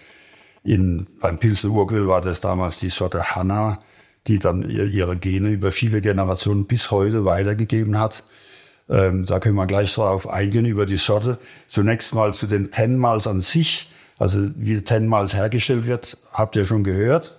In, 0.64 1.08
beim 1.22 1.40
Pilsen 1.40 1.74
war 1.74 2.22
das 2.22 2.40
damals 2.40 2.78
die 2.78 2.90
Sorte 2.90 3.36
Hanna, 3.36 3.80
die 4.28 4.38
dann 4.38 4.70
ihre 4.70 5.18
Gene 5.18 5.50
über 5.50 5.72
viele 5.72 6.02
Generationen 6.02 6.68
bis 6.68 6.92
heute 6.92 7.26
weitergegeben 7.26 7.98
hat. 7.98 8.24
Ähm, 8.90 9.26
da 9.26 9.40
können 9.40 9.56
wir 9.56 9.66
gleich 9.66 9.96
darauf 9.96 10.30
eingehen, 10.30 10.66
über 10.66 10.86
die 10.86 10.98
Sorte. 10.98 11.40
Zunächst 11.68 12.14
mal 12.14 12.36
zu 12.36 12.46
den 12.46 12.70
Tennmals 12.70 13.26
an 13.26 13.42
sich. 13.42 13.90
Also 14.18 14.50
wie 14.56 14.82
Tenmals 14.82 15.34
hergestellt 15.34 15.86
wird, 15.86 16.18
habt 16.34 16.56
ihr 16.56 16.66
schon 16.66 16.84
gehört. 16.84 17.38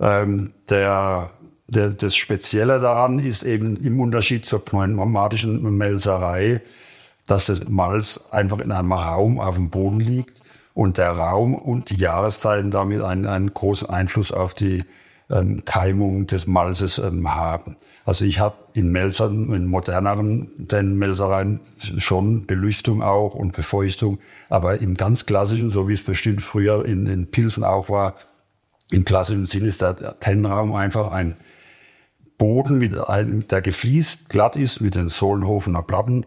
Ähm, 0.00 0.52
der, 0.68 1.30
der, 1.68 1.90
das 1.90 2.16
Spezielle 2.16 2.80
daran 2.80 3.18
ist 3.18 3.42
eben 3.42 3.76
im 3.76 4.00
Unterschied 4.00 4.46
zur 4.46 4.64
pneumatischen 4.64 5.62
Melzerei, 5.76 6.62
dass 7.26 7.46
das 7.46 7.68
Malz 7.68 8.28
einfach 8.32 8.58
in 8.58 8.72
einem 8.72 8.92
Raum 8.92 9.38
auf 9.38 9.54
dem 9.54 9.70
Boden 9.70 10.00
liegt 10.00 10.40
und 10.74 10.98
der 10.98 11.12
Raum 11.12 11.54
und 11.54 11.90
die 11.90 11.96
Jahreszeiten 11.96 12.70
damit 12.70 13.02
einen, 13.02 13.26
einen 13.26 13.54
großen 13.54 13.88
Einfluss 13.88 14.32
auf 14.32 14.54
die 14.54 14.84
ähm, 15.30 15.64
Keimung 15.64 16.26
des 16.26 16.46
Malzes 16.46 16.98
ähm, 16.98 17.32
haben. 17.32 17.76
Also 18.04 18.24
ich 18.24 18.38
habe 18.38 18.56
in 18.72 18.90
Melzern, 18.90 19.52
in 19.52 19.66
moderneren 19.66 20.50
den 20.56 20.96
Melzereien 20.96 21.60
schon 21.98 22.46
Belüftung 22.46 23.02
auch 23.02 23.34
und 23.34 23.52
Befeuchtung, 23.52 24.18
aber 24.48 24.80
im 24.80 24.96
ganz 24.96 25.26
klassischen, 25.26 25.70
so 25.70 25.88
wie 25.88 25.94
es 25.94 26.02
bestimmt 26.02 26.42
früher 26.42 26.84
in 26.84 27.04
den 27.04 27.30
Pilzen 27.30 27.62
auch 27.62 27.90
war, 27.90 28.16
im 28.90 29.04
klassischen 29.04 29.46
Sinn 29.46 29.64
ist 29.66 29.82
der 29.82 30.18
Tennenraum 30.18 30.74
einfach 30.74 31.12
ein 31.12 31.36
Boden, 32.38 32.78
mit 32.78 32.96
einem, 32.98 33.46
der 33.48 33.60
gefliest, 33.60 34.30
glatt 34.30 34.56
ist, 34.56 34.80
mit 34.80 34.94
den 34.94 35.10
Sohlenhofener 35.10 35.82
Platten 35.82 36.24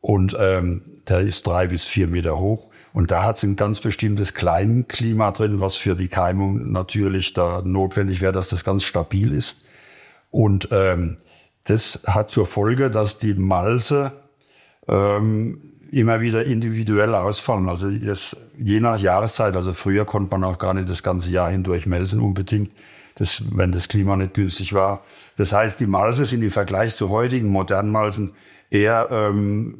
und 0.00 0.36
ähm, 0.38 0.82
der 1.08 1.20
ist 1.20 1.46
drei 1.46 1.66
bis 1.66 1.84
vier 1.84 2.06
Meter 2.06 2.38
hoch. 2.38 2.68
Und 2.92 3.10
da 3.10 3.24
hat 3.24 3.36
es 3.36 3.42
ein 3.42 3.56
ganz 3.56 3.80
bestimmtes 3.80 4.34
Kleinklima 4.34 5.30
drin, 5.32 5.60
was 5.60 5.76
für 5.76 5.94
die 5.94 6.08
Keimung 6.08 6.72
natürlich 6.72 7.34
da 7.34 7.62
notwendig 7.64 8.20
wäre, 8.20 8.32
dass 8.32 8.48
das 8.48 8.64
ganz 8.64 8.82
stabil 8.84 9.32
ist. 9.32 9.64
Und 10.30 10.68
ähm, 10.70 11.16
das 11.64 12.04
hat 12.06 12.30
zur 12.30 12.46
Folge, 12.46 12.90
dass 12.90 13.18
die 13.18 13.34
Malze 13.34 14.12
ähm, 14.88 15.60
immer 15.90 16.20
wieder 16.20 16.44
individuell 16.44 17.14
ausfallen. 17.14 17.68
Also 17.68 17.90
das, 17.90 18.36
je 18.58 18.80
nach 18.80 18.98
Jahreszeit, 18.98 19.56
also 19.56 19.72
früher 19.72 20.04
konnte 20.04 20.30
man 20.30 20.44
auch 20.44 20.58
gar 20.58 20.74
nicht 20.74 20.88
das 20.88 21.02
ganze 21.02 21.30
Jahr 21.30 21.50
hindurch 21.50 21.86
melzen 21.86 22.20
unbedingt, 22.20 22.72
das, 23.16 23.42
wenn 23.56 23.72
das 23.72 23.88
Klima 23.88 24.16
nicht 24.16 24.34
günstig 24.34 24.72
war. 24.72 25.02
Das 25.36 25.52
heißt, 25.52 25.80
die 25.80 25.86
Malze 25.86 26.24
sind 26.24 26.42
im 26.42 26.50
Vergleich 26.50 26.94
zu 26.94 27.08
heutigen 27.08 27.48
modernen 27.48 27.90
Malzen 27.90 28.32
eher, 28.70 29.08
ähm, 29.10 29.74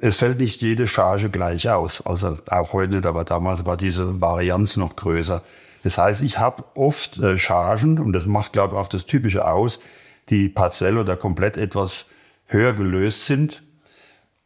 es 0.00 0.16
fällt 0.16 0.38
nicht 0.38 0.62
jede 0.62 0.86
Charge 0.86 1.28
gleich 1.28 1.68
aus. 1.68 2.04
Also 2.06 2.38
auch 2.46 2.72
heute 2.72 2.94
nicht, 2.94 3.06
aber 3.06 3.24
damals 3.24 3.66
war 3.66 3.76
diese 3.76 4.20
Varianz 4.20 4.76
noch 4.76 4.96
größer. 4.96 5.42
Das 5.82 5.98
heißt, 5.98 6.22
ich 6.22 6.38
habe 6.38 6.64
oft 6.74 7.18
äh, 7.18 7.38
Chargen, 7.38 7.98
und 7.98 8.12
das 8.12 8.26
macht, 8.26 8.52
glaube 8.52 8.74
ich, 8.74 8.80
auch 8.80 8.88
das 8.88 9.06
Typische 9.06 9.46
aus, 9.46 9.80
die 10.28 10.48
partiell 10.48 10.98
oder 10.98 11.16
komplett 11.16 11.56
etwas 11.56 12.06
höher 12.46 12.72
gelöst 12.72 13.26
sind 13.26 13.62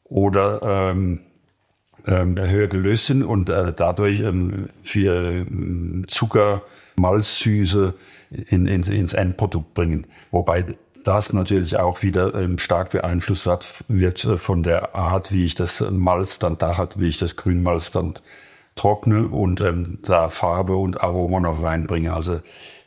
oder 0.05 0.91
ähm, 0.91 1.21
ähm, 2.07 2.39
höher 2.39 2.69
gelöst 2.69 3.07
sind 3.07 3.23
und 3.23 3.49
äh, 3.49 3.73
dadurch 3.75 4.21
ähm, 4.21 4.69
für 4.83 5.15
ähm, 5.15 6.07
Zucker, 6.09 6.63
Malzsüße 6.97 7.95
in, 8.31 8.67
in, 8.67 8.83
ins 8.83 9.15
Endprodukt 9.15 9.75
bringen. 9.75 10.07
Wobei 10.31 10.77
das 11.03 11.33
natürlich 11.33 11.77
auch 11.77 12.03
wieder 12.03 12.35
ähm, 12.35 12.59
stark 12.59 12.91
beeinflusst 12.91 13.47
wird, 13.47 13.85
wird 13.89 14.25
äh, 14.25 14.37
von 14.37 14.63
der 14.63 14.95
Art, 14.95 15.33
wie 15.33 15.45
ich 15.45 15.55
das 15.55 15.85
Malz 15.91 16.39
dann 16.39 16.59
da 16.59 16.77
hat, 16.77 16.99
wie 17.01 17.09
ich 17.09 17.19
das 17.19 17.37
Grünmalz 17.37 17.91
dann 17.91 18.15
trockne 18.75 19.29
und 19.29 19.61
ähm, 19.61 19.99
da 20.03 20.29
Farbe 20.29 20.77
und 20.77 21.03
Aroma 21.03 21.41
noch 21.41 21.63
reinbringe. 21.63 22.13
Also 22.13 22.41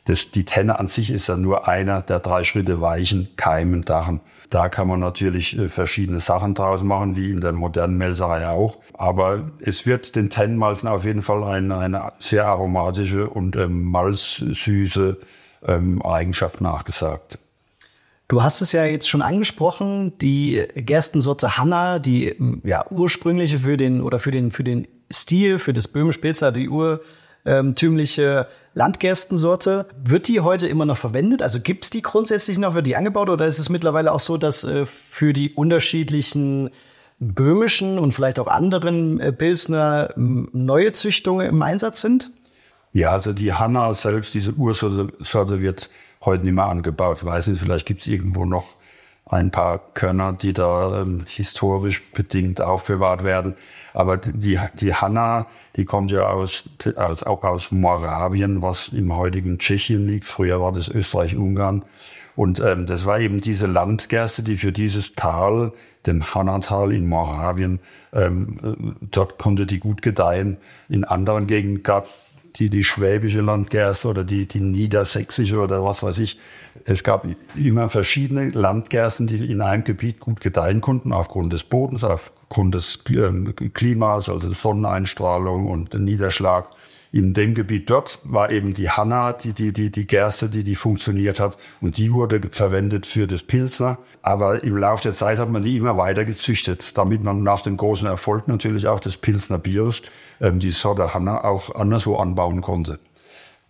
das, 0.04 0.30
die 0.30 0.44
Tenne 0.44 0.78
an 0.78 0.86
sich 0.86 1.10
ist 1.10 1.28
ja 1.28 1.36
nur 1.36 1.68
einer 1.68 2.02
der 2.02 2.20
drei 2.20 2.44
Schritte 2.44 2.80
weichen, 2.80 3.28
keimen, 3.36 3.82
dachen. 3.82 4.20
Da 4.50 4.70
kann 4.70 4.88
man 4.88 5.00
natürlich 5.00 5.58
äh, 5.58 5.68
verschiedene 5.68 6.20
Sachen 6.20 6.54
draus 6.54 6.82
machen, 6.82 7.16
wie 7.16 7.30
in 7.30 7.40
der 7.40 7.52
modernen 7.52 7.98
Melzerei 7.98 8.48
auch. 8.48 8.78
Aber 8.94 9.50
es 9.60 9.84
wird 9.86 10.16
den 10.16 10.30
Tennenmalzen 10.30 10.88
auf 10.88 11.04
jeden 11.04 11.22
Fall 11.22 11.44
eine, 11.44 11.76
eine 11.76 12.12
sehr 12.18 12.46
aromatische 12.46 13.28
und 13.28 13.56
ähm, 13.56 13.82
malzsüße 13.84 15.18
ähm, 15.66 16.02
Eigenschaft 16.02 16.60
nachgesagt. 16.60 17.38
Du 18.28 18.42
hast 18.42 18.60
es 18.60 18.72
ja 18.72 18.84
jetzt 18.84 19.08
schon 19.08 19.22
angesprochen, 19.22 20.16
die 20.18 20.62
Gerstensorte 20.74 21.56
Hanna, 21.56 21.98
die 21.98 22.36
ja 22.62 22.84
ursprüngliche 22.90 23.58
für 23.58 23.78
den 23.78 24.02
oder 24.02 24.18
für 24.18 24.30
den 24.30 24.50
für 24.50 24.64
den 24.64 24.86
Stil, 25.10 25.58
für 25.58 25.72
das 25.72 25.88
Böhmisch-Pilzer, 25.88 26.52
die 26.52 26.68
urtümliche 26.68 28.46
Landgerstensorte. 28.74 29.86
Wird 30.02 30.28
die 30.28 30.40
heute 30.40 30.68
immer 30.68 30.86
noch 30.86 30.96
verwendet? 30.96 31.42
Also 31.42 31.60
gibt 31.60 31.84
es 31.84 31.90
die 31.90 32.02
grundsätzlich 32.02 32.58
noch, 32.58 32.74
wird 32.74 32.86
die 32.86 32.96
angebaut 32.96 33.28
oder 33.28 33.46
ist 33.46 33.58
es 33.58 33.68
mittlerweile 33.68 34.12
auch 34.12 34.20
so, 34.20 34.36
dass 34.36 34.64
äh, 34.64 34.86
für 34.86 35.32
die 35.32 35.52
unterschiedlichen 35.54 36.70
böhmischen 37.18 37.98
und 37.98 38.12
vielleicht 38.12 38.38
auch 38.38 38.46
anderen 38.46 39.18
äh, 39.20 39.32
Pilsner 39.32 40.12
neue 40.16 40.92
Züchtungen 40.92 41.48
im 41.48 41.62
Einsatz 41.62 42.00
sind? 42.00 42.30
Ja, 42.92 43.10
also 43.10 43.32
die 43.32 43.52
Hanna 43.52 43.92
selbst, 43.94 44.34
diese 44.34 44.52
Ursorte 44.52 45.60
wird 45.60 45.90
heute 46.24 46.44
nicht 46.44 46.54
mehr 46.54 46.66
angebaut. 46.66 47.24
weiß 47.24 47.48
nicht, 47.48 47.60
vielleicht 47.60 47.86
gibt 47.86 48.02
es 48.02 48.06
irgendwo 48.06 48.44
noch 48.44 48.74
ein 49.28 49.50
paar 49.50 49.78
Körner, 49.94 50.32
die 50.32 50.52
da 50.52 51.02
ähm, 51.02 51.24
historisch 51.26 52.02
bedingt 52.12 52.60
aufbewahrt 52.60 53.24
werden. 53.24 53.54
Aber 53.92 54.16
die, 54.16 54.58
die 54.74 54.94
Hanna, 54.94 55.46
die 55.76 55.84
kommt 55.84 56.10
ja 56.10 56.22
aus, 56.22 56.64
aus, 56.96 57.22
auch 57.22 57.44
aus 57.44 57.70
Moravien, 57.70 58.62
was 58.62 58.88
im 58.88 59.14
heutigen 59.14 59.58
Tschechien 59.58 60.06
liegt. 60.06 60.24
Früher 60.24 60.60
war 60.60 60.72
das 60.72 60.88
Österreich-Ungarn. 60.88 61.84
Und 62.36 62.60
ähm, 62.60 62.86
das 62.86 63.04
war 63.04 63.18
eben 63.18 63.40
diese 63.40 63.66
Landgerste, 63.66 64.44
die 64.44 64.56
für 64.56 64.70
dieses 64.70 65.14
Tal, 65.14 65.72
dem 66.06 66.34
Hannatal 66.34 66.92
in 66.92 67.08
Moravien, 67.08 67.80
ähm, 68.12 68.58
äh, 68.62 69.06
dort 69.10 69.38
konnte 69.38 69.66
die 69.66 69.80
gut 69.80 70.02
gedeihen. 70.02 70.56
In 70.88 71.04
anderen 71.04 71.48
Gegenden 71.48 71.82
gab 71.82 72.08
die, 72.58 72.70
die 72.70 72.84
schwäbische 72.84 73.40
Landgerste 73.40 74.08
oder 74.08 74.24
die, 74.24 74.46
die 74.46 74.60
niedersächsische 74.60 75.58
oder 75.60 75.84
was 75.84 76.02
weiß 76.02 76.18
ich. 76.18 76.38
Es 76.84 77.04
gab 77.04 77.26
immer 77.56 77.88
verschiedene 77.88 78.50
Landgersten, 78.50 79.26
die 79.26 79.50
in 79.50 79.60
einem 79.60 79.84
Gebiet 79.84 80.20
gut 80.20 80.40
gedeihen 80.40 80.80
konnten, 80.80 81.12
aufgrund 81.12 81.52
des 81.52 81.64
Bodens, 81.64 82.04
aufgrund 82.04 82.74
des 82.74 83.04
ähm, 83.10 83.54
Klimas, 83.74 84.28
also 84.28 84.52
Sonneneinstrahlung 84.52 85.66
und 85.66 85.94
Niederschlag. 85.94 86.68
In 87.10 87.32
dem 87.32 87.54
Gebiet 87.54 87.88
dort 87.88 88.20
war 88.24 88.50
eben 88.50 88.74
die 88.74 88.90
Hanna, 88.90 89.32
die, 89.32 89.54
die, 89.54 89.72
die, 89.72 89.90
die 89.90 90.06
Gerste, 90.06 90.50
die, 90.50 90.62
die 90.62 90.74
funktioniert 90.74 91.40
hat. 91.40 91.56
Und 91.80 91.96
die 91.96 92.12
wurde 92.12 92.40
verwendet 92.50 93.06
für 93.06 93.26
das 93.26 93.42
Pilsner. 93.42 93.98
Aber 94.20 94.62
im 94.62 94.76
Laufe 94.76 95.04
der 95.04 95.14
Zeit 95.14 95.38
hat 95.38 95.48
man 95.48 95.62
die 95.62 95.78
immer 95.78 95.96
weiter 95.96 96.26
gezüchtet, 96.26 96.98
damit 96.98 97.22
man 97.22 97.42
nach 97.42 97.62
dem 97.62 97.78
großen 97.78 98.06
Erfolg 98.06 98.46
natürlich 98.46 98.88
auch 98.88 99.00
des 99.00 99.16
Pilsner 99.16 99.58
Biers 99.58 100.02
ähm, 100.40 100.58
die 100.58 100.70
Sorte 100.70 101.14
Hanna 101.14 101.44
auch 101.44 101.74
anderswo 101.74 102.16
anbauen 102.16 102.60
konnte. 102.60 102.98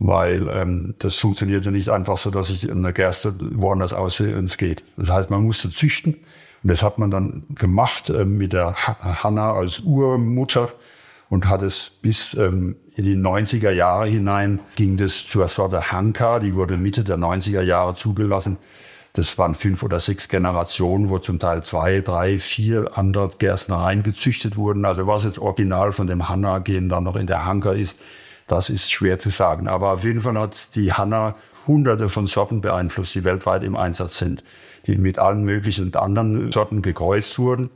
Weil 0.01 0.49
ähm, 0.49 0.95
das 0.99 1.17
funktioniert 1.17 1.65
ja 1.65 1.71
nicht 1.71 1.91
einfach 1.91 2.19
so, 2.19 2.31
dass 2.31 2.51
ich 2.51 2.69
eine 2.69 2.93
Gerste 2.93 3.35
woanders 3.39 3.93
aussehe 3.93 4.37
und 4.37 4.45
es 4.47 4.59
geht. 4.59 4.83
Das 4.97 5.11
heißt, 5.11 5.31
man 5.31 5.45
musste 5.45 5.71
züchten. 5.71 6.15
Und 6.65 6.71
das 6.73 6.83
hat 6.83 6.99
man 6.99 7.13
dann 7.13 7.45
gemacht 7.55 8.11
äh, 8.11 8.25
mit 8.25 8.53
der 8.53 8.75
Hanna 8.75 9.53
als 9.53 9.79
Urmutter 9.81 10.73
und 11.31 11.49
hat 11.49 11.63
es 11.63 11.91
bis 12.03 12.35
ähm, 12.35 12.77
in 12.97 13.05
die 13.05 13.17
90er 13.17 13.71
Jahre 13.71 14.07
hinein 14.07 14.61
ging 14.77 14.97
das 14.97 15.27
zur 15.27 15.49
Sorte 15.49 15.93
Hanka, 15.93 16.39
die 16.41 16.55
wurde 16.55 16.77
Mitte 16.77 17.05
der 17.05 17.17
90er 17.17 17.63
Jahre 17.63 17.95
zugelassen. 17.95 18.57
Das 19.13 19.37
waren 19.39 19.55
fünf 19.55 19.83
oder 19.83 20.01
sechs 20.01 20.29
Generationen, 20.29 21.11
wo 21.11 21.19
zum 21.19 21.39
Teil 21.39 21.63
zwei, 21.65 22.01
drei, 22.01 22.39
vier 22.39 22.97
andere 22.97 23.31
Gerstnereien 23.39 24.03
gezüchtet 24.03 24.57
wurden. 24.57 24.85
Also 24.85 25.07
was 25.07 25.25
jetzt 25.25 25.39
original 25.39 25.93
von 25.93 26.07
dem 26.07 26.29
Hanna-Gen 26.29 26.89
dann 26.89 27.05
noch 27.05 27.17
in 27.17 27.27
der 27.27 27.45
Hanka 27.45 27.73
ist, 27.73 28.01
das 28.47 28.71
ist 28.71 28.91
schwer 28.91 29.19
zu 29.19 29.31
sagen. 29.31 29.69
Aber 29.69 29.93
auf 29.93 30.05
jeden 30.05 30.21
Fall 30.21 30.39
hat 30.39 30.75
die 30.75 30.93
Hanna 30.93 31.35
hunderte 31.67 32.09
von 32.09 32.27
Sorten 32.27 32.61
beeinflusst, 32.61 33.15
die 33.15 33.25
weltweit 33.25 33.63
im 33.63 33.77
Einsatz 33.77 34.19
sind, 34.19 34.43
die 34.87 34.97
mit 34.97 35.19
allen 35.19 35.45
möglichen 35.45 35.95
anderen 35.95 36.51
Sorten 36.53 36.83
gekreuzt 36.83 37.39
wurden. 37.39 37.71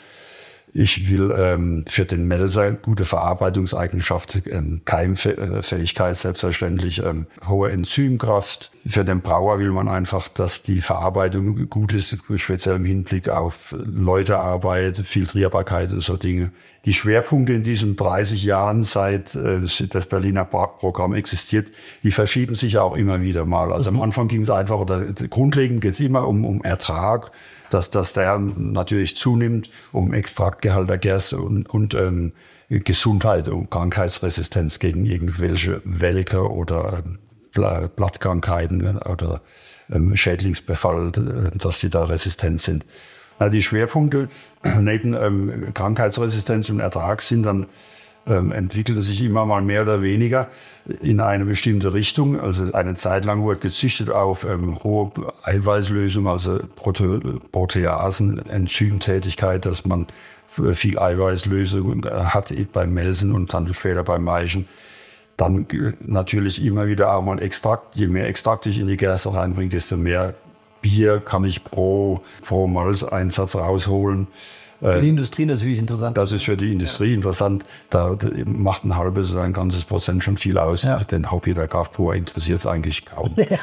ich 0.75 1.09
will 1.09 1.33
ähm, 1.35 1.85
für 1.87 2.05
den 2.05 2.27
Melzer 2.27 2.73
gute 2.73 3.03
Verarbeitungseigenschaften, 3.03 4.43
ähm, 4.45 4.81
Keimfähigkeit 4.85 6.15
selbstverständlich, 6.15 7.01
ähm, 7.03 7.25
hohe 7.47 7.71
Enzymkraft. 7.71 8.69
Für 8.87 9.03
den 9.03 9.21
Brauer 9.21 9.57
will 9.57 9.71
man 9.71 9.87
einfach, 9.87 10.27
dass 10.27 10.61
die 10.61 10.79
Verarbeitung 10.79 11.69
gut 11.69 11.91
ist, 11.91 12.15
speziell 12.35 12.75
im 12.75 12.85
Hinblick 12.85 13.29
auf 13.29 13.75
Leutearbeit, 13.83 14.97
Filtrierbarkeit 14.97 15.91
und 15.91 16.01
so 16.01 16.17
Dinge. 16.17 16.51
Die 16.85 16.93
Schwerpunkte 16.93 17.53
in 17.53 17.63
diesen 17.63 17.95
30 17.95 18.43
Jahren, 18.43 18.83
seit 18.83 19.33
äh, 19.33 19.59
das 19.59 20.05
Berliner 20.05 20.45
Programm 20.45 21.15
existiert, 21.15 21.71
die 22.03 22.11
verschieben 22.11 22.53
sich 22.53 22.77
auch 22.77 22.95
immer 22.95 23.21
wieder 23.21 23.45
mal. 23.45 23.73
Also 23.73 23.89
am 23.89 23.95
mhm. 23.95 24.03
Anfang 24.03 24.27
ging 24.27 24.43
es 24.43 24.51
einfach, 24.51 24.77
oder 24.77 25.01
grundlegend 25.31 25.81
geht 25.81 25.93
es 25.93 25.99
immer 25.99 26.27
um, 26.27 26.45
um 26.45 26.63
Ertrag, 26.63 27.31
dass, 27.71 27.89
dass 27.89 28.13
der 28.13 28.37
natürlich 28.37 29.17
zunimmt, 29.17 29.71
um 29.93 30.13
Extraktgehalt 30.13 30.89
der 30.89 30.99
Gerste 30.99 31.39
und, 31.39 31.67
und 31.67 31.95
ähm, 31.95 32.33
Gesundheit 32.69 33.47
und 33.47 33.71
Krankheitsresistenz 33.71 34.77
gegen 34.77 35.05
irgendwelche 35.05 35.81
Welke 35.85 36.51
oder 36.51 37.03
ähm, 37.03 37.17
Blattkrankheiten 37.55 38.97
oder 38.99 39.41
ähm, 39.91 40.15
Schädlingsbefall, 40.15 41.11
äh, 41.15 41.57
dass 41.57 41.79
die 41.79 41.89
da 41.89 42.03
resistent 42.03 42.61
sind. 42.61 42.85
Die 43.51 43.63
Schwerpunkte 43.63 44.29
neben 44.79 45.13
ähm, 45.13 45.73
Krankheitsresistenz 45.73 46.69
und 46.69 46.79
Ertrag 46.79 47.21
sind 47.21 47.45
dann 47.45 47.67
ähm, 48.27 48.51
entwickelte 48.51 49.01
sich 49.01 49.21
immer 49.21 49.45
mal 49.45 49.61
mehr 49.61 49.83
oder 49.83 50.01
weniger 50.01 50.47
in 51.01 51.19
eine 51.19 51.45
bestimmte 51.45 51.93
Richtung. 51.93 52.39
Also 52.39 52.73
eine 52.73 52.95
Zeit 52.95 53.25
lang 53.25 53.43
wurde 53.43 53.59
gezüchtet 53.59 54.09
auf 54.09 54.45
ähm, 54.45 54.83
hohe 54.83 55.11
Eiweißlösung, 55.43 56.27
also 56.27 56.59
Prote 56.75 57.19
Proteasen, 57.51 58.43
Enzymtätigkeit, 58.49 59.65
dass 59.65 59.85
man 59.85 60.07
viel 60.47 60.97
Eiweißlösung 60.97 62.05
hat 62.05 62.53
beim 62.71 62.93
Melsen 62.93 63.33
und 63.33 63.53
dann 63.53 63.73
später 63.73 64.03
beim 64.03 64.23
Maischen. 64.23 64.67
Dann 65.37 65.65
natürlich 66.05 66.63
immer 66.63 66.87
wieder 66.87 67.15
auch 67.15 67.21
mal 67.21 67.41
Extrakt. 67.41 67.95
Je 67.95 68.07
mehr 68.07 68.27
Extrakt 68.27 68.65
ich 68.67 68.79
in 68.79 68.87
die 68.87 68.97
Gerste 68.97 69.33
reinbringe, 69.33 69.69
desto 69.69 69.97
mehr 69.97 70.33
Bier 70.81 71.19
kann 71.19 71.43
ich 71.43 71.63
pro, 71.63 72.21
pro 72.41 72.67
Malzeinsatz 72.67 73.55
rausholen. 73.55 74.27
Für 74.81 75.01
die 75.01 75.09
Industrie 75.09 75.45
natürlich 75.45 75.79
interessant. 75.79 76.17
Das 76.17 76.31
ist 76.31 76.43
für 76.43 76.57
die 76.57 76.71
Industrie 76.71 77.09
ja. 77.09 77.15
interessant. 77.15 77.65
Da 77.89 78.17
macht 78.45 78.83
ein 78.83 78.95
halbes, 78.95 79.35
ein 79.35 79.53
ganzes 79.53 79.85
Prozent 79.85 80.23
schon 80.23 80.37
viel 80.37 80.57
aus. 80.57 80.83
Ja. 80.83 80.97
Den 80.97 81.31
Hobby 81.31 81.53
der 81.53 81.67
Kraftfuhr 81.67 82.15
interessiert 82.15 82.65
eigentlich 82.65 83.05
kaum. 83.05 83.35
Ja. 83.47 83.59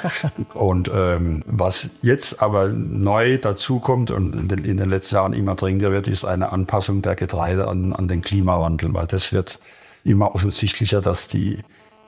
Und 0.55 0.91
ähm, 0.95 1.43
was 1.47 1.91
jetzt 2.03 2.41
aber 2.41 2.69
neu 2.69 3.37
dazukommt 3.39 4.11
und 4.11 4.35
in 4.35 4.49
den, 4.49 4.65
in 4.65 4.77
den, 4.77 4.89
letzten 4.89 5.17
Jahren 5.17 5.33
immer 5.33 5.57
dringender 5.57 5.91
wird, 5.91 6.07
ist 6.07 6.25
eine 6.25 6.53
Anpassung 6.53 7.03
der 7.03 7.17
Getreide 7.17 7.67
an, 7.67 7.93
an 7.93 8.07
den 8.07 8.23
Klimawandel, 8.23 8.95
weil 8.95 9.07
das 9.07 9.33
wird 9.33 9.59
immer 10.05 10.35
offensichtlicher, 10.35 11.01
dass 11.01 11.29
die 11.29 11.59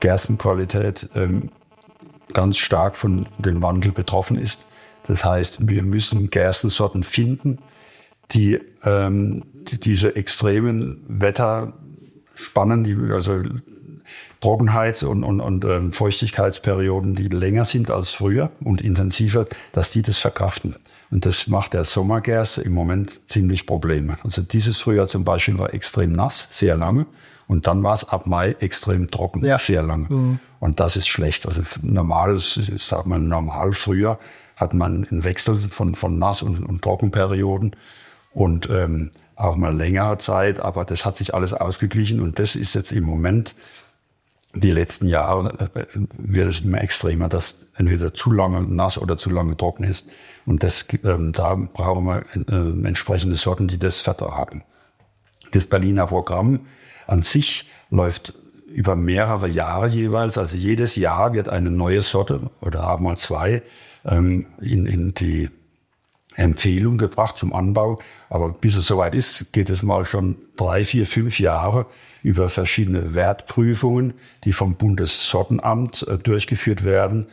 Gerstenqualität 0.01 1.09
ähm, 1.15 1.51
ganz 2.33 2.59
stark 2.59 2.97
von 2.97 3.27
dem 3.39 3.63
Wandel 3.63 3.93
betroffen 3.93 4.39
ist. 4.39 4.61
Das 5.07 5.25
heißt, 5.25 5.69
wir 5.69 5.83
müssen 5.83 6.31
Gerstensorten 6.31 7.05
finden, 7.05 7.59
die, 8.33 8.59
ähm, 8.85 9.45
die 9.55 9.79
diese 9.79 10.17
extremen 10.17 11.05
Wetterspannen, 11.09 12.85
die 12.85 12.97
also 13.13 13.43
Trockenheits- 14.41 15.05
und, 15.05 15.25
und, 15.25 15.41
und 15.41 15.65
ähm, 15.65 15.93
Feuchtigkeitsperioden, 15.93 17.15
die 17.15 17.29
länger 17.29 17.65
sind 17.65 17.91
als 17.91 18.11
früher 18.11 18.51
und 18.61 18.83
intensiver, 18.83 19.47
dass 19.73 19.91
die 19.91 20.03
das 20.03 20.19
verkraften. 20.19 20.77
Und 21.11 21.25
das 21.25 21.47
macht 21.47 21.75
der 21.75 21.85
Sommergerste 21.85 22.63
im 22.63 22.73
Moment 22.73 23.31
ziemlich 23.31 23.67
Probleme. 23.67 24.19
Also 24.23 24.43
dieses 24.43 24.81
Frühjahr 24.81 25.09
zum 25.09 25.25
Beispiel 25.25 25.59
war 25.59 25.73
extrem 25.73 26.13
nass, 26.13 26.49
sehr 26.51 26.77
lange. 26.77 27.07
Und 27.47 27.67
dann 27.67 27.83
war 27.83 27.95
es 27.95 28.09
ab 28.09 28.27
Mai 28.27 28.53
extrem 28.61 29.11
trocken, 29.11 29.45
Ja. 29.45 29.59
sehr 29.59 29.83
lange. 29.83 30.07
Mhm. 30.09 30.39
Und 30.61 30.81
das 30.81 30.97
ist 30.97 31.09
schlecht. 31.09 31.47
Also 31.47 31.63
normal, 31.83 32.37
sagt 32.39 33.07
man, 33.07 33.29
normal 33.29 33.73
früher 33.75 34.19
hat 34.57 34.73
man 34.73 35.07
einen 35.11 35.25
Wechsel 35.25 35.57
von, 35.59 35.95
von 35.95 36.19
Nass- 36.19 36.43
und, 36.43 36.65
und 36.65 36.83
Trockenperioden 36.83 37.77
und 38.33 38.69
ähm, 38.71 39.11
auch 39.37 39.57
mal 39.57 39.75
längere 39.77 40.17
Zeit. 40.19 40.61
Aber 40.61 40.85
das 40.85 41.05
hat 41.05 41.17
sich 41.17 41.35
alles 41.35 41.53
ausgeglichen 41.53 42.21
und 42.21 42.39
das 42.39 42.57
ist 42.57 42.75
jetzt 42.75 42.93
im 42.93 43.05
Moment 43.05 43.55
die 44.57 44.71
letzten 44.71 45.09
Jahre 45.09 45.69
äh, 45.75 45.85
wird 46.17 46.49
es 46.49 46.61
immer 46.61 46.81
extremer, 46.81 47.29
dass 47.29 47.67
entweder 47.77 48.15
zu 48.15 48.31
lange 48.31 48.63
nass 48.63 48.99
oder 48.99 49.17
zu 49.17 49.31
lange 49.31 49.57
trocken 49.57 49.85
ist. 49.85 50.11
Und 50.47 50.63
das, 50.63 50.87
ähm, 51.03 51.33
da 51.33 51.55
brauchen 51.57 52.05
wir 52.05 52.23
äh, 52.37 52.87
entsprechende 52.87 53.37
Sorten, 53.37 53.67
die 53.67 53.79
das 53.79 54.01
vertragen. 54.01 54.63
Das 55.53 55.67
Berliner 55.67 56.07
Programm 56.07 56.61
an 57.07 57.23
sich 57.23 57.69
läuft 57.91 58.35
über 58.75 58.97
mehrere 58.97 59.49
Jahre 59.49 59.89
jeweils. 59.89 60.37
Also 60.37 60.57
jedes 60.57 60.97
Jahr 60.97 61.33
wird 61.33 61.49
eine 61.49 61.71
neue 61.71 62.03
Sorte 62.03 62.51
oder 62.61 62.91
auch 62.91 62.99
mal 62.99 63.17
zwei 63.17 63.63
ähm, 64.05 64.47
in, 64.61 64.87
in 64.87 65.15
die 65.15 65.49
Empfehlung 66.35 66.99
gebracht 66.99 67.39
zum 67.39 67.53
Anbau. 67.53 68.01
Aber 68.29 68.51
bis 68.51 68.77
es 68.77 68.87
soweit 68.87 69.15
ist, 69.15 69.53
geht 69.53 69.71
es 69.71 69.83
mal 69.83 70.05
schon 70.05 70.37
drei, 70.57 70.85
vier, 70.85 71.07
fünf 71.07 71.39
Jahre 71.39 71.87
über 72.25 72.49
verschiedene 72.49 73.15
Wertprüfungen, 73.15 74.15
die 74.43 74.53
vom 74.53 74.75
Bundessortenamt 74.75 76.07
äh, 76.09 76.19
durchgeführt 76.19 76.83
werden, 76.83 77.27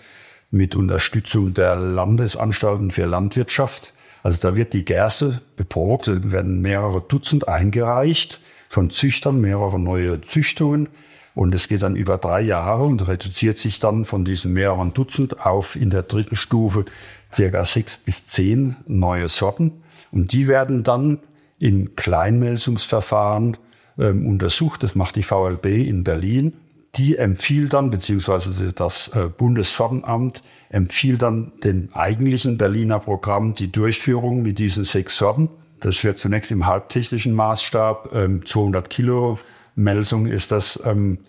mit 0.52 0.76
Unterstützung 0.76 1.54
der 1.54 1.76
Landesanstalten 1.76 2.92
für 2.92 3.06
Landwirtschaft. 3.06 3.94
Also 4.22 4.38
da 4.40 4.56
wird 4.56 4.74
die 4.74 4.86
Gerste 4.86 5.42
beprobt, 5.56 6.32
werden 6.32 6.62
mehrere 6.62 7.02
Dutzend 7.02 7.48
eingereicht 7.48 8.40
von 8.72 8.90
Züchtern, 8.90 9.42
mehrere 9.42 9.78
neue 9.78 10.22
Züchtungen. 10.22 10.88
Und 11.36 11.54
es 11.54 11.68
geht 11.68 11.84
dann 11.84 11.98
über 11.98 12.18
drei 12.18 12.40
Jahre 12.40 12.84
und 12.84 13.06
reduziert 13.06 13.60
sich 13.60 13.82
dann 13.82 14.06
von 14.06 14.24
diesen 14.24 14.54
mehreren 14.54 14.94
Dutzend 14.94 15.46
auf 15.46 15.76
in 15.76 15.90
der 15.90 16.04
dritten 16.04 16.38
Stufe 16.38 16.86
circa 17.34 17.66
sechs 17.66 17.98
bis 17.98 18.28
zehn 18.28 18.78
neue 18.88 19.28
Sorten. 19.28 19.84
Und 20.12 20.32
die 20.32 20.48
werden 20.48 20.84
dann 20.84 21.20
in 21.60 21.98
Kleinmelsungsverfahren 21.98 23.58
ähm, 24.00 24.26
untersucht. 24.26 24.84
Das 24.84 24.96
macht 24.96 25.18
die 25.18 25.24
VLB 25.24 25.66
in 25.66 26.06
Berlin. 26.06 26.54
Die 26.96 27.18
empfiehlt 27.18 27.74
dann, 27.74 27.90
beziehungsweise 27.90 28.72
das 28.72 29.10
äh, 29.10 29.28
Bundessortenamt 29.28 30.44
empfiehlt 30.70 31.24
dann 31.24 31.52
dem 31.62 31.90
eigentlichen 31.92 32.58
Berliner 32.58 33.00
Programm 33.00 33.54
die 33.54 33.70
Durchführung 33.70 34.44
mit 34.44 34.60
diesen 34.60 34.86
sechs 34.86 35.18
Sorten. 35.18 35.50
Das 35.82 36.04
wird 36.04 36.18
zunächst 36.18 36.52
im 36.52 36.66
halbtechnischen 36.66 37.34
Maßstab, 37.34 38.12
ähm, 38.14 38.46
200 38.46 38.90
Kilo 38.90 39.40
Melsung 39.76 40.28
ist 40.28 40.52
das 40.52 40.80
ähm, 40.86 41.20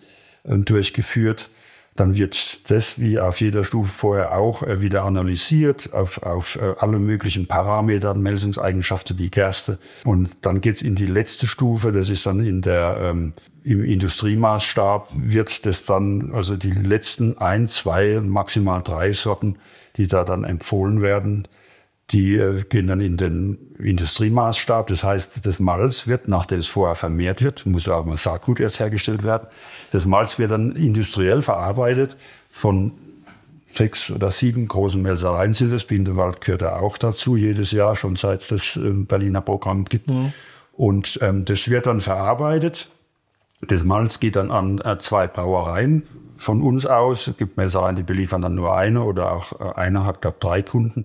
äh, 0.45 0.57
durchgeführt. 0.59 1.51
Dann 1.95 2.17
wird 2.17 2.71
das, 2.71 2.99
wie 2.99 3.19
auf 3.19 3.43
jeder 3.43 3.65
Stufe 3.65 3.91
vorher 3.91 4.39
auch, 4.39 4.63
äh, 4.63 4.81
wieder 4.81 5.05
analysiert 5.05 5.93
auf, 5.93 6.23
auf 6.23 6.57
äh, 6.57 6.75
alle 6.79 6.99
möglichen 6.99 7.47
Parameter, 7.47 8.15
Melsungseigenschaften, 8.15 9.17
die 9.17 9.31
Gerste. 9.31 9.79
Und 10.05 10.31
dann 10.41 10.63
geht's 10.63 10.81
in 10.81 10.95
die 10.95 11.07
letzte 11.07 11.47
Stufe, 11.47 11.93
das 11.93 12.09
ist 12.09 12.25
dann 12.25 12.41
in 12.41 12.63
der, 12.63 12.97
ähm, 13.01 13.35
im 13.63 13.85
Industriemaßstab, 13.85 15.11
wird 15.15 15.67
das 15.67 15.85
dann, 15.85 16.33
also 16.33 16.57
die 16.57 16.73
letzten 16.73 17.39
ein, 17.39 17.69
zwei, 17.69 18.21
maximal 18.21 18.83
drei 18.83 19.13
Sorten, 19.13 19.57
die 19.97 20.07
da 20.07 20.25
dann 20.25 20.45
empfohlen 20.45 21.03
werden, 21.03 21.47
die 22.13 22.37
äh, 22.37 22.63
gehen 22.63 22.87
dann 22.87 23.01
in 23.01 23.17
den 23.17 23.59
Industriemaßstab. 23.79 24.87
Das 24.89 25.03
heißt, 25.03 25.45
das 25.45 25.59
Malz 25.59 26.07
wird, 26.07 26.29
nachdem 26.29 26.59
es 26.59 26.67
vorher 26.67 26.95
vermehrt 26.95 27.43
wird, 27.43 27.65
muss 27.67 27.89
auch 27.89 28.05
mal 28.05 28.17
Saatgut 28.17 28.61
erst 28.61 28.81
hergestellt 28.81 29.23
werden. 29.23 29.49
Das 29.93 30.07
Malz 30.07 30.39
wird 30.39 30.51
dann 30.51 30.77
industriell 30.77 31.43
verarbeitet 31.43 32.17
von 32.51 32.93
sechs 33.73 34.11
oder 34.11 34.31
sieben 34.31 34.69
großen 34.69 35.01
Melzereien 35.01 35.55
sind 35.55 35.73
es. 35.73 35.85
Bindewald 35.85 36.41
gehört 36.43 36.63
da 36.63 36.77
auch 36.77 36.99
dazu, 36.99 37.37
jedes 37.37 37.73
Jahr, 37.73 37.97
schon 37.97 38.17
seit 38.17 38.43
es 38.43 38.49
das 38.49 38.77
ähm, 38.77 39.07
Berliner 39.07 39.41
Programm 39.41 39.87
gibt. 39.87 40.09
Und 40.75 41.19
ähm, 41.23 41.45
das 41.45 41.69
wird 41.69 41.87
dann 41.87 42.01
verarbeitet. 42.01 42.89
Das 43.63 43.85
Malz 43.85 44.21
geht 44.21 44.37
dann 44.37 44.51
an 44.51 44.81
äh, 44.81 44.99
zwei 44.99 45.27
Brauereien 45.27 46.03
von 46.37 46.63
uns 46.63 46.85
aus. 46.87 47.29
Es 47.29 47.37
gibt 47.37 47.57
Melzereien, 47.57 47.97
die 47.97 48.03
beliefern 48.03 48.43
dann 48.43 48.55
nur 48.55 48.77
eine 48.77 49.03
oder 49.03 49.33
auch 49.33 49.61
äh, 49.61 49.75
einer 49.77 50.05
hat, 50.05 50.21
glaube 50.21 50.39
drei 50.41 50.63
Kunden. 50.63 51.05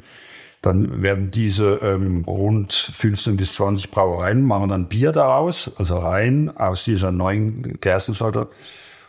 Dann 0.61 1.01
werden 1.01 1.31
diese 1.31 1.79
ähm, 1.83 2.23
rund 2.25 2.73
15 2.73 3.37
bis 3.37 3.53
20 3.53 3.91
Brauereien 3.91 4.43
machen 4.43 4.69
dann 4.69 4.87
Bier 4.87 5.11
daraus, 5.11 5.71
also 5.77 5.97
rein 5.99 6.55
aus 6.57 6.83
dieser 6.83 7.11
neuen 7.11 7.79
Gerstensorte. 7.79 8.47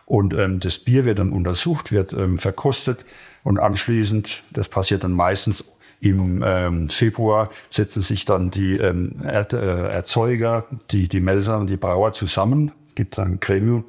Und 0.04 0.34
ähm, 0.34 0.60
das 0.60 0.78
Bier 0.78 1.04
wird 1.04 1.18
dann 1.18 1.32
untersucht, 1.32 1.92
wird 1.92 2.12
ähm, 2.12 2.38
verkostet 2.38 3.04
und 3.44 3.58
anschließend, 3.58 4.42
das 4.50 4.68
passiert 4.68 5.04
dann 5.04 5.12
meistens 5.12 5.64
im 6.00 6.44
ähm, 6.46 6.88
Februar, 6.88 7.50
setzen 7.70 8.02
sich 8.02 8.24
dann 8.24 8.50
die 8.50 8.76
ähm, 8.76 9.16
er 9.22 9.52
äh, 9.52 9.92
Erzeuger, 9.92 10.64
die, 10.90 11.08
die 11.08 11.20
Melzer 11.20 11.58
und 11.58 11.68
die 11.68 11.76
Brauer 11.76 12.12
zusammen, 12.12 12.72
gibt 12.94 13.18
dann 13.18 13.32
ein 13.32 13.40
Gremium, 13.40 13.84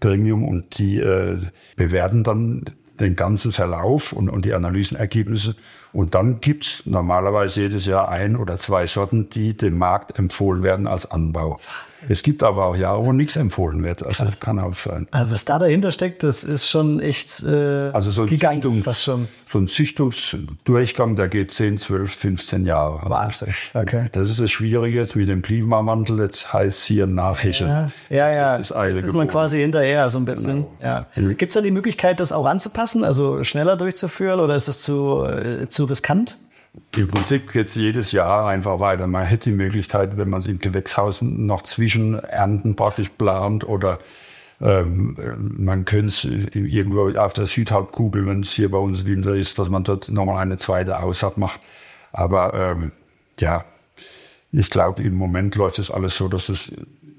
Gremium 0.00 0.44
und 0.44 0.78
die 0.78 0.98
äh, 0.98 1.38
bewerten 1.76 2.24
dann 2.24 2.64
den 3.00 3.16
ganzen 3.16 3.52
Verlauf 3.52 4.12
und, 4.12 4.28
und 4.28 4.44
die 4.44 4.54
Analysenergebnisse. 4.54 5.56
Und 5.92 6.14
dann 6.14 6.40
gibt's 6.40 6.86
normalerweise 6.86 7.62
jedes 7.62 7.86
Jahr 7.86 8.08
ein 8.08 8.36
oder 8.36 8.56
zwei 8.56 8.86
Sorten, 8.86 9.28
die 9.28 9.56
dem 9.56 9.76
Markt 9.76 10.18
empfohlen 10.18 10.62
werden 10.62 10.86
als 10.86 11.10
Anbau. 11.10 11.58
Es 12.08 12.22
gibt 12.22 12.42
aber 12.42 12.66
auch 12.66 12.76
Jahre, 12.76 13.04
wo 13.04 13.12
nichts 13.12 13.36
empfohlen 13.36 13.82
wird. 13.84 14.04
Also 14.04 14.24
das 14.24 14.40
kann 14.40 14.58
auch 14.58 14.76
sein. 14.76 15.06
Also 15.10 15.32
was 15.32 15.44
da 15.44 15.58
dahinter 15.58 15.90
steckt, 15.92 16.22
das 16.22 16.44
ist 16.44 16.68
schon 16.68 17.00
echt 17.00 17.42
äh, 17.42 17.90
Also 17.92 18.10
so 18.10 18.22
ein, 18.22 18.28
gigantisch, 18.28 18.70
Züchtungs- 18.72 18.82
fast 18.84 19.02
schon. 19.04 19.28
so 19.48 19.58
ein 19.58 19.68
Züchtungsdurchgang, 19.68 21.16
der 21.16 21.28
geht 21.28 21.52
10, 21.52 21.78
12, 21.78 22.12
15 22.14 22.64
Jahre. 22.66 23.08
Wahnsinn. 23.08 23.54
Okay. 23.74 24.06
Das 24.12 24.30
ist 24.30 24.40
das 24.40 24.50
Schwierige 24.50 24.98
jetzt 25.00 25.16
mit 25.16 25.28
dem 25.28 25.42
Klimawandel. 25.42 26.18
Jetzt 26.20 26.52
heißt 26.52 26.84
hier 26.84 27.06
nachhäschen. 27.06 27.68
Ja, 27.68 27.90
ja, 28.10 28.32
ja. 28.32 28.58
Das 28.58 28.70
ist 28.70 28.76
Jetzt 28.76 28.88
ist 28.96 29.02
man 29.14 29.26
geboren. 29.26 29.28
quasi 29.28 29.60
hinterher 29.60 30.08
so 30.10 30.18
ein 30.18 30.24
bisschen. 30.24 30.66
Ja. 30.82 31.06
Gibt 31.16 31.42
es 31.50 31.54
da 31.54 31.60
die 31.60 31.70
Möglichkeit, 31.70 32.20
das 32.20 32.32
auch 32.32 32.46
anzupassen, 32.46 33.04
also 33.04 33.44
schneller 33.44 33.76
durchzuführen 33.76 34.40
oder 34.40 34.56
ist 34.56 34.68
das 34.68 34.82
zu, 34.82 35.24
äh, 35.24 35.68
zu 35.68 35.84
riskant? 35.84 36.36
Im 36.96 37.08
Prinzip 37.08 37.54
es 37.54 37.74
jedes 37.74 38.12
Jahr 38.12 38.48
einfach 38.48 38.80
weiter. 38.80 39.06
Man 39.06 39.24
hätte 39.24 39.50
die 39.50 39.56
Möglichkeit, 39.56 40.16
wenn 40.16 40.30
man 40.30 40.40
es 40.40 40.46
im 40.46 40.58
Gewächshaus 40.58 41.20
noch 41.20 41.62
zwischen 41.62 42.14
Ernten 42.14 42.76
praktisch 42.76 43.10
plant 43.10 43.64
oder 43.64 43.98
ähm, 44.60 45.16
man 45.38 45.84
könnte 45.84 46.08
es 46.08 46.24
irgendwo 46.24 47.10
auf 47.18 47.32
der 47.34 47.46
Südhalbkugel, 47.46 48.26
wenn 48.26 48.40
es 48.40 48.52
hier 48.52 48.70
bei 48.70 48.78
uns 48.78 49.06
Winter 49.06 49.34
ist, 49.34 49.58
dass 49.58 49.68
man 49.68 49.84
dort 49.84 50.08
nochmal 50.08 50.38
eine 50.38 50.56
zweite 50.56 51.00
Aussaat 51.00 51.36
macht. 51.36 51.60
Aber 52.12 52.54
ähm, 52.54 52.92
ja, 53.38 53.64
ich 54.52 54.70
glaube, 54.70 55.02
im 55.02 55.14
Moment 55.14 55.56
läuft 55.56 55.78
es 55.78 55.90
alles 55.90 56.16
so, 56.16 56.28
dass 56.28 56.48
es 56.48 56.72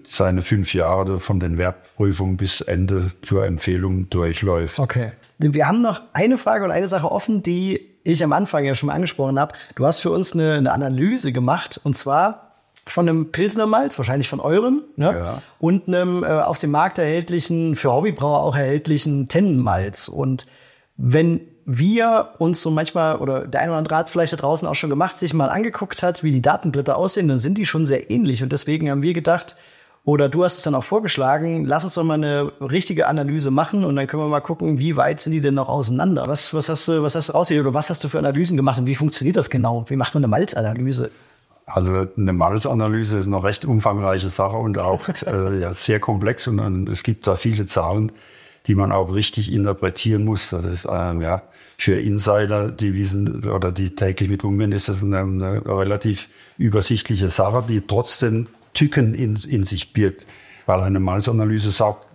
seine 0.07 0.41
fünf 0.41 0.73
Jahre 0.73 1.17
von 1.17 1.39
den 1.39 1.57
Wertprüfungen 1.57 2.37
bis 2.37 2.61
Ende 2.61 3.11
zur 3.23 3.45
Empfehlung 3.45 4.09
durchläuft. 4.09 4.79
Okay. 4.79 5.11
Wir 5.37 5.67
haben 5.67 5.81
noch 5.81 6.01
eine 6.13 6.37
Frage 6.37 6.63
und 6.63 6.71
eine 6.71 6.87
Sache 6.87 7.11
offen, 7.11 7.43
die 7.43 7.92
ich 8.03 8.23
am 8.23 8.33
Anfang 8.33 8.63
ja 8.63 8.75
schon 8.75 8.87
mal 8.87 8.93
angesprochen 8.93 9.39
habe. 9.39 9.55
Du 9.75 9.85
hast 9.85 10.01
für 10.01 10.11
uns 10.11 10.33
eine, 10.33 10.53
eine 10.53 10.71
Analyse 10.71 11.31
gemacht 11.31 11.79
und 11.83 11.97
zwar 11.97 12.51
von 12.85 13.07
einem 13.07 13.31
Pilsner 13.31 13.65
Malz, 13.65 13.97
wahrscheinlich 13.97 14.27
von 14.27 14.39
eurem, 14.41 14.83
ne? 14.97 15.13
Ja. 15.13 15.41
und 15.59 15.87
einem 15.87 16.23
äh, 16.23 16.27
auf 16.27 16.57
dem 16.57 16.71
Markt 16.71 16.97
erhältlichen, 16.97 17.75
für 17.75 17.93
Hobbybrauer 17.93 18.39
auch 18.39 18.55
erhältlichen 18.55 19.29
Tennenmalz. 19.29 20.09
Und 20.09 20.47
wenn 20.97 21.41
wir 21.65 22.33
uns 22.39 22.61
so 22.61 22.71
manchmal, 22.71 23.17
oder 23.17 23.47
der 23.47 23.61
eine 23.61 23.71
oder 23.71 23.77
andere 23.77 23.95
hat 23.95 24.07
es 24.07 24.11
vielleicht 24.11 24.33
da 24.33 24.37
draußen 24.37 24.67
auch 24.67 24.75
schon 24.75 24.89
gemacht, 24.89 25.15
sich 25.15 25.33
mal 25.33 25.49
angeguckt 25.49 26.03
hat, 26.03 26.23
wie 26.23 26.31
die 26.31 26.41
Datenblätter 26.41 26.97
aussehen, 26.97 27.29
dann 27.29 27.39
sind 27.39 27.57
die 27.57 27.65
schon 27.65 27.85
sehr 27.85 28.11
ähnlich. 28.11 28.43
Und 28.43 28.51
deswegen 28.51 28.89
haben 28.89 29.01
wir 29.01 29.13
gedacht, 29.13 29.55
oder 30.05 30.27
du 30.27 30.43
hast 30.43 30.57
es 30.57 30.63
dann 30.63 30.75
auch 30.75 30.83
vorgeschlagen, 30.83 31.63
lass 31.63 31.85
uns 31.85 31.93
doch 31.93 32.03
mal 32.03 32.15
eine 32.15 32.51
richtige 32.59 33.07
Analyse 33.07 33.51
machen 33.51 33.85
und 33.85 33.95
dann 33.95 34.05
können 34.07 34.23
wir 34.23 34.27
mal 34.27 34.41
gucken, 34.41 34.77
wie 34.77 34.97
weit 34.97 35.21
sind 35.21 35.31
die 35.31 35.39
denn 35.39 35.53
noch 35.53 35.69
auseinander? 35.69 36.25
Was, 36.27 36.53
was 36.53 36.67
hast 36.67 36.87
du, 36.89 37.03
was 37.03 37.15
hast 37.15 37.29
du 37.29 37.33
rausgehört 37.33 37.67
oder 37.67 37.73
was 37.73 37.89
hast 37.89 38.03
du 38.03 38.09
für 38.09 38.19
Analysen 38.19 38.57
gemacht 38.57 38.79
und 38.79 38.85
wie 38.85 38.95
funktioniert 38.95 39.37
das 39.37 39.49
genau? 39.49 39.85
Wie 39.87 39.95
macht 39.95 40.13
man 40.13 40.23
eine 40.23 40.29
Malzanalyse? 40.29 41.09
Also 41.65 42.07
eine 42.17 42.33
Malzanalyse 42.33 43.19
ist 43.19 43.27
eine 43.27 43.41
recht 43.41 43.63
umfangreiche 43.63 44.27
Sache 44.27 44.57
und 44.57 44.77
auch 44.77 45.07
äh, 45.25 45.59
ja, 45.61 45.71
sehr 45.71 46.01
komplex 46.01 46.47
und, 46.47 46.59
und 46.59 46.89
es 46.89 47.03
gibt 47.03 47.25
da 47.25 47.35
viele 47.35 47.65
Zahlen, 47.65 48.11
die 48.67 48.75
man 48.75 48.91
auch 48.91 49.13
richtig 49.13 49.53
interpretieren 49.53 50.25
muss. 50.25 50.49
Das 50.49 50.65
ist, 50.65 50.87
ähm, 50.91 51.21
ja, 51.21 51.43
für 51.77 51.97
Insider, 51.97 52.69
die 52.71 52.93
wissen 52.93 53.49
oder 53.49 53.71
die 53.71 53.95
täglich 53.95 54.29
mit 54.29 54.43
umgehen, 54.43 54.73
ist 54.73 54.89
das 54.89 55.01
eine, 55.01 55.19
eine 55.19 55.65
relativ 55.65 56.27
übersichtliche 56.57 57.29
Sache, 57.29 57.63
die 57.67 57.79
trotzdem 57.81 58.47
Tücken 58.73 59.13
in, 59.13 59.35
in 59.35 59.63
sich 59.63 59.93
birgt, 59.93 60.25
weil 60.65 60.81
eine 60.81 60.99
Malzanalyse 60.99 61.71
sagt 61.71 62.07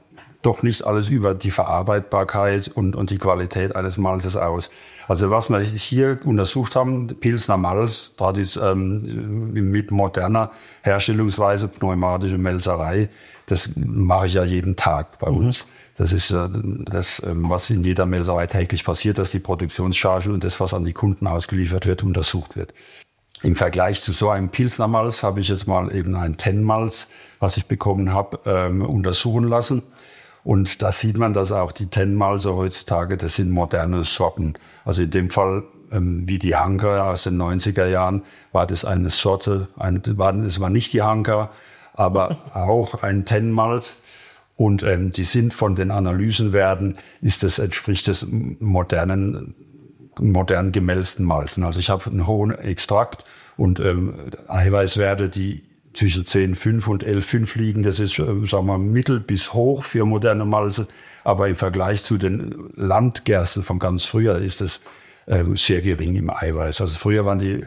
doch 0.42 0.62
nicht 0.62 0.84
alles 0.86 1.08
über 1.08 1.34
die 1.34 1.50
Verarbeitbarkeit 1.50 2.68
und, 2.68 2.94
und 2.94 3.10
die 3.10 3.18
Qualität 3.18 3.74
eines 3.74 3.98
Malzes 3.98 4.36
aus. 4.36 4.70
Also 5.08 5.30
was 5.30 5.48
wir 5.48 5.60
hier 5.60 6.20
untersucht 6.24 6.76
haben, 6.76 7.08
Pilsner 7.08 7.56
Malz, 7.56 8.14
tradis, 8.16 8.56
ähm, 8.56 9.52
mit 9.52 9.90
moderner 9.90 10.50
Herstellungsweise, 10.82 11.66
pneumatische 11.66 12.38
Melzerei, 12.38 13.08
das 13.46 13.70
mache 13.76 14.26
ich 14.26 14.34
ja 14.34 14.44
jeden 14.44 14.76
Tag 14.76 15.18
bei 15.18 15.28
uns. 15.28 15.64
Mhm. 15.64 15.70
Das 15.96 16.12
ist 16.12 16.30
äh, 16.30 16.48
das, 16.84 17.22
ähm, 17.26 17.48
was 17.48 17.70
in 17.70 17.82
jeder 17.82 18.06
Melzerei 18.06 18.46
täglich 18.46 18.84
passiert, 18.84 19.18
dass 19.18 19.30
die 19.30 19.40
Produktionschargen 19.40 20.32
und 20.32 20.44
das, 20.44 20.60
was 20.60 20.74
an 20.74 20.84
die 20.84 20.92
Kunden 20.92 21.26
ausgeliefert 21.26 21.86
wird, 21.86 22.02
untersucht 22.04 22.56
wird. 22.56 22.72
Im 23.42 23.54
Vergleich 23.54 24.02
zu 24.02 24.12
so 24.12 24.30
einem 24.30 24.48
Pilsner 24.48 24.88
Malz 24.88 25.22
habe 25.22 25.40
ich 25.40 25.48
jetzt 25.48 25.68
mal 25.68 25.94
eben 25.94 26.16
ein 26.16 26.36
Ten-Malz, 26.36 27.08
was 27.38 27.56
ich 27.56 27.66
bekommen 27.66 28.12
habe, 28.12 28.40
ähm, 28.46 28.82
untersuchen 28.82 29.44
lassen. 29.44 29.82
Und 30.42 30.82
da 30.82 30.90
sieht 30.90 31.18
man, 31.18 31.34
dass 31.34 31.52
auch 31.52 31.70
die 31.70 31.86
Ten-Malze 31.86 32.56
heutzutage, 32.56 33.16
das 33.16 33.36
sind 33.36 33.50
moderne 33.50 34.02
Sorten. 34.02 34.54
Also 34.84 35.02
in 35.02 35.10
dem 35.12 35.30
Fall, 35.30 35.62
ähm, 35.92 36.26
wie 36.26 36.38
die 36.40 36.56
Hanker 36.56 37.04
aus 37.04 37.24
den 37.24 37.40
90er 37.40 37.86
Jahren, 37.86 38.22
war 38.50 38.66
das 38.66 38.84
eine 38.84 39.10
Sorte, 39.10 39.68
eine, 39.76 40.00
war, 40.18 40.34
es 40.34 40.58
war 40.58 40.70
nicht 40.70 40.92
die 40.92 41.02
Hanker, 41.02 41.50
aber 41.94 42.38
auch 42.54 43.02
ein 43.02 43.24
Ten-Malz. 43.24 43.96
Und 44.56 44.82
ähm, 44.82 45.12
die 45.12 45.22
sind 45.22 45.54
von 45.54 45.76
den 45.76 45.92
Analysenwerten, 45.92 46.98
ist 47.20 47.44
das, 47.44 47.60
entspricht 47.60 48.08
das 48.08 48.26
modernen 48.28 49.54
modern 50.20 50.72
gemälzten 50.72 51.24
Malzen. 51.24 51.64
Also 51.64 51.80
ich 51.80 51.90
habe 51.90 52.10
einen 52.10 52.26
hohen 52.26 52.50
Extrakt 52.50 53.24
und 53.56 53.80
ähm, 53.80 54.14
Eiweißwerte, 54.48 55.28
die 55.28 55.62
zwischen 55.94 56.24
10,5 56.24 56.86
und 56.88 57.04
11,5 57.04 57.58
liegen. 57.58 57.82
Das 57.82 58.00
ist, 58.00 58.18
äh, 58.18 58.24
sagen 58.46 58.66
wir, 58.66 58.78
mittel 58.78 59.20
bis 59.20 59.52
hoch 59.52 59.84
für 59.84 60.04
moderne 60.04 60.44
Malze. 60.44 60.86
Aber 61.24 61.48
im 61.48 61.56
Vergleich 61.56 62.04
zu 62.04 62.16
den 62.16 62.70
Landgersten 62.76 63.62
von 63.62 63.78
ganz 63.78 64.04
früher 64.04 64.38
ist 64.38 64.60
es 64.60 64.80
äh, 65.26 65.44
sehr 65.54 65.82
gering 65.82 66.16
im 66.16 66.30
Eiweiß. 66.30 66.80
Also 66.80 66.98
früher 66.98 67.24
waren 67.24 67.38
die, 67.38 67.64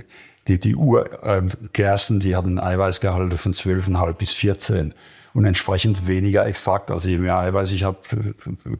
die, 0.47 0.59
die 0.59 0.75
Urgersten, 0.75 2.19
die 2.19 2.35
hatten 2.35 2.59
Eiweißgehalte 2.59 3.37
von 3.37 3.53
12,5 3.53 4.13
bis 4.13 4.33
14 4.33 4.93
und 5.33 5.45
entsprechend 5.45 6.07
weniger 6.07 6.45
Extrakt. 6.45 6.91
Also 6.91 7.09
je 7.09 7.17
mehr 7.17 7.37
Eiweiß 7.37 7.71
ich 7.71 7.83
habe, 7.83 7.97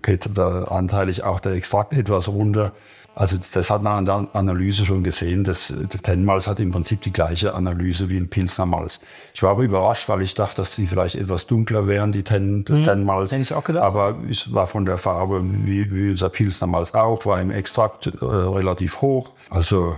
geht 0.01 0.29
da 0.33 0.63
anteilig 0.63 1.23
auch 1.23 1.39
der 1.39 1.53
Extrakt 1.53 1.93
etwas 1.93 2.27
runter. 2.27 2.73
Also 3.13 3.37
das 3.53 3.69
hat 3.69 3.83
man 3.83 3.97
an 3.97 4.05
der 4.05 4.35
Analyse 4.39 4.85
schon 4.85 5.03
gesehen. 5.03 5.43
Das, 5.43 5.73
Tennmalz 6.03 6.47
hat 6.47 6.59
im 6.59 6.71
Prinzip 6.71 7.01
die 7.01 7.11
gleiche 7.11 7.53
Analyse 7.53 8.09
wie 8.09 8.17
ein 8.17 8.29
Pilsner 8.29 8.65
Malz. 8.65 9.01
Ich 9.33 9.43
war 9.43 9.51
aber 9.51 9.63
überrascht, 9.63 10.07
weil 10.07 10.21
ich 10.21 10.33
dachte, 10.33 10.57
dass 10.57 10.75
die 10.75 10.87
vielleicht 10.87 11.15
etwas 11.15 11.45
dunkler 11.45 11.87
wären, 11.87 12.13
die 12.13 12.23
Ten, 12.23 12.63
das 12.63 12.79
mhm. 12.79 12.83
Tennmalz. 12.85 13.33
ich 13.33 13.53
auch 13.53 13.65
gedacht. 13.65 13.83
Aber 13.83 14.17
es 14.29 14.53
war 14.53 14.65
von 14.65 14.85
der 14.85 14.97
Farbe 14.97 15.41
wie, 15.43 15.93
wie 15.93 16.11
unser 16.11 16.29
Pilsner 16.29 16.67
Malz 16.67 16.93
auch, 16.93 17.25
war 17.25 17.41
im 17.41 17.51
Extrakt 17.51 18.07
äh, 18.07 18.25
relativ 18.25 19.01
hoch. 19.01 19.31
Also 19.49 19.97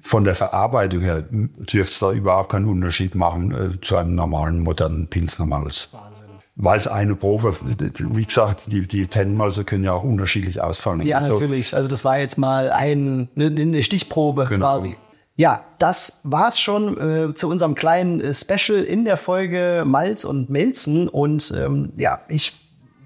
von 0.00 0.24
der 0.24 0.34
Verarbeitung 0.34 1.00
her 1.00 1.22
dürfte 1.30 1.78
es 1.78 1.98
da 1.98 2.12
überhaupt 2.12 2.50
keinen 2.50 2.66
Unterschied 2.66 3.14
machen 3.14 3.52
äh, 3.52 3.80
zu 3.80 3.96
einem 3.96 4.14
normalen, 4.14 4.60
modernen 4.60 5.06
Pilsner 5.06 5.46
Malz. 5.46 5.90
Wahnsinn 5.92 6.21
weil 6.62 6.78
es 6.78 6.86
eine 6.86 7.16
Probe, 7.16 7.56
wie 7.60 8.24
gesagt, 8.24 8.62
die, 8.66 8.86
die 8.86 9.08
Tennenmalze 9.08 9.64
können 9.64 9.82
ja 9.82 9.92
auch 9.92 10.04
unterschiedlich 10.04 10.60
ausfallen. 10.60 11.02
Ja, 11.02 11.20
natürlich. 11.20 11.74
Also 11.74 11.88
das 11.88 12.04
war 12.04 12.18
jetzt 12.18 12.38
mal 12.38 12.70
ein, 12.70 13.28
eine, 13.34 13.46
eine 13.46 13.82
Stichprobe 13.82 14.46
genau. 14.46 14.66
quasi. 14.66 14.96
Ja, 15.34 15.64
das 15.80 16.20
war's 16.22 16.60
schon 16.60 17.30
äh, 17.30 17.34
zu 17.34 17.48
unserem 17.48 17.74
kleinen 17.74 18.20
äh, 18.20 18.32
Special 18.32 18.80
in 18.80 19.04
der 19.04 19.16
Folge 19.16 19.82
Malz 19.84 20.24
und 20.24 20.50
Melzen. 20.50 21.08
Und 21.08 21.52
ähm, 21.56 21.94
ja, 21.96 22.20
ich 22.28 22.52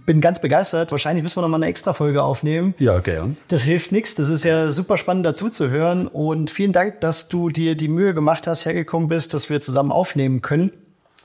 bin 0.05 0.21
ganz 0.21 0.43
begeistert. 0.43 0.93
Wahrscheinlich 0.93 1.23
müssen 1.23 1.39
wir 1.39 1.43
noch 1.43 1.49
mal 1.49 1.57
eine 1.57 1.67
extra 1.67 1.95
Folge 1.95 2.23
aufnehmen. 2.23 2.75
Ja, 2.79 2.99
gern. 2.99 3.39
Das 3.49 3.63
hilft 3.63 3.91
nichts. 3.91 4.15
Das 4.17 4.29
ist 4.29 4.45
ja 4.45 4.71
super 4.71 4.99
spannend 4.99 5.25
dazu 5.25 5.49
zu 5.49 5.71
hören. 5.71 6.09
Und 6.09 6.51
vielen 6.51 6.73
Dank, 6.73 7.01
dass 7.01 7.29
du 7.29 7.49
dir 7.49 7.75
die 7.75 7.89
Mühe 7.89 8.13
gemacht 8.13 8.47
hast, 8.47 8.67
hergekommen 8.67 9.09
bist, 9.09 9.33
dass 9.33 9.49
wir 9.49 9.63
zusammen 9.63 9.93
aufnehmen 9.93 10.43
können. 10.43 10.73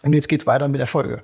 Und 0.01 0.13
jetzt 0.13 0.29
geht's 0.29 0.47
weiter 0.47 0.69
mit 0.69 0.79
der 0.79 0.87
Folge. 0.87 1.23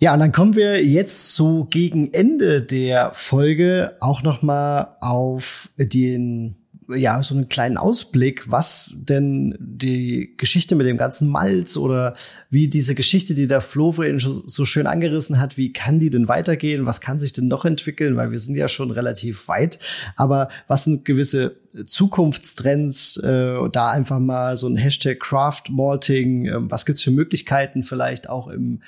Ja, 0.00 0.14
und 0.14 0.20
dann 0.20 0.30
kommen 0.30 0.54
wir 0.54 0.84
jetzt 0.84 1.34
so 1.34 1.64
gegen 1.64 2.12
Ende 2.14 2.62
der 2.62 3.10
Folge 3.14 3.96
auch 4.00 4.22
noch 4.22 4.42
mal 4.42 4.96
auf 5.00 5.70
den 5.76 6.54
ja, 6.94 7.22
so 7.22 7.34
einen 7.34 7.48
kleinen 7.48 7.76
Ausblick, 7.76 8.50
was 8.50 8.94
denn 8.94 9.54
die 9.60 10.34
Geschichte 10.38 10.74
mit 10.74 10.86
dem 10.86 10.96
ganzen 10.96 11.28
Malz 11.28 11.76
oder 11.76 12.14
wie 12.48 12.68
diese 12.68 12.94
Geschichte, 12.94 13.34
die 13.34 13.46
der 13.46 13.60
Flo 13.60 13.92
vorhin 13.92 14.18
so 14.18 14.64
schön 14.64 14.86
angerissen 14.86 15.38
hat, 15.38 15.58
wie 15.58 15.72
kann 15.72 16.00
die 16.00 16.08
denn 16.08 16.28
weitergehen? 16.28 16.86
Was 16.86 17.00
kann 17.00 17.20
sich 17.20 17.32
denn 17.34 17.46
noch 17.46 17.64
entwickeln? 17.66 18.16
Weil 18.16 18.30
wir 18.30 18.38
sind 18.38 18.56
ja 18.56 18.68
schon 18.68 18.90
relativ 18.90 19.48
weit. 19.48 19.78
Aber 20.16 20.48
was 20.66 20.84
sind 20.84 21.04
gewisse 21.04 21.56
Zukunftstrends? 21.84 23.18
Äh, 23.18 23.68
da 23.70 23.90
einfach 23.90 24.18
mal 24.18 24.56
so 24.56 24.66
ein 24.66 24.76
Hashtag 24.76 25.20
Craft 25.20 25.64
Malting. 25.68 26.46
Äh, 26.46 26.52
was 26.70 26.86
gibt's 26.86 27.02
für 27.02 27.10
Möglichkeiten 27.10 27.82
vielleicht 27.82 28.30
auch 28.30 28.48
im 28.48 28.80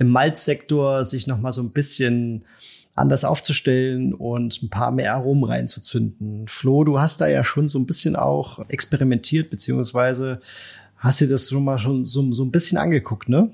im 0.00 0.08
Malzsektor 0.08 1.04
sich 1.04 1.26
noch 1.26 1.38
mal 1.38 1.52
so 1.52 1.62
ein 1.62 1.72
bisschen 1.72 2.44
anders 2.96 3.24
aufzustellen 3.24 4.14
und 4.14 4.62
ein 4.62 4.70
paar 4.70 4.90
mehr 4.90 5.14
Aromen 5.14 5.44
reinzuzünden. 5.44 6.48
Flo, 6.48 6.84
du 6.84 6.98
hast 6.98 7.20
da 7.20 7.28
ja 7.28 7.44
schon 7.44 7.68
so 7.68 7.78
ein 7.78 7.86
bisschen 7.86 8.16
auch 8.16 8.58
experimentiert, 8.68 9.50
beziehungsweise 9.50 10.40
hast 10.96 11.20
dir 11.20 11.28
das 11.28 11.50
schon 11.50 11.64
mal 11.64 11.78
schon 11.78 12.06
so, 12.06 12.32
so 12.32 12.42
ein 12.42 12.50
bisschen 12.50 12.78
angeguckt, 12.78 13.28
ne? 13.28 13.50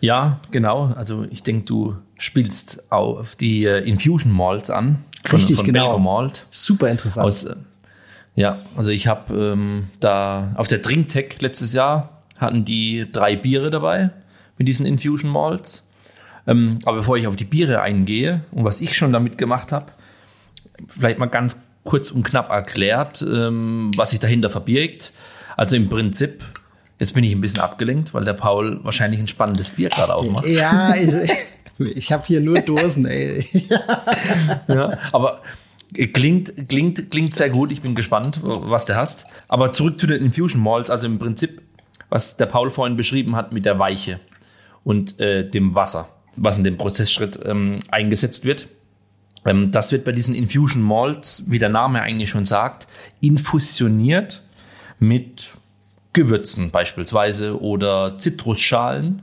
Ja, 0.00 0.40
genau. 0.50 0.92
Also 0.96 1.26
ich 1.30 1.42
denke, 1.42 1.64
du 1.64 1.96
spielst 2.16 2.90
auf 2.90 3.36
die 3.36 3.64
äh, 3.64 3.86
Infusion 3.86 4.32
Malts 4.32 4.70
an. 4.70 5.04
Von, 5.24 5.36
Richtig, 5.36 5.56
von 5.58 5.66
genau. 5.66 5.98
Malt. 5.98 6.46
Super 6.50 6.90
interessant. 6.90 7.26
Aus, 7.26 7.44
äh, 7.44 7.54
ja, 8.34 8.58
also 8.76 8.90
ich 8.90 9.06
habe 9.06 9.34
ähm, 9.34 9.88
da 10.00 10.52
auf 10.56 10.68
der 10.68 10.78
Drinktech 10.78 11.40
letztes 11.40 11.74
Jahr 11.74 12.22
hatten 12.36 12.64
die 12.64 13.06
drei 13.12 13.36
Biere 13.36 13.70
dabei 13.70 14.10
mit 14.58 14.68
diesen 14.68 14.84
Infusion 14.84 15.30
Malts. 15.30 15.88
Ähm, 16.46 16.78
aber 16.84 16.98
bevor 16.98 17.16
ich 17.16 17.26
auf 17.26 17.36
die 17.36 17.44
Biere 17.44 17.80
eingehe 17.80 18.42
und 18.50 18.64
was 18.64 18.80
ich 18.80 18.96
schon 18.96 19.12
damit 19.12 19.38
gemacht 19.38 19.72
habe, 19.72 19.92
vielleicht 20.88 21.18
mal 21.18 21.26
ganz 21.26 21.68
kurz 21.84 22.10
und 22.10 22.22
knapp 22.22 22.50
erklärt, 22.50 23.22
ähm, 23.22 23.90
was 23.96 24.10
sich 24.10 24.20
dahinter 24.20 24.50
verbirgt. 24.50 25.12
Also 25.56 25.76
im 25.76 25.88
Prinzip, 25.88 26.44
jetzt 26.98 27.14
bin 27.14 27.24
ich 27.24 27.32
ein 27.32 27.40
bisschen 27.40 27.60
abgelenkt, 27.60 28.14
weil 28.14 28.24
der 28.24 28.34
Paul 28.34 28.80
wahrscheinlich 28.82 29.20
ein 29.20 29.28
spannendes 29.28 29.70
Bier 29.70 29.88
gerade 29.88 30.14
aufmacht. 30.14 30.46
Ja, 30.46 30.94
ich, 30.96 31.14
ich 31.78 32.12
habe 32.12 32.24
hier 32.26 32.40
nur 32.40 32.60
Dosen, 32.60 33.06
ey. 33.06 33.46
ja, 34.68 34.98
aber 35.12 35.42
klingt, 36.12 36.68
klingt, 36.68 37.10
klingt 37.10 37.34
sehr 37.34 37.50
gut. 37.50 37.72
Ich 37.72 37.82
bin 37.82 37.94
gespannt, 37.94 38.40
was 38.42 38.84
du 38.86 38.96
hast. 38.96 39.26
Aber 39.48 39.72
zurück 39.72 40.00
zu 40.00 40.06
den 40.06 40.22
Infusion 40.22 40.62
Malts. 40.62 40.90
Also 40.90 41.06
im 41.06 41.18
Prinzip, 41.18 41.62
was 42.08 42.36
der 42.36 42.46
Paul 42.46 42.70
vorhin 42.70 42.96
beschrieben 42.96 43.36
hat 43.36 43.52
mit 43.52 43.64
der 43.64 43.78
Weiche 43.78 44.20
und 44.88 45.20
äh, 45.20 45.46
dem 45.46 45.74
Wasser, 45.74 46.08
was 46.34 46.56
in 46.56 46.64
dem 46.64 46.78
Prozessschritt 46.78 47.38
ähm, 47.44 47.78
eingesetzt 47.90 48.46
wird. 48.46 48.68
Ähm, 49.44 49.70
das 49.70 49.92
wird 49.92 50.06
bei 50.06 50.12
diesen 50.12 50.34
Infusion 50.34 50.82
Malts, 50.82 51.44
wie 51.48 51.58
der 51.58 51.68
Name 51.68 52.00
eigentlich 52.00 52.30
schon 52.30 52.46
sagt, 52.46 52.86
infusioniert 53.20 54.44
mit 54.98 55.52
Gewürzen 56.14 56.70
beispielsweise 56.70 57.60
oder 57.60 58.16
Zitrusschalen 58.16 59.20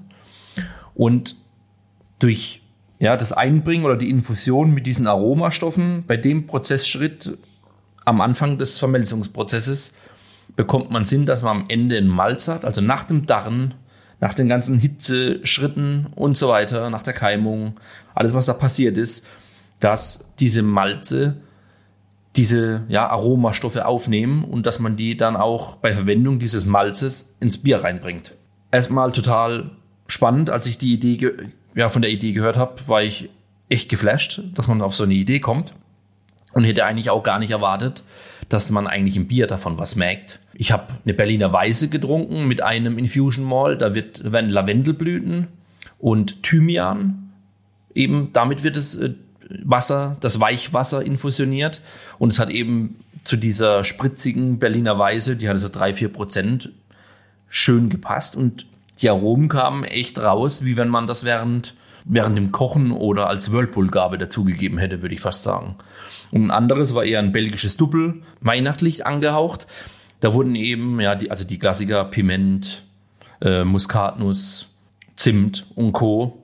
und 0.93 1.35
durch 2.19 2.61
ja, 2.99 3.17
das 3.17 3.33
Einbringen 3.33 3.85
oder 3.85 3.97
die 3.97 4.11
Infusion 4.11 4.71
mit 4.71 4.85
diesen 4.85 5.07
Aromastoffen 5.07 6.03
bei 6.05 6.15
dem 6.15 6.45
Prozessschritt 6.45 7.39
am 8.05 8.21
Anfang 8.21 8.59
des 8.59 8.77
Vermelzungsprozesses 8.77 9.97
bekommt 10.55 10.91
man 10.91 11.05
Sinn, 11.05 11.25
dass 11.25 11.41
man 11.41 11.61
am 11.61 11.65
Ende 11.69 11.97
ein 11.97 12.07
Malz 12.07 12.47
hat, 12.47 12.65
also 12.65 12.81
nach 12.81 13.05
dem 13.05 13.25
Darren 13.25 13.73
nach 14.19 14.33
den 14.33 14.47
ganzen 14.47 14.79
Hitzeschritten 14.79 16.07
und 16.15 16.37
so 16.37 16.49
weiter, 16.49 16.89
nach 16.89 17.03
der 17.03 17.13
Keimung, 17.13 17.79
alles, 18.13 18.33
was 18.33 18.45
da 18.45 18.53
passiert 18.53 18.97
ist, 18.97 19.27
dass 19.79 20.33
diese 20.39 20.61
Malze 20.61 21.37
diese 22.35 22.83
ja, 22.89 23.07
Aromastoffe 23.07 23.85
aufnehmen 23.85 24.43
und 24.43 24.65
dass 24.65 24.79
man 24.79 24.97
die 24.97 25.15
dann 25.15 25.35
auch 25.35 25.77
bei 25.77 25.93
Verwendung 25.93 26.39
dieses 26.39 26.65
Malzes 26.65 27.37
ins 27.39 27.61
Bier 27.61 27.83
reinbringt. 27.83 28.33
Erstmal 28.71 29.11
total 29.11 29.71
spannend, 30.07 30.49
als 30.49 30.65
ich 30.65 30.77
die 30.77 30.93
Idee 30.93 31.17
ja, 31.75 31.89
von 31.89 32.01
der 32.01 32.11
Idee 32.11 32.33
gehört 32.33 32.57
habe, 32.57 32.75
war 32.87 33.03
ich 33.03 33.29
echt 33.69 33.89
geflasht, 33.89 34.41
dass 34.53 34.67
man 34.67 34.81
auf 34.81 34.95
so 34.95 35.03
eine 35.03 35.13
Idee 35.13 35.39
kommt 35.39 35.73
und 36.53 36.63
hätte 36.63 36.85
eigentlich 36.85 37.09
auch 37.09 37.23
gar 37.23 37.39
nicht 37.39 37.51
erwartet, 37.51 38.03
dass 38.49 38.69
man 38.69 38.87
eigentlich 38.87 39.15
im 39.15 39.27
Bier 39.27 39.47
davon 39.47 39.77
was 39.77 39.95
merkt. 39.95 40.39
Ich 40.53 40.71
habe 40.71 40.93
eine 41.03 41.13
Berliner 41.13 41.51
Weiße 41.51 41.89
getrunken 41.89 42.47
mit 42.47 42.61
einem 42.61 42.97
Infusion 42.97 43.45
Mall. 43.45 43.77
Da 43.77 43.93
wird, 43.95 44.31
werden 44.31 44.49
Lavendelblüten 44.49 45.47
und 45.99 46.43
Thymian 46.43 47.25
eben 47.95 48.31
damit 48.33 48.63
wird 48.63 48.75
das 48.75 48.95
äh, 48.95 49.13
Wasser, 49.63 50.17
das 50.19 50.39
Weichwasser 50.39 51.03
infusioniert 51.03 51.81
und 52.19 52.31
es 52.31 52.39
hat 52.39 52.49
eben 52.49 52.99
zu 53.23 53.37
dieser 53.37 53.83
spritzigen 53.83 54.59
Berliner 54.59 54.99
Weise, 54.99 55.35
die 55.35 55.49
hatte 55.49 55.59
so 55.59 55.69
drei, 55.69 55.93
vier 55.93 56.09
Prozent, 56.09 56.71
schön 57.47 57.89
gepasst 57.89 58.35
und 58.35 58.65
die 59.01 59.09
Aromen 59.09 59.49
kamen 59.49 59.83
echt 59.83 60.19
raus, 60.19 60.65
wie 60.65 60.77
wenn 60.77 60.89
man 60.89 61.07
das 61.07 61.25
während, 61.25 61.75
während 62.05 62.37
dem 62.37 62.51
Kochen 62.51 62.91
oder 62.91 63.27
als 63.27 63.51
Whirlpool-Gabe 63.51 64.17
dazugegeben 64.17 64.77
hätte, 64.77 65.01
würde 65.01 65.13
ich 65.13 65.21
fast 65.21 65.43
sagen. 65.43 65.75
Und 66.35 66.47
ein 66.47 66.51
anderes 66.51 66.93
war 66.93 67.05
eher 67.05 67.19
ein 67.19 67.31
belgisches 67.31 67.77
Doppel, 67.77 68.21
weihnachtlich 68.41 69.05
angehaucht. 69.05 69.67
Da 70.19 70.33
wurden 70.33 70.55
eben, 70.55 70.99
ja, 70.99 71.15
die, 71.15 71.31
also 71.31 71.45
die 71.45 71.57
Klassiker 71.59 72.03
Piment, 72.03 72.83
äh, 73.39 73.63
Muskatnuss, 73.63 74.67
Zimt 75.15 75.65
und 75.75 75.93
Co. 75.93 76.43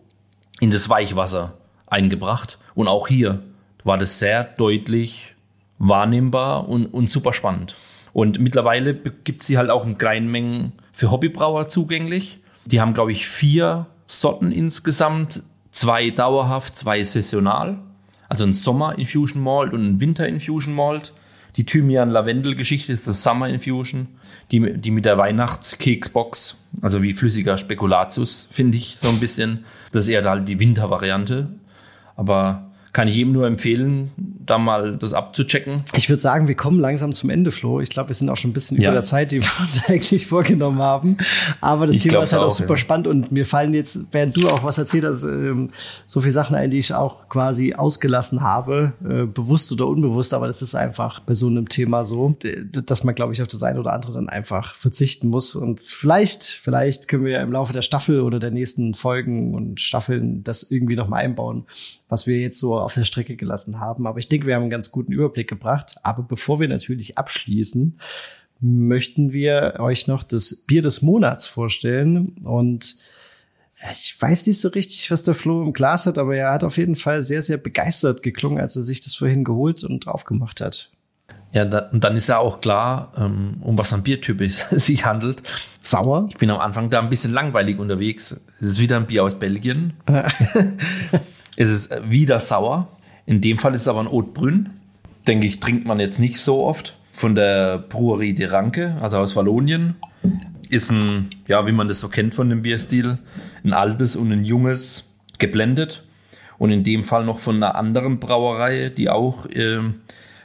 in 0.61 0.71
das 0.71 0.87
Weichwasser 0.87 1.57
eingebracht. 1.87 2.57
Und 2.73 2.87
auch 2.87 3.09
hier 3.09 3.43
war 3.83 3.97
das 3.97 4.17
sehr 4.17 4.45
deutlich 4.45 5.35
wahrnehmbar 5.77 6.69
und, 6.69 6.85
und 6.85 7.09
super 7.09 7.33
spannend. 7.33 7.75
Und 8.13 8.39
mittlerweile 8.39 8.93
gibt 8.93 9.43
sie 9.43 9.57
halt 9.57 9.69
auch 9.69 9.85
in 9.85 9.97
kleinen 9.97 10.31
Mengen 10.31 10.71
für 10.93 11.11
Hobbybrauer 11.11 11.67
zugänglich. 11.67 12.39
Die 12.63 12.79
haben, 12.79 12.93
glaube 12.93 13.11
ich, 13.11 13.27
vier 13.27 13.87
Sorten 14.07 14.53
insgesamt. 14.53 15.43
Zwei 15.71 16.11
dauerhaft, 16.11 16.77
zwei 16.77 17.03
saisonal. 17.03 17.79
Also 18.31 18.45
ein 18.45 18.53
Sommer 18.53 18.97
Infusion 18.97 19.43
Malt 19.43 19.73
und 19.73 19.85
ein 19.85 19.99
Winter 19.99 20.25
Infusion 20.25 20.73
Malt. 20.73 21.11
Die 21.57 21.65
Thymian-Lavendel-Geschichte 21.65 22.93
ist 22.93 23.05
das 23.05 23.23
Summer 23.23 23.49
Infusion. 23.49 24.07
Die, 24.53 24.77
die 24.77 24.91
mit 24.91 25.03
der 25.03 25.17
Weihnachtskeksbox, 25.17 26.63
also 26.81 27.01
wie 27.03 27.11
flüssiger 27.11 27.57
Spekulatius, 27.57 28.47
finde 28.49 28.77
ich 28.77 28.95
so 28.97 29.09
ein 29.09 29.19
bisschen. 29.19 29.65
Das 29.91 30.05
ist 30.05 30.11
eher 30.11 30.23
halt 30.23 30.47
die 30.47 30.61
Wintervariante. 30.61 31.49
Aber 32.15 32.70
kann 32.93 33.07
ich 33.07 33.15
jedem 33.15 33.31
nur 33.31 33.47
empfehlen, 33.47 34.11
da 34.17 34.57
mal 34.57 34.97
das 34.97 35.13
abzuchecken. 35.13 35.83
Ich 35.95 36.09
würde 36.09 36.21
sagen, 36.21 36.49
wir 36.49 36.55
kommen 36.55 36.79
langsam 36.79 37.13
zum 37.13 37.29
Ende, 37.29 37.51
Flo. 37.51 37.79
Ich 37.79 37.89
glaube, 37.89 38.09
wir 38.09 38.15
sind 38.15 38.29
auch 38.29 38.35
schon 38.35 38.51
ein 38.51 38.53
bisschen 38.53 38.81
ja. 38.81 38.89
über 38.89 38.95
der 38.95 39.03
Zeit, 39.03 39.31
die 39.31 39.41
wir 39.41 39.49
uns 39.61 39.85
eigentlich 39.87 40.27
vorgenommen 40.27 40.79
haben. 40.79 41.17
Aber 41.61 41.87
das 41.87 41.97
ich 41.97 42.03
Thema 42.03 42.23
ist 42.23 42.33
halt 42.33 42.41
auch, 42.41 42.47
auch 42.47 42.51
super 42.51 42.73
ja. 42.73 42.77
spannend 42.77 43.07
und 43.07 43.31
mir 43.31 43.45
fallen 43.45 43.73
jetzt, 43.73 44.07
während 44.11 44.35
du 44.35 44.49
auch 44.49 44.63
was 44.63 44.77
erzählt 44.77 45.05
hast, 45.05 45.23
ähm, 45.23 45.69
so 46.05 46.19
viele 46.19 46.33
Sachen 46.33 46.55
ein, 46.55 46.69
die 46.69 46.79
ich 46.79 46.93
auch 46.93 47.29
quasi 47.29 47.73
ausgelassen 47.73 48.41
habe, 48.41 48.91
äh, 49.03 49.25
bewusst 49.25 49.71
oder 49.71 49.87
unbewusst. 49.87 50.33
Aber 50.33 50.47
das 50.47 50.61
ist 50.61 50.75
einfach 50.75 51.21
bei 51.21 51.33
so 51.33 51.47
einem 51.47 51.69
Thema 51.69 52.03
so, 52.03 52.35
dass 52.71 53.05
man, 53.05 53.15
glaube 53.15 53.31
ich, 53.31 53.41
auf 53.41 53.47
das 53.47 53.63
eine 53.63 53.79
oder 53.79 53.93
andere 53.93 54.11
dann 54.11 54.27
einfach 54.27 54.75
verzichten 54.75 55.29
muss. 55.29 55.55
Und 55.55 55.79
vielleicht, 55.79 56.43
vielleicht 56.43 57.07
können 57.07 57.23
wir 57.23 57.31
ja 57.31 57.41
im 57.41 57.53
Laufe 57.53 57.71
der 57.71 57.83
Staffel 57.83 58.19
oder 58.19 58.39
der 58.39 58.51
nächsten 58.51 58.95
Folgen 58.95 59.53
und 59.53 59.79
Staffeln 59.79 60.43
das 60.43 60.69
irgendwie 60.69 60.97
nochmal 60.97 61.23
einbauen, 61.23 61.65
was 62.11 62.27
wir 62.27 62.37
jetzt 62.39 62.59
so 62.59 62.77
auf 62.77 62.93
der 62.93 63.05
Strecke 63.05 63.37
gelassen 63.37 63.79
haben. 63.79 64.05
Aber 64.05 64.19
ich 64.19 64.27
denke, 64.27 64.45
wir 64.45 64.55
haben 64.55 64.63
einen 64.63 64.69
ganz 64.69 64.91
guten 64.91 65.13
Überblick 65.13 65.47
gebracht. 65.47 65.95
Aber 66.03 66.23
bevor 66.23 66.59
wir 66.59 66.67
natürlich 66.67 67.17
abschließen, 67.17 67.97
möchten 68.59 69.31
wir 69.31 69.77
euch 69.79 70.07
noch 70.07 70.23
das 70.23 70.65
Bier 70.67 70.81
des 70.81 71.01
Monats 71.01 71.47
vorstellen. 71.47 72.35
Und 72.43 72.97
ich 73.93 74.13
weiß 74.19 74.45
nicht 74.47 74.59
so 74.59 74.67
richtig, 74.67 75.09
was 75.09 75.23
der 75.23 75.35
Flo 75.35 75.63
im 75.63 75.71
Glas 75.71 76.05
hat, 76.05 76.17
aber 76.17 76.35
er 76.35 76.51
hat 76.51 76.65
auf 76.65 76.75
jeden 76.75 76.97
Fall 76.97 77.21
sehr, 77.21 77.43
sehr 77.43 77.57
begeistert 77.57 78.23
geklungen, 78.23 78.59
als 78.59 78.75
er 78.75 78.81
sich 78.81 78.99
das 78.99 79.15
vorhin 79.15 79.45
geholt 79.45 79.81
und 79.85 80.09
aufgemacht 80.09 80.59
hat. 80.59 80.91
Ja, 81.53 81.63
da, 81.63 81.89
und 81.93 82.03
dann 82.03 82.17
ist 82.17 82.27
ja 82.27 82.39
auch 82.39 82.59
klar, 82.59 83.13
ähm, 83.15 83.61
um 83.61 83.77
was 83.77 83.93
ein 83.93 84.03
Biertyp 84.03 84.41
es 84.41 84.67
sich 84.71 85.05
handelt. 85.05 85.43
Sauer? 85.81 86.27
Ich 86.29 86.37
bin 86.37 86.49
am 86.49 86.59
Anfang 86.59 86.89
da 86.89 86.99
ein 86.99 87.09
bisschen 87.09 87.31
langweilig 87.31 87.79
unterwegs. 87.79 88.45
Es 88.59 88.71
ist 88.71 88.79
wieder 88.79 88.97
ein 88.97 89.07
Bier 89.07 89.23
aus 89.23 89.39
Belgien. 89.39 89.93
Es 91.61 91.69
ist 91.69 92.09
wieder 92.09 92.39
sauer. 92.39 92.87
In 93.27 93.39
dem 93.39 93.59
Fall 93.59 93.75
ist 93.75 93.81
es 93.81 93.87
aber 93.87 93.99
ein 93.99 94.11
Haute 94.11 94.31
Brün. 94.31 94.73
Denke 95.27 95.45
ich, 95.45 95.59
trinkt 95.59 95.85
man 95.85 95.99
jetzt 95.99 96.17
nicht 96.17 96.39
so 96.39 96.65
oft. 96.65 96.97
Von 97.13 97.35
der 97.35 97.77
Brewerie 97.77 98.33
de 98.33 98.47
Ranke, 98.47 98.95
also 98.99 99.17
aus 99.17 99.35
Wallonien. 99.35 99.93
Ist 100.71 100.89
ein, 100.89 101.29
ja, 101.47 101.67
wie 101.67 101.71
man 101.71 101.87
das 101.87 101.99
so 101.99 102.09
kennt 102.09 102.33
von 102.33 102.49
dem 102.49 102.63
Bierstil, 102.63 103.19
ein 103.63 103.73
altes 103.73 104.15
und 104.15 104.31
ein 104.31 104.43
junges 104.43 105.11
geblendet. 105.37 106.03
Und 106.57 106.71
in 106.71 106.83
dem 106.83 107.03
Fall 107.03 107.25
noch 107.25 107.37
von 107.37 107.57
einer 107.57 107.75
anderen 107.75 108.19
Brauerei, 108.19 108.89
die 108.89 109.11
auch 109.11 109.45
äh, 109.45 109.81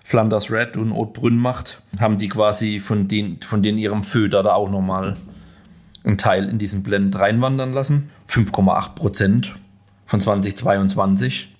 Flanders 0.04 0.50
Red 0.50 0.76
und 0.76 0.92
Haute 0.92 1.18
Brünn 1.18 1.38
macht, 1.38 1.80
haben 1.98 2.18
die 2.18 2.28
quasi 2.28 2.78
von 2.78 3.08
den, 3.08 3.40
von 3.40 3.62
den 3.62 3.78
ihrem 3.78 4.02
Föder 4.02 4.42
da 4.42 4.52
auch 4.52 4.68
nochmal 4.68 5.14
einen 6.04 6.18
Teil 6.18 6.46
in 6.46 6.58
diesen 6.58 6.82
Blend 6.82 7.18
reinwandern 7.18 7.72
lassen. 7.72 8.10
5,8 8.28 8.94
Prozent 8.94 9.54
von 10.06 10.20
2022. 10.20 11.52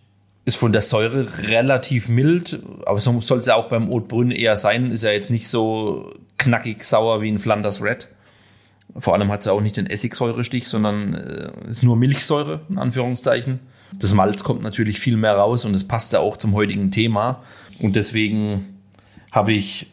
Ist 0.45 0.57
von 0.57 0.73
der 0.73 0.83
Säure 0.83 1.27
relativ 1.49 2.09
mild, 2.09 2.61
aber 2.87 3.01
so 3.01 3.21
soll 3.21 3.41
es 3.41 3.47
ja 3.47 3.57
auch 3.57 3.69
beim 3.69 3.91
Haute 3.91 4.33
eher 4.33 4.57
sein. 4.57 4.93
Ist 4.93 5.03
ja 5.03 5.11
jetzt 5.11 5.31
nicht 5.31 5.49
so 5.49 6.15
knackig 6.39 6.85
sauer 6.85 7.21
wie 7.21 7.29
ein 7.29 7.41
Flanders 7.41 7.83
Red. 7.83 8.09
Vor 8.97 9.15
allem 9.15 9.31
hat 9.31 9.41
es 9.41 9.49
auch 9.49 9.61
nicht 9.61 9.77
den 9.77 9.87
Essigsäurestich, 9.87 10.69
sondern 10.69 11.15
äh, 11.15 11.69
ist 11.69 11.83
nur 11.83 11.97
Milchsäure, 11.97 12.61
in 12.69 12.79
Anführungszeichen. 12.79 13.59
Das 13.93 14.15
Malz 14.15 14.45
kommt 14.45 14.63
natürlich 14.63 15.01
viel 15.01 15.17
mehr 15.17 15.35
raus 15.35 15.65
und 15.65 15.75
es 15.75 15.87
passt 15.87 16.13
ja 16.13 16.21
auch 16.21 16.37
zum 16.37 16.55
heutigen 16.55 16.93
Thema. 16.93 17.43
Und 17.81 17.97
deswegen 17.97 18.79
habe 19.33 19.53
ich 19.53 19.91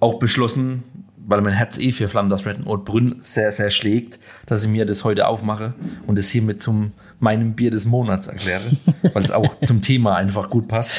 auch 0.00 0.18
beschlossen, 0.18 0.82
weil 1.26 1.42
mein 1.42 1.52
Herz 1.52 1.78
eh 1.78 1.92
für 1.92 2.08
Flanders 2.08 2.46
Red 2.46 2.58
und 2.58 2.66
Haute 2.66 3.16
sehr, 3.20 3.52
sehr 3.52 3.70
schlägt, 3.70 4.18
dass 4.46 4.64
ich 4.64 4.70
mir 4.70 4.86
das 4.86 5.04
heute 5.04 5.28
aufmache 5.28 5.74
und 6.06 6.18
es 6.18 6.30
hiermit 6.30 6.60
zum 6.62 6.92
meinem 7.20 7.54
Bier 7.54 7.70
des 7.70 7.84
Monats 7.84 8.26
erkläre, 8.26 8.62
weil 9.12 9.22
es 9.22 9.30
auch 9.30 9.60
zum 9.60 9.82
Thema 9.82 10.16
einfach 10.16 10.50
gut 10.50 10.68
passt. 10.68 10.94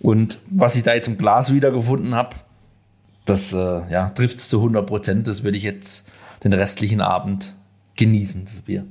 Und 0.00 0.38
was 0.50 0.74
ich 0.74 0.82
da 0.82 0.94
jetzt 0.94 1.06
im 1.06 1.16
Glas 1.16 1.54
wiedergefunden 1.54 2.14
habe, 2.14 2.36
das 3.24 3.52
äh, 3.52 3.56
ja, 3.90 4.10
trifft 4.10 4.38
es 4.38 4.48
zu 4.48 4.58
100 4.58 4.86
Prozent. 4.86 5.28
Das 5.28 5.44
würde 5.44 5.56
ich 5.56 5.62
jetzt 5.62 6.10
den 6.42 6.52
restlichen 6.52 7.00
Abend 7.00 7.52
genießen, 7.96 8.44
das 8.44 8.62
Bier. 8.62 8.84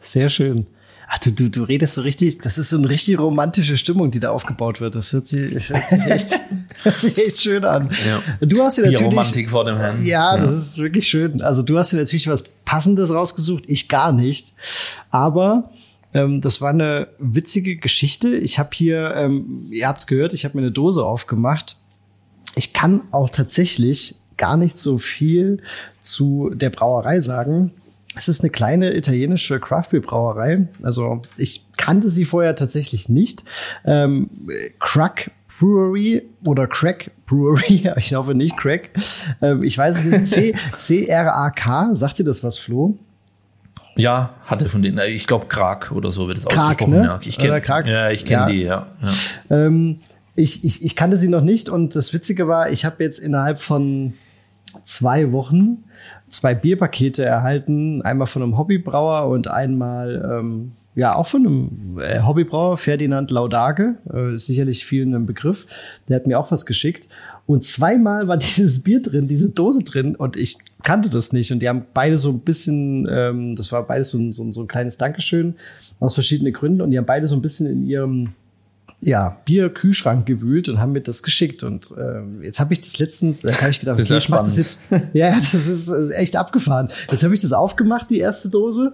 Sehr 0.00 0.28
schön. 0.28 0.66
Ach, 1.12 1.18
du, 1.18 1.32
du, 1.32 1.48
du 1.48 1.64
redest 1.64 1.94
so 1.94 2.02
richtig, 2.02 2.38
das 2.38 2.56
ist 2.56 2.70
so 2.70 2.78
eine 2.78 2.88
richtig 2.88 3.18
romantische 3.18 3.76
Stimmung, 3.76 4.12
die 4.12 4.20
da 4.20 4.30
aufgebaut 4.30 4.80
wird. 4.80 4.94
Das 4.94 5.12
hört 5.12 5.26
sich, 5.26 5.52
das 5.52 5.70
hört 5.70 5.88
sich, 5.88 6.06
echt, 6.06 6.40
hört 6.84 7.00
sich 7.00 7.18
echt 7.18 7.40
schön 7.40 7.64
an. 7.64 7.90
Ja. 8.06 8.46
Du 8.46 8.62
hast 8.62 8.78
dir 8.78 8.82
natürlich. 8.82 9.02
Romantik 9.02 9.50
vor 9.50 9.64
dem 9.64 9.76
Herrn. 9.76 10.04
Ja, 10.04 10.34
ja, 10.34 10.40
das 10.40 10.52
ist 10.52 10.78
wirklich 10.78 11.08
schön. 11.08 11.42
Also 11.42 11.62
du 11.62 11.78
hast 11.78 11.92
dir 11.92 11.96
natürlich 11.96 12.28
was 12.28 12.60
Passendes 12.64 13.10
rausgesucht, 13.10 13.64
ich 13.66 13.88
gar 13.88 14.12
nicht. 14.12 14.54
Aber 15.10 15.72
ähm, 16.14 16.40
das 16.40 16.60
war 16.60 16.70
eine 16.70 17.08
witzige 17.18 17.76
Geschichte. 17.76 18.36
Ich 18.36 18.58
habe 18.58 18.70
hier, 18.72 19.14
ähm, 19.14 19.66
ihr 19.70 19.88
habt's 19.88 20.06
gehört, 20.06 20.32
ich 20.32 20.44
habe 20.44 20.56
mir 20.56 20.62
eine 20.62 20.72
Dose 20.72 21.04
aufgemacht. 21.04 21.76
Ich 22.56 22.72
kann 22.72 23.02
auch 23.12 23.30
tatsächlich 23.30 24.16
gar 24.36 24.56
nicht 24.56 24.76
so 24.76 24.98
viel 24.98 25.62
zu 26.00 26.50
der 26.54 26.70
Brauerei 26.70 27.20
sagen. 27.20 27.72
Es 28.16 28.26
ist 28.28 28.40
eine 28.40 28.50
kleine 28.50 28.96
italienische 28.96 29.60
Craftbeer-Brauerei. 29.60 30.66
Also 30.82 31.22
ich 31.36 31.66
kannte 31.76 32.10
sie 32.10 32.24
vorher 32.24 32.56
tatsächlich 32.56 33.08
nicht. 33.08 33.44
Ähm, 33.84 34.30
Crack 34.80 35.30
Brewery 35.58 36.22
oder 36.46 36.66
Crack 36.66 37.12
Brewery, 37.26 37.88
ich 37.96 38.14
hoffe 38.14 38.34
nicht 38.34 38.56
Crack. 38.56 38.90
Ähm, 39.42 39.62
ich 39.62 39.78
weiß 39.78 40.04
es 40.04 40.36
nicht. 40.36 40.56
C-R-A-K, 40.76 41.94
sagt 41.94 42.18
ihr 42.18 42.24
das 42.24 42.42
was, 42.42 42.58
Flo? 42.58 42.98
Ja, 43.96 44.34
hatte 44.44 44.68
von 44.68 44.82
denen, 44.82 44.98
ich 44.98 45.26
glaube 45.26 45.46
Krag 45.46 45.92
oder 45.92 46.10
so 46.10 46.28
wird 46.28 46.38
es 46.38 46.44
Krag, 46.44 46.80
ausgesprochen. 46.80 46.92
Ne? 46.92 47.04
Ja, 47.04 47.20
ich 47.22 47.38
kenne 47.38 47.62
ja, 47.90 48.10
ich 48.10 48.24
kenne 48.24 48.40
ja. 48.40 48.48
die, 48.48 48.62
ja. 48.62 48.86
ja. 49.02 49.66
Ähm, 49.66 50.00
ich, 50.36 50.64
ich, 50.64 50.84
ich 50.84 50.96
kannte 50.96 51.16
sie 51.16 51.28
noch 51.28 51.42
nicht 51.42 51.68
und 51.68 51.96
das 51.96 52.14
Witzige 52.14 52.48
war, 52.48 52.70
ich 52.70 52.84
habe 52.84 53.02
jetzt 53.02 53.18
innerhalb 53.18 53.58
von 53.58 54.14
zwei 54.84 55.32
Wochen 55.32 55.84
zwei 56.28 56.54
Bierpakete 56.54 57.24
erhalten, 57.24 58.02
einmal 58.02 58.26
von 58.26 58.42
einem 58.42 58.56
Hobbybrauer 58.56 59.28
und 59.28 59.48
einmal 59.48 60.38
ähm, 60.38 60.72
ja 60.94 61.14
auch 61.14 61.26
von 61.26 61.46
einem 61.46 61.98
äh, 62.00 62.22
Hobbybrauer, 62.22 62.76
Ferdinand 62.76 63.30
Laudage, 63.30 63.96
äh, 64.12 64.34
ist 64.34 64.46
sicherlich 64.46 64.86
vielen 64.86 65.14
ein 65.14 65.26
Begriff. 65.26 65.66
Der 66.08 66.16
hat 66.16 66.26
mir 66.26 66.38
auch 66.38 66.50
was 66.50 66.66
geschickt 66.66 67.08
und 67.50 67.64
zweimal 67.64 68.28
war 68.28 68.36
dieses 68.36 68.84
Bier 68.84 69.02
drin, 69.02 69.26
diese 69.26 69.48
Dose 69.48 69.82
drin 69.82 70.14
und 70.14 70.36
ich 70.36 70.56
kannte 70.84 71.10
das 71.10 71.32
nicht. 71.32 71.50
Und 71.50 71.58
die 71.58 71.68
haben 71.68 71.82
beide 71.92 72.16
so 72.16 72.30
ein 72.30 72.42
bisschen, 72.42 73.08
ähm, 73.10 73.56
das 73.56 73.72
war 73.72 73.84
beides 73.88 74.10
so 74.10 74.18
ein, 74.18 74.32
so, 74.32 74.44
ein, 74.44 74.52
so 74.52 74.60
ein 74.60 74.68
kleines 74.68 74.98
Dankeschön 74.98 75.56
aus 75.98 76.14
verschiedenen 76.14 76.52
Gründen. 76.52 76.80
Und 76.80 76.92
die 76.92 76.98
haben 76.98 77.06
beide 77.06 77.26
so 77.26 77.34
ein 77.34 77.42
bisschen 77.42 77.66
in 77.66 77.84
ihrem 77.84 78.28
ja, 79.00 79.40
Bierkühlschrank 79.44 80.26
gewühlt 80.26 80.68
und 80.68 80.78
haben 80.78 80.92
mir 80.92 81.00
das 81.00 81.24
geschickt. 81.24 81.64
Und 81.64 81.90
äh, 81.98 82.44
jetzt 82.44 82.60
habe 82.60 82.72
ich 82.72 82.82
das 82.82 83.00
letztens, 83.00 83.40
da 83.40 83.52
habe 83.52 83.72
ich 83.72 83.80
gedacht, 83.80 83.98
das 83.98 84.12
okay, 84.12 84.18
ich 84.18 84.28
mach 84.28 84.44
das 84.44 84.56
jetzt. 84.56 84.78
Ja, 85.12 85.34
das 85.34 85.52
ist 85.52 85.88
äh, 85.88 86.10
echt 86.12 86.36
abgefahren. 86.36 86.88
Jetzt 87.10 87.24
habe 87.24 87.34
ich 87.34 87.40
das 87.40 87.52
aufgemacht, 87.52 88.10
die 88.10 88.20
erste 88.20 88.48
Dose, 88.48 88.92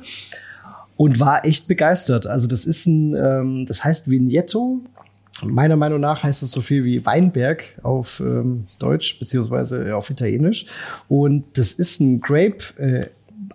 und 0.97 1.21
war 1.21 1.45
echt 1.45 1.69
begeistert. 1.69 2.27
Also 2.27 2.47
das 2.47 2.65
ist 2.65 2.87
ein, 2.87 3.15
ähm, 3.15 3.67
das 3.67 3.85
heißt 3.85 4.09
Vignetto 4.09 4.81
Meiner 5.43 5.77
Meinung 5.77 6.01
nach 6.01 6.23
heißt 6.23 6.43
es 6.43 6.51
so 6.51 6.61
viel 6.61 6.85
wie 6.85 7.05
Weinberg 7.05 7.79
auf 7.83 8.21
ähm, 8.21 8.67
Deutsch 8.79 9.19
beziehungsweise 9.19 9.95
auf 9.95 10.09
Italienisch. 10.11 10.67
Und 11.09 11.45
das 11.55 11.73
ist 11.73 12.01
ein 12.01 12.21
Grape 12.21 12.59
äh, 12.79 13.07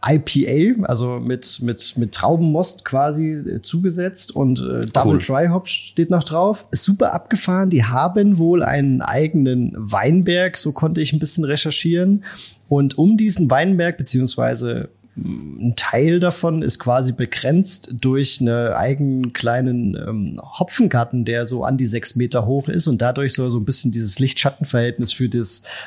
IPA, 0.04 0.86
also 0.88 1.20
mit, 1.20 1.60
mit, 1.62 1.94
mit 1.98 2.12
Traubenmost 2.14 2.86
quasi 2.86 3.34
äh, 3.34 3.62
zugesetzt 3.62 4.36
und 4.36 4.60
äh, 4.60 4.86
Double 4.88 5.14
Cool. 5.14 5.20
Dry 5.20 5.48
Hop 5.48 5.68
steht 5.68 6.10
noch 6.10 6.24
drauf. 6.24 6.66
Ist 6.72 6.84
super 6.84 7.14
abgefahren. 7.14 7.70
Die 7.70 7.84
haben 7.84 8.38
wohl 8.38 8.64
einen 8.64 9.02
eigenen 9.02 9.74
Weinberg, 9.76 10.58
so 10.58 10.72
konnte 10.72 11.02
ich 11.02 11.14
ein 11.14 11.20
bisschen 11.20 11.44
recherchieren. 11.44 12.24
Und 12.68 12.98
um 12.98 13.18
diesen 13.18 13.50
Weinberg, 13.50 13.98
beziehungsweise 13.98 14.90
ein 15.18 15.74
Teil 15.76 16.20
davon 16.20 16.62
ist 16.62 16.80
quasi 16.80 17.12
begrenzt 17.12 17.96
durch 18.00 18.40
einen 18.40 18.74
eigenen 18.74 19.34
kleinen 19.34 19.96
ähm, 19.96 20.40
Hopfengarten, 20.42 21.26
der 21.26 21.46
so 21.46 21.66
an 21.66 21.78
die 21.78 21.86
sechs 21.86 22.16
Meter 22.16 22.46
hoch 22.46 22.70
ist 22.70 22.88
und 22.88 23.02
dadurch 23.02 23.34
soll 23.34 23.52
so 23.52 23.60
ein 23.60 23.66
bisschen 23.66 23.92
dieses 23.92 24.20
Licht-Schatten-Verhältnis 24.20 25.12
für, 25.12 25.30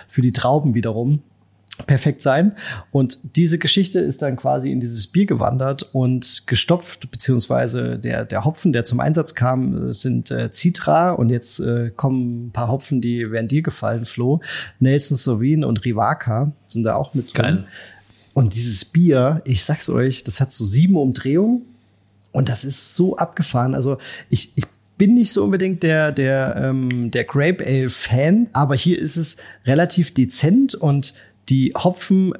für 0.09 0.23
die 0.23 0.33
Trauben 0.33 0.75
wiederum 0.75 1.23
perfekt 1.87 2.23
sein. 2.23 2.55
Und 2.93 3.37
diese 3.37 3.59
Geschichte 3.59 3.99
ist 3.99 4.23
dann 4.23 4.37
quasi 4.37 4.71
in 4.71 4.79
dieses 4.79 5.09
Bier 5.09 5.27
gewandert 5.27 5.83
und 5.93 6.45
gestopft, 6.47 7.11
beziehungsweise 7.11 7.99
der, 7.99 8.25
der 8.25 8.45
Hopfen, 8.45 8.73
der 8.73 8.85
zum 8.85 9.01
Einsatz 9.01 9.35
kam, 9.35 9.89
äh, 9.89 9.93
sind 9.93 10.31
äh, 10.31 10.51
Citra 10.53 11.11
und 11.13 11.31
jetzt 11.31 11.59
äh, 11.61 11.91
kommen 11.91 12.47
ein 12.47 12.51
paar 12.53 12.69
Hopfen, 12.69 13.01
die 13.01 13.31
wären 13.31 13.49
dir 13.49 13.63
gefallen, 13.63 14.05
Flo. 14.05 14.41
Nelson 14.79 15.17
Sauvin 15.17 15.65
und 15.65 15.85
Rivaka 15.85 16.53
sind 16.67 16.85
da 16.85 16.95
auch 16.95 17.15
mit 17.15 17.37
drin. 17.37 17.45
Geil. 17.45 17.65
Und 18.35 18.55
dieses 18.55 18.85
Bier, 18.85 19.40
ich 19.47 19.65
sag's 19.65 19.89
euch, 19.89 20.24
das 20.24 20.40
hat 20.40 20.52
so 20.52 20.65
sieben 20.65 20.97
Umdrehungen 20.97 21.62
und 22.32 22.48
das 22.48 22.65
ist 22.65 22.94
so 22.94 23.16
abgefahren. 23.16 23.74
Also 23.74 23.98
ich, 24.28 24.52
ich 24.56 24.65
bin 24.98 25.15
nicht 25.15 25.32
so 25.32 25.44
unbedingt 25.44 25.82
der, 25.82 26.12
der, 26.12 26.56
ähm, 26.56 27.11
der 27.11 27.24
Grape 27.24 27.65
Ale 27.65 27.90
Fan, 27.90 28.48
aber 28.52 28.74
hier 28.74 28.98
ist 28.98 29.16
es 29.16 29.36
relativ 29.65 30.12
dezent 30.12 30.74
und 30.74 31.15
die 31.48 31.73
Hopfen 31.74 32.32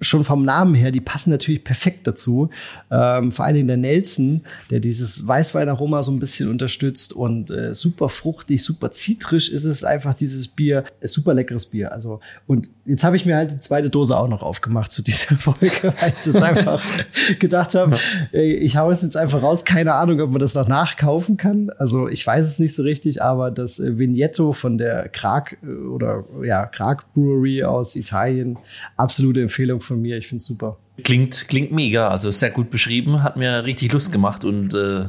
schon 0.00 0.24
vom 0.24 0.44
Namen 0.44 0.74
her, 0.74 0.90
die 0.90 1.00
passen 1.00 1.30
natürlich 1.30 1.64
perfekt 1.64 2.06
dazu. 2.06 2.50
Ähm, 2.90 3.32
vor 3.32 3.44
allen 3.44 3.54
Dingen 3.54 3.68
der 3.68 3.76
Nelson, 3.76 4.42
der 4.70 4.80
dieses 4.80 5.26
Weißweinaroma 5.26 6.02
so 6.02 6.12
ein 6.12 6.20
bisschen 6.20 6.50
unterstützt 6.50 7.12
und 7.12 7.50
äh, 7.50 7.74
super 7.74 8.08
fruchtig, 8.08 8.62
super 8.62 8.92
zitrisch 8.92 9.48
ist 9.48 9.64
es 9.64 9.84
einfach 9.84 10.14
dieses 10.14 10.48
Bier. 10.48 10.84
Ist 11.00 11.14
super 11.14 11.34
leckeres 11.34 11.66
Bier. 11.66 11.92
Also 11.92 12.20
und 12.46 12.68
jetzt 12.86 13.04
habe 13.04 13.16
ich 13.16 13.26
mir 13.26 13.36
halt 13.36 13.52
die 13.52 13.60
zweite 13.60 13.90
Dose 13.90 14.16
auch 14.16 14.28
noch 14.28 14.42
aufgemacht 14.42 14.92
zu 14.92 15.02
dieser 15.02 15.36
Folge, 15.36 15.92
weil 16.00 16.12
ich 16.14 16.20
das 16.20 16.36
einfach 16.36 16.82
gedacht 17.38 17.74
habe, 17.74 17.98
ich 18.32 18.76
hau 18.76 18.90
es 18.90 19.02
jetzt 19.02 19.16
einfach 19.16 19.42
raus. 19.42 19.64
Keine 19.64 19.94
Ahnung, 19.94 20.20
ob 20.20 20.30
man 20.30 20.40
das 20.40 20.54
noch 20.54 20.68
nachkaufen 20.68 21.36
kann. 21.36 21.70
Also 21.78 22.08
ich 22.08 22.26
weiß 22.26 22.46
es 22.46 22.58
nicht 22.58 22.74
so 22.74 22.82
richtig, 22.82 23.22
aber 23.22 23.50
das 23.50 23.80
äh, 23.80 23.98
Vignetto 23.98 24.52
von 24.52 24.78
der 24.78 25.08
Krag 25.08 25.58
äh, 25.62 25.66
oder 25.66 26.24
ja 26.42 26.66
Krag 26.66 27.12
Brewery 27.12 27.64
aus 27.64 27.96
Italien, 27.96 28.58
absolute 28.96 29.42
Empfehlung 29.42 29.80
von 29.80 30.00
mir. 30.00 30.16
Ich 30.16 30.28
finde 30.28 30.40
es 30.40 30.46
super. 30.46 30.78
Klingt, 31.02 31.48
klingt 31.48 31.72
mega, 31.72 32.08
also 32.08 32.30
sehr 32.30 32.50
gut 32.50 32.70
beschrieben, 32.70 33.22
hat 33.22 33.36
mir 33.36 33.66
richtig 33.66 33.92
Lust 33.92 34.12
gemacht 34.12 34.44
und 34.44 34.72
äh, 34.72 35.06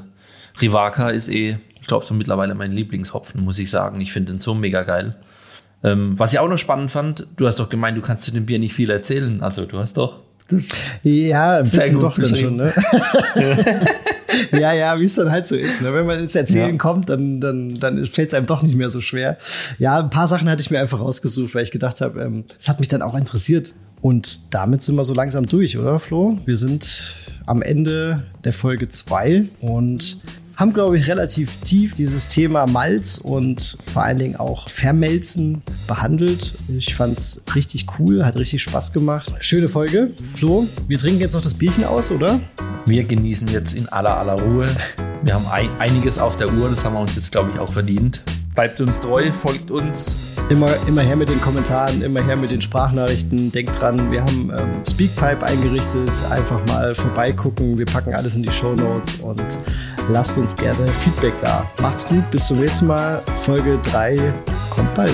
Rivaka 0.61 1.09
ist 1.09 1.29
eh, 1.29 1.59
ich 1.79 1.87
glaube, 1.87 2.05
so 2.05 2.13
mittlerweile 2.13 2.53
mein 2.55 2.73
Lieblingshopfen, 2.73 3.41
muss 3.45 3.59
ich 3.59 3.69
sagen. 3.69 4.01
Ich 4.01 4.11
finde 4.11 4.33
den 4.33 4.39
so 4.39 4.53
mega 4.53 4.83
geil. 4.83 5.15
Ähm, 5.83 6.15
was 6.17 6.33
ich 6.33 6.39
auch 6.39 6.49
noch 6.49 6.57
spannend 6.57 6.91
fand, 6.91 7.27
du 7.37 7.45
hast 7.47 7.59
doch 7.59 7.69
gemeint, 7.69 7.97
du 7.97 8.01
kannst 8.01 8.23
zu 8.23 8.31
dem 8.31 8.45
Bier 8.45 8.59
nicht 8.59 8.73
viel 8.73 8.89
erzählen. 8.89 9.41
Also 9.41 9.65
du 9.65 9.77
hast 9.77 9.97
doch 9.97 10.19
das 10.47 10.69
Ja, 11.03 11.57
ein 11.57 11.63
bisschen 11.63 11.99
doch 11.99 12.17
dann 12.17 12.35
schon, 12.35 12.55
ne? 12.55 12.73
ja, 14.53 14.73
ja, 14.73 14.99
wie 14.99 15.03
es 15.03 15.15
dann 15.15 15.31
halt 15.31 15.47
so 15.47 15.55
ist. 15.55 15.81
Ne? 15.81 15.93
Wenn 15.93 16.05
man 16.05 16.19
ins 16.19 16.35
Erzählen 16.35 16.71
Ja. 16.71 16.77
kommt, 16.77 17.09
dann, 17.09 17.39
dann, 17.41 17.75
dann 17.79 18.03
fällt 18.05 18.29
es 18.29 18.33
einem 18.33 18.45
doch 18.45 18.63
nicht 18.63 18.75
mehr 18.75 18.89
so 18.89 19.01
schwer. 19.01 19.37
Ja, 19.77 19.99
ein 19.99 20.09
paar 20.09 20.27
Sachen 20.27 20.49
hatte 20.49 20.61
ich 20.61 20.71
mir 20.71 20.79
einfach 20.79 20.99
rausgesucht, 20.99 21.53
weil 21.55 21.63
ich 21.63 21.71
gedacht 21.71 22.01
habe, 22.01 22.21
ähm, 22.21 22.45
es 22.59 22.67
hat 22.67 22.79
mich 22.79 22.87
dann 22.87 23.01
auch 23.01 23.15
interessiert. 23.15 23.73
Und 24.01 24.53
damit 24.53 24.81
sind 24.81 24.95
wir 24.95 25.05
so 25.05 25.13
langsam 25.13 25.47
durch, 25.47 25.77
oder 25.77 25.99
Flo? 25.99 26.37
Wir 26.45 26.55
sind 26.55 27.15
am 27.45 27.61
Ende 27.61 28.23
der 28.43 28.53
Folge 28.53 28.87
zwei 28.89 29.45
und 29.59 30.21
haben, 30.57 30.73
glaube 30.73 30.97
ich, 30.97 31.07
relativ 31.07 31.57
tief 31.57 31.93
dieses 31.93 32.27
Thema 32.27 32.65
Malz 32.65 33.19
und 33.19 33.77
vor 33.93 34.03
allen 34.03 34.17
Dingen 34.17 34.35
auch 34.37 34.67
Vermelzen 34.67 35.61
behandelt. 35.85 36.55
Ich 36.75 36.95
fand's 36.95 37.43
richtig 37.53 37.85
cool, 37.99 38.25
hat 38.25 38.35
richtig 38.35 38.63
Spaß 38.63 38.91
gemacht. 38.91 39.31
Schöne 39.39 39.69
Folge. 39.69 40.11
Flo, 40.33 40.67
wir 40.87 40.97
trinken 40.97 41.21
jetzt 41.21 41.33
noch 41.33 41.41
das 41.41 41.53
Bierchen 41.53 41.83
aus, 41.83 42.09
oder? 42.09 42.39
Wir 42.87 43.03
genießen 43.03 43.47
jetzt 43.49 43.73
in 43.73 43.87
aller 43.89 44.17
aller 44.17 44.41
Ruhe. 44.41 44.65
Wir 45.21 45.35
haben 45.35 45.45
ein, 45.45 45.69
einiges 45.77 46.17
auf 46.17 46.37
der 46.37 46.51
Uhr, 46.51 46.69
das 46.69 46.83
haben 46.83 46.93
wir 46.93 47.01
uns 47.01 47.13
jetzt, 47.13 47.31
glaube 47.31 47.51
ich, 47.53 47.59
auch 47.59 47.71
verdient. 47.71 48.23
Bleibt 48.57 48.81
uns 48.81 48.99
treu, 48.99 49.31
folgt 49.31 49.69
uns. 49.69 50.17
Immer, 50.49 50.75
immer 50.87 51.03
her 51.03 51.15
mit 51.15 51.29
den 51.29 51.39
Kommentaren, 51.39 52.01
immer 52.01 52.23
her 52.23 52.35
mit 52.35 52.49
den 52.49 52.59
Sprachnachrichten. 52.59 53.51
Denkt 53.51 53.79
dran, 53.79 54.09
wir 54.09 54.21
haben 54.21 54.51
ähm, 54.57 54.83
Speakpipe 54.83 55.45
eingerichtet. 55.45 56.23
Einfach 56.31 56.65
mal 56.65 56.95
vorbeigucken. 56.95 57.77
Wir 57.77 57.85
packen 57.85 58.15
alles 58.15 58.35
in 58.35 58.41
die 58.41 58.51
Show 58.51 58.73
Notes 58.73 59.17
und 59.17 59.59
lasst 60.09 60.39
uns 60.39 60.55
gerne 60.55 60.87
Feedback 61.03 61.33
da. 61.39 61.69
Macht's 61.83 62.07
gut, 62.07 62.31
bis 62.31 62.47
zum 62.47 62.59
nächsten 62.59 62.87
Mal. 62.87 63.21
Folge 63.35 63.77
3 63.83 64.33
kommt 64.71 64.91
bald. 64.95 65.13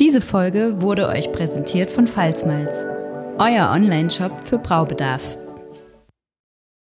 Diese 0.00 0.20
Folge 0.20 0.82
wurde 0.82 1.06
euch 1.06 1.30
präsentiert 1.30 1.90
von 1.90 2.08
Pfalzmalz, 2.08 2.74
euer 3.38 3.70
Online-Shop 3.70 4.32
für 4.44 4.58
Braubedarf. 4.58 5.38